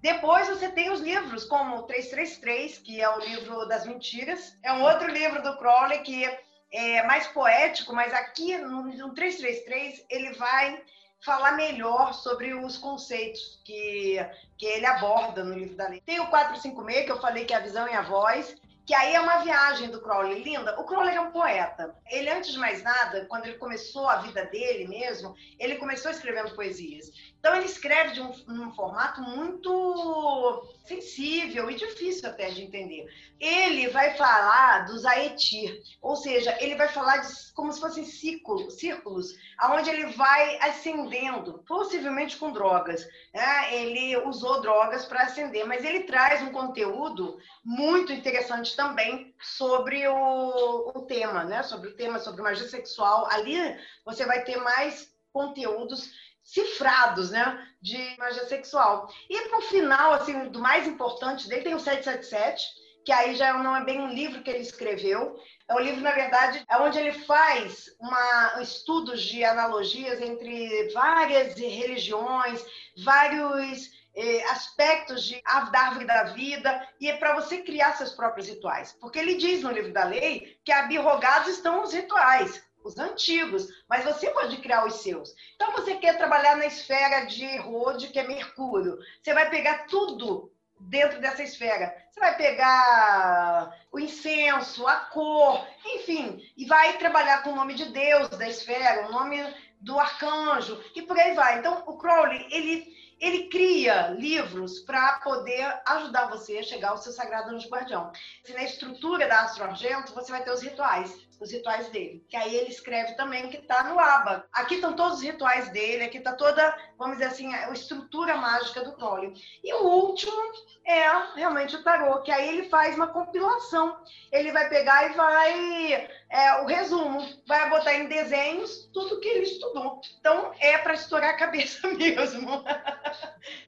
Depois 0.01 0.48
você 0.48 0.68
tem 0.68 0.90
os 0.90 1.01
livros, 1.01 1.44
como 1.44 1.77
o 1.77 1.82
333, 1.82 2.78
que 2.78 3.01
é 3.01 3.09
o 3.09 3.20
livro 3.20 3.66
das 3.66 3.86
mentiras. 3.86 4.56
É 4.62 4.73
um 4.73 4.82
outro 4.82 5.10
livro 5.10 5.43
do 5.43 5.56
Crowley 5.59 6.01
que 6.01 6.24
é 6.73 7.02
mais 7.05 7.27
poético, 7.28 7.94
mas 7.94 8.12
aqui 8.12 8.56
no 8.59 9.14
333 9.14 10.05
ele 10.10 10.32
vai 10.35 10.82
falar 11.24 11.52
melhor 11.52 12.12
sobre 12.12 12.55
os 12.55 12.77
conceitos 12.77 13.60
que, 13.64 14.18
que 14.59 14.66
ele 14.66 14.86
aborda 14.86 15.43
no 15.43 15.55
livro 15.55 15.77
da 15.77 15.89
lei. 15.89 16.01
Tem 16.05 16.20
o 16.20 16.27
456, 16.28 17.05
que 17.06 17.12
eu 17.12 17.20
falei 17.20 17.44
que 17.44 17.55
é 17.55 17.56
a 17.56 17.60
visão 17.60 17.89
e 17.89 17.93
a 17.93 18.02
voz, 18.02 18.55
que 18.86 18.94
aí 18.94 19.14
é 19.14 19.20
uma 19.20 19.39
viagem 19.39 19.90
do 19.90 20.01
Crowley 20.01 20.44
linda. 20.44 20.78
O 20.81 20.85
Crowley 20.85 21.16
é 21.16 21.20
um 21.20 21.32
poeta. 21.32 21.97
Ele, 22.09 22.31
antes 22.31 22.52
de 22.52 22.59
mais 22.59 22.82
nada, 22.85 23.27
quando 23.27 23.47
ele 23.47 23.59
começou 23.59 24.09
a 24.09 24.18
vida 24.18 24.44
dele 24.44 24.86
mesmo, 24.86 25.35
ele 25.59 25.74
começou 25.74 26.10
escrevendo 26.10 26.55
poesias. 26.55 27.10
Então 27.47 27.55
ele 27.55 27.66
escreve 27.66 28.10
de 28.10 28.20
um, 28.20 28.32
um 28.48 28.74
formato 28.74 29.23
muito 29.23 30.66
sensível 30.85 31.70
e 31.70 31.77
difícil 31.77 32.28
até 32.28 32.51
de 32.51 32.60
entender. 32.60 33.06
Ele 33.39 33.86
vai 33.86 34.16
falar 34.16 34.85
dos 34.86 35.06
Aetir, 35.06 35.81
ou 36.02 36.16
seja, 36.16 36.56
ele 36.60 36.74
vai 36.74 36.89
falar 36.89 37.18
de, 37.18 37.28
como 37.55 37.73
se 37.73 37.78
fossem 37.78 38.05
círculos, 38.05 38.74
círculos, 38.74 39.32
aonde 39.59 39.89
ele 39.89 40.06
vai 40.06 40.59
ascendendo, 40.59 41.62
possivelmente 41.68 42.36
com 42.36 42.51
drogas. 42.51 43.06
Né? 43.32 43.77
Ele 43.77 44.16
usou 44.16 44.60
drogas 44.60 45.05
para 45.05 45.23
ascender, 45.23 45.64
mas 45.68 45.85
ele 45.85 46.01
traz 46.01 46.43
um 46.43 46.51
conteúdo 46.51 47.39
muito 47.64 48.12
interessante 48.12 48.74
também 48.74 49.32
sobre 49.40 50.05
o, 50.09 50.93
o 50.97 51.02
tema, 51.02 51.44
né? 51.44 51.62
Sobre 51.62 51.90
o 51.90 51.94
tema, 51.94 52.18
sobre 52.18 52.43
magia 52.43 52.66
sexual. 52.66 53.28
Ali 53.31 53.56
você 54.05 54.27
vai 54.27 54.43
ter 54.43 54.56
mais 54.56 55.14
conteúdos 55.32 56.10
cifrados, 56.47 57.31
né, 57.31 57.66
de 57.82 58.16
magia 58.16 58.47
sexual. 58.47 59.12
E 59.28 59.48
no 59.48 59.60
final, 59.62 60.12
assim, 60.12 60.48
do 60.48 60.60
mais 60.60 60.86
importante 60.86 61.48
dele 61.48 61.62
tem 61.62 61.74
o 61.74 61.81
777, 61.81 62.64
que 63.05 63.12
aí 63.12 63.35
já 63.35 63.52
não 63.55 63.74
é 63.77 63.85
bem 63.85 64.01
um 64.01 64.09
livro 64.12 64.43
que 64.43 64.51
ele 64.51 64.60
escreveu, 64.60 65.36
é 65.68 65.74
um 65.74 65.81
livro, 65.81 66.01
na 66.01 66.12
verdade, 66.12 66.64
é 66.70 66.77
onde 66.78 66.98
ele 66.98 67.12
faz 67.12 67.86
uma, 68.01 68.62
estudos 68.62 69.23
de 69.23 69.44
analogias 69.44 70.20
entre 70.20 70.90
várias 70.93 71.56
religiões, 71.56 72.64
vários 73.05 73.90
eh, 74.14 74.44
aspectos 74.51 75.24
de, 75.24 75.40
da 75.43 75.81
árvore 75.81 76.05
da 76.05 76.24
vida, 76.24 76.89
e 77.01 77.09
é 77.09 77.16
para 77.16 77.35
você 77.35 77.59
criar 77.59 77.97
seus 77.97 78.12
próprios 78.12 78.48
rituais. 78.48 78.97
Porque 79.01 79.18
ele 79.18 79.36
diz 79.36 79.62
no 79.62 79.73
livro 79.73 79.93
da 79.93 80.05
lei 80.05 80.59
que 80.64 80.73
abirrogados 80.73 81.48
estão 81.48 81.82
os 81.82 81.93
rituais 81.93 82.64
os 82.86 82.98
antigos, 82.98 83.68
mas 83.88 84.04
você 84.04 84.30
pode 84.30 84.56
criar 84.58 84.86
os 84.86 84.94
seus. 84.94 85.34
Então, 85.54 85.72
você 85.72 85.96
quer 85.96 86.16
trabalhar 86.16 86.56
na 86.56 86.66
esfera 86.66 87.26
de 87.26 87.56
Rode, 87.58 88.08
que 88.08 88.18
é 88.18 88.26
Mercúrio. 88.26 88.98
Você 89.22 89.34
vai 89.34 89.50
pegar 89.50 89.86
tudo 89.86 90.52
dentro 90.78 91.20
dessa 91.20 91.42
esfera. 91.42 91.94
Você 92.10 92.20
vai 92.20 92.36
pegar 92.36 93.72
o 93.90 93.98
incenso, 93.98 94.86
a 94.86 94.96
cor, 94.96 95.66
enfim, 95.84 96.42
e 96.56 96.64
vai 96.66 96.98
trabalhar 96.98 97.42
com 97.42 97.50
o 97.50 97.56
nome 97.56 97.74
de 97.74 97.86
Deus 97.86 98.28
da 98.28 98.48
esfera, 98.48 99.08
o 99.08 99.12
nome 99.12 99.38
do 99.80 99.98
arcanjo, 99.98 100.82
e 100.94 101.02
por 101.02 101.18
aí 101.18 101.34
vai. 101.34 101.58
Então, 101.58 101.82
o 101.86 101.96
Crowley, 101.98 102.46
ele 102.50 102.96
ele 103.18 103.48
cria 103.48 104.08
livros 104.08 104.80
para 104.80 105.20
poder 105.20 105.80
ajudar 105.86 106.28
você 106.28 106.58
a 106.58 106.62
chegar 106.62 106.90
ao 106.90 106.98
seu 106.98 107.12
sagrado 107.12 107.50
anjo 107.50 107.68
guardião. 107.68 108.12
Se 108.44 108.52
na 108.52 108.62
estrutura 108.62 109.26
da 109.26 109.40
Astro 109.40 109.64
Argento, 109.64 110.12
você 110.12 110.30
vai 110.30 110.44
ter 110.44 110.50
os 110.50 110.62
rituais 110.62 111.26
os 111.40 111.52
rituais 111.52 111.88
dele. 111.88 112.24
Que 112.28 112.36
aí 112.36 112.54
ele 112.54 112.70
escreve 112.70 113.14
também 113.14 113.48
que 113.48 113.58
está 113.58 113.84
no 113.84 113.98
ABA. 113.98 114.46
Aqui 114.52 114.76
estão 114.76 114.94
todos 114.94 115.18
os 115.18 115.22
rituais 115.22 115.70
dele, 115.70 116.04
aqui 116.04 116.18
está 116.18 116.32
toda, 116.32 116.76
vamos 116.98 117.18
dizer 117.18 117.30
assim, 117.30 117.52
a 117.54 117.70
estrutura 117.72 118.36
mágica 118.36 118.84
do 118.84 118.92
Crowley. 118.92 119.32
E 119.62 119.72
o 119.74 119.82
último 119.82 120.36
é 120.84 121.04
realmente 121.34 121.76
o 121.76 121.82
tarô, 121.82 122.22
que 122.22 122.30
aí 122.30 122.48
ele 122.48 122.68
faz 122.68 122.94
uma 122.96 123.08
compilação. 123.08 123.96
Ele 124.32 124.52
vai 124.52 124.68
pegar 124.68 125.10
e 125.10 125.14
vai 125.14 126.08
é, 126.30 126.62
o 126.62 126.66
resumo, 126.66 127.26
vai 127.46 127.68
botar 127.68 127.94
em 127.94 128.08
desenhos 128.08 128.88
tudo 128.92 129.20
que 129.20 129.28
ele 129.28 129.44
estudou. 129.44 130.00
Então 130.18 130.52
é 130.60 130.78
para 130.78 130.94
estourar 130.94 131.30
a 131.30 131.36
cabeça 131.36 131.86
mesmo. 131.92 132.64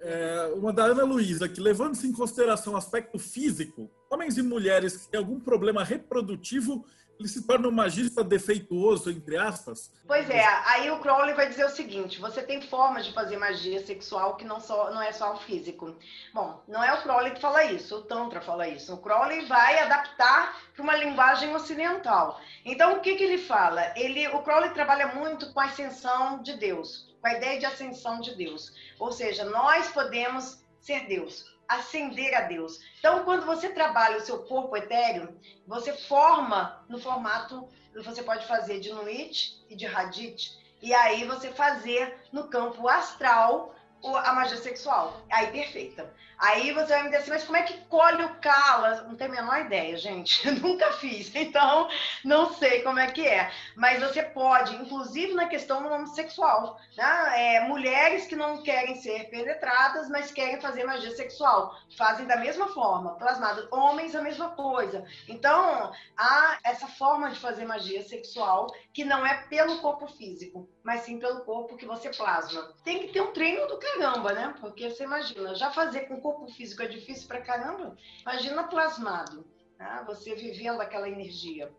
É, 0.00 0.52
uma 0.54 0.72
da 0.72 0.84
Ana 0.84 1.04
Luísa, 1.04 1.48
que 1.48 1.60
levando-se 1.60 2.06
em 2.06 2.12
consideração 2.12 2.74
o 2.74 2.76
aspecto 2.76 3.18
físico, 3.18 3.90
homens 4.10 4.38
e 4.38 4.42
mulheres 4.42 4.96
que 4.96 5.08
têm 5.08 5.18
algum 5.18 5.38
problema 5.38 5.84
reprodutivo 5.84 6.84
ele 7.18 7.28
se 7.28 7.46
torna 7.46 7.68
um 7.68 7.72
magista 7.72 8.22
defeituoso, 8.22 9.10
entre 9.10 9.36
aspas? 9.36 9.90
Pois 10.06 10.30
é, 10.30 10.44
aí 10.66 10.90
o 10.90 11.00
Crowley 11.00 11.34
vai 11.34 11.48
dizer 11.48 11.64
o 11.64 11.70
seguinte: 11.70 12.20
você 12.20 12.42
tem 12.42 12.62
formas 12.62 13.04
de 13.04 13.12
fazer 13.12 13.36
magia 13.36 13.84
sexual 13.84 14.36
que 14.36 14.44
não, 14.44 14.60
só, 14.60 14.90
não 14.92 15.02
é 15.02 15.12
só 15.12 15.34
o 15.34 15.38
físico. 15.38 15.96
Bom, 16.32 16.62
não 16.68 16.82
é 16.82 16.92
o 16.94 17.02
Crowley 17.02 17.32
que 17.32 17.40
fala 17.40 17.64
isso, 17.64 17.96
o 17.96 18.02
Tantra 18.02 18.40
fala 18.40 18.68
isso. 18.68 18.94
O 18.94 18.98
Crowley 18.98 19.46
vai 19.46 19.80
adaptar 19.80 20.56
para 20.74 20.82
uma 20.82 20.96
linguagem 20.96 21.54
ocidental. 21.54 22.40
Então, 22.64 22.94
o 22.94 23.00
que, 23.00 23.16
que 23.16 23.24
ele 23.24 23.38
fala? 23.38 23.92
Ele, 23.96 24.28
o 24.28 24.42
Crowley 24.42 24.70
trabalha 24.70 25.08
muito 25.08 25.52
com 25.52 25.60
a 25.60 25.64
ascensão 25.64 26.42
de 26.42 26.54
Deus, 26.54 27.14
com 27.20 27.26
a 27.26 27.34
ideia 27.34 27.58
de 27.58 27.66
ascensão 27.66 28.20
de 28.20 28.34
Deus. 28.34 28.72
Ou 28.98 29.10
seja, 29.10 29.44
nós 29.44 29.88
podemos 29.88 30.62
ser 30.80 31.06
Deus 31.06 31.57
ascender 31.68 32.34
a 32.34 32.40
Deus. 32.42 32.80
Então, 32.98 33.24
quando 33.24 33.44
você 33.44 33.68
trabalha 33.68 34.16
o 34.16 34.22
seu 34.22 34.42
corpo 34.44 34.76
etéreo, 34.76 35.38
você 35.66 35.92
forma 35.92 36.84
no 36.88 36.98
formato, 36.98 37.68
você 37.94 38.22
pode 38.22 38.46
fazer 38.46 38.80
de 38.80 38.92
Nuit 38.92 39.64
e 39.68 39.76
de 39.76 39.86
Hadith, 39.86 40.56
e 40.80 40.94
aí 40.94 41.24
você 41.24 41.50
fazer 41.50 42.16
no 42.32 42.48
campo 42.48 42.88
astral 42.88 43.74
a 44.02 44.32
magia 44.32 44.56
sexual. 44.56 45.20
Aí, 45.30 45.48
perfeita. 45.48 46.12
Aí 46.38 46.72
você 46.72 46.92
vai 46.92 47.02
me 47.02 47.04
dizer 47.06 47.16
assim, 47.16 47.30
mas 47.30 47.44
como 47.44 47.56
é 47.56 47.62
que 47.62 47.76
colhe 47.88 48.24
o 48.24 48.36
cala? 48.36 49.02
Não 49.02 49.16
tenho 49.16 49.32
a 49.32 49.34
menor 49.34 49.60
ideia, 49.60 49.96
gente. 49.96 50.48
Nunca 50.62 50.92
fiz, 50.92 51.34
então 51.34 51.88
não 52.24 52.54
sei 52.54 52.82
como 52.82 53.00
é 53.00 53.10
que 53.10 53.26
é. 53.26 53.50
Mas 53.74 54.00
você 54.00 54.22
pode, 54.22 54.76
inclusive 54.76 55.34
na 55.34 55.48
questão 55.48 55.84
homossexual, 55.84 56.78
né? 56.96 57.56
É, 57.56 57.60
mulheres 57.66 58.26
que 58.26 58.36
não 58.36 58.62
querem 58.62 58.94
ser 58.94 59.28
penetradas, 59.30 60.08
mas 60.08 60.30
querem 60.30 60.60
fazer 60.60 60.84
magia 60.84 61.10
sexual, 61.16 61.76
fazem 61.96 62.26
da 62.26 62.36
mesma 62.36 62.68
forma, 62.68 63.16
plasmado. 63.16 63.66
Homens, 63.72 64.14
a 64.14 64.22
mesma 64.22 64.50
coisa. 64.50 65.04
Então, 65.28 65.92
há 66.16 66.58
essa 66.64 66.86
forma 66.86 67.30
de 67.30 67.40
fazer 67.40 67.64
magia 67.64 68.02
sexual 68.04 68.68
que 68.92 69.04
não 69.04 69.26
é 69.26 69.34
pelo 69.48 69.80
corpo 69.80 70.06
físico, 70.06 70.68
mas 70.84 71.00
sim 71.00 71.18
pelo 71.18 71.40
corpo 71.40 71.76
que 71.76 71.86
você 71.86 72.10
plasma. 72.10 72.72
Tem 72.84 73.00
que 73.00 73.12
ter 73.12 73.20
um 73.20 73.32
treino 73.32 73.66
do 73.66 73.78
caramba, 73.94 74.32
né? 74.32 74.54
Porque 74.60 74.90
você 74.90 75.04
imagina, 75.04 75.54
já 75.54 75.70
fazer 75.70 76.02
com 76.02 76.20
corpo 76.20 76.46
físico 76.48 76.82
é 76.82 76.88
difícil 76.88 77.28
pra 77.28 77.40
caramba, 77.40 77.96
imagina 78.22 78.64
plasmado, 78.64 79.44
né? 79.78 80.04
você 80.06 80.34
vivendo 80.34 80.80
aquela 80.80 81.08
energia, 81.08 81.70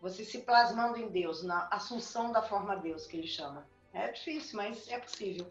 você 0.00 0.24
se 0.24 0.38
plasmando 0.38 0.98
em 0.98 1.08
Deus, 1.08 1.42
na 1.42 1.68
assunção 1.70 2.32
da 2.32 2.42
forma 2.42 2.76
Deus, 2.76 3.06
que 3.06 3.16
ele 3.16 3.26
chama. 3.26 3.66
É 3.92 4.12
difícil, 4.12 4.56
mas 4.56 4.88
é 4.88 4.98
possível. 4.98 5.46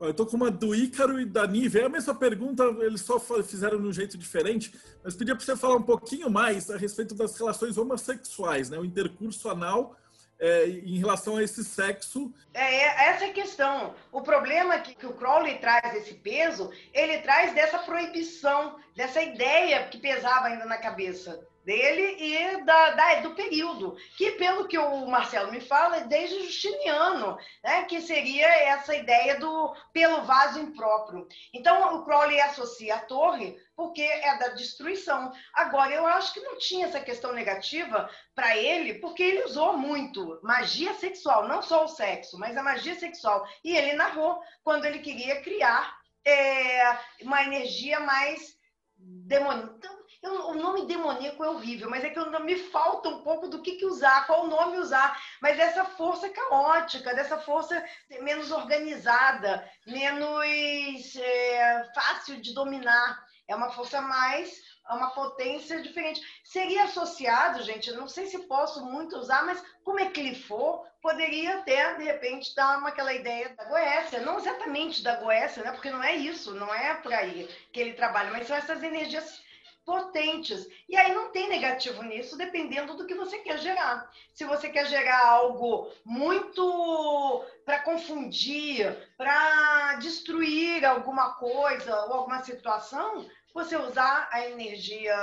Eu 0.00 0.10
estou 0.10 0.26
com 0.26 0.36
uma 0.36 0.50
do 0.50 0.74
Ícaro 0.74 1.20
e 1.20 1.24
da 1.24 1.46
Nive. 1.46 1.78
É 1.78 1.84
a 1.84 1.88
mesma 1.88 2.14
pergunta, 2.14 2.64
eles 2.80 3.00
só 3.00 3.18
fizeram 3.20 3.80
de 3.80 3.86
um 3.86 3.92
jeito 3.92 4.18
diferente. 4.18 4.74
Mas 5.04 5.14
pedia 5.14 5.36
para 5.36 5.44
você 5.44 5.56
falar 5.56 5.76
um 5.76 5.82
pouquinho 5.82 6.28
mais 6.28 6.68
a 6.68 6.76
respeito 6.76 7.14
das 7.14 7.38
relações 7.38 7.78
homossexuais, 7.78 8.68
né? 8.68 8.78
o 8.78 8.84
intercurso 8.84 9.48
anal 9.48 9.96
é, 10.44 10.68
em 10.68 10.98
relação 10.98 11.38
a 11.38 11.42
esse 11.42 11.64
sexo. 11.64 12.30
É, 12.52 12.60
é 12.60 13.08
essa 13.08 13.24
é 13.24 13.30
a 13.30 13.32
questão. 13.32 13.94
O 14.12 14.20
problema 14.20 14.78
que, 14.78 14.94
que 14.94 15.06
o 15.06 15.14
Crowley 15.14 15.58
traz 15.58 15.94
esse 15.96 16.12
peso, 16.14 16.70
ele 16.92 17.18
traz 17.18 17.54
dessa 17.54 17.78
proibição, 17.78 18.76
dessa 18.94 19.22
ideia 19.22 19.88
que 19.88 19.96
pesava 19.96 20.48
ainda 20.48 20.66
na 20.66 20.76
cabeça 20.76 21.46
dele 21.64 22.16
e 22.18 22.64
da, 22.64 22.90
da, 22.90 23.20
do 23.20 23.34
período, 23.34 23.96
que 24.16 24.32
pelo 24.32 24.68
que 24.68 24.78
o 24.78 25.06
Marcelo 25.06 25.50
me 25.50 25.60
fala, 25.60 25.96
é 25.96 26.04
desde 26.04 26.44
Justiniano, 26.44 27.38
né, 27.62 27.84
que 27.84 28.00
seria 28.00 28.46
essa 28.46 28.94
ideia 28.94 29.38
do 29.38 29.74
pelo 29.92 30.22
vaso 30.22 30.60
impróprio. 30.60 31.26
Então 31.52 31.96
o 31.96 32.04
Crowley 32.04 32.40
associa 32.40 32.96
a 32.96 33.00
torre 33.00 33.56
porque 33.76 34.02
é 34.02 34.38
da 34.38 34.48
destruição. 34.48 35.32
Agora 35.52 35.92
eu 35.92 36.06
acho 36.06 36.32
que 36.32 36.40
não 36.40 36.58
tinha 36.58 36.86
essa 36.86 37.00
questão 37.00 37.32
negativa 37.32 38.08
para 38.34 38.56
ele, 38.56 38.94
porque 38.94 39.22
ele 39.22 39.44
usou 39.44 39.76
muito 39.76 40.38
magia 40.42 40.94
sexual, 40.94 41.48
não 41.48 41.62
só 41.62 41.84
o 41.84 41.88
sexo, 41.88 42.38
mas 42.38 42.56
a 42.56 42.62
magia 42.62 42.94
sexual. 42.94 43.46
E 43.64 43.76
ele 43.76 43.94
narrou 43.94 44.40
quando 44.62 44.84
ele 44.84 45.00
queria 45.00 45.40
criar 45.42 45.98
é, 46.24 46.98
uma 47.22 47.42
energia 47.42 48.00
mais 48.00 48.56
demoníaco. 48.96 49.93
Então, 50.24 50.52
o 50.52 50.54
nome 50.54 50.86
demoníaco 50.86 51.44
é 51.44 51.50
horrível, 51.50 51.90
mas 51.90 52.02
é 52.02 52.08
que 52.08 52.18
me 52.40 52.56
falta 52.56 53.10
um 53.10 53.20
pouco 53.20 53.46
do 53.46 53.60
que, 53.60 53.72
que 53.72 53.84
usar, 53.84 54.26
qual 54.26 54.46
nome 54.46 54.78
usar. 54.78 55.22
Mas 55.38 55.58
essa 55.58 55.84
força 55.84 56.30
caótica, 56.30 57.14
dessa 57.14 57.36
força 57.36 57.84
menos 58.22 58.50
organizada, 58.50 59.70
menos 59.86 61.14
é, 61.14 61.92
fácil 61.94 62.40
de 62.40 62.54
dominar. 62.54 63.22
É 63.46 63.54
uma 63.54 63.70
força 63.72 64.00
mais 64.00 64.62
a 64.86 64.96
uma 64.96 65.10
potência 65.10 65.82
diferente. 65.82 66.22
Seria 66.42 66.84
associado, 66.84 67.62
gente, 67.62 67.92
não 67.92 68.08
sei 68.08 68.24
se 68.24 68.38
posso 68.46 68.82
muito 68.82 69.18
usar, 69.18 69.44
mas 69.44 69.62
como 69.84 70.00
é 70.00 70.08
que 70.08 70.20
ele 70.20 70.36
for, 70.36 70.86
poderia 71.02 71.58
até, 71.58 71.96
de 71.96 72.04
repente, 72.04 72.54
dar 72.54 72.78
uma, 72.78 72.88
aquela 72.88 73.12
ideia 73.12 73.50
da 73.50 73.64
Goécia. 73.66 74.20
Não 74.20 74.38
exatamente 74.38 75.02
da 75.02 75.16
Goécia, 75.16 75.62
né? 75.62 75.72
porque 75.72 75.90
não 75.90 76.02
é 76.02 76.14
isso, 76.16 76.54
não 76.54 76.74
é 76.74 76.94
por 76.94 77.12
aí 77.12 77.46
que 77.74 77.78
ele 77.78 77.92
trabalha, 77.92 78.30
mas 78.30 78.46
são 78.46 78.56
essas 78.56 78.82
energias 78.82 79.43
potentes. 79.84 80.66
E 80.88 80.96
aí 80.96 81.14
não 81.14 81.30
tem 81.30 81.48
negativo 81.48 82.02
nisso, 82.02 82.36
dependendo 82.36 82.96
do 82.96 83.06
que 83.06 83.14
você 83.14 83.38
quer 83.38 83.58
gerar. 83.58 84.10
Se 84.32 84.44
você 84.44 84.68
quer 84.68 84.86
gerar 84.86 85.26
algo 85.26 85.90
muito 86.04 87.44
para 87.64 87.80
confundir, 87.80 88.96
para 89.16 89.96
destruir 89.96 90.84
alguma 90.84 91.34
coisa 91.34 91.94
ou 92.06 92.14
alguma 92.14 92.42
situação, 92.42 93.26
você 93.54 93.76
usar 93.76 94.28
a 94.32 94.40
energia 94.48 95.16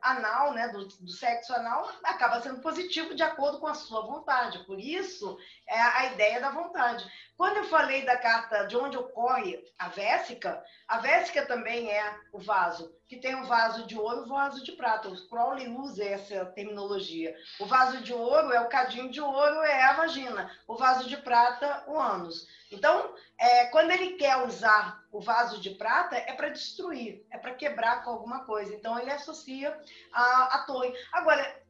anal, 0.00 0.54
né, 0.54 0.68
do, 0.68 0.86
do, 0.86 1.10
sexo 1.10 1.52
anal, 1.52 1.92
acaba 2.02 2.40
sendo 2.40 2.62
positivo 2.62 3.14
de 3.14 3.22
acordo 3.22 3.60
com 3.60 3.66
a 3.66 3.74
sua 3.74 4.00
vontade. 4.00 4.64
Por 4.64 4.80
isso, 4.80 5.36
é 5.68 5.78
a 5.78 6.06
ideia 6.06 6.40
da 6.40 6.50
vontade. 6.50 7.06
Quando 7.36 7.58
eu 7.58 7.64
falei 7.64 8.02
da 8.06 8.16
carta 8.16 8.64
de 8.64 8.74
onde 8.74 8.96
ocorre 8.96 9.62
a 9.78 9.88
Vésica, 9.88 10.64
a 10.88 10.98
Vésica 10.98 11.44
também 11.44 11.92
é 11.92 12.20
o 12.32 12.38
vaso, 12.38 12.90
que 13.14 13.20
tem 13.20 13.34
o 13.36 13.46
vaso 13.46 13.86
de 13.86 13.96
ouro 13.96 14.22
e 14.22 14.24
o 14.24 14.26
vaso 14.26 14.64
de 14.64 14.72
prata. 14.72 15.08
O 15.08 15.28
Crowley 15.28 15.68
usa 15.68 16.04
essa 16.04 16.44
terminologia. 16.46 17.34
O 17.60 17.66
vaso 17.66 18.00
de 18.00 18.12
ouro 18.12 18.52
é 18.52 18.60
o 18.60 18.68
cadinho 18.68 19.10
de 19.10 19.20
ouro, 19.20 19.62
é 19.62 19.84
a 19.84 19.92
vagina. 19.92 20.50
O 20.66 20.74
vaso 20.74 21.08
de 21.08 21.16
prata, 21.18 21.84
o 21.86 21.98
ânus. 21.98 22.46
Então, 22.72 23.14
é, 23.38 23.66
quando 23.66 23.92
ele 23.92 24.14
quer 24.14 24.44
usar 24.44 25.04
o 25.12 25.20
vaso 25.20 25.60
de 25.60 25.70
prata, 25.70 26.16
é 26.16 26.32
para 26.32 26.48
destruir, 26.48 27.24
é 27.30 27.38
para 27.38 27.54
quebrar 27.54 28.02
com 28.02 28.10
alguma 28.10 28.44
coisa. 28.44 28.74
Então, 28.74 28.98
ele 28.98 29.12
associa 29.12 29.78
a, 30.12 30.56
a 30.56 30.58
torre. 30.66 30.92
Agora, 31.12 31.63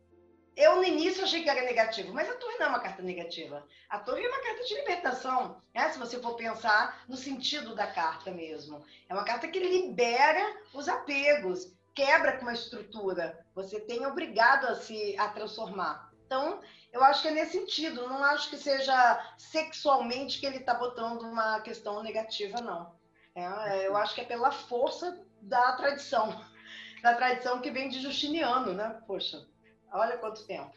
eu 0.57 0.77
no 0.77 0.85
início 0.85 1.25
achei 1.25 1.43
que 1.43 1.51
era 1.51 1.63
negativo, 1.63 2.13
mas 2.13 2.31
a 2.31 2.35
torre 2.35 2.57
não 2.59 2.67
é 2.67 2.69
uma 2.69 2.81
carta 2.81 3.03
negativa. 3.03 3.67
A 3.89 3.99
torre 3.99 4.25
é 4.25 4.29
uma 4.29 4.43
carta 4.43 4.65
de 4.65 4.75
libertação, 4.75 5.61
né? 5.75 5.89
se 5.91 5.99
você 5.99 6.21
for 6.21 6.35
pensar 6.37 7.03
no 7.09 7.17
sentido 7.17 7.75
da 7.75 7.87
carta 7.87 8.31
mesmo. 8.31 8.85
É 9.09 9.15
uma 9.15 9.25
carta 9.25 9.49
que 9.49 9.59
libera 9.59 10.57
os 10.73 10.89
apegos, 10.89 11.73
quebra 11.95 12.37
com 12.37 12.43
uma 12.43 12.53
estrutura. 12.53 13.45
Você 13.55 13.81
tem 13.81 14.07
obrigado 14.07 14.67
a 14.67 14.77
se 14.77 15.17
a 15.19 15.29
transformar. 15.29 16.13
Então, 16.27 16.61
eu 16.93 17.03
acho 17.03 17.23
que 17.23 17.29
é 17.29 17.33
nesse 17.33 17.53
sentido. 17.59 18.09
Não 18.09 18.23
acho 18.23 18.49
que 18.49 18.57
seja 18.57 19.35
sexualmente 19.37 20.39
que 20.39 20.47
ele 20.47 20.59
está 20.59 20.75
botando 20.75 21.23
uma 21.23 21.61
questão 21.61 22.03
negativa, 22.03 22.61
não. 22.61 22.95
É, 23.35 23.87
eu 23.87 23.97
acho 23.97 24.15
que 24.15 24.21
é 24.21 24.25
pela 24.25 24.53
força 24.53 25.21
da 25.41 25.73
tradição. 25.73 26.45
Da 27.03 27.13
tradição 27.13 27.61
que 27.61 27.71
vem 27.71 27.91
de 27.91 28.01
Justiniano, 28.01 28.73
né? 28.73 28.99
Poxa, 29.07 29.47
olha 29.95 30.19
quanto 30.19 30.45
tempo. 30.45 30.71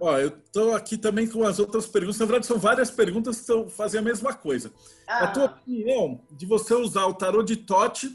Ó, 0.00 0.18
eu 0.18 0.28
estou 0.28 0.74
aqui 0.74 0.96
também 0.96 1.28
com 1.28 1.44
as 1.44 1.58
outras 1.58 1.86
perguntas. 1.86 2.18
Na 2.18 2.26
verdade, 2.26 2.46
são 2.46 2.58
várias 2.58 2.90
perguntas 2.90 3.40
que 3.40 3.70
fazem 3.70 4.00
a 4.00 4.02
mesma 4.02 4.32
coisa. 4.32 4.72
Ah. 5.06 5.24
A 5.24 5.26
tua 5.28 5.44
opinião 5.44 6.20
de 6.30 6.46
você 6.46 6.74
usar 6.74 7.06
o 7.06 7.14
tarô 7.14 7.42
de 7.42 7.56
Tote 7.56 8.10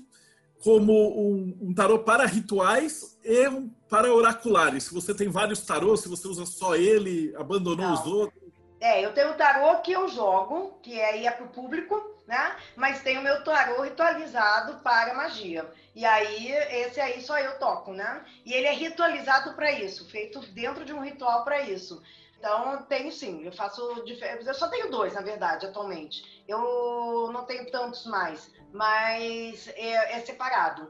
como 0.62 0.94
um, 0.94 1.58
um 1.62 1.74
tarô 1.74 2.00
para 2.00 2.26
rituais 2.26 3.18
e 3.24 3.48
um 3.48 3.70
para 3.90 4.14
oraculares. 4.14 4.86
Se 4.86 4.94
você 4.94 5.14
tem 5.14 5.30
vários 5.30 5.62
tarôs, 5.62 6.02
se 6.02 6.10
você 6.10 6.28
usa 6.28 6.46
só 6.46 6.76
ele, 6.76 7.34
abandonou 7.38 7.86
Não. 7.86 7.94
os 7.94 8.06
outros. 8.06 8.40
É, 8.82 9.04
eu 9.04 9.14
tenho 9.14 9.32
o 9.32 9.36
tarô 9.36 9.82
que 9.82 9.92
eu 9.92 10.08
jogo, 10.08 10.80
que 10.82 11.00
aí 11.02 11.26
é 11.26 11.32
para 11.32 11.46
o 11.46 11.50
público, 11.50 11.96
né? 12.30 12.56
Mas 12.78 13.02
tem 13.02 13.18
o 13.18 13.22
meu 13.22 13.44
tarô 13.44 13.82
ritualizado 13.82 14.80
para 14.84 15.14
magia. 15.14 15.70
E 15.94 16.06
aí, 16.06 16.52
esse 16.52 17.02
aí 17.02 17.22
só 17.22 17.38
eu 17.38 17.60
toco, 17.60 17.92
né? 17.92 18.24
E 18.46 18.54
ele 18.54 18.68
é 18.68 18.74
ritualizado 18.74 19.54
para 19.54 19.72
isso, 19.72 20.08
feito 20.10 20.40
dentro 20.54 20.86
de 20.86 20.94
um 20.94 21.02
ritual 21.02 21.44
para 21.44 21.62
isso. 21.62 22.02
Então, 22.38 22.84
tenho 22.84 23.12
sim, 23.12 23.44
eu 23.44 23.52
faço. 23.52 23.82
Eu 23.82 24.54
só 24.54 24.70
tenho 24.70 24.90
dois, 24.90 25.14
na 25.14 25.22
verdade, 25.22 25.66
atualmente. 25.66 26.46
Eu 26.48 27.30
não 27.34 27.44
tenho 27.44 27.70
tantos 27.70 28.06
mais 28.06 28.50
mas 28.72 29.68
é, 29.76 30.18
é 30.18 30.20
separado. 30.22 30.90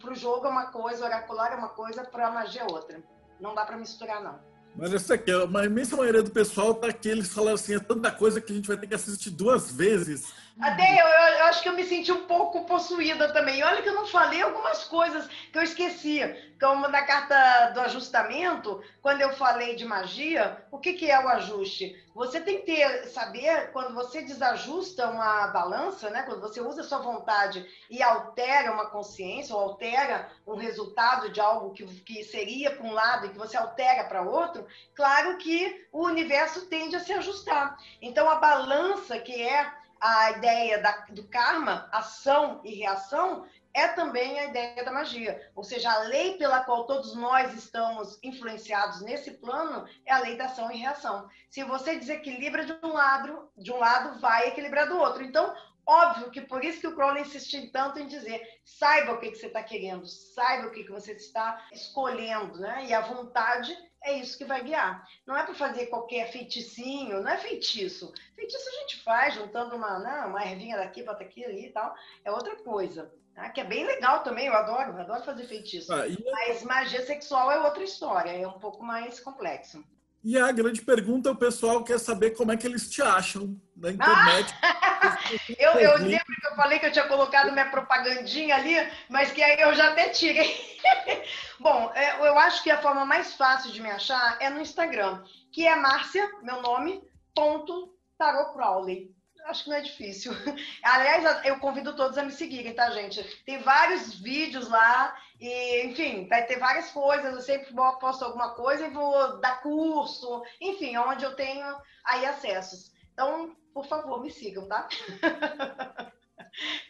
Para 0.00 0.12
o 0.12 0.14
jogo 0.14 0.46
é 0.46 0.50
uma 0.50 0.66
coisa, 0.66 1.04
oracular 1.04 1.52
é 1.52 1.56
uma 1.56 1.68
coisa, 1.68 2.04
para 2.04 2.30
magia 2.30 2.62
é 2.62 2.64
outra. 2.64 3.02
Não 3.40 3.54
dá 3.54 3.64
para 3.64 3.76
misturar, 3.76 4.22
não. 4.22 4.38
Mas 4.76 4.92
essa 4.92 5.14
aqui, 5.14 5.30
a 5.30 5.64
imensa 5.64 5.96
maioria 5.96 6.22
do 6.22 6.30
pessoal 6.30 6.74
tá 6.74 6.88
aqui, 6.88 7.08
eles 7.08 7.28
falam 7.28 7.54
assim, 7.54 7.74
é 7.74 7.80
tanta 7.80 8.10
coisa 8.10 8.40
que 8.40 8.52
a 8.52 8.54
gente 8.54 8.68
vai 8.68 8.76
ter 8.76 8.86
que 8.86 8.94
assistir 8.94 9.30
duas 9.30 9.70
vezes. 9.70 10.32
Até 10.60 11.00
eu, 11.00 11.06
eu, 11.06 11.44
acho 11.46 11.62
que 11.62 11.68
eu 11.68 11.72
me 11.72 11.84
senti 11.84 12.12
um 12.12 12.26
pouco 12.26 12.64
possuída 12.66 13.32
também. 13.32 13.62
Olha 13.62 13.80
que 13.80 13.88
eu 13.88 13.94
não 13.94 14.06
falei 14.06 14.42
algumas 14.42 14.84
coisas 14.84 15.26
que 15.50 15.58
eu 15.58 15.62
esqueci. 15.62 16.20
Como 16.60 16.86
na 16.86 17.02
carta 17.02 17.70
do 17.70 17.80
ajustamento, 17.80 18.80
quando 19.00 19.20
eu 19.20 19.32
falei 19.32 19.74
de 19.74 19.84
magia, 19.84 20.64
o 20.70 20.78
que, 20.78 20.92
que 20.92 21.10
é 21.10 21.18
o 21.18 21.28
ajuste? 21.28 22.00
Você 22.14 22.40
tem 22.40 22.58
que 22.58 22.66
ter, 22.66 23.06
saber, 23.08 23.72
quando 23.72 23.94
você 23.94 24.22
desajusta 24.22 25.08
uma 25.08 25.48
balança, 25.48 26.10
né? 26.10 26.22
quando 26.22 26.40
você 26.40 26.60
usa 26.60 26.82
a 26.82 26.84
sua 26.84 26.98
vontade 26.98 27.66
e 27.90 28.00
altera 28.00 28.72
uma 28.72 28.90
consciência, 28.90 29.56
ou 29.56 29.62
altera 29.62 30.28
um 30.46 30.54
resultado 30.54 31.30
de 31.30 31.40
algo 31.40 31.72
que, 31.72 31.84
que 32.02 32.22
seria 32.22 32.70
para 32.70 32.86
um 32.86 32.92
lado 32.92 33.26
e 33.26 33.30
que 33.30 33.38
você 33.38 33.56
altera 33.56 34.04
para 34.04 34.22
outro, 34.22 34.64
claro 34.94 35.36
que 35.38 35.86
o 35.90 36.04
universo 36.06 36.66
tende 36.66 36.94
a 36.94 37.00
se 37.00 37.12
ajustar. 37.12 37.76
Então, 38.00 38.28
a 38.28 38.36
balança 38.36 39.18
que 39.18 39.42
é 39.42 39.81
a 40.02 40.32
ideia 40.32 40.82
da, 40.82 40.90
do 41.10 41.22
karma, 41.28 41.88
ação 41.92 42.60
e 42.64 42.74
reação, 42.74 43.46
é 43.72 43.86
também 43.86 44.38
a 44.38 44.46
ideia 44.46 44.84
da 44.84 44.90
magia. 44.90 45.50
Ou 45.54 45.62
seja, 45.62 45.90
a 45.92 46.00
lei 46.00 46.36
pela 46.36 46.64
qual 46.64 46.84
todos 46.86 47.14
nós 47.14 47.54
estamos 47.54 48.18
influenciados 48.20 49.00
nesse 49.00 49.30
plano 49.30 49.86
é 50.04 50.12
a 50.12 50.18
lei 50.18 50.36
da 50.36 50.46
ação 50.46 50.70
e 50.72 50.76
reação. 50.76 51.28
Se 51.48 51.62
você 51.62 51.96
desequilibra 51.96 52.64
de 52.64 52.76
um 52.82 52.92
lado, 52.92 53.48
de 53.56 53.72
um 53.72 53.78
lado 53.78 54.18
vai 54.18 54.48
equilibrar 54.48 54.88
do 54.88 54.98
outro. 54.98 55.22
Então, 55.22 55.54
óbvio 55.86 56.30
que 56.30 56.40
por 56.40 56.64
isso 56.64 56.80
que 56.80 56.86
o 56.86 56.94
Crowley 56.94 57.22
insistiu 57.22 57.70
tanto 57.70 57.98
em 57.98 58.06
dizer, 58.06 58.40
saiba 58.64 59.12
o 59.12 59.18
que, 59.18 59.30
que 59.30 59.36
você 59.36 59.46
está 59.46 59.62
querendo, 59.62 60.06
saiba 60.06 60.68
o 60.68 60.70
que, 60.70 60.84
que 60.84 60.90
você 60.90 61.12
está 61.12 61.66
escolhendo, 61.72 62.58
né? 62.58 62.86
E 62.86 62.94
a 62.94 63.00
vontade 63.00 63.76
é 64.04 64.14
isso 64.14 64.36
que 64.36 64.44
vai 64.44 64.62
guiar. 64.62 65.06
Não 65.26 65.36
é 65.36 65.44
para 65.44 65.54
fazer 65.54 65.86
qualquer 65.86 66.30
feiticinho, 66.30 67.22
não 67.22 67.30
é 67.30 67.38
feitiço. 67.38 68.12
Feitiço 68.34 68.68
a 68.68 68.80
gente 68.80 69.02
faz 69.02 69.34
juntando 69.34 69.76
uma, 69.76 69.98
né, 69.98 70.24
uma 70.26 70.44
ervinha 70.44 70.76
daqui, 70.76 71.02
bota 71.02 71.22
aqui 71.22 71.44
ali 71.44 71.66
e 71.66 71.72
tal. 71.72 71.94
É 72.24 72.30
outra 72.30 72.56
coisa. 72.56 73.12
Tá? 73.34 73.48
Que 73.48 73.60
é 73.62 73.64
bem 73.64 73.86
legal 73.86 74.22
também, 74.22 74.46
eu 74.46 74.54
adoro, 74.54 74.92
eu 74.92 75.00
adoro 75.00 75.24
fazer 75.24 75.44
feitiço. 75.44 75.92
Ah, 75.92 76.06
e... 76.06 76.18
Mas 76.30 76.62
magia 76.62 77.04
sexual 77.06 77.50
é 77.50 77.60
outra 77.60 77.82
história, 77.82 78.30
é 78.30 78.46
um 78.46 78.58
pouco 78.58 78.82
mais 78.84 79.20
complexo. 79.20 79.82
E 80.24 80.38
a 80.38 80.52
grande 80.52 80.80
pergunta, 80.82 81.32
o 81.32 81.36
pessoal 81.36 81.82
quer 81.82 81.98
saber 81.98 82.30
como 82.30 82.52
é 82.52 82.56
que 82.56 82.64
eles 82.64 82.88
te 82.88 83.02
acham 83.02 83.60
na 83.76 83.90
internet. 83.90 84.54
Ah, 84.62 85.18
eu, 85.58 85.72
eu 85.72 85.98
lembro 85.98 86.24
que 86.40 86.46
eu 86.46 86.54
falei 86.54 86.78
que 86.78 86.86
eu 86.86 86.92
tinha 86.92 87.08
colocado 87.08 87.52
minha 87.52 87.68
propagandinha 87.68 88.54
ali, 88.54 88.76
mas 89.08 89.32
que 89.32 89.42
aí 89.42 89.60
eu 89.60 89.74
já 89.74 89.90
até 89.90 90.10
tirei. 90.10 90.78
Bom, 91.58 91.90
é, 91.94 92.20
eu 92.26 92.38
acho 92.38 92.62
que 92.62 92.70
a 92.70 92.80
forma 92.80 93.04
mais 93.04 93.34
fácil 93.34 93.72
de 93.72 93.82
me 93.82 93.90
achar 93.90 94.36
é 94.40 94.48
no 94.48 94.60
Instagram, 94.60 95.24
que 95.50 95.66
é 95.66 95.74
Márcia, 95.74 96.30
meu 96.42 96.62
nome, 96.62 97.02
ponto 97.34 97.92
Tarot 98.16 98.52
Crowley 98.52 99.12
acho 99.46 99.64
que 99.64 99.70
não 99.70 99.76
é 99.76 99.80
difícil. 99.80 100.32
Aliás, 100.82 101.44
eu 101.44 101.58
convido 101.58 101.96
todos 101.96 102.16
a 102.18 102.22
me 102.22 102.32
seguirem, 102.32 102.74
tá, 102.74 102.90
gente? 102.90 103.22
Tem 103.44 103.58
vários 103.58 104.14
vídeos 104.20 104.68
lá, 104.68 105.16
e, 105.42 105.86
enfim, 105.86 106.28
vai 106.28 106.46
ter 106.46 106.56
várias 106.56 106.92
coisas. 106.92 107.34
Eu 107.34 107.40
sempre 107.40 107.74
posto 107.98 108.24
alguma 108.24 108.50
coisa 108.50 108.86
e 108.86 108.90
vou 108.90 109.40
dar 109.40 109.60
curso, 109.60 110.40
enfim, 110.60 110.96
onde 110.96 111.24
eu 111.24 111.34
tenho 111.34 111.66
aí 112.04 112.24
acessos. 112.24 112.92
Então, 113.12 113.56
por 113.74 113.84
favor, 113.84 114.22
me 114.22 114.30
sigam, 114.30 114.68
tá? 114.68 114.86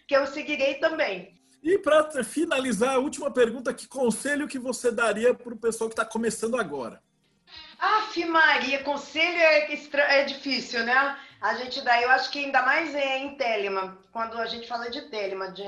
que 0.06 0.14
eu 0.14 0.26
seguirei 0.26 0.74
também. 0.74 1.40
E 1.62 1.78
para 1.78 2.22
finalizar, 2.22 2.96
a 2.96 2.98
última 2.98 3.30
pergunta: 3.30 3.72
que 3.72 3.88
conselho 3.88 4.46
que 4.46 4.58
você 4.58 4.92
daria 4.92 5.32
para 5.32 5.54
o 5.54 5.58
pessoal 5.58 5.88
que 5.88 5.94
está 5.94 6.04
começando 6.04 6.58
agora? 6.58 7.02
Aff, 7.78 8.22
Maria, 8.26 8.82
conselho 8.82 9.38
é, 9.38 10.20
é 10.20 10.24
difícil, 10.24 10.84
né? 10.84 11.18
A 11.40 11.54
gente 11.54 11.80
dá, 11.80 12.00
eu 12.02 12.10
acho 12.10 12.30
que 12.30 12.38
ainda 12.38 12.62
mais 12.62 12.94
é 12.94 13.18
em 13.18 13.34
Telema, 13.34 13.98
quando 14.12 14.36
a 14.36 14.46
gente 14.46 14.68
fala 14.68 14.90
de 14.90 15.08
Telema, 15.08 15.50
de, 15.50 15.64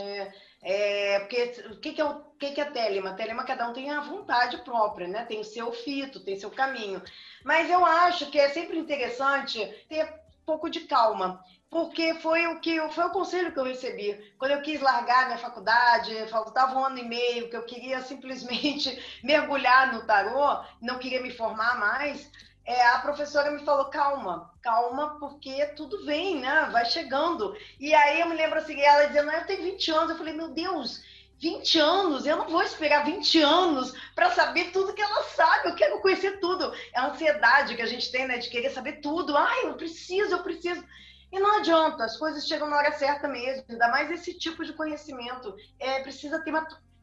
é, 0.65 1.20
porque 1.20 1.62
o 1.70 1.77
que, 1.78 1.93
que, 1.93 2.01
é, 2.01 2.05
o 2.05 2.20
que, 2.39 2.53
que 2.53 2.61
é 2.61 2.65
Telema? 2.65 3.12
Telema 3.12 3.45
cada 3.45 3.69
um 3.69 3.74
tem 3.74 3.91
a 3.91 4.01
vontade 4.01 4.57
própria, 4.59 5.07
né? 5.07 5.24
Tem 5.27 5.39
o 5.39 5.45
seu 5.45 5.70
fito, 5.73 6.24
tem 6.24 6.41
seu 6.41 6.51
caminho. 6.51 7.03
Mas 7.45 7.70
eu 7.70 7.85
acho 7.85 8.31
que 8.31 8.39
é 8.39 8.49
sempre 8.49 8.78
interessante 8.78 9.62
ter 9.91 10.24
pouco 10.47 10.70
de 10.70 10.81
calma, 10.81 11.45
porque 11.69 12.15
foi 12.15 12.47
o 12.47 12.61
que 12.61 12.81
foi 12.91 13.05
o 13.05 13.11
conselho 13.11 13.53
que 13.53 13.59
eu 13.59 13.65
recebi 13.65 14.35
quando 14.39 14.53
eu 14.53 14.62
quis 14.62 14.81
largar 14.81 15.27
minha 15.27 15.39
faculdade, 15.39 16.28
faltava 16.28 16.78
um 16.78 16.85
ano 16.85 16.99
e 16.99 17.05
meio 17.05 17.51
que 17.51 17.57
eu 17.57 17.66
queria 17.66 18.01
simplesmente 18.01 18.99
mergulhar 19.23 19.93
no 19.93 20.07
tarô, 20.07 20.65
não 20.81 20.99
queria 20.99 21.20
me 21.20 21.31
formar 21.31 21.78
mais. 21.78 22.31
É, 22.66 22.86
a 22.86 22.99
professora 23.01 23.51
me 23.51 23.62
falou 23.65 23.86
calma, 23.86 24.51
calma, 24.62 25.19
porque 25.19 25.66
tudo 25.77 26.05
vem, 26.07 26.41
né? 26.41 26.69
Vai 26.73 26.86
chegando. 26.86 27.55
E 27.78 27.95
aí 27.95 28.20
eu 28.20 28.28
me 28.28 28.35
lembro 28.35 28.59
assim, 28.59 28.81
ela 28.81 29.07
dizendo, 29.07 29.31
eu 29.31 29.47
tenho 29.47 29.62
20 29.62 29.91
anos, 29.91 30.11
eu 30.11 30.16
falei, 30.16 30.32
meu 30.32 30.49
Deus, 30.49 31.03
20 31.39 31.78
anos, 31.78 32.27
eu 32.27 32.39
não 32.39 32.49
vou 32.49 32.62
esperar 32.62 33.05
20 33.05 33.43
anos 33.43 33.93
para 34.15 34.31
saber 34.31 34.70
tudo 34.70 34.95
que 34.95 35.03
ela 35.03 35.23
sabe, 35.24 35.69
eu 35.69 35.74
quero 35.74 36.01
conhecer 36.01 36.41
tudo. 36.41 36.73
É 36.95 37.01
a 37.01 37.09
ansiedade 37.09 37.77
que 37.77 37.82
a 37.82 37.86
gente 37.86 38.11
tem, 38.11 38.27
né, 38.27 38.39
de 38.39 38.49
querer 38.49 38.70
saber 38.70 39.01
tudo. 39.03 39.36
Ai, 39.36 39.66
eu 39.66 39.74
preciso, 39.74 40.32
eu 40.32 40.43
preciso. 40.43 40.82
E 41.31 41.39
não 41.39 41.59
adianta, 41.59 42.05
as 42.05 42.16
coisas 42.16 42.47
chegam 42.47 42.70
na 42.70 42.77
hora 42.77 42.93
certa 42.93 43.27
mesmo, 43.27 43.65
ainda 43.69 43.89
mais 43.89 44.11
esse 44.11 44.39
tipo 44.39 44.65
de 44.65 44.73
conhecimento. 44.73 45.55
É, 45.78 46.01
precisa 46.01 46.39
ter 46.43 46.53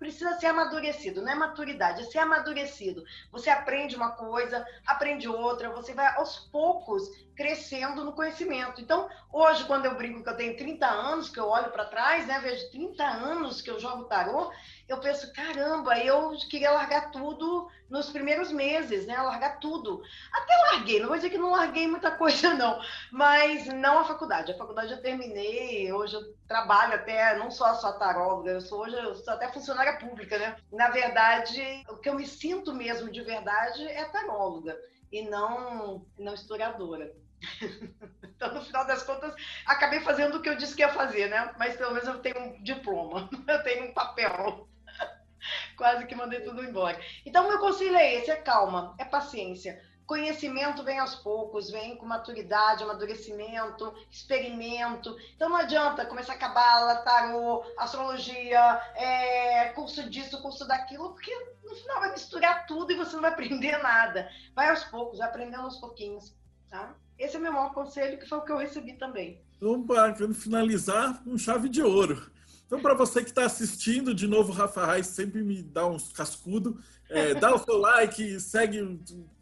precisa 0.01 0.33
ser 0.39 0.47
amadurecido, 0.47 1.21
não 1.21 1.31
é 1.31 1.35
maturidade, 1.35 2.01
é 2.01 2.05
ser 2.05 2.17
amadurecido. 2.17 3.03
Você 3.31 3.51
aprende 3.51 3.95
uma 3.95 4.09
coisa, 4.09 4.65
aprende 4.83 5.27
outra, 5.27 5.69
você 5.69 5.93
vai 5.93 6.07
aos 6.15 6.39
poucos 6.39 7.07
crescendo 7.41 8.05
no 8.05 8.13
conhecimento. 8.13 8.79
Então, 8.79 9.09
hoje, 9.33 9.65
quando 9.65 9.85
eu 9.85 9.95
brinco 9.95 10.23
que 10.23 10.29
eu 10.29 10.37
tenho 10.37 10.55
30 10.55 10.85
anos, 10.85 11.27
que 11.27 11.39
eu 11.39 11.47
olho 11.47 11.71
para 11.71 11.85
trás, 11.85 12.27
né, 12.27 12.39
vejo 12.39 12.69
30 12.69 13.03
anos 13.03 13.61
que 13.61 13.71
eu 13.71 13.79
jogo 13.79 14.03
tarô, 14.03 14.51
eu 14.87 14.99
penso, 14.99 15.33
caramba, 15.33 15.97
eu 15.97 16.37
queria 16.47 16.69
largar 16.69 17.09
tudo 17.09 17.67
nos 17.89 18.11
primeiros 18.11 18.51
meses, 18.51 19.07
né? 19.07 19.17
Largar 19.17 19.59
tudo. 19.59 20.03
Até 20.31 20.55
larguei, 20.71 20.99
não 20.99 21.07
vou 21.07 21.15
dizer 21.15 21.31
que 21.31 21.37
não 21.37 21.49
larguei 21.49 21.87
muita 21.87 22.11
coisa, 22.15 22.53
não, 22.53 22.79
mas 23.11 23.65
não 23.65 23.99
a 23.99 24.05
faculdade. 24.05 24.51
A 24.51 24.57
faculdade 24.57 24.91
eu 24.91 25.01
terminei, 25.01 25.91
hoje 25.91 26.13
eu 26.15 26.21
trabalho 26.47 26.93
até, 26.93 27.35
não 27.37 27.49
só 27.49 27.73
só 27.73 27.93
taróloga, 27.93 28.51
eu 28.51 28.61
sou 28.61 28.81
hoje 28.81 28.95
eu 28.95 29.15
sou 29.15 29.33
até 29.33 29.47
funcionária 29.51 29.97
pública, 29.97 30.37
né? 30.37 30.55
Na 30.71 30.89
verdade, 30.89 31.83
o 31.89 31.97
que 31.97 32.07
eu 32.07 32.15
me 32.15 32.27
sinto 32.27 32.71
mesmo 32.71 33.11
de 33.11 33.21
verdade 33.23 33.87
é 33.87 34.05
taróloga 34.05 34.77
e 35.11 35.23
não, 35.23 36.05
não 36.17 36.33
historiadora. 36.33 37.13
Então, 38.41 38.55
no 38.55 38.65
final 38.65 38.87
das 38.87 39.03
contas, 39.03 39.35
acabei 39.67 39.99
fazendo 39.99 40.37
o 40.37 40.41
que 40.41 40.49
eu 40.49 40.55
disse 40.55 40.75
que 40.75 40.81
ia 40.81 40.91
fazer, 40.91 41.29
né? 41.29 41.53
Mas 41.59 41.75
pelo 41.75 41.91
menos 41.91 42.07
eu 42.07 42.17
tenho 42.17 42.39
um 42.39 42.63
diploma, 42.63 43.29
eu 43.47 43.61
tenho 43.61 43.85
um 43.85 43.93
papel. 43.93 44.67
Quase 45.77 46.07
que 46.07 46.15
mandei 46.15 46.41
tudo 46.41 46.63
embora. 46.63 46.99
Então, 47.23 47.47
meu 47.47 47.59
conselho 47.59 47.95
é 47.95 48.15
esse: 48.15 48.31
é 48.31 48.35
calma, 48.37 48.95
é 48.97 49.05
paciência. 49.05 49.79
Conhecimento 50.11 50.83
vem 50.83 50.99
aos 50.99 51.15
poucos, 51.15 51.69
vem 51.69 51.95
com 51.95 52.05
maturidade, 52.05 52.83
amadurecimento, 52.83 53.93
experimento. 54.11 55.15
Então 55.35 55.47
não 55.47 55.55
adianta 55.55 56.05
começar 56.05 56.33
a 56.33 56.37
cabala, 56.37 56.97
tarô, 56.97 57.63
astrologia, 57.77 58.81
é, 58.95 59.69
curso 59.69 60.09
disso, 60.09 60.41
curso 60.41 60.67
daquilo, 60.67 61.13
porque 61.13 61.33
no 61.63 61.73
final 61.75 62.01
vai 62.01 62.11
misturar 62.11 62.65
tudo 62.65 62.91
e 62.91 62.97
você 62.97 63.13
não 63.13 63.21
vai 63.21 63.31
aprender 63.31 63.77
nada. 63.77 64.29
Vai 64.53 64.67
aos 64.67 64.83
poucos, 64.83 65.19
vai 65.19 65.29
aprendendo 65.29 65.63
aos 65.63 65.77
pouquinhos. 65.77 66.35
Tá? 66.69 66.93
Esse 67.21 67.35
é 67.35 67.39
o 67.39 67.41
meu 67.43 67.53
maior 67.53 67.71
conselho, 67.71 68.17
que 68.17 68.27
foi 68.27 68.39
o 68.39 68.41
que 68.41 68.51
eu 68.51 68.57
recebi 68.57 68.93
também. 68.93 69.39
Então, 69.55 69.85
para 69.85 70.15
finalizar, 70.33 71.21
um 71.27 71.37
chave 71.37 71.69
de 71.69 71.83
ouro. 71.83 72.31
Então, 72.65 72.81
para 72.81 72.95
você 72.95 73.21
que 73.21 73.29
está 73.29 73.45
assistindo, 73.45 74.11
de 74.11 74.25
novo, 74.25 74.51
Rafa 74.51 74.87
Reis 74.87 75.05
sempre 75.05 75.43
me 75.43 75.61
dá 75.61 75.85
uns 75.85 76.11
cascudo. 76.11 76.81
É, 77.07 77.35
dá 77.39 77.53
o 77.53 77.59
seu 77.59 77.77
like, 77.77 78.39
segue 78.39 78.81
o 78.81 78.99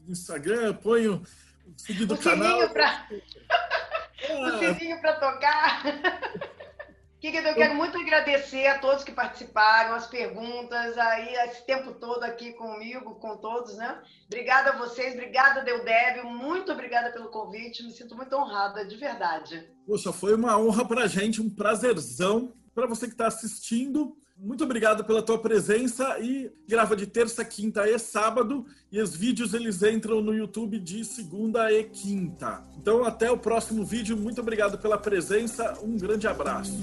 Instagram, 0.10 0.73
põe 0.73 1.07
o 1.07 1.23
seguir 1.77 2.06
do 2.06 2.15
o 2.15 2.18
canal. 2.18 2.69
Pra... 2.69 3.07
É. 3.11 3.22
O 4.30 4.76
sininho 4.76 4.99
para 4.99 5.14
tocar. 5.14 5.84
Querido, 7.20 7.50
eu 7.50 7.56
quero 7.56 7.76
muito 7.76 7.98
agradecer 7.98 8.66
a 8.68 8.80
todos 8.80 9.04
que 9.04 9.12
participaram, 9.12 9.94
as 9.94 10.08
perguntas, 10.08 10.98
aí 10.98 11.34
esse 11.50 11.66
tempo 11.66 11.91
todo 11.94 12.24
aqui 12.24 12.54
comigo, 12.54 13.16
com 13.16 13.36
todos, 13.36 13.76
né? 13.76 14.02
Obrigada 14.28 14.70
a 14.70 14.78
vocês, 14.78 15.16
obrigada, 15.16 15.62
Deudébio, 15.62 16.24
muito 16.26 16.72
obrigada 16.72 17.12
pelo 17.12 17.28
convite, 17.28 17.84
me 17.84 17.91
sinto 17.91 18.16
muito 18.16 18.34
honrada, 18.38 18.86
de 18.86 18.96
verdade. 18.96 19.70
Poxa, 19.86 20.14
foi 20.14 20.34
uma 20.34 20.58
honra 20.58 20.88
para 20.88 21.04
a 21.04 21.08
gente, 21.08 21.41
um 21.41 21.50
prazerzão 21.50 22.54
para 22.74 22.88
você 22.88 23.06
que 23.06 23.14
está 23.14 23.28
assistindo, 23.28 24.16
muito 24.41 24.64
obrigado 24.64 25.03
pela 25.03 25.22
tua 25.22 25.38
presença 25.38 26.18
e 26.20 26.49
grava 26.66 26.95
de 26.95 27.06
terça, 27.06 27.44
quinta 27.44 27.90
e 27.90 27.99
sábado 27.99 28.66
e 28.90 29.02
os 29.02 29.14
vídeos 29.14 29.53
eles 29.53 29.84
entram 29.84 30.22
no 30.22 30.34
YouTube 30.34 30.80
de 30.80 31.03
segunda 31.03 31.72
e 31.72 31.84
quinta. 31.84 32.64
Então 32.78 33.03
até 33.03 33.30
o 33.30 33.38
próximo 33.38 33.84
vídeo. 33.84 34.16
Muito 34.16 34.40
obrigado 34.40 34.78
pela 34.78 34.98
presença. 34.98 35.78
Um 35.84 35.98
grande 35.98 36.26
abraço. 36.26 36.80